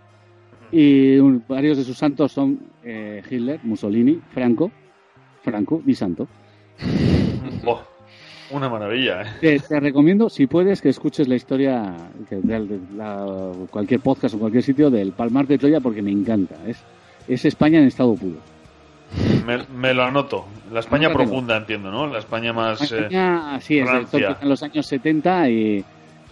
Y 0.70 1.16
un- 1.18 1.42
varios 1.48 1.76
de 1.78 1.84
sus 1.84 1.96
santos 1.98 2.32
son 2.32 2.58
eh, 2.82 3.22
Hitler, 3.30 3.60
Mussolini, 3.62 4.20
Franco, 4.32 4.70
Franco 5.42 5.82
Di 5.84 5.94
Santo. 5.94 6.28
Buah, 7.64 7.82
una 8.52 8.68
maravilla, 8.68 9.22
¿eh? 9.22 9.26
Te, 9.40 9.58
te 9.60 9.80
recomiendo, 9.80 10.28
si 10.28 10.46
puedes, 10.46 10.80
que 10.80 10.88
escuches 10.90 11.26
la 11.28 11.34
historia, 11.36 11.94
que 12.28 12.36
de- 12.36 12.66
de 12.66 12.80
la- 12.96 13.52
cualquier 13.70 14.00
podcast 14.00 14.34
o 14.34 14.38
cualquier 14.38 14.62
sitio 14.62 14.90
del 14.90 15.12
Palmar 15.12 15.46
de 15.46 15.58
Troya, 15.58 15.80
porque 15.80 16.02
me 16.02 16.10
encanta. 16.10 16.56
Es, 16.66 16.78
es 17.28 17.44
España 17.44 17.78
en 17.78 17.86
estado 17.86 18.14
puro. 18.14 18.36
Me, 19.46 19.58
me 19.76 19.92
lo 19.92 20.04
anoto. 20.04 20.46
La 20.72 20.80
España 20.80 21.08
Anótatelo. 21.08 21.30
profunda, 21.30 21.56
entiendo, 21.58 21.90
¿no? 21.90 22.06
La 22.06 22.18
España 22.18 22.52
más... 22.52 22.80
eh, 22.92 22.98
España, 23.00 23.54
así 23.56 23.78
es, 23.78 23.88
Francia. 23.88 24.38
en 24.40 24.48
los 24.48 24.62
años 24.62 24.86
70, 24.86 25.50
y, 25.50 25.84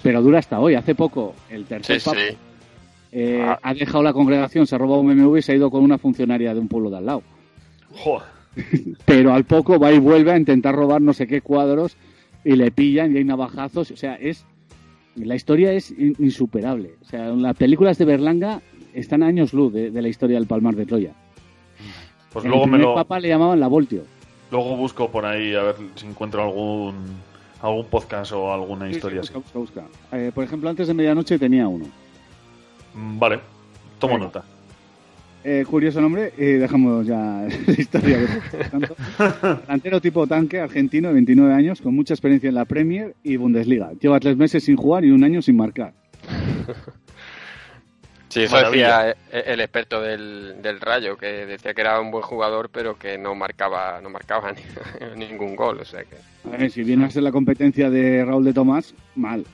pero 0.02 0.22
dura 0.22 0.38
hasta 0.38 0.58
hoy. 0.60 0.74
Hace 0.76 0.94
poco, 0.94 1.34
el 1.50 1.64
tercer 1.66 2.00
Sí, 2.00 2.04
papa 2.08 2.20
sí. 2.28 2.36
eh, 3.12 3.44
Ah. 3.46 3.58
ha 3.62 3.74
dejado 3.74 4.02
la 4.02 4.12
congregación, 4.14 4.66
se 4.66 4.74
ha 4.74 4.78
robado 4.78 5.00
un 5.00 5.08
BMW 5.14 5.36
y 5.38 5.42
se 5.42 5.52
ha 5.52 5.56
ido 5.56 5.70
con 5.70 5.82
una 5.82 5.98
funcionaria 5.98 6.54
de 6.54 6.60
un 6.60 6.68
pueblo 6.68 6.88
de 6.90 6.96
al 6.98 7.06
lado. 7.06 7.22
joder. 7.92 8.28
Pero 9.04 9.32
al 9.32 9.44
poco 9.44 9.78
va 9.78 9.92
y 9.92 9.98
vuelve 10.00 10.32
a 10.32 10.36
intentar 10.36 10.74
robar 10.74 11.00
no 11.00 11.12
sé 11.12 11.26
qué 11.28 11.40
cuadros 11.40 11.96
y 12.44 12.56
le 12.56 12.70
pillan 12.70 13.14
y 13.14 13.18
hay 13.18 13.24
navajazos. 13.24 13.90
O 13.90 13.96
sea, 13.96 14.14
es 14.14 14.44
la 15.16 15.34
historia 15.34 15.72
es 15.72 15.90
in- 15.90 16.16
insuperable. 16.18 16.94
O 17.02 17.04
sea, 17.04 17.28
las 17.30 17.56
películas 17.56 17.98
de 17.98 18.04
Berlanga 18.04 18.62
están 18.94 19.22
a 19.22 19.26
años 19.26 19.52
luz 19.52 19.72
de, 19.72 19.90
de 19.90 20.02
la 20.02 20.08
historia 20.08 20.36
del 20.38 20.46
Palmar 20.46 20.74
de 20.76 20.86
Troya. 20.86 21.12
Pues 22.32 22.44
luego 22.44 22.66
me 22.66 22.78
lo... 22.78 22.94
papa 22.94 23.18
le 23.20 23.28
llamaban 23.28 23.58
la 23.60 23.66
Voltio. 23.66 24.04
Luego 24.50 24.76
busco 24.76 25.10
por 25.10 25.26
ahí 25.26 25.54
a 25.54 25.62
ver 25.62 25.76
si 25.96 26.06
encuentro 26.06 26.42
algún 26.42 26.94
algún 27.62 27.84
podcast 27.86 28.32
o 28.32 28.52
alguna 28.52 28.88
historia 28.90 29.20
así. 29.20 29.32
Busca, 29.34 29.58
busca, 29.58 29.82
busca. 29.82 30.16
Eh, 30.16 30.32
por 30.34 30.44
ejemplo, 30.44 30.70
antes 30.70 30.88
de 30.88 30.94
medianoche 30.94 31.38
tenía 31.38 31.68
uno. 31.68 31.86
Mm, 32.94 33.18
Vale, 33.18 33.40
tomo 33.98 34.14
Venga. 34.14 34.26
nota. 34.26 34.44
Eh, 35.42 35.64
curioso 35.68 36.00
nombre, 36.02 36.32
y 36.36 36.44
dejamos 36.52 37.06
ya 37.06 37.46
la 37.66 37.72
historia. 37.72 38.18
de 38.18 38.28
tanto. 38.70 38.94
Delantero 39.66 40.00
tipo 40.00 40.26
tanque, 40.26 40.60
argentino 40.60 41.08
de 41.08 41.14
29 41.14 41.54
años, 41.54 41.80
con 41.80 41.94
mucha 41.94 42.12
experiencia 42.14 42.48
en 42.48 42.54
la 42.56 42.66
Premier 42.66 43.14
y 43.22 43.36
Bundesliga. 43.36 43.92
Lleva 44.00 44.20
tres 44.20 44.36
meses 44.36 44.62
sin 44.64 44.76
jugar 44.76 45.04
y 45.04 45.10
un 45.10 45.24
año 45.24 45.40
sin 45.40 45.56
marcar. 45.56 45.94
Sí, 48.28 48.42
eso 48.42 48.54
Maravilla. 48.54 48.98
decía 49.02 49.16
eh, 49.32 49.42
el 49.46 49.60
experto 49.60 50.00
del, 50.00 50.62
del 50.62 50.80
Rayo, 50.80 51.16
que 51.16 51.26
decía 51.46 51.74
que 51.74 51.80
era 51.80 52.00
un 52.00 52.12
buen 52.12 52.22
jugador, 52.22 52.70
pero 52.72 52.96
que 52.96 53.18
no 53.18 53.34
marcaba 53.34 54.00
no 54.00 54.08
marcaba 54.08 54.52
ni- 55.16 55.26
ningún 55.26 55.56
gol. 55.56 55.80
O 55.80 55.84
sea 55.84 56.04
que 56.04 56.16
A 56.48 56.56
ver, 56.56 56.70
si 56.70 56.84
viene 56.84 57.06
a 57.06 57.10
ser 57.10 57.24
la 57.24 57.32
competencia 57.32 57.90
de 57.90 58.24
Raúl 58.24 58.44
de 58.44 58.52
Tomás, 58.52 58.94
mal. 59.16 59.44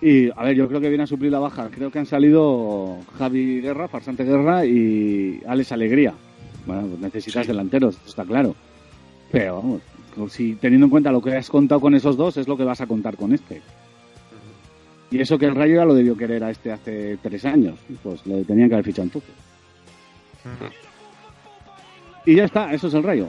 Y, 0.00 0.30
a 0.30 0.44
ver, 0.44 0.54
yo 0.54 0.68
creo 0.68 0.80
que 0.80 0.88
viene 0.88 1.04
a 1.04 1.08
suplir 1.08 1.32
la 1.32 1.40
baja. 1.40 1.68
Creo 1.70 1.90
que 1.90 1.98
han 1.98 2.06
salido 2.06 2.98
Javi 3.18 3.60
Guerra, 3.60 3.88
Farsante 3.88 4.24
Guerra 4.24 4.64
y 4.64 5.40
Alex 5.46 5.72
Alegría. 5.72 6.14
Bueno, 6.66 6.86
pues 6.86 7.00
necesitas 7.00 7.46
delanteros, 7.46 7.98
está 8.06 8.24
claro. 8.24 8.54
Pero, 9.32 9.56
vamos, 9.56 9.82
pues 10.14 10.32
si 10.32 10.54
teniendo 10.54 10.86
en 10.86 10.90
cuenta 10.90 11.10
lo 11.10 11.20
que 11.20 11.34
has 11.34 11.50
contado 11.50 11.80
con 11.80 11.94
esos 11.94 12.16
dos, 12.16 12.36
es 12.36 12.46
lo 12.46 12.56
que 12.56 12.64
vas 12.64 12.80
a 12.80 12.86
contar 12.86 13.16
con 13.16 13.32
este. 13.32 13.60
Y 15.10 15.20
eso 15.20 15.38
que 15.38 15.46
el 15.46 15.54
Rayo 15.54 15.76
ya 15.76 15.84
lo 15.84 15.94
debió 15.94 16.16
querer 16.16 16.44
a 16.44 16.50
este 16.50 16.70
hace 16.70 17.18
tres 17.22 17.44
años. 17.44 17.78
Pues 18.02 18.24
le 18.26 18.44
tenían 18.44 18.68
que 18.68 18.74
haber 18.74 18.84
fichado 18.84 19.04
un 19.04 19.10
poco. 19.10 19.26
Y 22.26 22.36
ya 22.36 22.44
está, 22.44 22.72
eso 22.72 22.88
es 22.88 22.94
el 22.94 23.02
Rayo. 23.02 23.28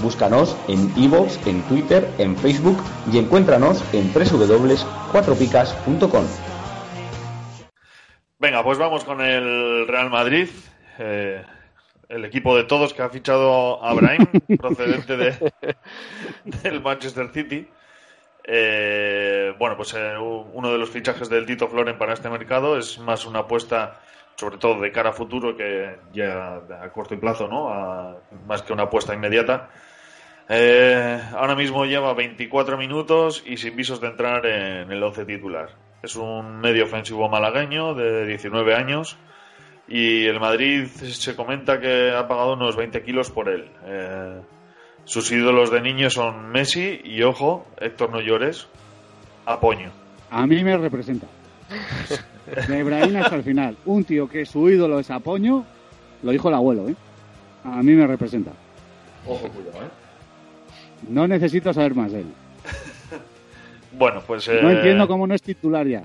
Búscanos 0.00 0.56
en 0.68 0.90
iVoox, 0.96 1.46
en 1.46 1.60
Twitter, 1.62 2.08
en 2.18 2.36
Facebook 2.36 2.82
y 3.12 3.18
encuéntranos 3.18 3.84
en 3.92 4.12
www.cuatropicas.com. 4.12 6.24
Venga, 8.38 8.64
pues 8.64 8.78
vamos 8.78 9.04
con 9.04 9.20
el 9.20 9.86
Real 9.86 10.08
Madrid. 10.10 10.48
eh, 10.98 11.44
el 12.12 12.26
equipo 12.26 12.56
de 12.56 12.64
todos 12.64 12.92
que 12.92 13.02
ha 13.02 13.08
fichado 13.08 13.82
a 13.82 13.94
Brahim, 13.94 14.26
procedente 14.60 15.16
de, 15.16 15.52
del 16.62 16.82
Manchester 16.82 17.30
City. 17.32 17.66
Eh, 18.44 19.54
bueno, 19.58 19.76
pues 19.76 19.94
eh, 19.94 20.16
uno 20.18 20.72
de 20.72 20.78
los 20.78 20.90
fichajes 20.90 21.30
del 21.30 21.46
Tito 21.46 21.68
Floren 21.68 21.96
para 21.96 22.12
este 22.12 22.28
mercado 22.28 22.76
es 22.76 22.98
más 22.98 23.24
una 23.24 23.40
apuesta, 23.40 24.00
sobre 24.42 24.58
todo 24.58 24.80
de 24.80 24.90
cara 24.90 25.10
a 25.10 25.12
futuro, 25.12 25.56
que 25.56 25.98
ya 26.12 26.56
a 26.82 26.90
corto 26.92 27.14
plazo, 27.20 27.46
¿no? 27.46 27.68
A- 27.68 28.16
más 28.48 28.60
que 28.62 28.72
una 28.72 28.84
apuesta 28.84 29.14
inmediata. 29.14 29.70
Eh, 30.48 31.20
ahora 31.36 31.54
mismo 31.54 31.84
lleva 31.84 32.12
24 32.12 32.76
minutos 32.76 33.44
y 33.46 33.56
sin 33.56 33.76
visos 33.76 34.00
de 34.00 34.08
entrar 34.08 34.44
en 34.44 34.90
el 34.90 35.00
11 35.00 35.24
titular. 35.26 35.68
Es 36.02 36.16
un 36.16 36.58
medio 36.60 36.82
ofensivo 36.84 37.28
malagueño 37.28 37.94
de 37.94 38.26
19 38.26 38.74
años 38.74 39.16
y 39.86 40.26
el 40.26 40.40
Madrid 40.40 40.86
se 40.88 41.36
comenta 41.36 41.78
que 41.78 42.10
ha 42.10 42.26
pagado 42.26 42.54
unos 42.54 42.74
20 42.74 43.00
kilos 43.04 43.30
por 43.30 43.48
él. 43.48 43.70
Eh, 43.86 44.40
sus 45.04 45.30
ídolos 45.30 45.70
de 45.70 45.80
niño 45.80 46.10
son 46.10 46.50
Messi 46.50 47.00
y, 47.04 47.22
ojo, 47.22 47.64
Héctor 47.80 48.10
No 48.10 48.20
Llores, 48.20 48.66
Apoño. 49.46 49.92
A 50.30 50.44
mí 50.48 50.64
me 50.64 50.76
representa. 50.76 51.28
De 52.68 52.78
Ibrahim 52.78 53.16
hasta 53.16 53.36
el 53.36 53.42
final. 53.42 53.76
Un 53.86 54.04
tío 54.04 54.28
que 54.28 54.44
su 54.44 54.68
ídolo 54.68 54.98
es 54.98 55.10
Apoño, 55.10 55.64
lo 56.22 56.30
dijo 56.30 56.48
el 56.48 56.54
abuelo, 56.54 56.88
¿eh? 56.88 56.94
A 57.64 57.82
mí 57.82 57.92
me 57.92 58.06
representa. 58.06 58.52
Ojo, 59.26 59.48
cuidado, 59.48 59.84
¿eh? 59.84 59.90
No 61.08 61.26
necesito 61.26 61.72
saber 61.72 61.94
más 61.94 62.12
de 62.12 62.20
él. 62.20 62.26
Bueno, 63.94 64.22
pues... 64.26 64.48
No 64.48 64.70
eh, 64.70 64.76
entiendo 64.76 65.06
cómo 65.06 65.26
no 65.26 65.34
es 65.34 65.42
titular 65.42 65.86
ya. 65.86 66.02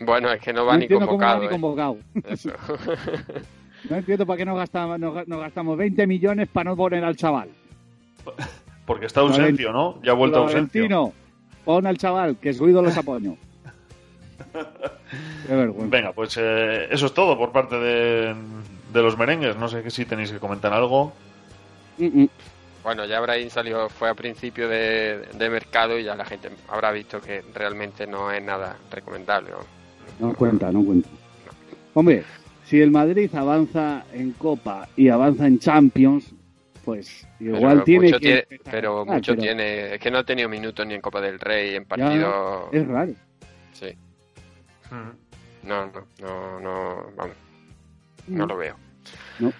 Bueno, 0.00 0.32
es 0.32 0.40
que 0.40 0.52
no 0.52 0.62
No 0.62 0.66
va 0.66 0.76
ni 0.76 0.82
entiendo 0.84 1.06
cómo 1.06 1.18
va 1.20 1.38
convocado. 1.38 1.40
ni 1.40 1.46
¿eh? 1.46 1.50
convocado. 1.50 1.96
Eso. 2.28 2.50
No 3.88 3.96
entiendo 3.96 4.24
para 4.26 4.38
qué 4.38 4.44
nos 4.46 4.56
gastamos, 4.56 4.98
nos, 4.98 5.28
nos 5.28 5.40
gastamos 5.40 5.76
20 5.76 6.06
millones 6.06 6.48
para 6.48 6.70
no 6.70 6.76
poner 6.76 7.04
al 7.04 7.16
chaval. 7.16 7.50
Porque 8.86 9.06
está 9.06 9.20
Ausencio, 9.20 9.72
¿no? 9.72 10.00
Ya 10.02 10.12
ha 10.12 10.14
vuelto 10.14 10.38
Ausencio. 10.38 10.82
Valentino, 10.82 11.12
pon 11.66 11.86
al 11.86 11.98
chaval, 11.98 12.36
que 12.38 12.54
su 12.54 12.66
ídolo 12.66 12.88
es 12.88 12.96
apoño. 12.96 13.36
Venga, 15.48 16.12
pues 16.12 16.36
eh, 16.40 16.88
eso 16.90 17.06
es 17.06 17.14
todo 17.14 17.36
por 17.38 17.52
parte 17.52 17.76
de, 17.76 18.34
de 18.92 19.02
los 19.02 19.18
merengues. 19.18 19.56
No 19.56 19.68
sé 19.68 19.82
que 19.82 19.90
si 19.90 20.04
tenéis 20.04 20.30
que 20.32 20.38
comentar 20.38 20.72
algo. 20.72 21.12
Mm, 21.98 22.24
Bueno, 22.82 23.06
ya 23.06 23.20
Brahim 23.20 23.48
salió, 23.50 23.88
fue 23.88 24.10
a 24.10 24.14
principio 24.14 24.68
de, 24.68 25.26
de 25.34 25.50
mercado 25.50 25.98
y 25.98 26.04
ya 26.04 26.14
la 26.14 26.24
gente 26.26 26.50
habrá 26.68 26.92
visto 26.92 27.20
que 27.20 27.42
realmente 27.54 28.06
no 28.06 28.30
es 28.30 28.42
nada 28.42 28.76
recomendable. 28.90 29.52
¿no? 29.52 30.28
No 30.28 30.34
cuenta, 30.34 30.70
no 30.70 30.84
cuenta. 30.84 31.08
Hombre, 31.94 32.24
si 32.64 32.80
el 32.80 32.90
Madrid 32.90 33.34
avanza 33.34 34.04
en 34.12 34.32
Copa 34.32 34.88
y 34.96 35.08
avanza 35.08 35.46
en 35.46 35.58
Champions, 35.58 36.34
pues 36.84 37.26
igual 37.40 37.82
pero 37.82 37.84
tiene 37.84 38.06
mucho 38.06 38.18
que... 38.20 38.46
tiene, 38.46 38.60
pero 38.70 39.06
mucho 39.06 39.32
pero 39.32 39.42
tiene, 39.42 39.94
es 39.94 40.00
que 40.00 40.10
no 40.10 40.18
ha 40.18 40.24
tenido 40.24 40.48
minutos 40.48 40.86
ni 40.86 40.94
en 40.94 41.00
Copa 41.00 41.20
del 41.20 41.40
Rey, 41.40 41.76
en 41.76 41.84
ya 41.84 41.88
partido. 41.88 42.68
Es 42.72 42.86
raro. 42.86 43.12
Sí. 43.72 43.96
No, 45.64 45.86
no, 45.86 46.06
no, 46.20 46.60
no, 46.60 46.96
vamos, 47.16 47.36
no 48.28 48.46
lo 48.46 48.56
veo. 48.56 48.74
No. 49.38 49.52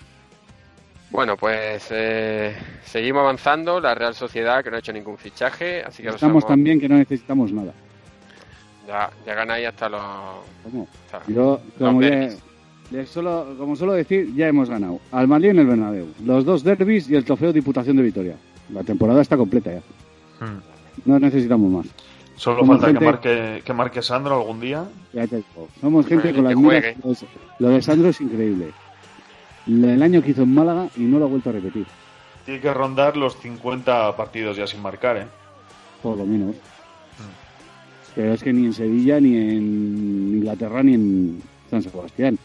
Bueno, 1.11 1.37
pues 1.37 1.87
eh, 1.91 2.55
seguimos 2.85 3.21
avanzando. 3.21 3.81
La 3.81 3.95
Real 3.95 4.15
Sociedad 4.15 4.63
que 4.65 4.71
no 4.71 4.77
ha 4.77 4.81
hecho 4.81 4.93
ningún 4.93 5.17
fichaje, 5.17 5.83
así 5.83 6.03
que 6.03 6.09
Estamos 6.11 6.45
bien 6.57 6.81
que 6.81 6.89
no 6.89 6.97
necesitamos 6.97 7.53
nada. 7.53 7.73
ya, 8.87 9.11
ya 9.25 9.35
ganáis 9.35 9.69
hasta 9.69 9.89
los. 9.89 10.01
¿Cómo? 10.65 10.89
hasta 11.07 11.23
Yo, 11.33 11.61
los 11.79 11.89
como, 11.89 12.03
ya- 12.03 13.07
solo, 13.07 13.55
como 13.59 13.77
suelo 13.77 13.93
decir, 13.95 14.35
ya 14.35 14.49
hemos 14.49 14.69
ganado. 14.69 15.01
Al 15.13 15.29
Madrid 15.29 15.51
en 15.51 15.61
el 15.61 15.67
Bernabéu, 15.67 16.09
los 16.25 16.45
dos 16.45 16.63
derbis 16.65 17.09
y 17.09 17.15
el 17.17 17.25
trofeo 17.25 17.53
Diputación 17.53 17.97
de 17.97 18.03
Vitoria. 18.03 18.35
La 18.73 18.83
temporada 18.83 19.23
está 19.23 19.37
completa 19.37 19.73
ya. 19.73 19.83
No 21.05 21.19
necesitamos 21.19 21.71
más. 21.71 21.87
Solo 22.37 22.61
Somos 22.61 22.81
falta 22.81 22.87
gente- 22.87 22.99
que 22.99 23.05
marque, 23.05 23.63
que 23.65 23.73
marque 23.73 24.03
Sandro 24.03 24.37
algún 24.41 24.61
día. 24.61 24.85
Ya 25.13 25.27
te 25.27 25.37
digo, 25.37 25.69
Somos 25.81 26.07
gente 26.07 26.35
con 26.35 26.45
las 26.45 26.57
miras. 26.57 26.95
juegue. 27.05 27.27
Lo 27.61 27.69
de- 27.69 27.83
Sandro 27.83 28.09
es 28.09 28.21
increíble. 28.21 28.73
El 29.67 30.03
año 30.03 30.21
que 30.23 30.31
hizo 30.33 30.43
en 30.43 30.53
Málaga 30.53 30.89
y 30.97 31.01
no 31.03 31.19
lo 31.19 31.25
ha 31.27 31.29
vuelto 31.29 31.51
a 31.51 31.53
repetir, 31.53 31.87
Tiene 32.45 32.61
que 32.61 32.75
rondar 32.75 33.17
los 33.17 33.39
50 33.41 34.15
partidos 34.17 34.57
ya 34.59 34.67
sin 34.67 34.83
marcar, 34.83 35.17
¿eh? 35.17 35.27
por 36.03 36.19
lo 36.19 36.27
menos. 36.27 36.55
Pero 38.15 38.35
es 38.35 38.43
que 38.43 38.53
ni 38.53 38.67
en 38.67 38.73
Sevilla, 38.75 39.19
ni 39.19 39.35
en 39.37 40.35
Inglaterra, 40.37 40.83
ni 40.83 40.95
en 40.95 41.43
San 41.71 41.83
Sebastián. 41.83 42.39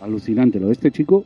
Alucinante 0.00 0.60
lo 0.60 0.66
de 0.68 0.72
este 0.72 0.90
chico. 0.90 1.24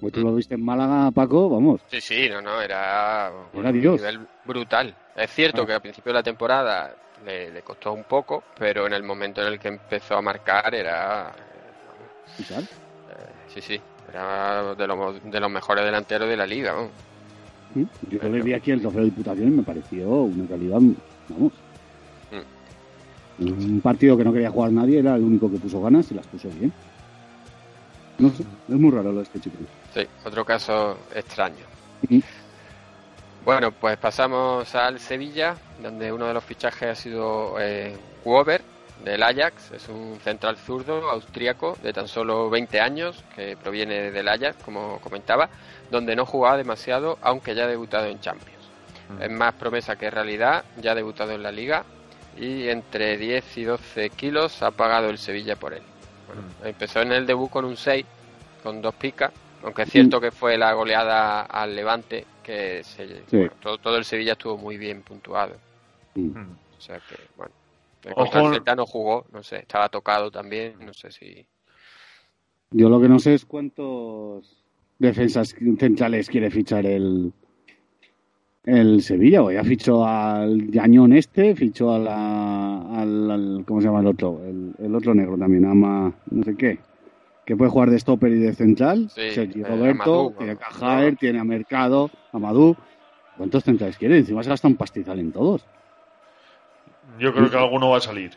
Pues 0.00 0.12
tú 0.12 0.20
lo 0.20 0.32
viste 0.34 0.54
en 0.54 0.64
Málaga, 0.64 1.10
Paco, 1.10 1.48
vamos. 1.48 1.80
Sí, 1.90 2.00
sí, 2.00 2.28
no, 2.30 2.40
no, 2.40 2.60
era 2.60 3.32
Era 3.52 3.72
Dios. 3.72 3.96
nivel 4.00 4.20
brutal. 4.48 4.92
Es 5.14 5.30
cierto 5.30 5.62
Ah. 5.62 5.66
que 5.66 5.72
al 5.74 5.80
principio 5.80 6.10
de 6.10 6.18
la 6.18 6.22
temporada 6.24 6.92
le, 7.24 7.50
le 7.52 7.62
costó 7.62 7.92
un 7.92 8.04
poco, 8.04 8.42
pero 8.58 8.86
en 8.86 8.92
el 8.94 9.02
momento 9.04 9.40
en 9.42 9.48
el 9.52 9.58
que 9.60 9.68
empezó 9.68 10.16
a 10.16 10.22
marcar 10.22 10.74
era. 10.74 11.32
¿Y 12.38 12.42
tal? 12.42 12.62
eh, 12.64 12.66
sí, 13.54 13.60
sí, 13.60 13.80
era 14.10 14.74
de 14.74 14.86
los, 14.86 15.22
de 15.22 15.40
los 15.40 15.50
mejores 15.50 15.84
delanteros 15.84 16.28
de 16.28 16.36
la 16.36 16.46
liga. 16.46 16.74
¿Mm? 17.74 17.82
Yo 18.10 18.28
le 18.28 18.42
vi 18.42 18.54
aquí 18.54 18.70
el 18.72 18.80
trofeo 18.80 19.00
de 19.00 19.06
Diputación 19.06 19.48
y 19.48 19.50
me 19.52 19.62
pareció 19.62 20.08
una 20.08 20.48
calidad, 20.48 20.78
vamos. 21.28 21.52
Un 23.40 23.80
partido 23.80 24.16
que 24.16 24.24
no 24.24 24.32
quería 24.32 24.50
jugar 24.50 24.72
nadie, 24.72 24.98
era 24.98 25.14
el 25.14 25.22
único 25.22 25.48
que 25.48 25.58
puso 25.58 25.80
ganas 25.80 26.10
y 26.10 26.14
las 26.14 26.26
puso 26.26 26.48
bien. 26.48 26.72
No 28.18 28.30
sé, 28.30 28.42
es 28.42 28.74
muy 28.74 28.90
raro 28.90 29.12
lo 29.12 29.18
de 29.18 29.22
este 29.22 29.38
chico. 29.38 29.56
Sí, 29.94 30.04
otro 30.24 30.44
caso 30.44 30.98
extraño. 31.14 31.64
Bueno, 33.48 33.72
pues 33.72 33.96
pasamos 33.96 34.74
al 34.74 35.00
Sevilla, 35.00 35.56
donde 35.80 36.12
uno 36.12 36.26
de 36.26 36.34
los 36.34 36.44
fichajes 36.44 36.90
ha 36.90 36.94
sido 36.94 37.58
eh, 37.58 37.96
Wober, 38.22 38.60
del 39.02 39.22
Ajax. 39.22 39.72
Es 39.72 39.88
un 39.88 40.20
central 40.22 40.58
zurdo 40.58 41.08
austriaco 41.08 41.74
de 41.82 41.94
tan 41.94 42.08
solo 42.08 42.50
20 42.50 42.78
años, 42.78 43.24
que 43.34 43.56
proviene 43.56 44.10
del 44.10 44.28
Ajax, 44.28 44.62
como 44.62 45.00
comentaba, 45.00 45.48
donde 45.90 46.14
no 46.14 46.26
jugaba 46.26 46.58
demasiado, 46.58 47.16
aunque 47.22 47.54
ya 47.54 47.64
ha 47.64 47.68
debutado 47.68 48.04
en 48.08 48.20
Champions. 48.20 48.68
Es 49.18 49.30
más 49.30 49.54
promesa 49.54 49.96
que 49.96 50.10
realidad, 50.10 50.66
ya 50.76 50.92
ha 50.92 50.94
debutado 50.94 51.32
en 51.32 51.42
la 51.42 51.50
Liga 51.50 51.86
y 52.36 52.68
entre 52.68 53.16
10 53.16 53.56
y 53.56 53.64
12 53.64 54.10
kilos 54.10 54.62
ha 54.62 54.72
pagado 54.72 55.08
el 55.08 55.16
Sevilla 55.16 55.56
por 55.56 55.72
él. 55.72 55.82
Bueno, 56.26 56.42
empezó 56.64 57.00
en 57.00 57.12
el 57.12 57.24
debut 57.24 57.48
con 57.48 57.64
un 57.64 57.78
6, 57.78 58.04
con 58.62 58.82
dos 58.82 58.94
picas, 58.94 59.32
aunque 59.62 59.82
es 59.82 59.90
cierto 59.90 60.20
que 60.20 60.30
fue 60.30 60.56
la 60.58 60.72
goleada 60.72 61.42
al 61.42 61.74
Levante, 61.74 62.24
que 62.42 62.82
se, 62.84 63.06
Sí. 63.26 63.36
bueno, 63.36 63.52
todo, 63.60 63.78
todo 63.78 63.96
el 63.96 64.04
Sevilla 64.04 64.32
estuvo 64.32 64.56
muy 64.56 64.76
bien 64.78 65.02
puntuado. 65.02 65.56
Mm. 66.14 66.30
O 66.30 66.80
sea 66.80 66.98
que, 67.00 67.16
bueno, 67.36 67.52
el 68.54 68.76
no 68.76 68.86
jugó, 68.86 69.26
no 69.32 69.42
sé, 69.42 69.58
estaba 69.58 69.88
tocado 69.88 70.30
también, 70.30 70.74
no 70.84 70.92
sé 70.94 71.10
si... 71.10 71.46
Yo 72.70 72.88
lo 72.88 73.00
que 73.00 73.08
no 73.08 73.18
sé 73.18 73.34
es 73.34 73.44
cuántos 73.46 74.62
defensas 74.98 75.54
centrales 75.78 76.28
quiere 76.28 76.50
fichar 76.50 76.84
el, 76.86 77.32
el 78.64 79.02
Sevilla. 79.02 79.42
O 79.42 79.50
ya 79.50 79.64
fichó 79.64 80.06
al 80.06 80.70
Yañón 80.70 81.14
este, 81.14 81.54
fichó 81.54 81.94
a 81.94 81.98
la, 81.98 83.00
al, 83.00 83.30
al- 83.30 83.64
¿Cómo 83.66 83.80
se 83.80 83.86
llama 83.86 84.00
el 84.00 84.06
otro? 84.08 84.40
El, 84.44 84.74
el 84.78 84.94
otro 84.94 85.14
negro 85.14 85.38
también, 85.38 85.64
Ama. 85.64 86.12
No 86.30 86.44
sé 86.44 86.54
qué. 86.56 86.78
Que 87.48 87.56
puede 87.56 87.70
jugar 87.70 87.88
de 87.88 87.98
stopper 87.98 88.30
y 88.30 88.40
de 88.40 88.52
central. 88.52 89.08
Sí, 89.08 89.30
Sergio 89.30 89.64
eh, 89.64 89.70
Roberto, 89.70 90.02
Amadou, 90.02 90.32
tiene 90.34 90.52
a 90.52 90.54
¿no? 90.54 90.60
Cajaer, 90.60 91.16
tiene 91.16 91.38
a 91.38 91.44
Mercado, 91.44 92.10
Amadou. 92.30 92.76
¿Cuántos 93.38 93.64
centrales 93.64 93.96
quiere? 93.96 94.18
Encima 94.18 94.42
se 94.42 94.50
gasta 94.50 94.68
un 94.68 94.76
pastizal 94.76 95.18
en 95.18 95.32
todos. 95.32 95.64
Yo 97.18 97.32
creo 97.32 97.50
que 97.50 97.56
alguno 97.56 97.88
va 97.88 97.96
a 97.96 98.00
salir. 98.00 98.32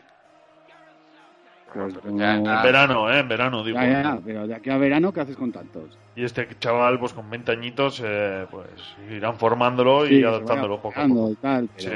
Pues, 1.74 1.94
En 2.06 2.16
verano, 2.16 3.12
¿eh? 3.12 3.18
En 3.18 3.28
verano, 3.28 3.62
digo. 3.62 3.76
Ya, 3.76 3.86
ya, 3.86 4.02
ya, 4.02 4.20
pero 4.24 4.46
de 4.46 4.54
aquí 4.54 4.70
a 4.70 4.78
verano, 4.78 5.12
¿qué 5.12 5.20
haces 5.20 5.36
con 5.36 5.52
tantos? 5.52 5.98
Y 6.16 6.24
este 6.24 6.48
chaval, 6.58 6.98
pues 6.98 7.12
con 7.12 7.28
20 7.28 7.52
añitos, 7.52 8.00
eh, 8.02 8.46
pues 8.50 8.64
irán 9.10 9.36
formándolo 9.36 10.06
Sí, 10.06 10.20
y 10.20 10.24
adaptándolo 10.24 10.80
poco 10.80 10.98
a 10.98 11.06
poco. 11.06 11.30
y 11.32 11.34
tal, 11.34 11.68
Sí. 11.76 11.90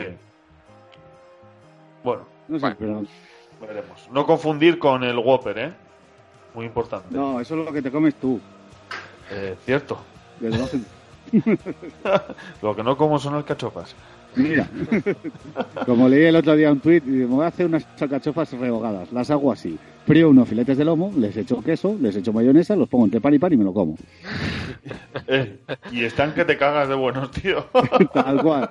Bueno, 2.04 2.26
No 2.46 2.58
sé, 2.58 2.76
pero 2.78 3.04
veremos. 3.58 4.10
No 4.12 4.26
confundir 4.26 4.78
con 4.78 5.02
el 5.02 5.16
Whopper, 5.16 5.58
¿eh? 5.58 5.85
Muy 6.56 6.64
importante. 6.64 7.06
no, 7.10 7.38
eso 7.38 7.58
es 7.58 7.66
lo 7.66 7.70
que 7.70 7.82
te 7.82 7.90
comes 7.90 8.14
tú. 8.14 8.40
Eh, 9.30 9.54
cierto. 9.66 9.98
Desde 10.40 10.80
Lo 12.62 12.74
que 12.74 12.82
no 12.82 12.96
como 12.96 13.18
son 13.18 13.34
alcachofas. 13.34 13.94
Mira, 14.36 14.66
como 15.84 16.08
leí 16.08 16.24
el 16.24 16.36
otro 16.36 16.56
día 16.56 16.72
un 16.72 16.80
tuit, 16.80 17.04
me 17.04 17.26
voy 17.26 17.44
a 17.44 17.48
hacer 17.48 17.66
unas 17.66 17.86
alcachofas 18.00 18.52
rehogadas. 18.52 19.12
Las 19.12 19.30
hago 19.30 19.52
así. 19.52 19.78
Frío 20.06 20.30
unos 20.30 20.48
filetes 20.48 20.78
de 20.78 20.84
lomo, 20.84 21.12
les 21.18 21.36
echo 21.36 21.62
queso, 21.62 21.96
les 22.00 22.16
echo 22.16 22.32
mayonesa, 22.32 22.74
los 22.74 22.88
pongo 22.88 23.04
entre 23.04 23.20
pan 23.20 23.34
y 23.34 23.38
pan 23.38 23.52
y 23.52 23.56
me 23.58 23.64
lo 23.64 23.74
como. 23.74 23.96
Eh, 25.28 25.58
y 25.90 26.04
están 26.04 26.32
que 26.34 26.44
te 26.44 26.56
cagas 26.56 26.88
de 26.88 26.94
buenos, 26.94 27.32
tío. 27.32 27.64
Tal 28.14 28.40
cual. 28.42 28.70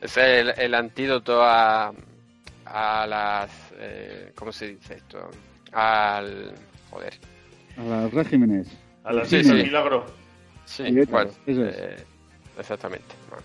Es 0.00 0.16
el, 0.16 0.50
el 0.56 0.74
antídoto 0.74 1.42
a, 1.42 1.92
a 2.72 3.06
las... 3.06 3.50
eh, 3.76 4.32
¿Cómo 4.34 4.50
se 4.52 4.68
dice 4.68 4.94
esto? 4.94 5.30
Al... 5.72 6.52
Joder. 6.90 7.14
A 7.78 7.82
los 7.82 8.12
regímenes. 8.12 8.68
A 9.04 9.12
las 9.12 9.28
Sí, 9.28 9.42
sí. 9.44 9.52
milagro. 9.52 10.04
Sí, 10.64 10.84
bueno, 11.06 11.30
eso 11.46 11.64
es. 11.66 11.76
eh, 11.76 11.96
exactamente. 12.58 13.14
Bueno, 13.28 13.44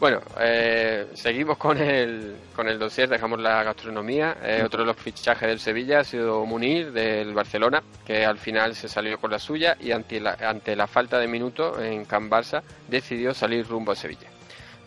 Bueno, 0.00 0.20
eh, 0.40 1.06
seguimos 1.14 1.58
con 1.58 1.76
el, 1.76 2.34
con 2.56 2.66
el 2.68 2.78
dossier, 2.78 3.08
dejamos 3.08 3.38
la 3.40 3.62
gastronomía. 3.62 4.36
Eh, 4.42 4.62
otro 4.64 4.80
de 4.80 4.86
los 4.86 4.96
fichajes 4.96 5.46
del 5.48 5.60
Sevilla 5.60 6.00
ha 6.00 6.04
sido 6.04 6.44
Munir, 6.46 6.90
del 6.92 7.34
Barcelona, 7.34 7.82
que 8.06 8.24
al 8.24 8.38
final 8.38 8.74
se 8.74 8.88
salió 8.88 9.18
con 9.18 9.30
la 9.30 9.38
suya 9.38 9.76
y 9.78 9.92
ante 9.92 10.18
la, 10.18 10.32
ante 10.40 10.74
la 10.74 10.86
falta 10.86 11.18
de 11.18 11.28
minutos 11.28 11.78
en 11.80 12.06
Can 12.06 12.30
Barça 12.30 12.62
decidió 12.88 13.34
salir 13.34 13.66
rumbo 13.66 13.92
a 13.92 13.96
Sevilla. 13.96 14.28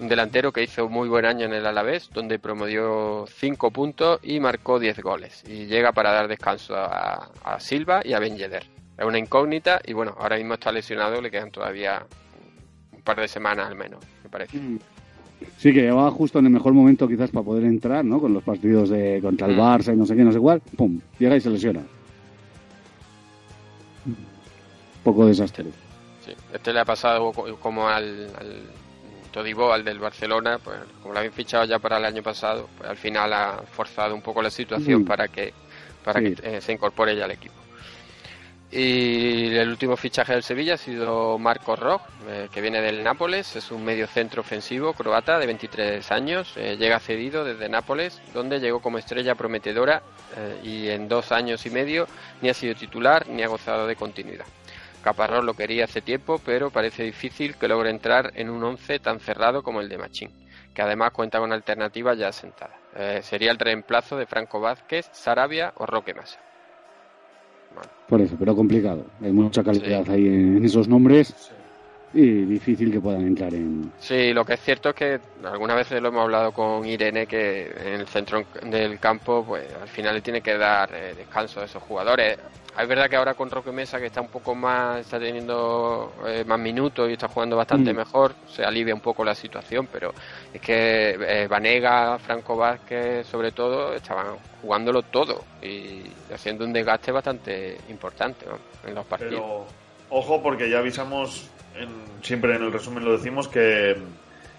Un 0.03 0.09
delantero 0.09 0.51
que 0.51 0.61
hizo 0.61 0.89
muy 0.89 1.07
buen 1.07 1.23
año 1.23 1.45
en 1.45 1.53
el 1.53 1.65
Alavés, 1.65 2.09
donde 2.13 2.37
promovió 2.37 3.23
5 3.39 3.71
puntos 3.71 4.19
y 4.21 4.37
marcó 4.41 4.77
10 4.77 5.01
goles. 5.01 5.41
Y 5.47 5.65
llega 5.67 5.93
para 5.93 6.11
dar 6.11 6.27
descanso 6.27 6.75
a, 6.75 7.29
a 7.41 7.57
Silva 7.61 8.01
y 8.03 8.11
a 8.11 8.19
Ben 8.19 8.35
Yedder. 8.35 8.65
Es 8.97 9.05
una 9.05 9.17
incógnita 9.17 9.79
y 9.85 9.93
bueno, 9.93 10.13
ahora 10.19 10.35
mismo 10.35 10.55
está 10.55 10.73
lesionado, 10.73 11.21
le 11.21 11.31
quedan 11.31 11.51
todavía 11.51 12.05
un 12.91 13.01
par 13.01 13.17
de 13.21 13.29
semanas 13.29 13.67
al 13.69 13.75
menos, 13.77 14.03
me 14.25 14.29
parece. 14.29 14.57
Sí, 15.57 15.73
que 15.73 15.83
llevaba 15.83 16.11
justo 16.11 16.39
en 16.39 16.47
el 16.47 16.51
mejor 16.51 16.73
momento 16.73 17.07
quizás 17.07 17.31
para 17.31 17.45
poder 17.45 17.63
entrar, 17.63 18.03
¿no? 18.03 18.19
Con 18.19 18.33
los 18.33 18.43
partidos 18.43 18.89
de 18.89 19.19
contra 19.21 19.47
el 19.47 19.55
Mm. 19.55 19.59
Barça 19.61 19.93
y 19.93 19.95
no 19.95 20.05
sé 20.05 20.17
qué, 20.17 20.23
no 20.25 20.33
sé 20.33 20.39
cuál. 20.39 20.59
Pum, 20.75 20.99
llega 21.17 21.37
y 21.37 21.39
se 21.39 21.49
lesiona. 21.49 21.79
Poco 25.01 25.25
desastre. 25.27 25.63
Sí, 26.25 26.33
este 26.53 26.73
le 26.73 26.81
ha 26.81 26.85
pasado 26.85 27.31
co- 27.31 27.55
como 27.55 27.87
al, 27.87 28.27
al 28.37 28.63
Todibo, 29.33 29.73
al 29.73 29.83
del 29.83 29.99
Barcelona, 29.99 30.59
pues 30.63 30.77
como 31.01 31.13
lo 31.13 31.19
habían 31.19 31.33
fichado 31.33 31.65
ya 31.65 31.79
para 31.79 31.97
el 31.97 32.05
año 32.05 32.23
pasado, 32.23 32.69
pues 32.77 32.89
al 32.89 32.95
final 32.97 33.33
ha 33.33 33.61
forzado 33.69 34.15
un 34.15 34.21
poco 34.21 34.41
la 34.41 34.49
situación 34.49 35.01
Mm. 35.01 35.05
para 35.05 35.27
que 35.27 35.53
para 36.05 36.19
Sí. 36.21 36.35
que 36.35 36.57
eh, 36.57 36.61
se 36.61 36.71
incorpore 36.73 37.15
ya 37.15 37.25
al 37.25 37.31
equipo. 37.31 37.55
Y 38.71 39.55
el 39.55 39.69
último 39.69 39.95
fichaje 39.95 40.33
del 40.33 40.41
Sevilla 40.41 40.73
ha 40.73 40.77
sido 40.77 41.37
Marco 41.37 41.75
Roch, 41.75 42.01
eh, 42.27 42.49
que 42.51 42.59
viene 42.59 42.81
del 42.81 43.03
Nápoles, 43.03 43.55
es 43.55 43.69
un 43.69 43.85
medio 43.85 44.07
centro 44.07 44.41
ofensivo 44.41 44.93
croata 44.93 45.37
de 45.37 45.45
23 45.45 46.11
años, 46.11 46.53
eh, 46.55 46.75
llega 46.79 46.99
cedido 46.99 47.45
desde 47.45 47.69
Nápoles, 47.69 48.19
donde 48.33 48.59
llegó 48.59 48.81
como 48.81 48.97
estrella 48.97 49.35
prometedora 49.35 50.01
eh, 50.35 50.59
y 50.63 50.87
en 50.89 51.07
dos 51.07 51.31
años 51.31 51.63
y 51.67 51.69
medio 51.69 52.07
ni 52.41 52.49
ha 52.49 52.53
sido 52.55 52.73
titular 52.73 53.27
ni 53.29 53.43
ha 53.43 53.47
gozado 53.47 53.85
de 53.85 53.95
continuidad. 53.95 54.45
Caparrós 55.03 55.43
lo 55.43 55.53
quería 55.53 55.83
hace 55.83 56.01
tiempo, 56.01 56.39
pero 56.43 56.71
parece 56.71 57.03
difícil 57.03 57.55
que 57.55 57.67
logre 57.67 57.89
entrar 57.89 58.31
en 58.35 58.49
un 58.49 58.63
once 58.63 58.99
tan 58.99 59.19
cerrado 59.19 59.61
como 59.61 59.81
el 59.81 59.89
de 59.89 59.97
Machín, 59.97 60.31
que 60.73 60.81
además 60.81 61.11
cuenta 61.11 61.39
con 61.39 61.51
alternativas 61.51 62.17
ya 62.17 62.29
asentadas. 62.29 62.77
Eh, 62.95 63.19
sería 63.21 63.51
el 63.51 63.59
reemplazo 63.59 64.17
de 64.17 64.25
Franco 64.25 64.59
Vázquez, 64.59 65.09
Sarabia 65.11 65.73
o 65.77 65.85
Roque 65.85 66.13
Massa. 66.13 66.39
Por 68.07 68.21
eso, 68.21 68.35
pero 68.37 68.55
complicado. 68.55 69.05
Hay 69.21 69.31
mucha 69.31 69.63
calidad 69.63 70.09
ahí 70.09 70.27
en 70.27 70.63
esos 70.63 70.87
nombres 70.87 71.51
y 72.13 72.45
difícil 72.45 72.91
que 72.91 72.99
puedan 72.99 73.21
entrar 73.21 73.53
en. 73.53 73.91
Sí, 73.99 74.33
lo 74.33 74.45
que 74.45 74.53
es 74.53 74.59
cierto 74.61 74.89
es 74.89 74.95
que 74.95 75.19
algunas 75.43 75.75
veces 75.77 76.01
lo 76.01 76.09
hemos 76.09 76.21
hablado 76.23 76.51
con 76.51 76.85
Irene 76.85 77.25
que 77.25 77.71
en 77.75 78.01
el 78.01 78.07
centro 78.07 78.43
del 78.63 78.99
campo 78.99 79.43
pues 79.47 79.65
al 79.81 79.87
final 79.87 80.15
le 80.15 80.21
tiene 80.21 80.41
que 80.41 80.57
dar 80.57 80.93
eh, 80.93 81.13
descanso 81.15 81.61
a 81.61 81.65
esos 81.65 81.81
jugadores. 81.83 82.37
Es 82.79 82.87
verdad 82.87 83.07
que 83.07 83.15
ahora 83.15 83.35
con 83.35 83.51
Roque 83.51 83.71
Mesa 83.71 83.99
que 83.99 84.07
está 84.07 84.19
un 84.19 84.29
poco 84.29 84.55
más, 84.55 84.99
está 85.01 85.19
teniendo 85.19 86.11
eh, 86.27 86.43
más 86.45 86.59
minutos 86.59 87.07
y 87.07 87.13
está 87.13 87.27
jugando 87.27 87.55
bastante 87.55 87.93
Mm. 87.93 87.97
mejor, 87.97 88.33
se 88.47 88.63
alivia 88.63 88.95
un 88.95 88.99
poco 88.99 89.23
la 89.23 89.35
situación, 89.35 89.87
pero 89.91 90.11
es 90.51 90.59
que 90.59 91.15
eh, 91.19 91.47
Vanega, 91.47 92.17
Franco 92.17 92.55
Vázquez 92.57 93.27
sobre 93.27 93.51
todo 93.51 93.93
estaban 93.93 94.37
jugándolo 94.61 95.03
todo 95.03 95.43
y 95.61 96.01
haciendo 96.33 96.65
un 96.65 96.73
desgaste 96.73 97.11
bastante 97.11 97.77
importante 97.89 98.45
¿no? 98.47 98.57
en 98.89 98.95
los 98.95 99.05
partidos. 99.05 99.33
Pero 99.33 99.65
ojo 100.09 100.41
porque 100.41 100.67
ya 100.67 100.79
avisamos, 100.79 101.49
en- 101.77 102.23
siempre 102.23 102.55
en 102.55 102.63
el 102.63 102.71
resumen 102.73 103.03
lo 103.05 103.13
decimos, 103.13 103.47
que, 103.47 103.95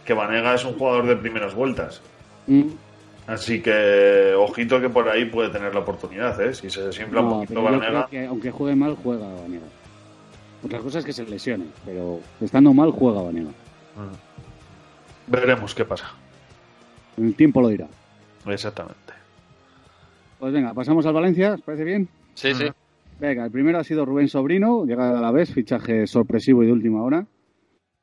que 0.05 0.12
Vanega 0.15 0.55
es 0.55 0.65
un 0.65 0.74
jugador 0.78 1.07
de 1.07 1.16
primeras 1.16 1.55
vueltas. 1.55 2.01
Mm. 2.47 2.69
Así 3.27 3.62
que 3.62 4.35
ojito 4.36 4.81
que 4.81 4.91
por 4.91 5.09
ahí 5.09 5.24
puede 5.24 5.49
tener 5.49 5.73
la 5.73 5.81
oportunidad, 5.81 6.39
¿eh? 6.43 6.53
Si 6.55 6.69
se 6.69 6.82
desinfla 6.82 7.20
un 7.23 7.27
No, 7.28 7.35
poquito 7.36 7.55
pero 7.55 7.70
yo 7.73 7.78
Vanega. 7.81 8.07
que 8.11 8.27
aunque 8.27 8.51
juegue 8.51 8.77
mal, 8.77 8.97
juega 9.03 9.27
Vanega. 9.27 9.65
Otra 10.62 10.78
cosa 10.81 10.99
es 10.99 11.05
que 11.07 11.12
se 11.12 11.24
lesione, 11.24 11.65
pero 11.86 12.20
estando 12.41 12.73
mal, 12.74 12.91
juega 12.91 13.23
Vanega. 13.23 13.51
Veremos 15.27 15.74
qué 15.74 15.85
pasa. 15.85 16.11
El 17.16 17.35
tiempo 17.35 17.61
lo 17.62 17.69
dirá. 17.69 17.86
Exactamente. 18.47 18.99
Pues 20.39 20.53
venga, 20.53 20.74
pasamos 20.74 21.07
al 21.07 21.15
Valencia, 21.15 21.55
¿os 21.55 21.62
parece 21.62 21.85
bien? 21.85 22.09
Sí, 22.35 22.55
sí. 22.55 22.66
Venga, 23.20 23.45
el 23.45 23.51
primero 23.51 23.78
ha 23.78 23.85
sido 23.85 24.05
Rubén 24.05 24.28
Sobrino, 24.28 24.85
llega 24.85 25.16
a 25.16 25.20
la 25.20 25.31
vez, 25.31 25.53
fichaje 25.53 26.07
sorpresivo 26.07 26.62
y 26.62 26.66
de 26.66 26.73
última 26.73 27.03
hora. 27.03 27.27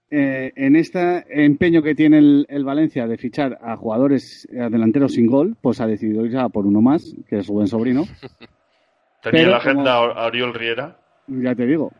Eh, 0.10 0.52
en 0.56 0.76
este 0.76 1.24
empeño 1.46 1.82
que 1.82 1.96
tiene 1.96 2.18
el, 2.18 2.46
el 2.50 2.66
Valencia 2.66 3.08
de 3.08 3.18
fichar 3.18 3.58
a 3.62 3.78
jugadores 3.78 4.48
delanteros 4.52 5.14
sin 5.14 5.28
gol, 5.28 5.56
pues 5.62 5.80
ha 5.80 5.88
decidido 5.88 6.26
ir 6.26 6.38
a 6.38 6.50
por 6.50 6.66
uno 6.66 6.82
más, 6.82 7.16
que 7.28 7.40
es 7.40 7.48
Rubén 7.48 7.68
Sobrino. 7.68 8.04
Tenía 9.22 9.42
Pero 9.42 9.52
la 9.52 9.58
agenda 9.58 9.98
como- 10.00 10.20
a 10.20 10.26
Oriol 10.26 10.54
Riera. 10.54 10.98
Ya 11.28 11.56
te 11.56 11.66
digo, 11.66 11.92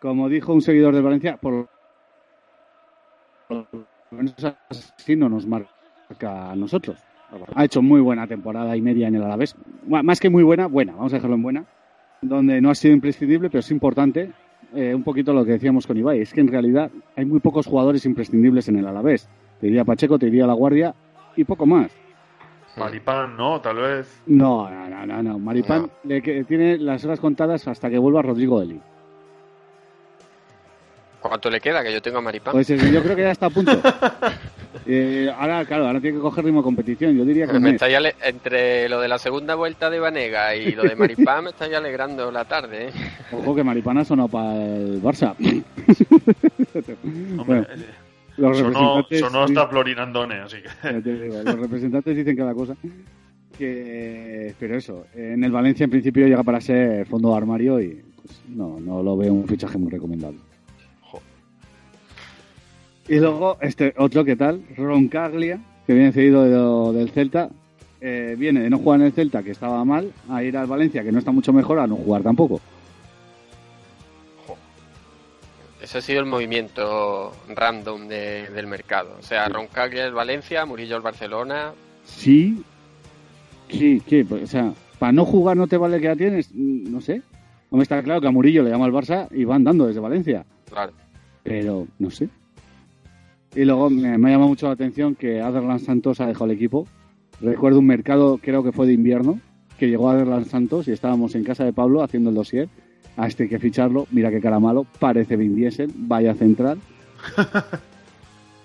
como 0.00 0.28
dijo 0.28 0.52
un 0.54 0.62
seguidor 0.62 0.94
del 0.94 1.02
Valencia, 1.02 1.36
por 1.36 1.68
lo 3.50 3.66
menos 4.12 4.34
así 4.70 5.16
no 5.16 5.28
nos 5.28 5.46
marca 5.46 6.50
a 6.50 6.56
nosotros. 6.56 6.98
Ha 7.54 7.64
hecho 7.64 7.82
muy 7.82 8.00
buena 8.00 8.26
temporada 8.26 8.74
y 8.76 8.80
media 8.80 9.08
en 9.08 9.16
el 9.16 9.22
Alavés. 9.24 9.54
Más 9.86 10.20
que 10.20 10.30
muy 10.30 10.42
buena, 10.42 10.66
buena, 10.68 10.92
vamos 10.94 11.12
a 11.12 11.16
dejarlo 11.16 11.36
en 11.36 11.42
buena. 11.42 11.64
Donde 12.20 12.60
no 12.60 12.70
ha 12.70 12.74
sido 12.74 12.94
imprescindible, 12.94 13.48
pero 13.48 13.60
es 13.60 13.70
importante. 13.70 14.32
eh, 14.74 14.94
un 14.94 15.02
poquito 15.02 15.32
lo 15.32 15.46
que 15.46 15.52
decíamos 15.52 15.86
con 15.86 15.96
Ibai, 15.96 16.20
es 16.20 16.32
que 16.34 16.42
en 16.42 16.48
realidad 16.48 16.90
hay 17.16 17.24
muy 17.24 17.40
pocos 17.40 17.66
jugadores 17.66 18.04
imprescindibles 18.04 18.68
en 18.68 18.76
el 18.76 18.86
Alavés. 18.86 19.26
Te 19.60 19.66
diría 19.66 19.82
Pacheco, 19.84 20.18
te 20.18 20.26
diría 20.26 20.46
La 20.46 20.52
Guardia 20.52 20.94
y 21.36 21.44
poco 21.44 21.64
más. 21.64 21.90
Maripán, 22.76 23.34
¿no? 23.36 23.60
Tal 23.62 23.76
vez. 23.76 24.22
No, 24.26 24.68
no, 24.68 24.88
no, 24.90 25.06
no, 25.06 25.22
no. 25.22 25.38
Maripán 25.38 25.90
le 26.04 26.20
que- 26.20 26.44
tiene 26.44 26.76
las 26.76 27.02
horas 27.04 27.18
contadas 27.18 27.66
hasta 27.66 27.88
que 27.88 27.96
vuelva 27.98 28.20
Rodrigo 28.20 28.60
Eli. 28.60 28.78
¿Cuánto 31.20 31.50
le 31.50 31.60
queda? 31.60 31.82
Que 31.82 31.92
yo 31.92 32.00
tengo 32.00 32.18
a 32.18 32.22
Maripán. 32.22 32.52
Pues 32.52 32.70
eh, 32.70 32.78
yo 32.92 33.02
creo 33.02 33.16
que 33.16 33.22
ya 33.22 33.32
está 33.32 33.46
a 33.46 33.50
punto. 33.50 33.72
Eh, 34.90 35.30
ahora, 35.36 35.64
claro, 35.66 35.86
ahora 35.86 36.00
tiene 36.00 36.16
que 36.16 36.22
coger 36.22 36.44
ritmo 36.44 36.60
de 36.60 36.64
competición. 36.64 37.14
Yo 37.16 37.24
diría 37.24 37.46
que 37.46 37.58
Me 37.58 37.70
estáis 37.72 37.94
ale- 37.96 38.14
entre 38.24 38.88
lo 38.88 39.00
de 39.00 39.08
la 39.08 39.18
segunda 39.18 39.54
vuelta 39.54 39.90
de 39.90 39.98
Vanega 39.98 40.54
y 40.56 40.72
lo 40.72 40.82
de 40.82 40.96
Maripán 40.96 41.44
me 41.44 41.50
estáis 41.50 41.74
alegrando 41.74 42.30
la 42.30 42.44
tarde. 42.46 42.88
¿eh? 42.88 42.92
Ojo 43.32 43.54
que 43.54 43.64
Maripán 43.64 43.98
ha 43.98 44.04
sonado 44.04 44.28
para 44.28 44.54
el 44.54 45.02
Barça. 45.02 45.34
Hombre, 47.38 47.44
Bueno, 47.44 47.66
los 48.38 48.58
sonó, 48.58 48.96
representantes 49.02 49.20
sonó 49.20 49.42
hasta 49.42 49.68
Florinandone, 49.68 50.34
así 50.36 50.56
que. 50.62 50.68
Ya 50.82 51.00
digo, 51.00 51.42
los 51.42 51.58
representantes 51.58 52.16
dicen 52.16 52.36
cada 52.36 52.54
cosa. 52.54 52.74
Que, 53.58 54.54
pero 54.58 54.76
eso, 54.76 55.06
en 55.14 55.42
el 55.44 55.50
Valencia 55.50 55.84
en 55.84 55.90
principio 55.90 56.26
llega 56.26 56.44
para 56.44 56.60
ser 56.60 57.04
fondo 57.06 57.30
de 57.32 57.36
armario 57.36 57.80
y 57.80 58.02
pues, 58.16 58.40
no, 58.48 58.78
no 58.80 59.02
lo 59.02 59.16
veo 59.16 59.34
un 59.34 59.46
fichaje 59.48 59.76
muy 59.76 59.90
recomendable. 59.90 60.38
Y 63.08 63.16
luego 63.18 63.56
este 63.60 63.94
otro, 63.96 64.24
¿qué 64.24 64.36
tal? 64.36 64.62
Roncaglia, 64.76 65.58
que 65.86 65.94
viene 65.94 66.12
cedido 66.12 66.92
de- 66.92 66.98
del 66.98 67.10
Celta. 67.10 67.48
eh, 68.00 68.36
viene 68.38 68.60
de 68.60 68.70
no 68.70 68.78
jugar 68.78 69.00
en 69.00 69.06
el 69.06 69.12
Celta, 69.12 69.42
que 69.42 69.50
estaba 69.50 69.84
mal, 69.84 70.12
a 70.28 70.40
ir 70.44 70.56
al 70.56 70.68
Valencia, 70.68 71.02
que 71.02 71.10
no 71.10 71.18
está 71.18 71.32
mucho 71.32 71.52
mejor, 71.52 71.80
a 71.80 71.86
no 71.88 71.96
jugar 71.96 72.22
tampoco. 72.22 72.60
Ese 75.82 75.98
ha 75.98 76.00
sido 76.00 76.20
el 76.20 76.26
movimiento 76.26 77.32
random 77.48 78.06
de- 78.06 78.48
del 78.50 78.68
mercado. 78.68 79.16
O 79.18 79.22
sea, 79.22 79.48
Roncaglia 79.48 80.04
el 80.06 80.12
Valencia, 80.14 80.64
Murillo 80.64 80.94
el 80.96 81.02
Barcelona. 81.02 81.72
Sí, 82.04 82.62
sí, 83.68 84.00
¿qué? 84.06 84.24
Pues, 84.24 84.44
o 84.44 84.46
sea, 84.46 84.72
para 85.00 85.10
no 85.12 85.24
jugar 85.24 85.56
no 85.56 85.66
te 85.66 85.76
vale 85.76 85.98
que 85.98 86.04
ya 86.04 86.14
tienes, 86.16 86.50
Mm, 86.54 86.92
no 86.92 87.00
sé. 87.00 87.22
Hombre, 87.70 87.82
está 87.82 88.00
claro 88.02 88.20
que 88.20 88.28
a 88.28 88.32
Murillo 88.32 88.62
le 88.62 88.70
llama 88.70 88.84
al 88.86 88.92
Barça 88.92 89.26
y 89.32 89.42
va 89.44 89.56
andando 89.56 89.86
desde 89.88 89.98
Valencia, 90.00 90.44
Claro. 90.70 90.92
pero 91.42 91.86
no 91.98 92.10
sé. 92.12 92.28
Y 93.54 93.64
luego 93.64 93.90
me, 93.90 94.18
me 94.18 94.28
ha 94.28 94.32
llamado 94.32 94.48
mucho 94.48 94.66
la 94.66 94.72
atención 94.72 95.14
que 95.14 95.40
Aderlan 95.40 95.80
Santos 95.80 96.20
ha 96.20 96.26
dejado 96.26 96.46
el 96.46 96.52
equipo. 96.52 96.86
Recuerdo 97.40 97.78
un 97.78 97.86
mercado, 97.86 98.38
creo 98.38 98.62
que 98.62 98.72
fue 98.72 98.86
de 98.86 98.92
invierno, 98.92 99.40
que 99.78 99.88
llegó 99.88 100.10
Aderlan 100.10 100.44
Santos 100.44 100.88
y 100.88 100.92
estábamos 100.92 101.34
en 101.34 101.44
casa 101.44 101.64
de 101.64 101.72
Pablo 101.72 102.02
haciendo 102.02 102.30
el 102.30 102.36
dossier. 102.36 102.68
A 103.16 103.26
este 103.26 103.44
hay 103.44 103.48
que 103.48 103.58
ficharlo, 103.58 104.06
mira 104.10 104.30
qué 104.30 104.40
cara 104.40 104.60
malo, 104.60 104.86
parece 104.98 105.36
Vin 105.36 105.56
Diesel, 105.56 105.92
vaya 105.94 106.34
central. 106.34 106.78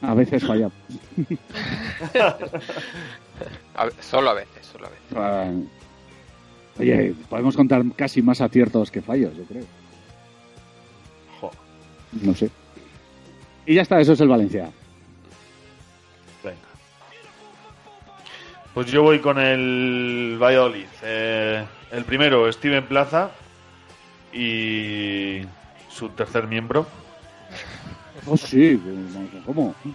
A 0.02 0.14
veces 0.14 0.44
falla. 0.44 0.70
A 3.76 3.90
solo 4.02 4.30
a 4.32 4.34
veces, 4.34 4.66
solo 4.66 4.88
a 4.88 4.90
veces. 4.90 5.06
Ah, 5.16 5.50
Oye, 6.80 7.16
podemos 7.30 7.56
contar 7.56 7.84
casi 7.96 8.22
más 8.22 8.42
aciertos 8.42 8.92
que 8.92 9.02
fallos, 9.02 9.36
yo 9.38 9.44
creo. 9.46 9.64
No 12.22 12.36
sé. 12.36 12.50
Y 13.66 13.76
ya 13.76 13.82
está, 13.84 14.00
eso 14.02 14.14
es 14.14 14.20
el 14.22 14.28
Valencia. 14.28 14.70
Venga. 16.44 16.58
Pues 18.74 18.88
yo 18.88 19.04
voy 19.04 19.20
con 19.20 19.40
el 19.40 20.38
Valladolid. 20.42 20.86
Eh, 21.04 21.64
el 21.92 22.04
primero, 22.06 22.52
Steven 22.52 22.84
Plaza. 22.86 23.32
Y 24.34 25.42
su 25.90 26.10
tercer 26.10 26.48
miembro. 26.48 26.88
Oh, 28.26 28.36
sí, 28.38 28.82
¿cómo? 29.46 29.76
Se 29.84 29.88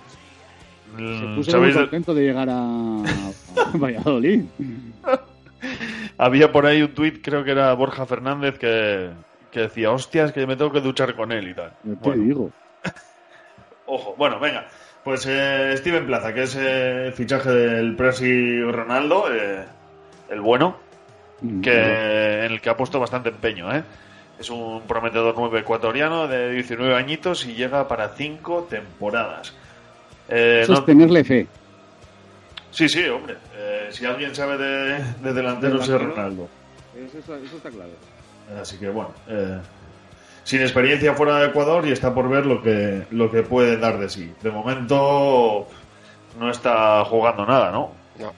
Mm, 1.03 1.35
puso 1.37 1.51
¿Sabéis? 1.51 1.75
muy 1.75 1.83
contento 1.85 2.15
de 2.15 2.23
llegar 2.23 2.49
a, 2.49 2.55
a 2.63 3.33
Valladolid. 3.75 4.45
Había 6.17 6.51
por 6.51 6.65
ahí 6.67 6.83
un 6.83 6.95
tuit, 6.95 7.21
creo 7.23 7.45
que 7.45 7.51
era 7.51 7.73
Borja 7.75 8.07
Fernández, 8.07 8.59
que, 8.59 9.11
que 9.51 9.61
decía, 9.61 9.91
hostias, 9.91 10.33
que 10.33 10.47
me 10.47 10.57
tengo 10.57 10.73
que 10.73 10.81
duchar 10.81 11.15
con 11.15 11.31
él 11.33 11.49
y 11.49 11.55
tal. 11.55 11.73
Yo 11.85 11.95
te 11.95 12.09
Bueno, 12.09 12.23
digo. 12.23 12.51
Ojo, 13.89 14.15
bueno, 14.17 14.39
venga. 14.39 14.67
Pues 15.03 15.25
eh, 15.29 15.75
Steven 15.79 16.07
Plaza, 16.07 16.33
que 16.35 16.43
es 16.43 16.55
eh, 16.57 17.07
el 17.07 17.13
fichaje 17.15 17.51
del 17.51 17.97
Presi 17.97 18.61
Ronaldo, 18.63 19.25
eh, 19.35 19.65
el 20.31 20.41
bueno, 20.41 20.77
que 21.63 22.45
en 22.45 22.53
el 22.53 22.61
que 22.61 22.69
ha 22.71 22.77
puesto 22.77 23.01
bastante 23.01 23.31
empeño, 23.31 23.75
¿eh? 23.75 23.83
Es 24.39 24.51
un 24.51 24.83
prometedor 24.87 25.37
nuevo 25.37 25.57
ecuatoriano 25.57 26.29
de 26.29 26.51
19 26.53 26.95
añitos 26.95 27.45
y 27.47 27.55
llega 27.55 27.89
para 27.89 28.11
5 28.11 28.67
temporadas. 28.71 29.55
Eh, 30.29 30.61
Eso 30.63 30.73
no- 30.75 30.79
es 30.81 30.85
tenerle 30.87 31.25
fe. 31.25 31.47
Sí, 32.71 32.89
sí, 32.89 33.09
hombre. 33.09 33.37
Eh, 33.57 33.89
si 33.91 34.05
alguien 34.05 34.35
sabe 34.35 34.59
de, 34.59 35.03
de 35.23 35.33
delanteros 35.33 35.89
es. 35.89 36.01
Ronaldo. 36.01 36.49
Eso, 36.95 37.35
eso 37.37 37.57
está 37.57 37.71
claro. 37.71 37.91
Así 38.61 38.77
que 38.79 38.89
bueno. 38.91 39.11
Sin 40.49 40.63
experiencia 40.63 41.13
fuera 41.13 41.41
de 41.41 41.47
Ecuador 41.49 41.87
y 41.87 41.93
está 41.93 42.15
por 42.15 42.27
ver 42.31 42.47
lo 42.47 42.63
que, 42.63 43.03
lo 43.11 43.31
que 43.31 43.43
puede 43.43 43.77
dar 43.77 43.99
de 43.99 44.09
sí. 44.09 44.33
De 44.43 44.51
momento 44.51 45.67
no 46.39 46.51
está 46.51 47.05
jugando 47.05 47.45
nada, 47.45 47.71
¿no? 47.71 47.93
No. 48.19 48.33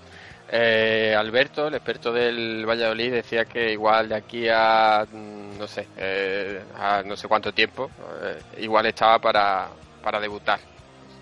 Eh, 0.50 1.14
Alberto, 1.16 1.68
el 1.68 1.74
experto 1.74 2.12
del 2.12 2.66
Valladolid, 2.68 3.12
decía 3.12 3.44
que 3.44 3.70
igual 3.70 4.08
de 4.08 4.16
aquí 4.16 4.48
a 4.52 5.06
mm, 5.08 5.56
no 5.56 5.68
sé, 5.68 5.86
eh, 5.96 6.60
a 6.76 7.02
no 7.04 7.16
sé 7.16 7.28
cuánto 7.28 7.52
tiempo, 7.52 7.88
eh, 8.24 8.40
igual 8.58 8.86
estaba 8.86 9.20
para, 9.20 9.68
para 10.02 10.18
debutar. 10.18 10.58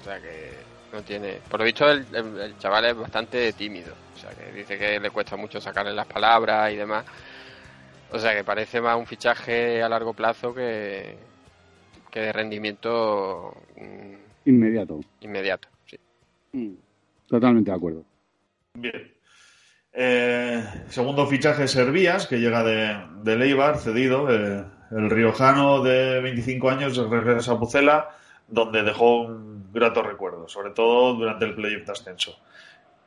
O 0.01 0.05
sea 0.05 0.19
que 0.19 0.53
no 0.91 1.03
tiene. 1.03 1.41
Por 1.51 1.61
lo 1.61 1.67
visto, 1.67 1.91
el, 1.91 2.07
el- 2.15 2.41
el 2.41 2.59
chaval 2.59 2.87
es 2.87 2.97
bastante 2.97 3.53
tímido. 3.53 3.93
O 4.17 4.19
sea 4.19 4.31
que 4.31 4.51
dice 4.53 4.79
que 4.79 4.99
le 4.99 5.11
cuesta 5.11 5.37
mucho 5.37 5.61
sacarle 5.61 5.93
las 5.93 6.07
palabras 6.07 6.73
y 6.73 6.77
demás. 6.77 7.05
O 8.11 8.19
sea 8.19 8.35
que 8.35 8.45
parece 8.45 8.81
más 8.81 8.97
un 8.97 9.07
fichaje 9.07 9.83
a 9.83 9.89
largo 9.89 10.15
plazo 10.15 10.55
que, 10.55 11.17
que 12.11 12.21
de 12.21 12.33
rendimiento 12.33 13.55
mm, 13.77 14.49
Inmediato. 14.49 15.01
inmediato. 15.21 15.69
Sí. 15.87 16.79
Totalmente 17.29 17.71
de 17.71 17.77
acuerdo. 17.77 18.05
Bien. 18.75 19.13
Eh, 19.93 20.65
segundo 20.89 21.27
fichaje 21.27 21.69
Servías, 21.69 22.27
que 22.27 22.39
llega 22.39 22.63
de, 22.63 22.97
de 23.23 23.37
Leibar, 23.37 23.79
cedido. 23.79 24.29
eh, 24.33 24.65
el 24.91 25.11
riojano 25.11 25.83
de 25.83 26.21
25 26.23 26.71
años 26.71 26.97
regresa 26.97 27.53
a 27.53 27.59
Pucela, 27.59 28.09
donde 28.47 28.83
dejó 28.83 29.21
un 29.23 29.71
grato 29.71 30.03
recuerdo, 30.03 30.49
sobre 30.49 30.71
todo 30.71 31.13
durante 31.15 31.45
el 31.45 31.55
playoff 31.55 31.85
de 31.85 31.93
ascenso. 31.93 32.39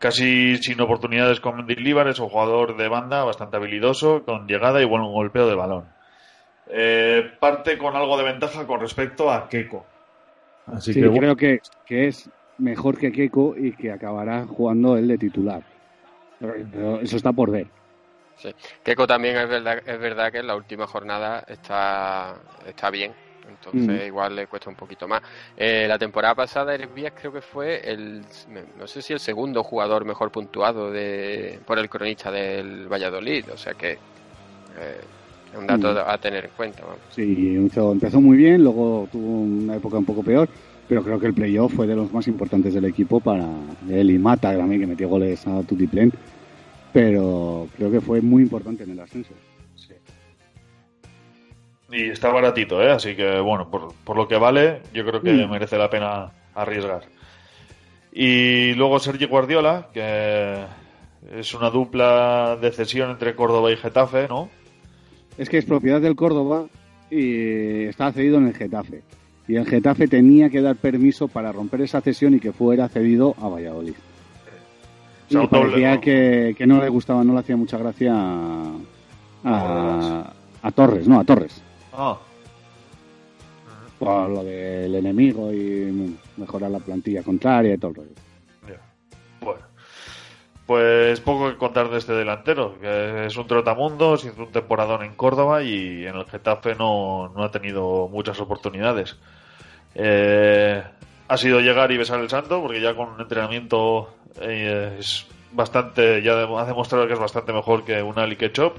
Casi 0.02 0.57
sin 0.57 0.82
oportunidades 0.82 1.40
con 1.40 1.57
Mendilibar, 1.57 2.07
es 2.07 2.18
un 2.18 2.28
jugador 2.28 2.76
de 2.76 2.88
banda 2.88 3.23
bastante 3.23 3.57
habilidoso, 3.57 4.23
con 4.26 4.48
llegada 4.48 4.82
y 4.82 4.86
buen 4.86 5.03
golpeo 5.03 5.48
de 5.48 5.53
balón. 5.53 5.86
Eh, 6.69 7.32
parte 7.40 7.78
con 7.78 7.95
algo 7.95 8.18
de 8.18 8.23
ventaja 8.23 8.65
con 8.65 8.80
respecto 8.80 9.32
a 9.32 9.48
Keco. 9.48 9.86
Así 10.65 10.91
sí, 10.91 11.02
que, 11.02 11.07
creo 11.07 11.36
que, 11.36 11.60
que 11.86 12.07
es 12.07 12.28
mejor 12.57 12.98
que 12.98 13.11
Keiko 13.11 13.56
y 13.56 13.73
que 13.73 13.91
acabará 13.91 14.48
jugando 14.48 14.98
él 14.98 15.07
de 15.07 15.19
titular. 15.19 15.61
Pero, 16.40 16.53
pero 16.72 16.99
eso 17.02 17.18
está 17.18 17.32
por 17.32 17.52
ver. 17.52 17.68
Sí. 18.38 18.49
Keiko 18.82 19.06
también 19.06 19.38
es 19.38 19.48
verdad, 19.48 19.84
es 19.86 19.99
verdad 19.99 20.32
que 20.32 20.40
en 20.40 20.48
la 20.48 20.56
última 20.56 20.88
jornada 20.88 21.44
está, 21.48 22.38
está 22.65 22.90
bien. 22.90 23.14
Entonces 23.52 24.03
Mm. 24.03 24.07
igual 24.07 24.36
le 24.36 24.48
cuesta 24.48 24.69
un 24.69 24.76
poquito 24.76 25.07
más. 25.07 25.22
Eh, 25.56 25.86
la 25.88 25.98
temporada 25.98 26.36
pasada 26.36 26.73
Eres 26.73 26.94
Vías 26.94 27.14
creo 27.19 27.32
que 27.32 27.41
fue 27.41 27.82
el, 27.90 28.23
no 28.80 28.88
sé 28.88 29.02
si 29.02 29.14
el 29.14 29.19
segundo 29.19 29.64
jugador 29.64 30.06
mejor 30.06 30.32
puntuado 30.32 30.91
de, 30.91 31.60
por 31.65 31.78
el 31.80 31.90
cronista 31.90 32.32
del 32.32 32.88
Valladolid. 32.88 33.45
O 33.53 33.57
sea 33.57 33.73
que 33.73 33.91
eh, 33.91 35.02
es 35.52 35.60
un 35.60 35.68
dato 35.68 35.90
a 35.90 36.18
tener 36.18 36.45
en 36.45 36.52
cuenta. 36.56 36.82
vamos. 36.84 36.99
Sí, 37.10 37.56
empezó, 37.56 37.91
empezó 37.91 38.22
muy 38.22 38.38
bien, 38.38 38.64
luego 38.64 39.07
tuvo 39.11 39.41
una 39.41 39.76
época 39.76 39.98
un 39.98 40.06
poco 40.06 40.23
peor, 40.23 40.48
pero 40.88 41.03
creo 41.03 41.19
que 41.19 41.28
el 41.28 41.34
playoff 41.34 41.73
fue 41.73 41.88
de 41.88 41.95
los 41.95 42.11
más 42.14 42.28
importantes 42.28 42.73
del 42.73 42.86
equipo 42.86 43.19
para 43.19 43.48
él 43.90 44.11
y 44.11 44.18
Mata 44.18 44.56
también, 44.56 44.82
que 44.82 44.88
metió 44.88 45.10
goles 45.10 45.45
a 45.48 45.61
Tutiplén, 45.64 46.11
pero 46.94 47.68
creo 47.76 47.91
que 47.91 48.02
fue 48.02 48.22
muy 48.22 48.44
importante 48.44 48.84
en 48.84 48.91
el 48.91 48.99
ascenso. 48.99 49.34
Y 51.92 52.10
está 52.10 52.30
baratito, 52.30 52.82
¿eh? 52.82 52.92
Así 52.92 53.16
que, 53.16 53.40
bueno, 53.40 53.70
por, 53.70 53.94
por 54.06 54.16
lo 54.18 54.28
que 54.28 54.38
vale, 54.38 54.82
yo 54.94 55.06
creo 55.06 55.22
que 55.22 55.34
Mm. 55.34 55.50
merece 55.50 55.78
la 55.78 55.90
pena 55.90 56.32
arriesgar. 56.56 57.02
Y 58.14 58.74
luego 58.74 59.00
Sergio 59.00 59.28
Guardiola, 59.30 59.88
que 59.94 60.64
es 61.38 61.54
una 61.54 61.70
dupla 61.70 62.58
de 62.62 62.72
cesión 62.72 63.12
entre 63.12 63.36
Córdoba 63.36 63.72
y 63.72 63.78
Getafe, 63.78 64.28
¿no? 64.28 64.50
Es 65.38 65.50
que 65.50 65.58
es 65.58 65.66
propiedad 65.66 66.02
del 66.02 66.16
Córdoba 66.16 66.66
y 67.10 67.84
está 67.86 68.12
cedido 68.12 68.38
en 68.38 68.48
el 68.48 68.54
Getafe. 68.54 69.02
Y 69.48 69.56
el 69.56 69.66
Getafe 69.66 70.08
tenía 70.08 70.50
que 70.50 70.62
dar 70.62 70.76
permiso 70.76 71.28
para 71.28 71.52
romper 71.52 71.82
esa 71.82 72.00
cesión 72.02 72.34
y 72.36 72.40
que 72.40 72.52
fuera 72.54 72.88
cedido 72.90 73.36
a 73.42 73.48
Valladolid. 73.50 73.94
Y 75.30 75.48
parecía 75.48 75.96
¿no? 75.96 76.02
que, 76.02 76.56
que 76.58 76.68
no 76.68 76.82
le 76.82 76.90
gustaba, 76.90 77.24
no 77.24 77.34
le 77.34 77.40
hacía 77.40 77.56
mucha 77.56 77.78
gracia 77.78 78.14
a, 78.14 78.72
a, 79.46 80.34
a 80.62 80.72
Torres, 80.72 81.08
no, 81.08 81.20
a 81.20 81.24
Torres. 81.24 81.62
Ah, 81.94 82.18
Por 84.00 84.30
lo 84.30 84.44
del 84.44 84.96
enemigo 84.96 85.52
y 85.52 86.18
mejorar 86.38 86.72
la 86.72 86.80
plantilla 86.80 87.24
contraria 87.24 87.74
y 87.74 87.78
todo 87.78 87.92
el 87.92 87.96
rollo. 87.98 88.80
bueno. 89.42 89.62
Pues 90.66 91.20
poco 91.20 91.50
que 91.50 91.58
contar 91.58 91.90
de 91.90 91.98
este 91.98 92.14
delantero, 92.14 92.80
que 92.80 93.26
es 93.26 93.36
un 93.36 93.46
trotamundos, 93.46 94.24
hizo 94.24 94.44
un 94.44 94.52
temporadón 94.52 95.04
en 95.04 95.16
Córdoba 95.16 95.64
y 95.64 96.06
en 96.06 96.16
el 96.16 96.26
Getafe 96.26 96.76
no, 96.76 97.30
no 97.36 97.44
ha 97.44 97.52
tenido 97.52 98.08
muchas 98.08 98.40
oportunidades. 98.40 99.18
Eh, 99.96 100.82
ha 101.28 101.38
sido 101.38 101.60
llegar 101.60 101.92
y 101.92 101.98
besar 101.98 102.22
el 102.22 102.30
santo, 102.30 102.62
porque 102.62 102.80
ya 102.80 102.96
con 102.96 103.10
un 103.10 103.20
entrenamiento 103.20 104.14
eh, 104.40 104.96
es 105.00 105.26
bastante, 105.52 106.22
ya 106.22 106.34
ha 106.34 106.66
demostrado 106.66 107.06
que 107.08 107.14
es 107.14 107.20
bastante 107.20 107.52
mejor 107.52 107.84
que 107.84 108.02
un 108.02 108.18
Ali 108.18 108.38
Ketchup 108.38 108.76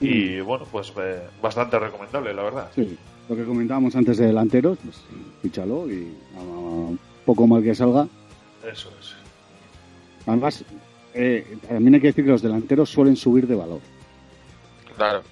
y 0.00 0.40
bueno, 0.40 0.66
pues 0.70 0.92
eh, 0.98 1.22
bastante 1.42 1.78
recomendable, 1.78 2.34
la 2.34 2.42
verdad. 2.42 2.70
Sí, 2.74 2.96
lo 3.28 3.36
que 3.36 3.44
comentábamos 3.44 3.94
antes 3.96 4.18
de 4.18 4.26
delanteros, 4.26 4.78
pues 4.84 5.00
fíchalo 5.42 5.90
y 5.90 6.12
a- 6.36 6.40
a- 6.40 6.96
poco 7.24 7.46
mal 7.46 7.62
que 7.62 7.74
salga. 7.74 8.06
Eso 8.70 8.90
es. 9.00 9.14
Además, 10.26 10.64
eh, 11.14 11.56
también 11.68 11.94
hay 11.94 12.00
que 12.00 12.06
decir 12.08 12.24
que 12.24 12.30
los 12.30 12.42
delanteros 12.42 12.90
suelen 12.90 13.16
subir 13.16 13.46
de 13.46 13.54
valor. 13.54 13.80
Claro. 14.96 15.22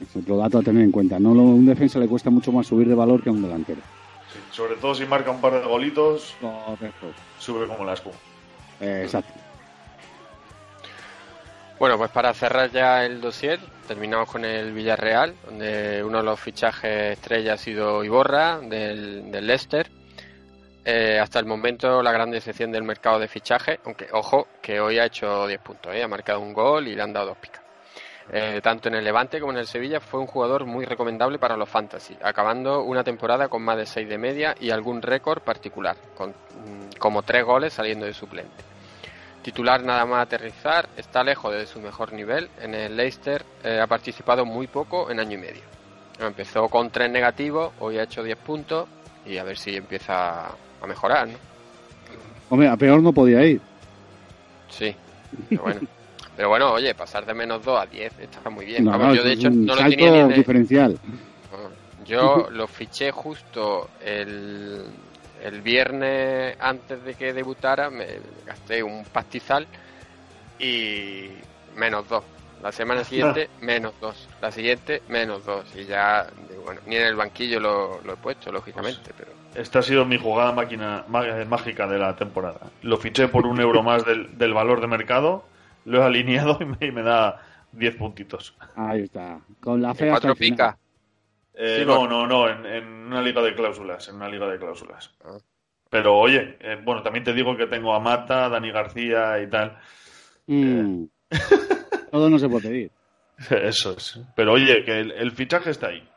Es 0.00 0.14
otro 0.16 0.36
dato 0.36 0.58
a 0.58 0.62
tener 0.62 0.84
en 0.84 0.92
cuenta. 0.92 1.18
No, 1.18 1.30
a 1.30 1.32
un 1.32 1.66
defensa 1.66 1.98
le 1.98 2.06
cuesta 2.06 2.30
mucho 2.30 2.52
más 2.52 2.66
subir 2.66 2.88
de 2.88 2.94
valor 2.94 3.22
que 3.22 3.28
a 3.30 3.32
un 3.32 3.42
delantero. 3.42 3.80
Sí, 4.32 4.38
sobre 4.52 4.76
todo 4.76 4.94
si 4.94 5.04
marca 5.06 5.30
un 5.30 5.40
par 5.40 5.54
de 5.54 5.66
golitos, 5.66 6.34
Correcto. 6.40 7.08
sube 7.38 7.66
como 7.66 7.84
la 7.84 7.94
espuma. 7.94 8.14
Eh, 8.80 9.00
exacto. 9.04 9.32
Bueno, 11.78 11.96
pues 11.96 12.10
para 12.10 12.34
cerrar 12.34 12.72
ya 12.72 13.04
el 13.04 13.20
dossier, 13.20 13.60
terminamos 13.86 14.28
con 14.28 14.44
el 14.44 14.72
Villarreal, 14.72 15.34
donde 15.44 16.02
uno 16.02 16.18
de 16.18 16.24
los 16.24 16.40
fichajes 16.40 17.12
estrella 17.12 17.52
ha 17.52 17.56
sido 17.56 18.02
Iborra, 18.02 18.58
del, 18.58 19.30
del 19.30 19.46
Leicester. 19.46 19.88
Eh, 20.84 21.20
hasta 21.20 21.38
el 21.38 21.46
momento 21.46 22.02
la 22.02 22.10
gran 22.10 22.32
decepción 22.32 22.72
del 22.72 22.82
mercado 22.82 23.20
de 23.20 23.28
fichajes, 23.28 23.78
aunque 23.84 24.08
ojo 24.12 24.48
que 24.60 24.80
hoy 24.80 24.98
ha 24.98 25.04
hecho 25.04 25.46
10 25.46 25.60
puntos, 25.60 25.94
¿eh? 25.94 26.02
ha 26.02 26.08
marcado 26.08 26.40
un 26.40 26.52
gol 26.52 26.88
y 26.88 26.96
le 26.96 27.02
han 27.02 27.12
dado 27.12 27.26
dos 27.26 27.38
picas. 27.38 27.62
Eh, 28.32 28.60
tanto 28.60 28.88
en 28.88 28.96
el 28.96 29.04
Levante 29.04 29.38
como 29.38 29.52
en 29.52 29.58
el 29.58 29.66
Sevilla 29.66 30.00
fue 30.00 30.18
un 30.18 30.26
jugador 30.26 30.66
muy 30.66 30.84
recomendable 30.84 31.38
para 31.38 31.56
los 31.56 31.68
fantasy, 31.68 32.16
acabando 32.22 32.82
una 32.82 33.04
temporada 33.04 33.48
con 33.48 33.62
más 33.62 33.76
de 33.76 33.86
6 33.86 34.08
de 34.08 34.18
media 34.18 34.54
y 34.58 34.70
algún 34.70 35.00
récord 35.00 35.42
particular, 35.42 35.96
con 36.16 36.30
mm, 36.30 36.98
como 36.98 37.22
3 37.22 37.44
goles 37.44 37.72
saliendo 37.72 38.04
de 38.04 38.14
suplente. 38.14 38.67
Titular 39.48 39.82
nada 39.82 40.04
más 40.04 40.24
aterrizar, 40.26 40.86
está 40.94 41.24
lejos 41.24 41.54
de 41.54 41.64
su 41.64 41.80
mejor 41.80 42.12
nivel. 42.12 42.50
En 42.60 42.74
el 42.74 42.94
Leicester 42.94 43.42
eh, 43.64 43.80
ha 43.82 43.86
participado 43.86 44.44
muy 44.44 44.66
poco 44.66 45.10
en 45.10 45.20
año 45.20 45.38
y 45.38 45.40
medio. 45.40 45.62
Empezó 46.20 46.68
con 46.68 46.90
3 46.90 47.10
negativos, 47.10 47.72
hoy 47.80 47.96
ha 47.96 48.02
hecho 48.02 48.22
10 48.22 48.36
puntos 48.36 48.86
y 49.24 49.38
a 49.38 49.44
ver 49.44 49.56
si 49.56 49.74
empieza 49.74 50.48
a 50.48 50.86
mejorar, 50.86 51.28
¿no? 51.28 51.38
Hombre, 52.50 52.68
a 52.68 52.76
peor 52.76 53.02
no 53.02 53.10
podía 53.14 53.42
ir. 53.42 53.58
Sí, 54.68 54.94
pero 55.48 55.62
bueno. 55.62 55.80
Pero 56.36 56.50
bueno, 56.50 56.70
oye, 56.72 56.94
pasar 56.94 57.24
de 57.26 57.34
menos 57.34 57.64
2 57.64 57.80
a 57.80 57.86
10 57.86 58.12
está 58.20 58.48
muy 58.50 58.64
bien. 58.66 58.84
No, 58.84 59.12
yo 59.14 59.24
de 59.24 59.32
hecho 59.32 59.50
no 59.50 59.74
lo 59.74 59.88
tenía 59.88 60.10
ni 60.12 60.18
el- 60.18 60.34
diferencial. 60.34 60.96
Yo 62.04 62.48
lo 62.52 62.66
fiché 62.68 63.10
justo 63.10 63.88
el, 64.04 64.84
el 65.40 65.62
viernes 65.62 66.56
antes 66.58 67.02
de 67.02 67.16
que 67.16 67.32
debutara, 67.32 67.90
me 67.90 68.06
gasté 68.44 68.82
un 68.82 69.08
pastizal 69.10 69.68
y 70.58 71.46
menos 71.72 72.08
dos. 72.08 72.26
La 72.60 72.72
semana 72.72 73.04
siguiente, 73.04 73.52
menos 73.58 73.98
dos. 74.00 74.30
La 74.40 74.52
siguiente, 74.52 75.04
menos 75.08 75.44
dos. 75.44 75.74
Y 75.74 75.86
ya, 75.86 76.32
bueno, 76.64 76.80
ni 76.86 76.96
en 76.96 77.04
el 77.04 77.16
banquillo 77.16 77.60
lo, 77.60 78.00
lo 78.02 78.14
he 78.14 78.16
puesto, 78.18 78.52
lógicamente, 78.52 79.14
pero 79.14 79.40
Esta 79.54 79.78
ha 79.80 79.82
sido 79.82 80.04
mi 80.04 80.18
jugada 80.18 80.52
máquina 80.52 81.04
má- 81.08 81.44
mágica 81.46 81.86
de 81.86 81.98
la 81.98 82.16
temporada. 82.16 82.60
Lo 82.82 82.96
fiché 82.98 83.28
por 83.28 83.46
un 83.46 83.60
euro 83.60 83.82
más 83.82 84.04
del, 84.04 84.36
del 84.38 84.54
valor 84.54 84.80
de 84.80 84.86
mercado, 84.86 85.44
lo 85.84 86.02
he 86.02 86.04
alineado 86.04 86.58
y 86.60 86.64
me, 86.66 86.76
y 86.86 86.92
me 86.92 87.02
da 87.02 87.42
10 87.72 87.96
puntitos. 87.96 88.56
Ahí 88.74 89.02
está. 89.02 89.40
Con 89.60 89.82
la 89.82 89.94
fe 89.94 90.08
cuatro 90.08 90.34
pica. 90.36 90.78
Eh, 91.54 91.78
Sí, 91.80 91.86
no, 91.86 92.06
no, 92.06 92.26
no, 92.26 92.48
en, 92.48 92.64
en 92.66 92.86
una 92.86 93.20
liga 93.22 93.42
de 93.42 93.54
cláusulas, 93.54 94.08
en 94.08 94.16
una 94.16 94.28
liga 94.28 94.46
de 94.48 94.58
cláusulas. 94.58 95.14
Pero 95.90 96.16
oye, 96.18 96.56
eh, 96.60 96.78
bueno, 96.84 97.02
también 97.02 97.24
te 97.24 97.32
digo 97.32 97.56
que 97.56 97.66
tengo 97.66 97.94
a 97.94 98.00
Mata, 98.00 98.48
Dani 98.48 98.70
García 98.70 99.40
y 99.40 99.48
tal. 99.48 99.78
Mm. 100.46 101.04
Todo 102.10 102.30
no 102.30 102.38
se 102.38 102.48
puede 102.48 102.68
pedir. 102.68 102.90
Eso 103.50 103.92
es. 103.96 104.20
Pero 104.34 104.52
oye, 104.52 104.84
que 104.84 105.00
el, 105.00 105.12
el 105.12 105.32
fichaje 105.32 105.70
está 105.70 105.88
ahí. 105.88 106.08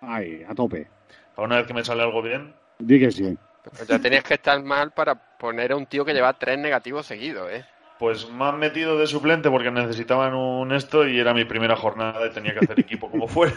Ay, 0.00 0.42
a 0.48 0.54
tope. 0.54 0.88
A 1.36 1.42
una 1.42 1.56
vez 1.56 1.66
que 1.66 1.74
me 1.74 1.84
sale 1.84 2.02
algo 2.02 2.22
bien, 2.22 2.54
Di 2.78 2.98
que 2.98 3.10
sí. 3.10 3.36
Pues 3.62 3.86
ya 3.86 3.98
tenías 3.98 4.24
que 4.24 4.34
estar 4.34 4.62
mal 4.62 4.92
para 4.92 5.14
poner 5.14 5.72
a 5.72 5.76
un 5.76 5.84
tío 5.86 6.02
que 6.04 6.14
lleva 6.14 6.32
tres 6.38 6.58
negativos 6.58 7.04
seguidos, 7.04 7.50
¿eh? 7.52 7.64
Pues 8.00 8.28
me 8.32 8.44
han 8.46 8.58
metido 8.58 8.98
de 8.98 9.06
suplente 9.06 9.50
porque 9.50 9.70
necesitaban 9.70 10.34
un 10.34 10.72
esto 10.72 11.06
y 11.06 11.18
era 11.18 11.34
mi 11.34 11.44
primera 11.44 11.76
jornada 11.76 12.26
y 12.26 12.30
tenía 12.30 12.54
que 12.54 12.60
hacer 12.60 12.80
equipo 12.80 13.10
como 13.10 13.28
fuera. 13.28 13.54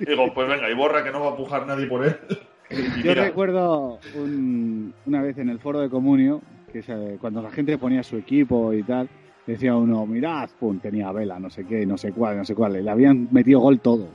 Y 0.00 0.06
digo, 0.06 0.32
pues 0.34 0.48
venga, 0.48 0.70
y 0.70 0.74
borra 0.74 1.04
que 1.04 1.12
no 1.12 1.20
va 1.20 1.32
a 1.32 1.36
pujar 1.36 1.66
nadie 1.66 1.86
por 1.86 2.04
él. 2.04 2.16
Y 2.70 3.02
Yo 3.02 3.10
mira, 3.10 3.24
recuerdo 3.24 4.00
un- 4.14 4.94
una 5.04 5.20
vez 5.20 5.36
en 5.36 5.50
el 5.50 5.58
foro 5.60 5.80
de 5.80 5.90
Comunio, 5.90 6.40
que 6.72 6.82
se- 6.82 7.18
cuando 7.20 7.42
la 7.42 7.50
gente 7.50 7.76
ponía 7.76 8.02
su 8.02 8.16
equipo 8.16 8.72
y 8.72 8.82
tal, 8.82 9.06
decía 9.46 9.76
uno, 9.76 10.06
mirad, 10.06 10.48
pum, 10.58 10.78
tenía 10.78 11.12
vela, 11.12 11.38
no 11.38 11.50
sé 11.50 11.66
qué, 11.66 11.84
no 11.84 11.98
sé 11.98 12.10
cuál, 12.12 12.38
no 12.38 12.46
sé 12.46 12.54
cuál, 12.54 12.76
y 12.78 12.82
le 12.82 12.90
habían 12.90 13.28
metido 13.30 13.60
gol 13.60 13.80
todos. 13.80 14.08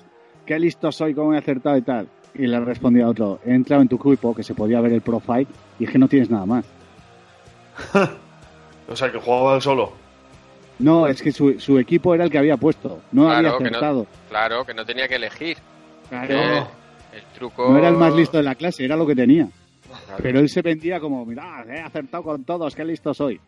Qué 0.48 0.58
listo 0.58 0.92
soy, 0.92 1.14
cómo 1.14 1.36
he 1.36 1.38
acertado 1.38 1.78
y 1.78 1.84
tal. 1.84 2.08
Y 2.34 2.48
le 2.48 2.60
respondía 2.60 3.08
otro, 3.08 3.40
he 3.46 3.54
entrado 3.54 3.84
en 3.84 3.88
tu 3.88 3.98
equipo, 3.98 4.34
que 4.34 4.42
se 4.42 4.56
podía 4.56 4.82
ver 4.82 4.94
el 4.94 5.02
profile, 5.02 5.46
y 5.78 5.84
es 5.84 5.92
que 5.92 6.00
no 6.00 6.08
tienes 6.08 6.32
nada 6.32 6.48
más. 6.48 6.66
o 8.88 8.96
sea, 8.96 9.12
que 9.12 9.18
jugaba 9.18 9.56
él 9.56 9.62
solo. 9.62 9.94
No, 10.80 11.08
es 11.08 11.22
que 11.22 11.32
su, 11.32 11.60
su 11.60 11.80
equipo 11.80 12.14
era 12.14 12.26
el 12.26 12.30
que 12.30 12.38
había 12.38 12.58
puesto, 12.58 13.02
no 13.12 13.32
había 13.32 13.50
que, 13.58 13.66
acertado. 13.66 14.02
no, 14.02 14.30
claro, 14.30 14.66
que 14.66 14.74
no 14.74 14.86
tenía 14.86 15.08
que 15.08 15.16
elegir. 15.16 15.58
Claro. 16.10 16.28
Que 17.12 17.18
el 17.18 17.24
truco... 17.34 17.70
No 17.70 17.78
era 17.78 17.90
el 17.90 17.96
más 17.96 18.14
listo 18.14 18.38
de 18.38 18.44
la 18.44 18.56
clase, 18.56 18.86
era 18.86 18.96
lo 18.96 19.08
que 19.08 19.16
tenía. 19.16 19.48
Claro. 19.88 20.22
Pero 20.22 20.40
él 20.40 20.50
se 20.50 20.62
vendía 20.62 21.00
como, 21.00 21.26
mirad, 21.26 21.70
he 21.70 21.82
acertado 21.82 22.24
con 22.24 22.44
todos, 22.44 22.76
qué 22.76 22.86
listo 22.86 23.14
soy. 23.14 23.40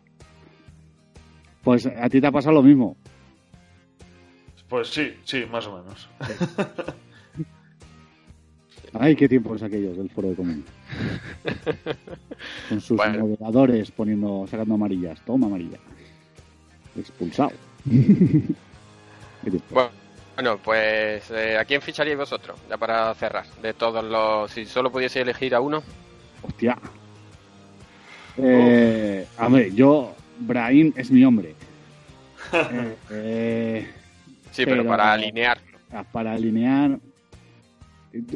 Pues 1.62 1.86
a 1.86 2.08
ti 2.08 2.20
te 2.20 2.26
ha 2.26 2.32
pasado 2.32 2.54
lo 2.54 2.62
mismo. 2.62 2.96
Pues 4.68 4.88
sí, 4.88 5.14
sí, 5.24 5.44
más 5.50 5.66
o 5.66 5.78
menos. 5.78 6.08
Ay, 8.92 9.14
qué 9.14 9.28
tiempos 9.28 9.62
aquellos 9.62 9.96
del 9.96 10.10
foro 10.10 10.30
de 10.30 10.34
comunidad. 10.36 10.66
Con 12.68 12.80
sus 12.80 12.96
Bueno. 12.96 13.26
moderadores 13.26 13.90
poniendo, 13.90 14.46
sacando 14.50 14.74
amarillas. 14.74 15.20
Toma 15.24 15.46
amarilla. 15.46 15.78
Expulsado. 16.96 17.52
Bueno, 20.36 20.58
pues 20.62 21.30
eh, 21.30 21.56
¿a 21.58 21.64
quién 21.64 21.80
ficharíais 21.80 22.18
vosotros? 22.18 22.58
Ya 22.68 22.76
para 22.76 23.12
cerrar. 23.14 23.44
De 23.62 23.72
todos 23.74 24.04
los... 24.04 24.50
Si 24.50 24.66
solo 24.66 24.90
pudiese 24.90 25.20
elegir 25.22 25.54
a 25.54 25.60
uno. 25.60 25.82
Hostia. 26.42 26.78
Eh, 28.36 29.26
a 29.36 29.48
ver, 29.48 29.74
yo, 29.74 30.14
Brahim 30.38 30.92
es 30.96 31.10
mi 31.10 31.24
hombre. 31.24 31.54
Eh, 32.52 32.96
eh, 33.10 33.90
Sí, 34.50 34.64
pero, 34.64 34.84
para 34.84 35.12
alinear. 35.12 35.58
Ah, 35.92 36.04
Para 36.10 36.32
alinear, 36.32 36.98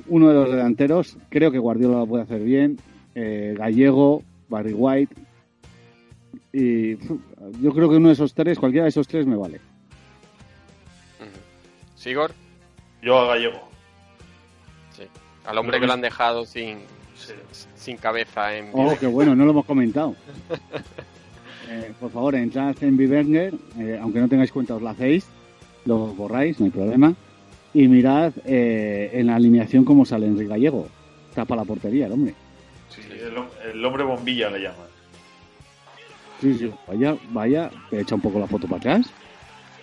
uno 0.08 0.28
de 0.28 0.34
los 0.34 0.50
delanteros, 0.50 1.16
creo 1.28 1.50
que 1.50 1.58
Guardiola 1.58 1.98
lo 1.98 2.06
puede 2.06 2.22
hacer 2.24 2.42
bien. 2.42 2.78
eh, 3.14 3.54
Gallego, 3.56 4.22
Barry 4.48 4.72
White. 4.72 5.14
Y 6.52 6.96
yo 7.60 7.72
creo 7.72 7.88
que 7.90 7.96
uno 7.96 8.08
de 8.08 8.14
esos 8.14 8.32
tres, 8.34 8.58
cualquiera 8.58 8.84
de 8.84 8.90
esos 8.90 9.08
tres 9.08 9.26
me 9.26 9.36
vale. 9.36 9.60
Sigor, 11.96 12.32
Yo 13.02 13.18
a 13.18 13.26
Gallego. 13.28 13.60
sí. 14.96 15.04
Al 15.46 15.58
hombre 15.58 15.80
que 15.80 15.86
lo 15.86 15.92
han 15.92 16.00
dejado 16.00 16.44
sin, 16.44 16.78
sin 17.74 17.96
cabeza 17.96 18.56
en... 18.56 18.68
Oh, 18.72 18.94
qué 18.98 19.06
bueno, 19.06 19.34
no 19.34 19.44
lo 19.44 19.50
hemos 19.52 19.66
comentado. 19.66 20.14
Eh, 21.66 21.92
por 21.98 22.10
favor, 22.10 22.34
entrad 22.34 22.76
en 22.82 22.94
Biberger, 22.94 23.54
eh, 23.78 23.98
aunque 24.00 24.20
no 24.20 24.28
tengáis 24.28 24.52
cuenta, 24.52 24.74
os 24.74 24.82
la 24.82 24.90
hacéis, 24.90 25.26
lo 25.86 26.08
borráis, 26.08 26.60
no 26.60 26.66
hay 26.66 26.70
problema. 26.70 27.14
Y 27.74 27.88
mirad 27.88 28.32
eh, 28.44 29.10
en 29.14 29.26
la 29.26 29.36
alineación 29.36 29.84
cómo 29.84 30.04
sale 30.04 30.26
Enrique 30.26 30.48
Gallego. 30.50 30.88
Tapa 31.34 31.56
la 31.56 31.64
portería, 31.64 32.06
el 32.06 32.12
hombre. 32.12 32.34
Sí, 32.88 33.00
el, 33.10 33.70
el 33.72 33.84
hombre 33.84 34.04
bombilla 34.04 34.48
le 34.50 34.60
llaman. 34.60 34.86
Sí, 36.40 36.54
sí. 36.54 36.70
Vaya, 36.86 37.16
vaya, 37.30 37.70
te 37.90 38.00
echa 38.00 38.14
un 38.14 38.20
poco 38.20 38.38
la 38.38 38.46
foto 38.46 38.66
para 38.68 38.78
atrás. 38.78 39.06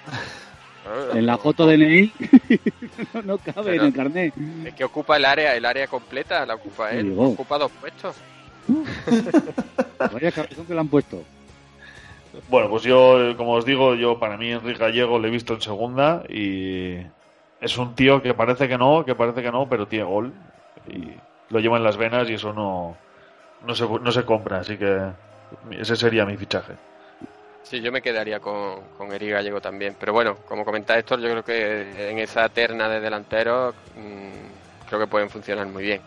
En 1.13 1.27
la 1.27 1.37
foto 1.37 1.67
de 1.67 1.77
DNI 1.77 2.11
no, 3.13 3.21
no 3.21 3.37
cabe 3.37 3.71
Pero- 3.71 3.81
en 3.83 3.87
el 3.87 3.93
carnet. 3.93 4.33
Es 4.65 4.73
que 4.73 4.83
ocupa 4.83 5.15
el 5.15 5.25
área, 5.25 5.55
el 5.55 5.63
área 5.63 5.85
completa, 5.87 6.43
la 6.45 6.55
ocupa 6.55 6.91
él. 6.91 7.11
Digo. 7.11 7.29
Ocupa 7.29 7.59
dos 7.59 7.71
puestos. 7.71 8.15
Vaya 10.11 10.31
cabezón 10.31 10.65
que 10.65 10.73
le 10.73 10.79
han 10.79 10.87
puesto. 10.87 11.23
Bueno, 12.49 12.67
pues 12.69 12.83
yo, 12.83 13.35
como 13.37 13.53
os 13.53 13.63
digo, 13.63 13.93
yo 13.95 14.19
para 14.19 14.37
mí 14.37 14.49
Enrique 14.51 14.79
Gallego 14.79 15.19
le 15.19 15.27
he 15.27 15.31
visto 15.31 15.53
en 15.53 15.61
segunda 15.61 16.23
y 16.27 16.95
es 17.61 17.77
un 17.77 17.95
tío 17.95 18.21
que 18.21 18.33
parece 18.33 18.67
que 18.67 18.77
no, 18.77 19.05
que 19.05 19.15
parece 19.15 19.41
que 19.41 19.51
no, 19.51 19.69
pero 19.69 19.87
tiene 19.87 20.05
gol 20.05 20.33
y 20.87 21.13
lo 21.49 21.59
lleva 21.59 21.77
en 21.77 21.83
las 21.83 21.95
venas 21.95 22.29
y 22.29 22.33
eso 22.33 22.51
no, 22.53 22.97
no, 23.65 23.75
se, 23.75 23.87
no 23.87 24.11
se 24.11 24.25
compra, 24.25 24.59
así 24.59 24.77
que 24.77 25.11
ese 25.71 25.95
sería 25.95 26.25
mi 26.25 26.35
fichaje. 26.37 26.73
Sí, 27.61 27.79
yo 27.79 27.91
me 27.91 28.01
quedaría 28.01 28.39
con, 28.39 28.81
con 28.97 29.13
Eric 29.13 29.31
Gallego 29.31 29.61
también. 29.61 29.95
Pero 29.99 30.11
bueno, 30.11 30.37
como 30.47 30.65
comenta 30.65 30.97
Héctor, 30.97 31.19
yo 31.21 31.29
creo 31.29 31.45
que 31.45 32.09
en 32.09 32.17
esa 32.17 32.49
terna 32.49 32.89
de 32.89 32.99
delanteros 32.99 33.75
mm, 33.95 34.87
creo 34.87 34.99
que 34.99 35.07
pueden 35.07 35.29
funcionar 35.29 35.67
muy 35.67 35.83
bien. 35.83 36.01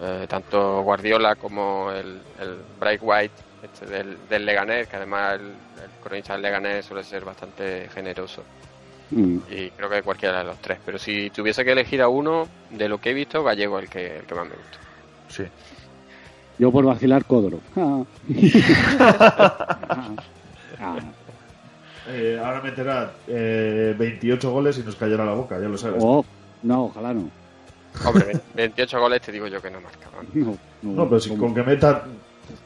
Eh, 0.00 0.26
tanto 0.28 0.82
Guardiola 0.82 1.36
como 1.36 1.92
el, 1.92 2.20
el 2.40 2.58
Bright 2.80 3.00
White 3.02 3.34
este 3.62 3.86
del, 3.86 4.16
del 4.28 4.46
Leganés, 4.46 4.88
que 4.88 4.96
además 4.96 5.34
el, 5.34 5.46
el 5.46 5.90
cronista 6.02 6.32
del 6.32 6.42
Leganés 6.42 6.86
suele 6.86 7.04
ser 7.04 7.24
bastante 7.24 7.88
generoso. 7.92 8.42
Mm. 9.10 9.38
Y 9.50 9.70
creo 9.70 9.88
que 9.90 10.02
cualquiera 10.02 10.38
de 10.38 10.44
los 10.44 10.58
tres. 10.58 10.78
Pero 10.84 10.98
si 10.98 11.30
tuviese 11.30 11.64
que 11.64 11.72
elegir 11.72 12.02
a 12.02 12.08
uno, 12.08 12.46
de 12.70 12.88
lo 12.88 13.00
que 13.00 13.10
he 13.10 13.14
visto, 13.14 13.42
Gallego 13.42 13.78
es 13.78 13.84
el 13.84 13.90
que, 13.90 14.16
el 14.18 14.24
que 14.24 14.34
más 14.34 14.44
me 14.44 14.54
gusta. 14.54 14.78
Sí. 15.28 15.44
Yo 16.58 16.70
por 16.72 16.84
vacilar 16.84 17.24
Codro. 17.24 17.60
Ah. 17.76 18.02
Ah. 20.80 20.98
Eh, 22.10 22.40
ahora 22.42 22.62
meterá 22.62 23.12
eh, 23.26 23.94
28 23.98 24.50
goles 24.50 24.78
y 24.78 24.82
nos 24.82 24.96
callará 24.96 25.26
la 25.26 25.34
boca, 25.34 25.60
ya 25.60 25.68
lo 25.68 25.76
sabes. 25.76 26.02
Oh, 26.02 26.24
no, 26.62 26.84
ojalá 26.86 27.12
no. 27.12 27.28
Hombre, 28.02 28.32
28 28.54 28.98
goles 28.98 29.20
te 29.20 29.30
digo 29.30 29.46
yo 29.46 29.60
que 29.60 29.70
no 29.70 29.78
marcaban. 29.78 30.26
No, 30.34 30.56
no, 30.80 30.92
No, 31.02 31.06
pero 31.06 31.20
si 31.20 31.28
¿cómo? 31.28 31.42
con 31.42 31.54
que 31.54 31.62
meta 31.64 32.06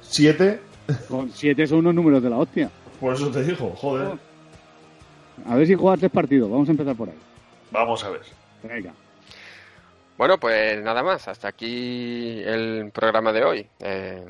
7, 0.00 0.60
Con 1.08 1.28
siete 1.32 1.66
son 1.66 1.78
unos 1.78 1.92
números 1.96 2.22
de 2.22 2.30
la 2.30 2.36
hostia. 2.38 2.70
por 3.00 3.14
eso 3.14 3.32
te 3.32 3.42
digo, 3.42 3.74
joder. 3.76 4.12
A 5.46 5.56
ver 5.56 5.66
si 5.66 5.74
juega 5.74 5.96
tres 5.96 6.10
partidos. 6.10 6.50
Vamos 6.50 6.68
a 6.68 6.72
empezar 6.72 6.96
por 6.96 7.08
ahí. 7.08 7.18
Vamos 7.70 8.04
a 8.04 8.10
ver. 8.10 8.20
Venga. 8.62 8.92
Bueno, 10.18 10.38
pues 10.38 10.82
nada 10.82 11.02
más. 11.02 11.28
Hasta 11.28 11.48
aquí 11.48 12.40
el 12.44 12.90
programa 12.92 13.32
de 13.32 13.44
hoy. 13.44 13.66
Eh, 13.80 14.24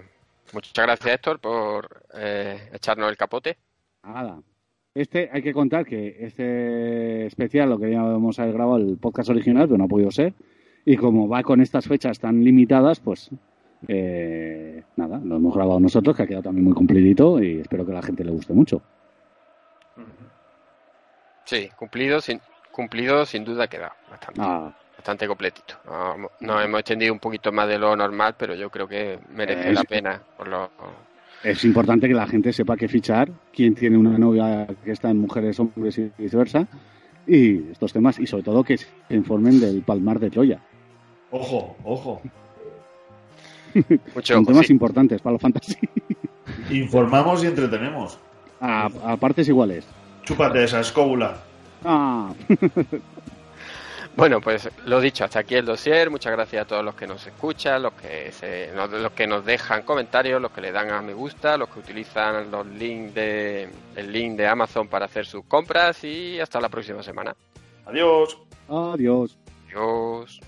muchas 0.53 0.73
gracias, 0.85 1.15
Héctor, 1.15 1.39
por 1.39 2.03
eh, 2.15 2.71
echarnos 2.73 3.11
el 3.11 3.17
capote. 3.17 3.59
Nada. 4.05 4.41
Este, 4.95 5.31
hay 5.33 5.43
que 5.43 5.55
contar 5.55 5.87
que 5.87 6.17
este 6.21 7.27
especial 7.27 7.71
lo 7.71 7.79
queríamos 7.79 8.39
haber 8.39 8.55
grabado 8.55 8.77
el 8.77 8.99
podcast 8.99 9.31
original, 9.31 9.67
pero 9.67 9.79
no 9.79 9.85
ha 9.85 9.89
podido 9.89 10.11
ser. 10.11 10.35
Y 10.85 10.97
como 10.97 11.29
va 11.29 11.43
con 11.43 11.61
estas 11.61 11.87
fechas 11.87 12.19
tan 12.19 12.43
limitadas, 12.45 13.01
pues 13.01 13.31
eh, 13.89 14.83
nada, 14.97 15.19
lo 15.25 15.37
hemos 15.37 15.55
grabado 15.55 15.81
nosotros, 15.81 16.17
que 16.17 16.23
ha 16.25 16.27
quedado 16.27 16.45
también 16.45 16.65
muy 16.65 16.75
cumplidito 16.75 17.43
y 17.43 17.61
espero 17.61 17.87
que 17.87 17.93
a 17.93 17.97
la 17.97 18.03
gente 18.03 18.25
le 18.25 18.33
guste 18.33 18.53
mucho. 18.53 18.83
Sí, 21.45 21.69
cumplido 21.77 22.21
sin, 22.21 22.41
cumplido 22.71 23.27
sin 23.27 23.45
duda 23.45 23.67
queda 23.67 23.93
bastante, 24.11 24.41
Ah, 24.43 24.73
bastante 24.97 25.27
completito. 25.27 25.75
No- 25.87 26.31
Nos 26.41 26.65
hemos 26.65 26.81
extendido 26.81 27.13
un 27.13 27.19
poquito 27.19 27.51
más 27.53 27.69
de 27.69 27.79
lo 27.79 27.95
normal, 27.97 28.35
pero 28.39 28.55
yo 28.55 28.71
creo 28.71 28.87
que 28.89 29.19
merece 29.35 29.71
Es- 29.71 29.75
la 29.75 29.85
pena. 29.85 30.21
Por 30.37 30.49
lo, 30.49 30.71
es 31.43 31.65
importante 31.65 32.07
que 32.09 32.15
la 32.15 32.27
gente 32.27 32.53
sepa 32.53 32.77
qué 32.77 32.89
fichar, 32.89 33.29
quién 33.53 33.75
tiene 33.75 33.97
una 33.99 34.17
novia 34.17 34.67
que 34.85 34.93
está 34.93 35.11
en 35.11 35.19
mujeres, 35.21 35.59
hombres 35.59 35.99
y 35.99 36.11
viceversa, 36.17 36.67
y 37.27 37.71
estos 37.73 37.93
temas, 37.93 38.19
y 38.21 38.27
sobre 38.27 38.45
todo 38.45 38.63
que 38.65 38.79
se 38.79 38.87
informen 39.11 39.59
del 39.61 39.83
Palmar 39.83 40.19
de 40.21 40.31
Troya. 40.31 40.61
Ojo, 41.33 41.77
ojo. 41.85 42.23
mucho 44.15 44.35
Son 44.35 44.43
ojo, 44.43 44.53
temas 44.53 44.67
sí. 44.67 44.73
importantes 44.73 45.21
para 45.21 45.33
los 45.33 45.43
fantasy. 45.43 45.75
Informamos 46.71 47.43
y 47.43 47.47
entretenemos. 47.47 48.19
A, 48.61 48.89
a 49.05 49.17
partes 49.17 49.49
iguales. 49.49 49.85
Chúpate 50.23 50.65
esa 50.65 50.81
escóbula. 50.81 51.37
Ah. 51.85 52.33
Bueno, 54.15 54.43
pues 54.43 54.69
lo 54.85 55.01
dicho, 55.01 55.25
hasta 55.25 55.39
aquí 55.39 55.55
el 55.55 55.65
dossier. 55.65 56.11
Muchas 56.11 56.33
gracias 56.33 56.63
a 56.63 56.69
todos 56.69 56.85
los 56.85 56.95
que 56.95 57.07
nos 57.07 57.27
escuchan, 57.27 57.83
los 57.83 57.95
que 57.95 58.31
se, 58.31 58.71
los 58.75 59.13
que 59.13 59.27
nos 59.27 59.45
dejan 59.45 59.85
comentarios, 59.85 60.41
los 60.41 60.53
que 60.53 60.61
le 60.61 60.71
dan 60.71 60.91
a 60.91 61.01
me 61.01 61.15
gusta, 61.15 61.57
los 61.57 61.71
que 61.71 61.79
utilizan 61.79 62.51
los 62.51 62.67
links 62.67 63.15
de 63.15 63.71
el 63.97 64.13
link 64.13 64.37
de 64.37 64.47
Amazon 64.47 64.87
para 64.89 65.07
hacer 65.07 65.25
sus 65.25 65.45
compras 65.47 66.05
y 66.05 66.39
hasta 66.41 66.61
la 66.61 66.69
próxima 66.69 67.03
semana. 67.03 67.35
Adiós. 67.87 68.39
Adiós. 68.69 69.39
Adiós. 69.69 70.41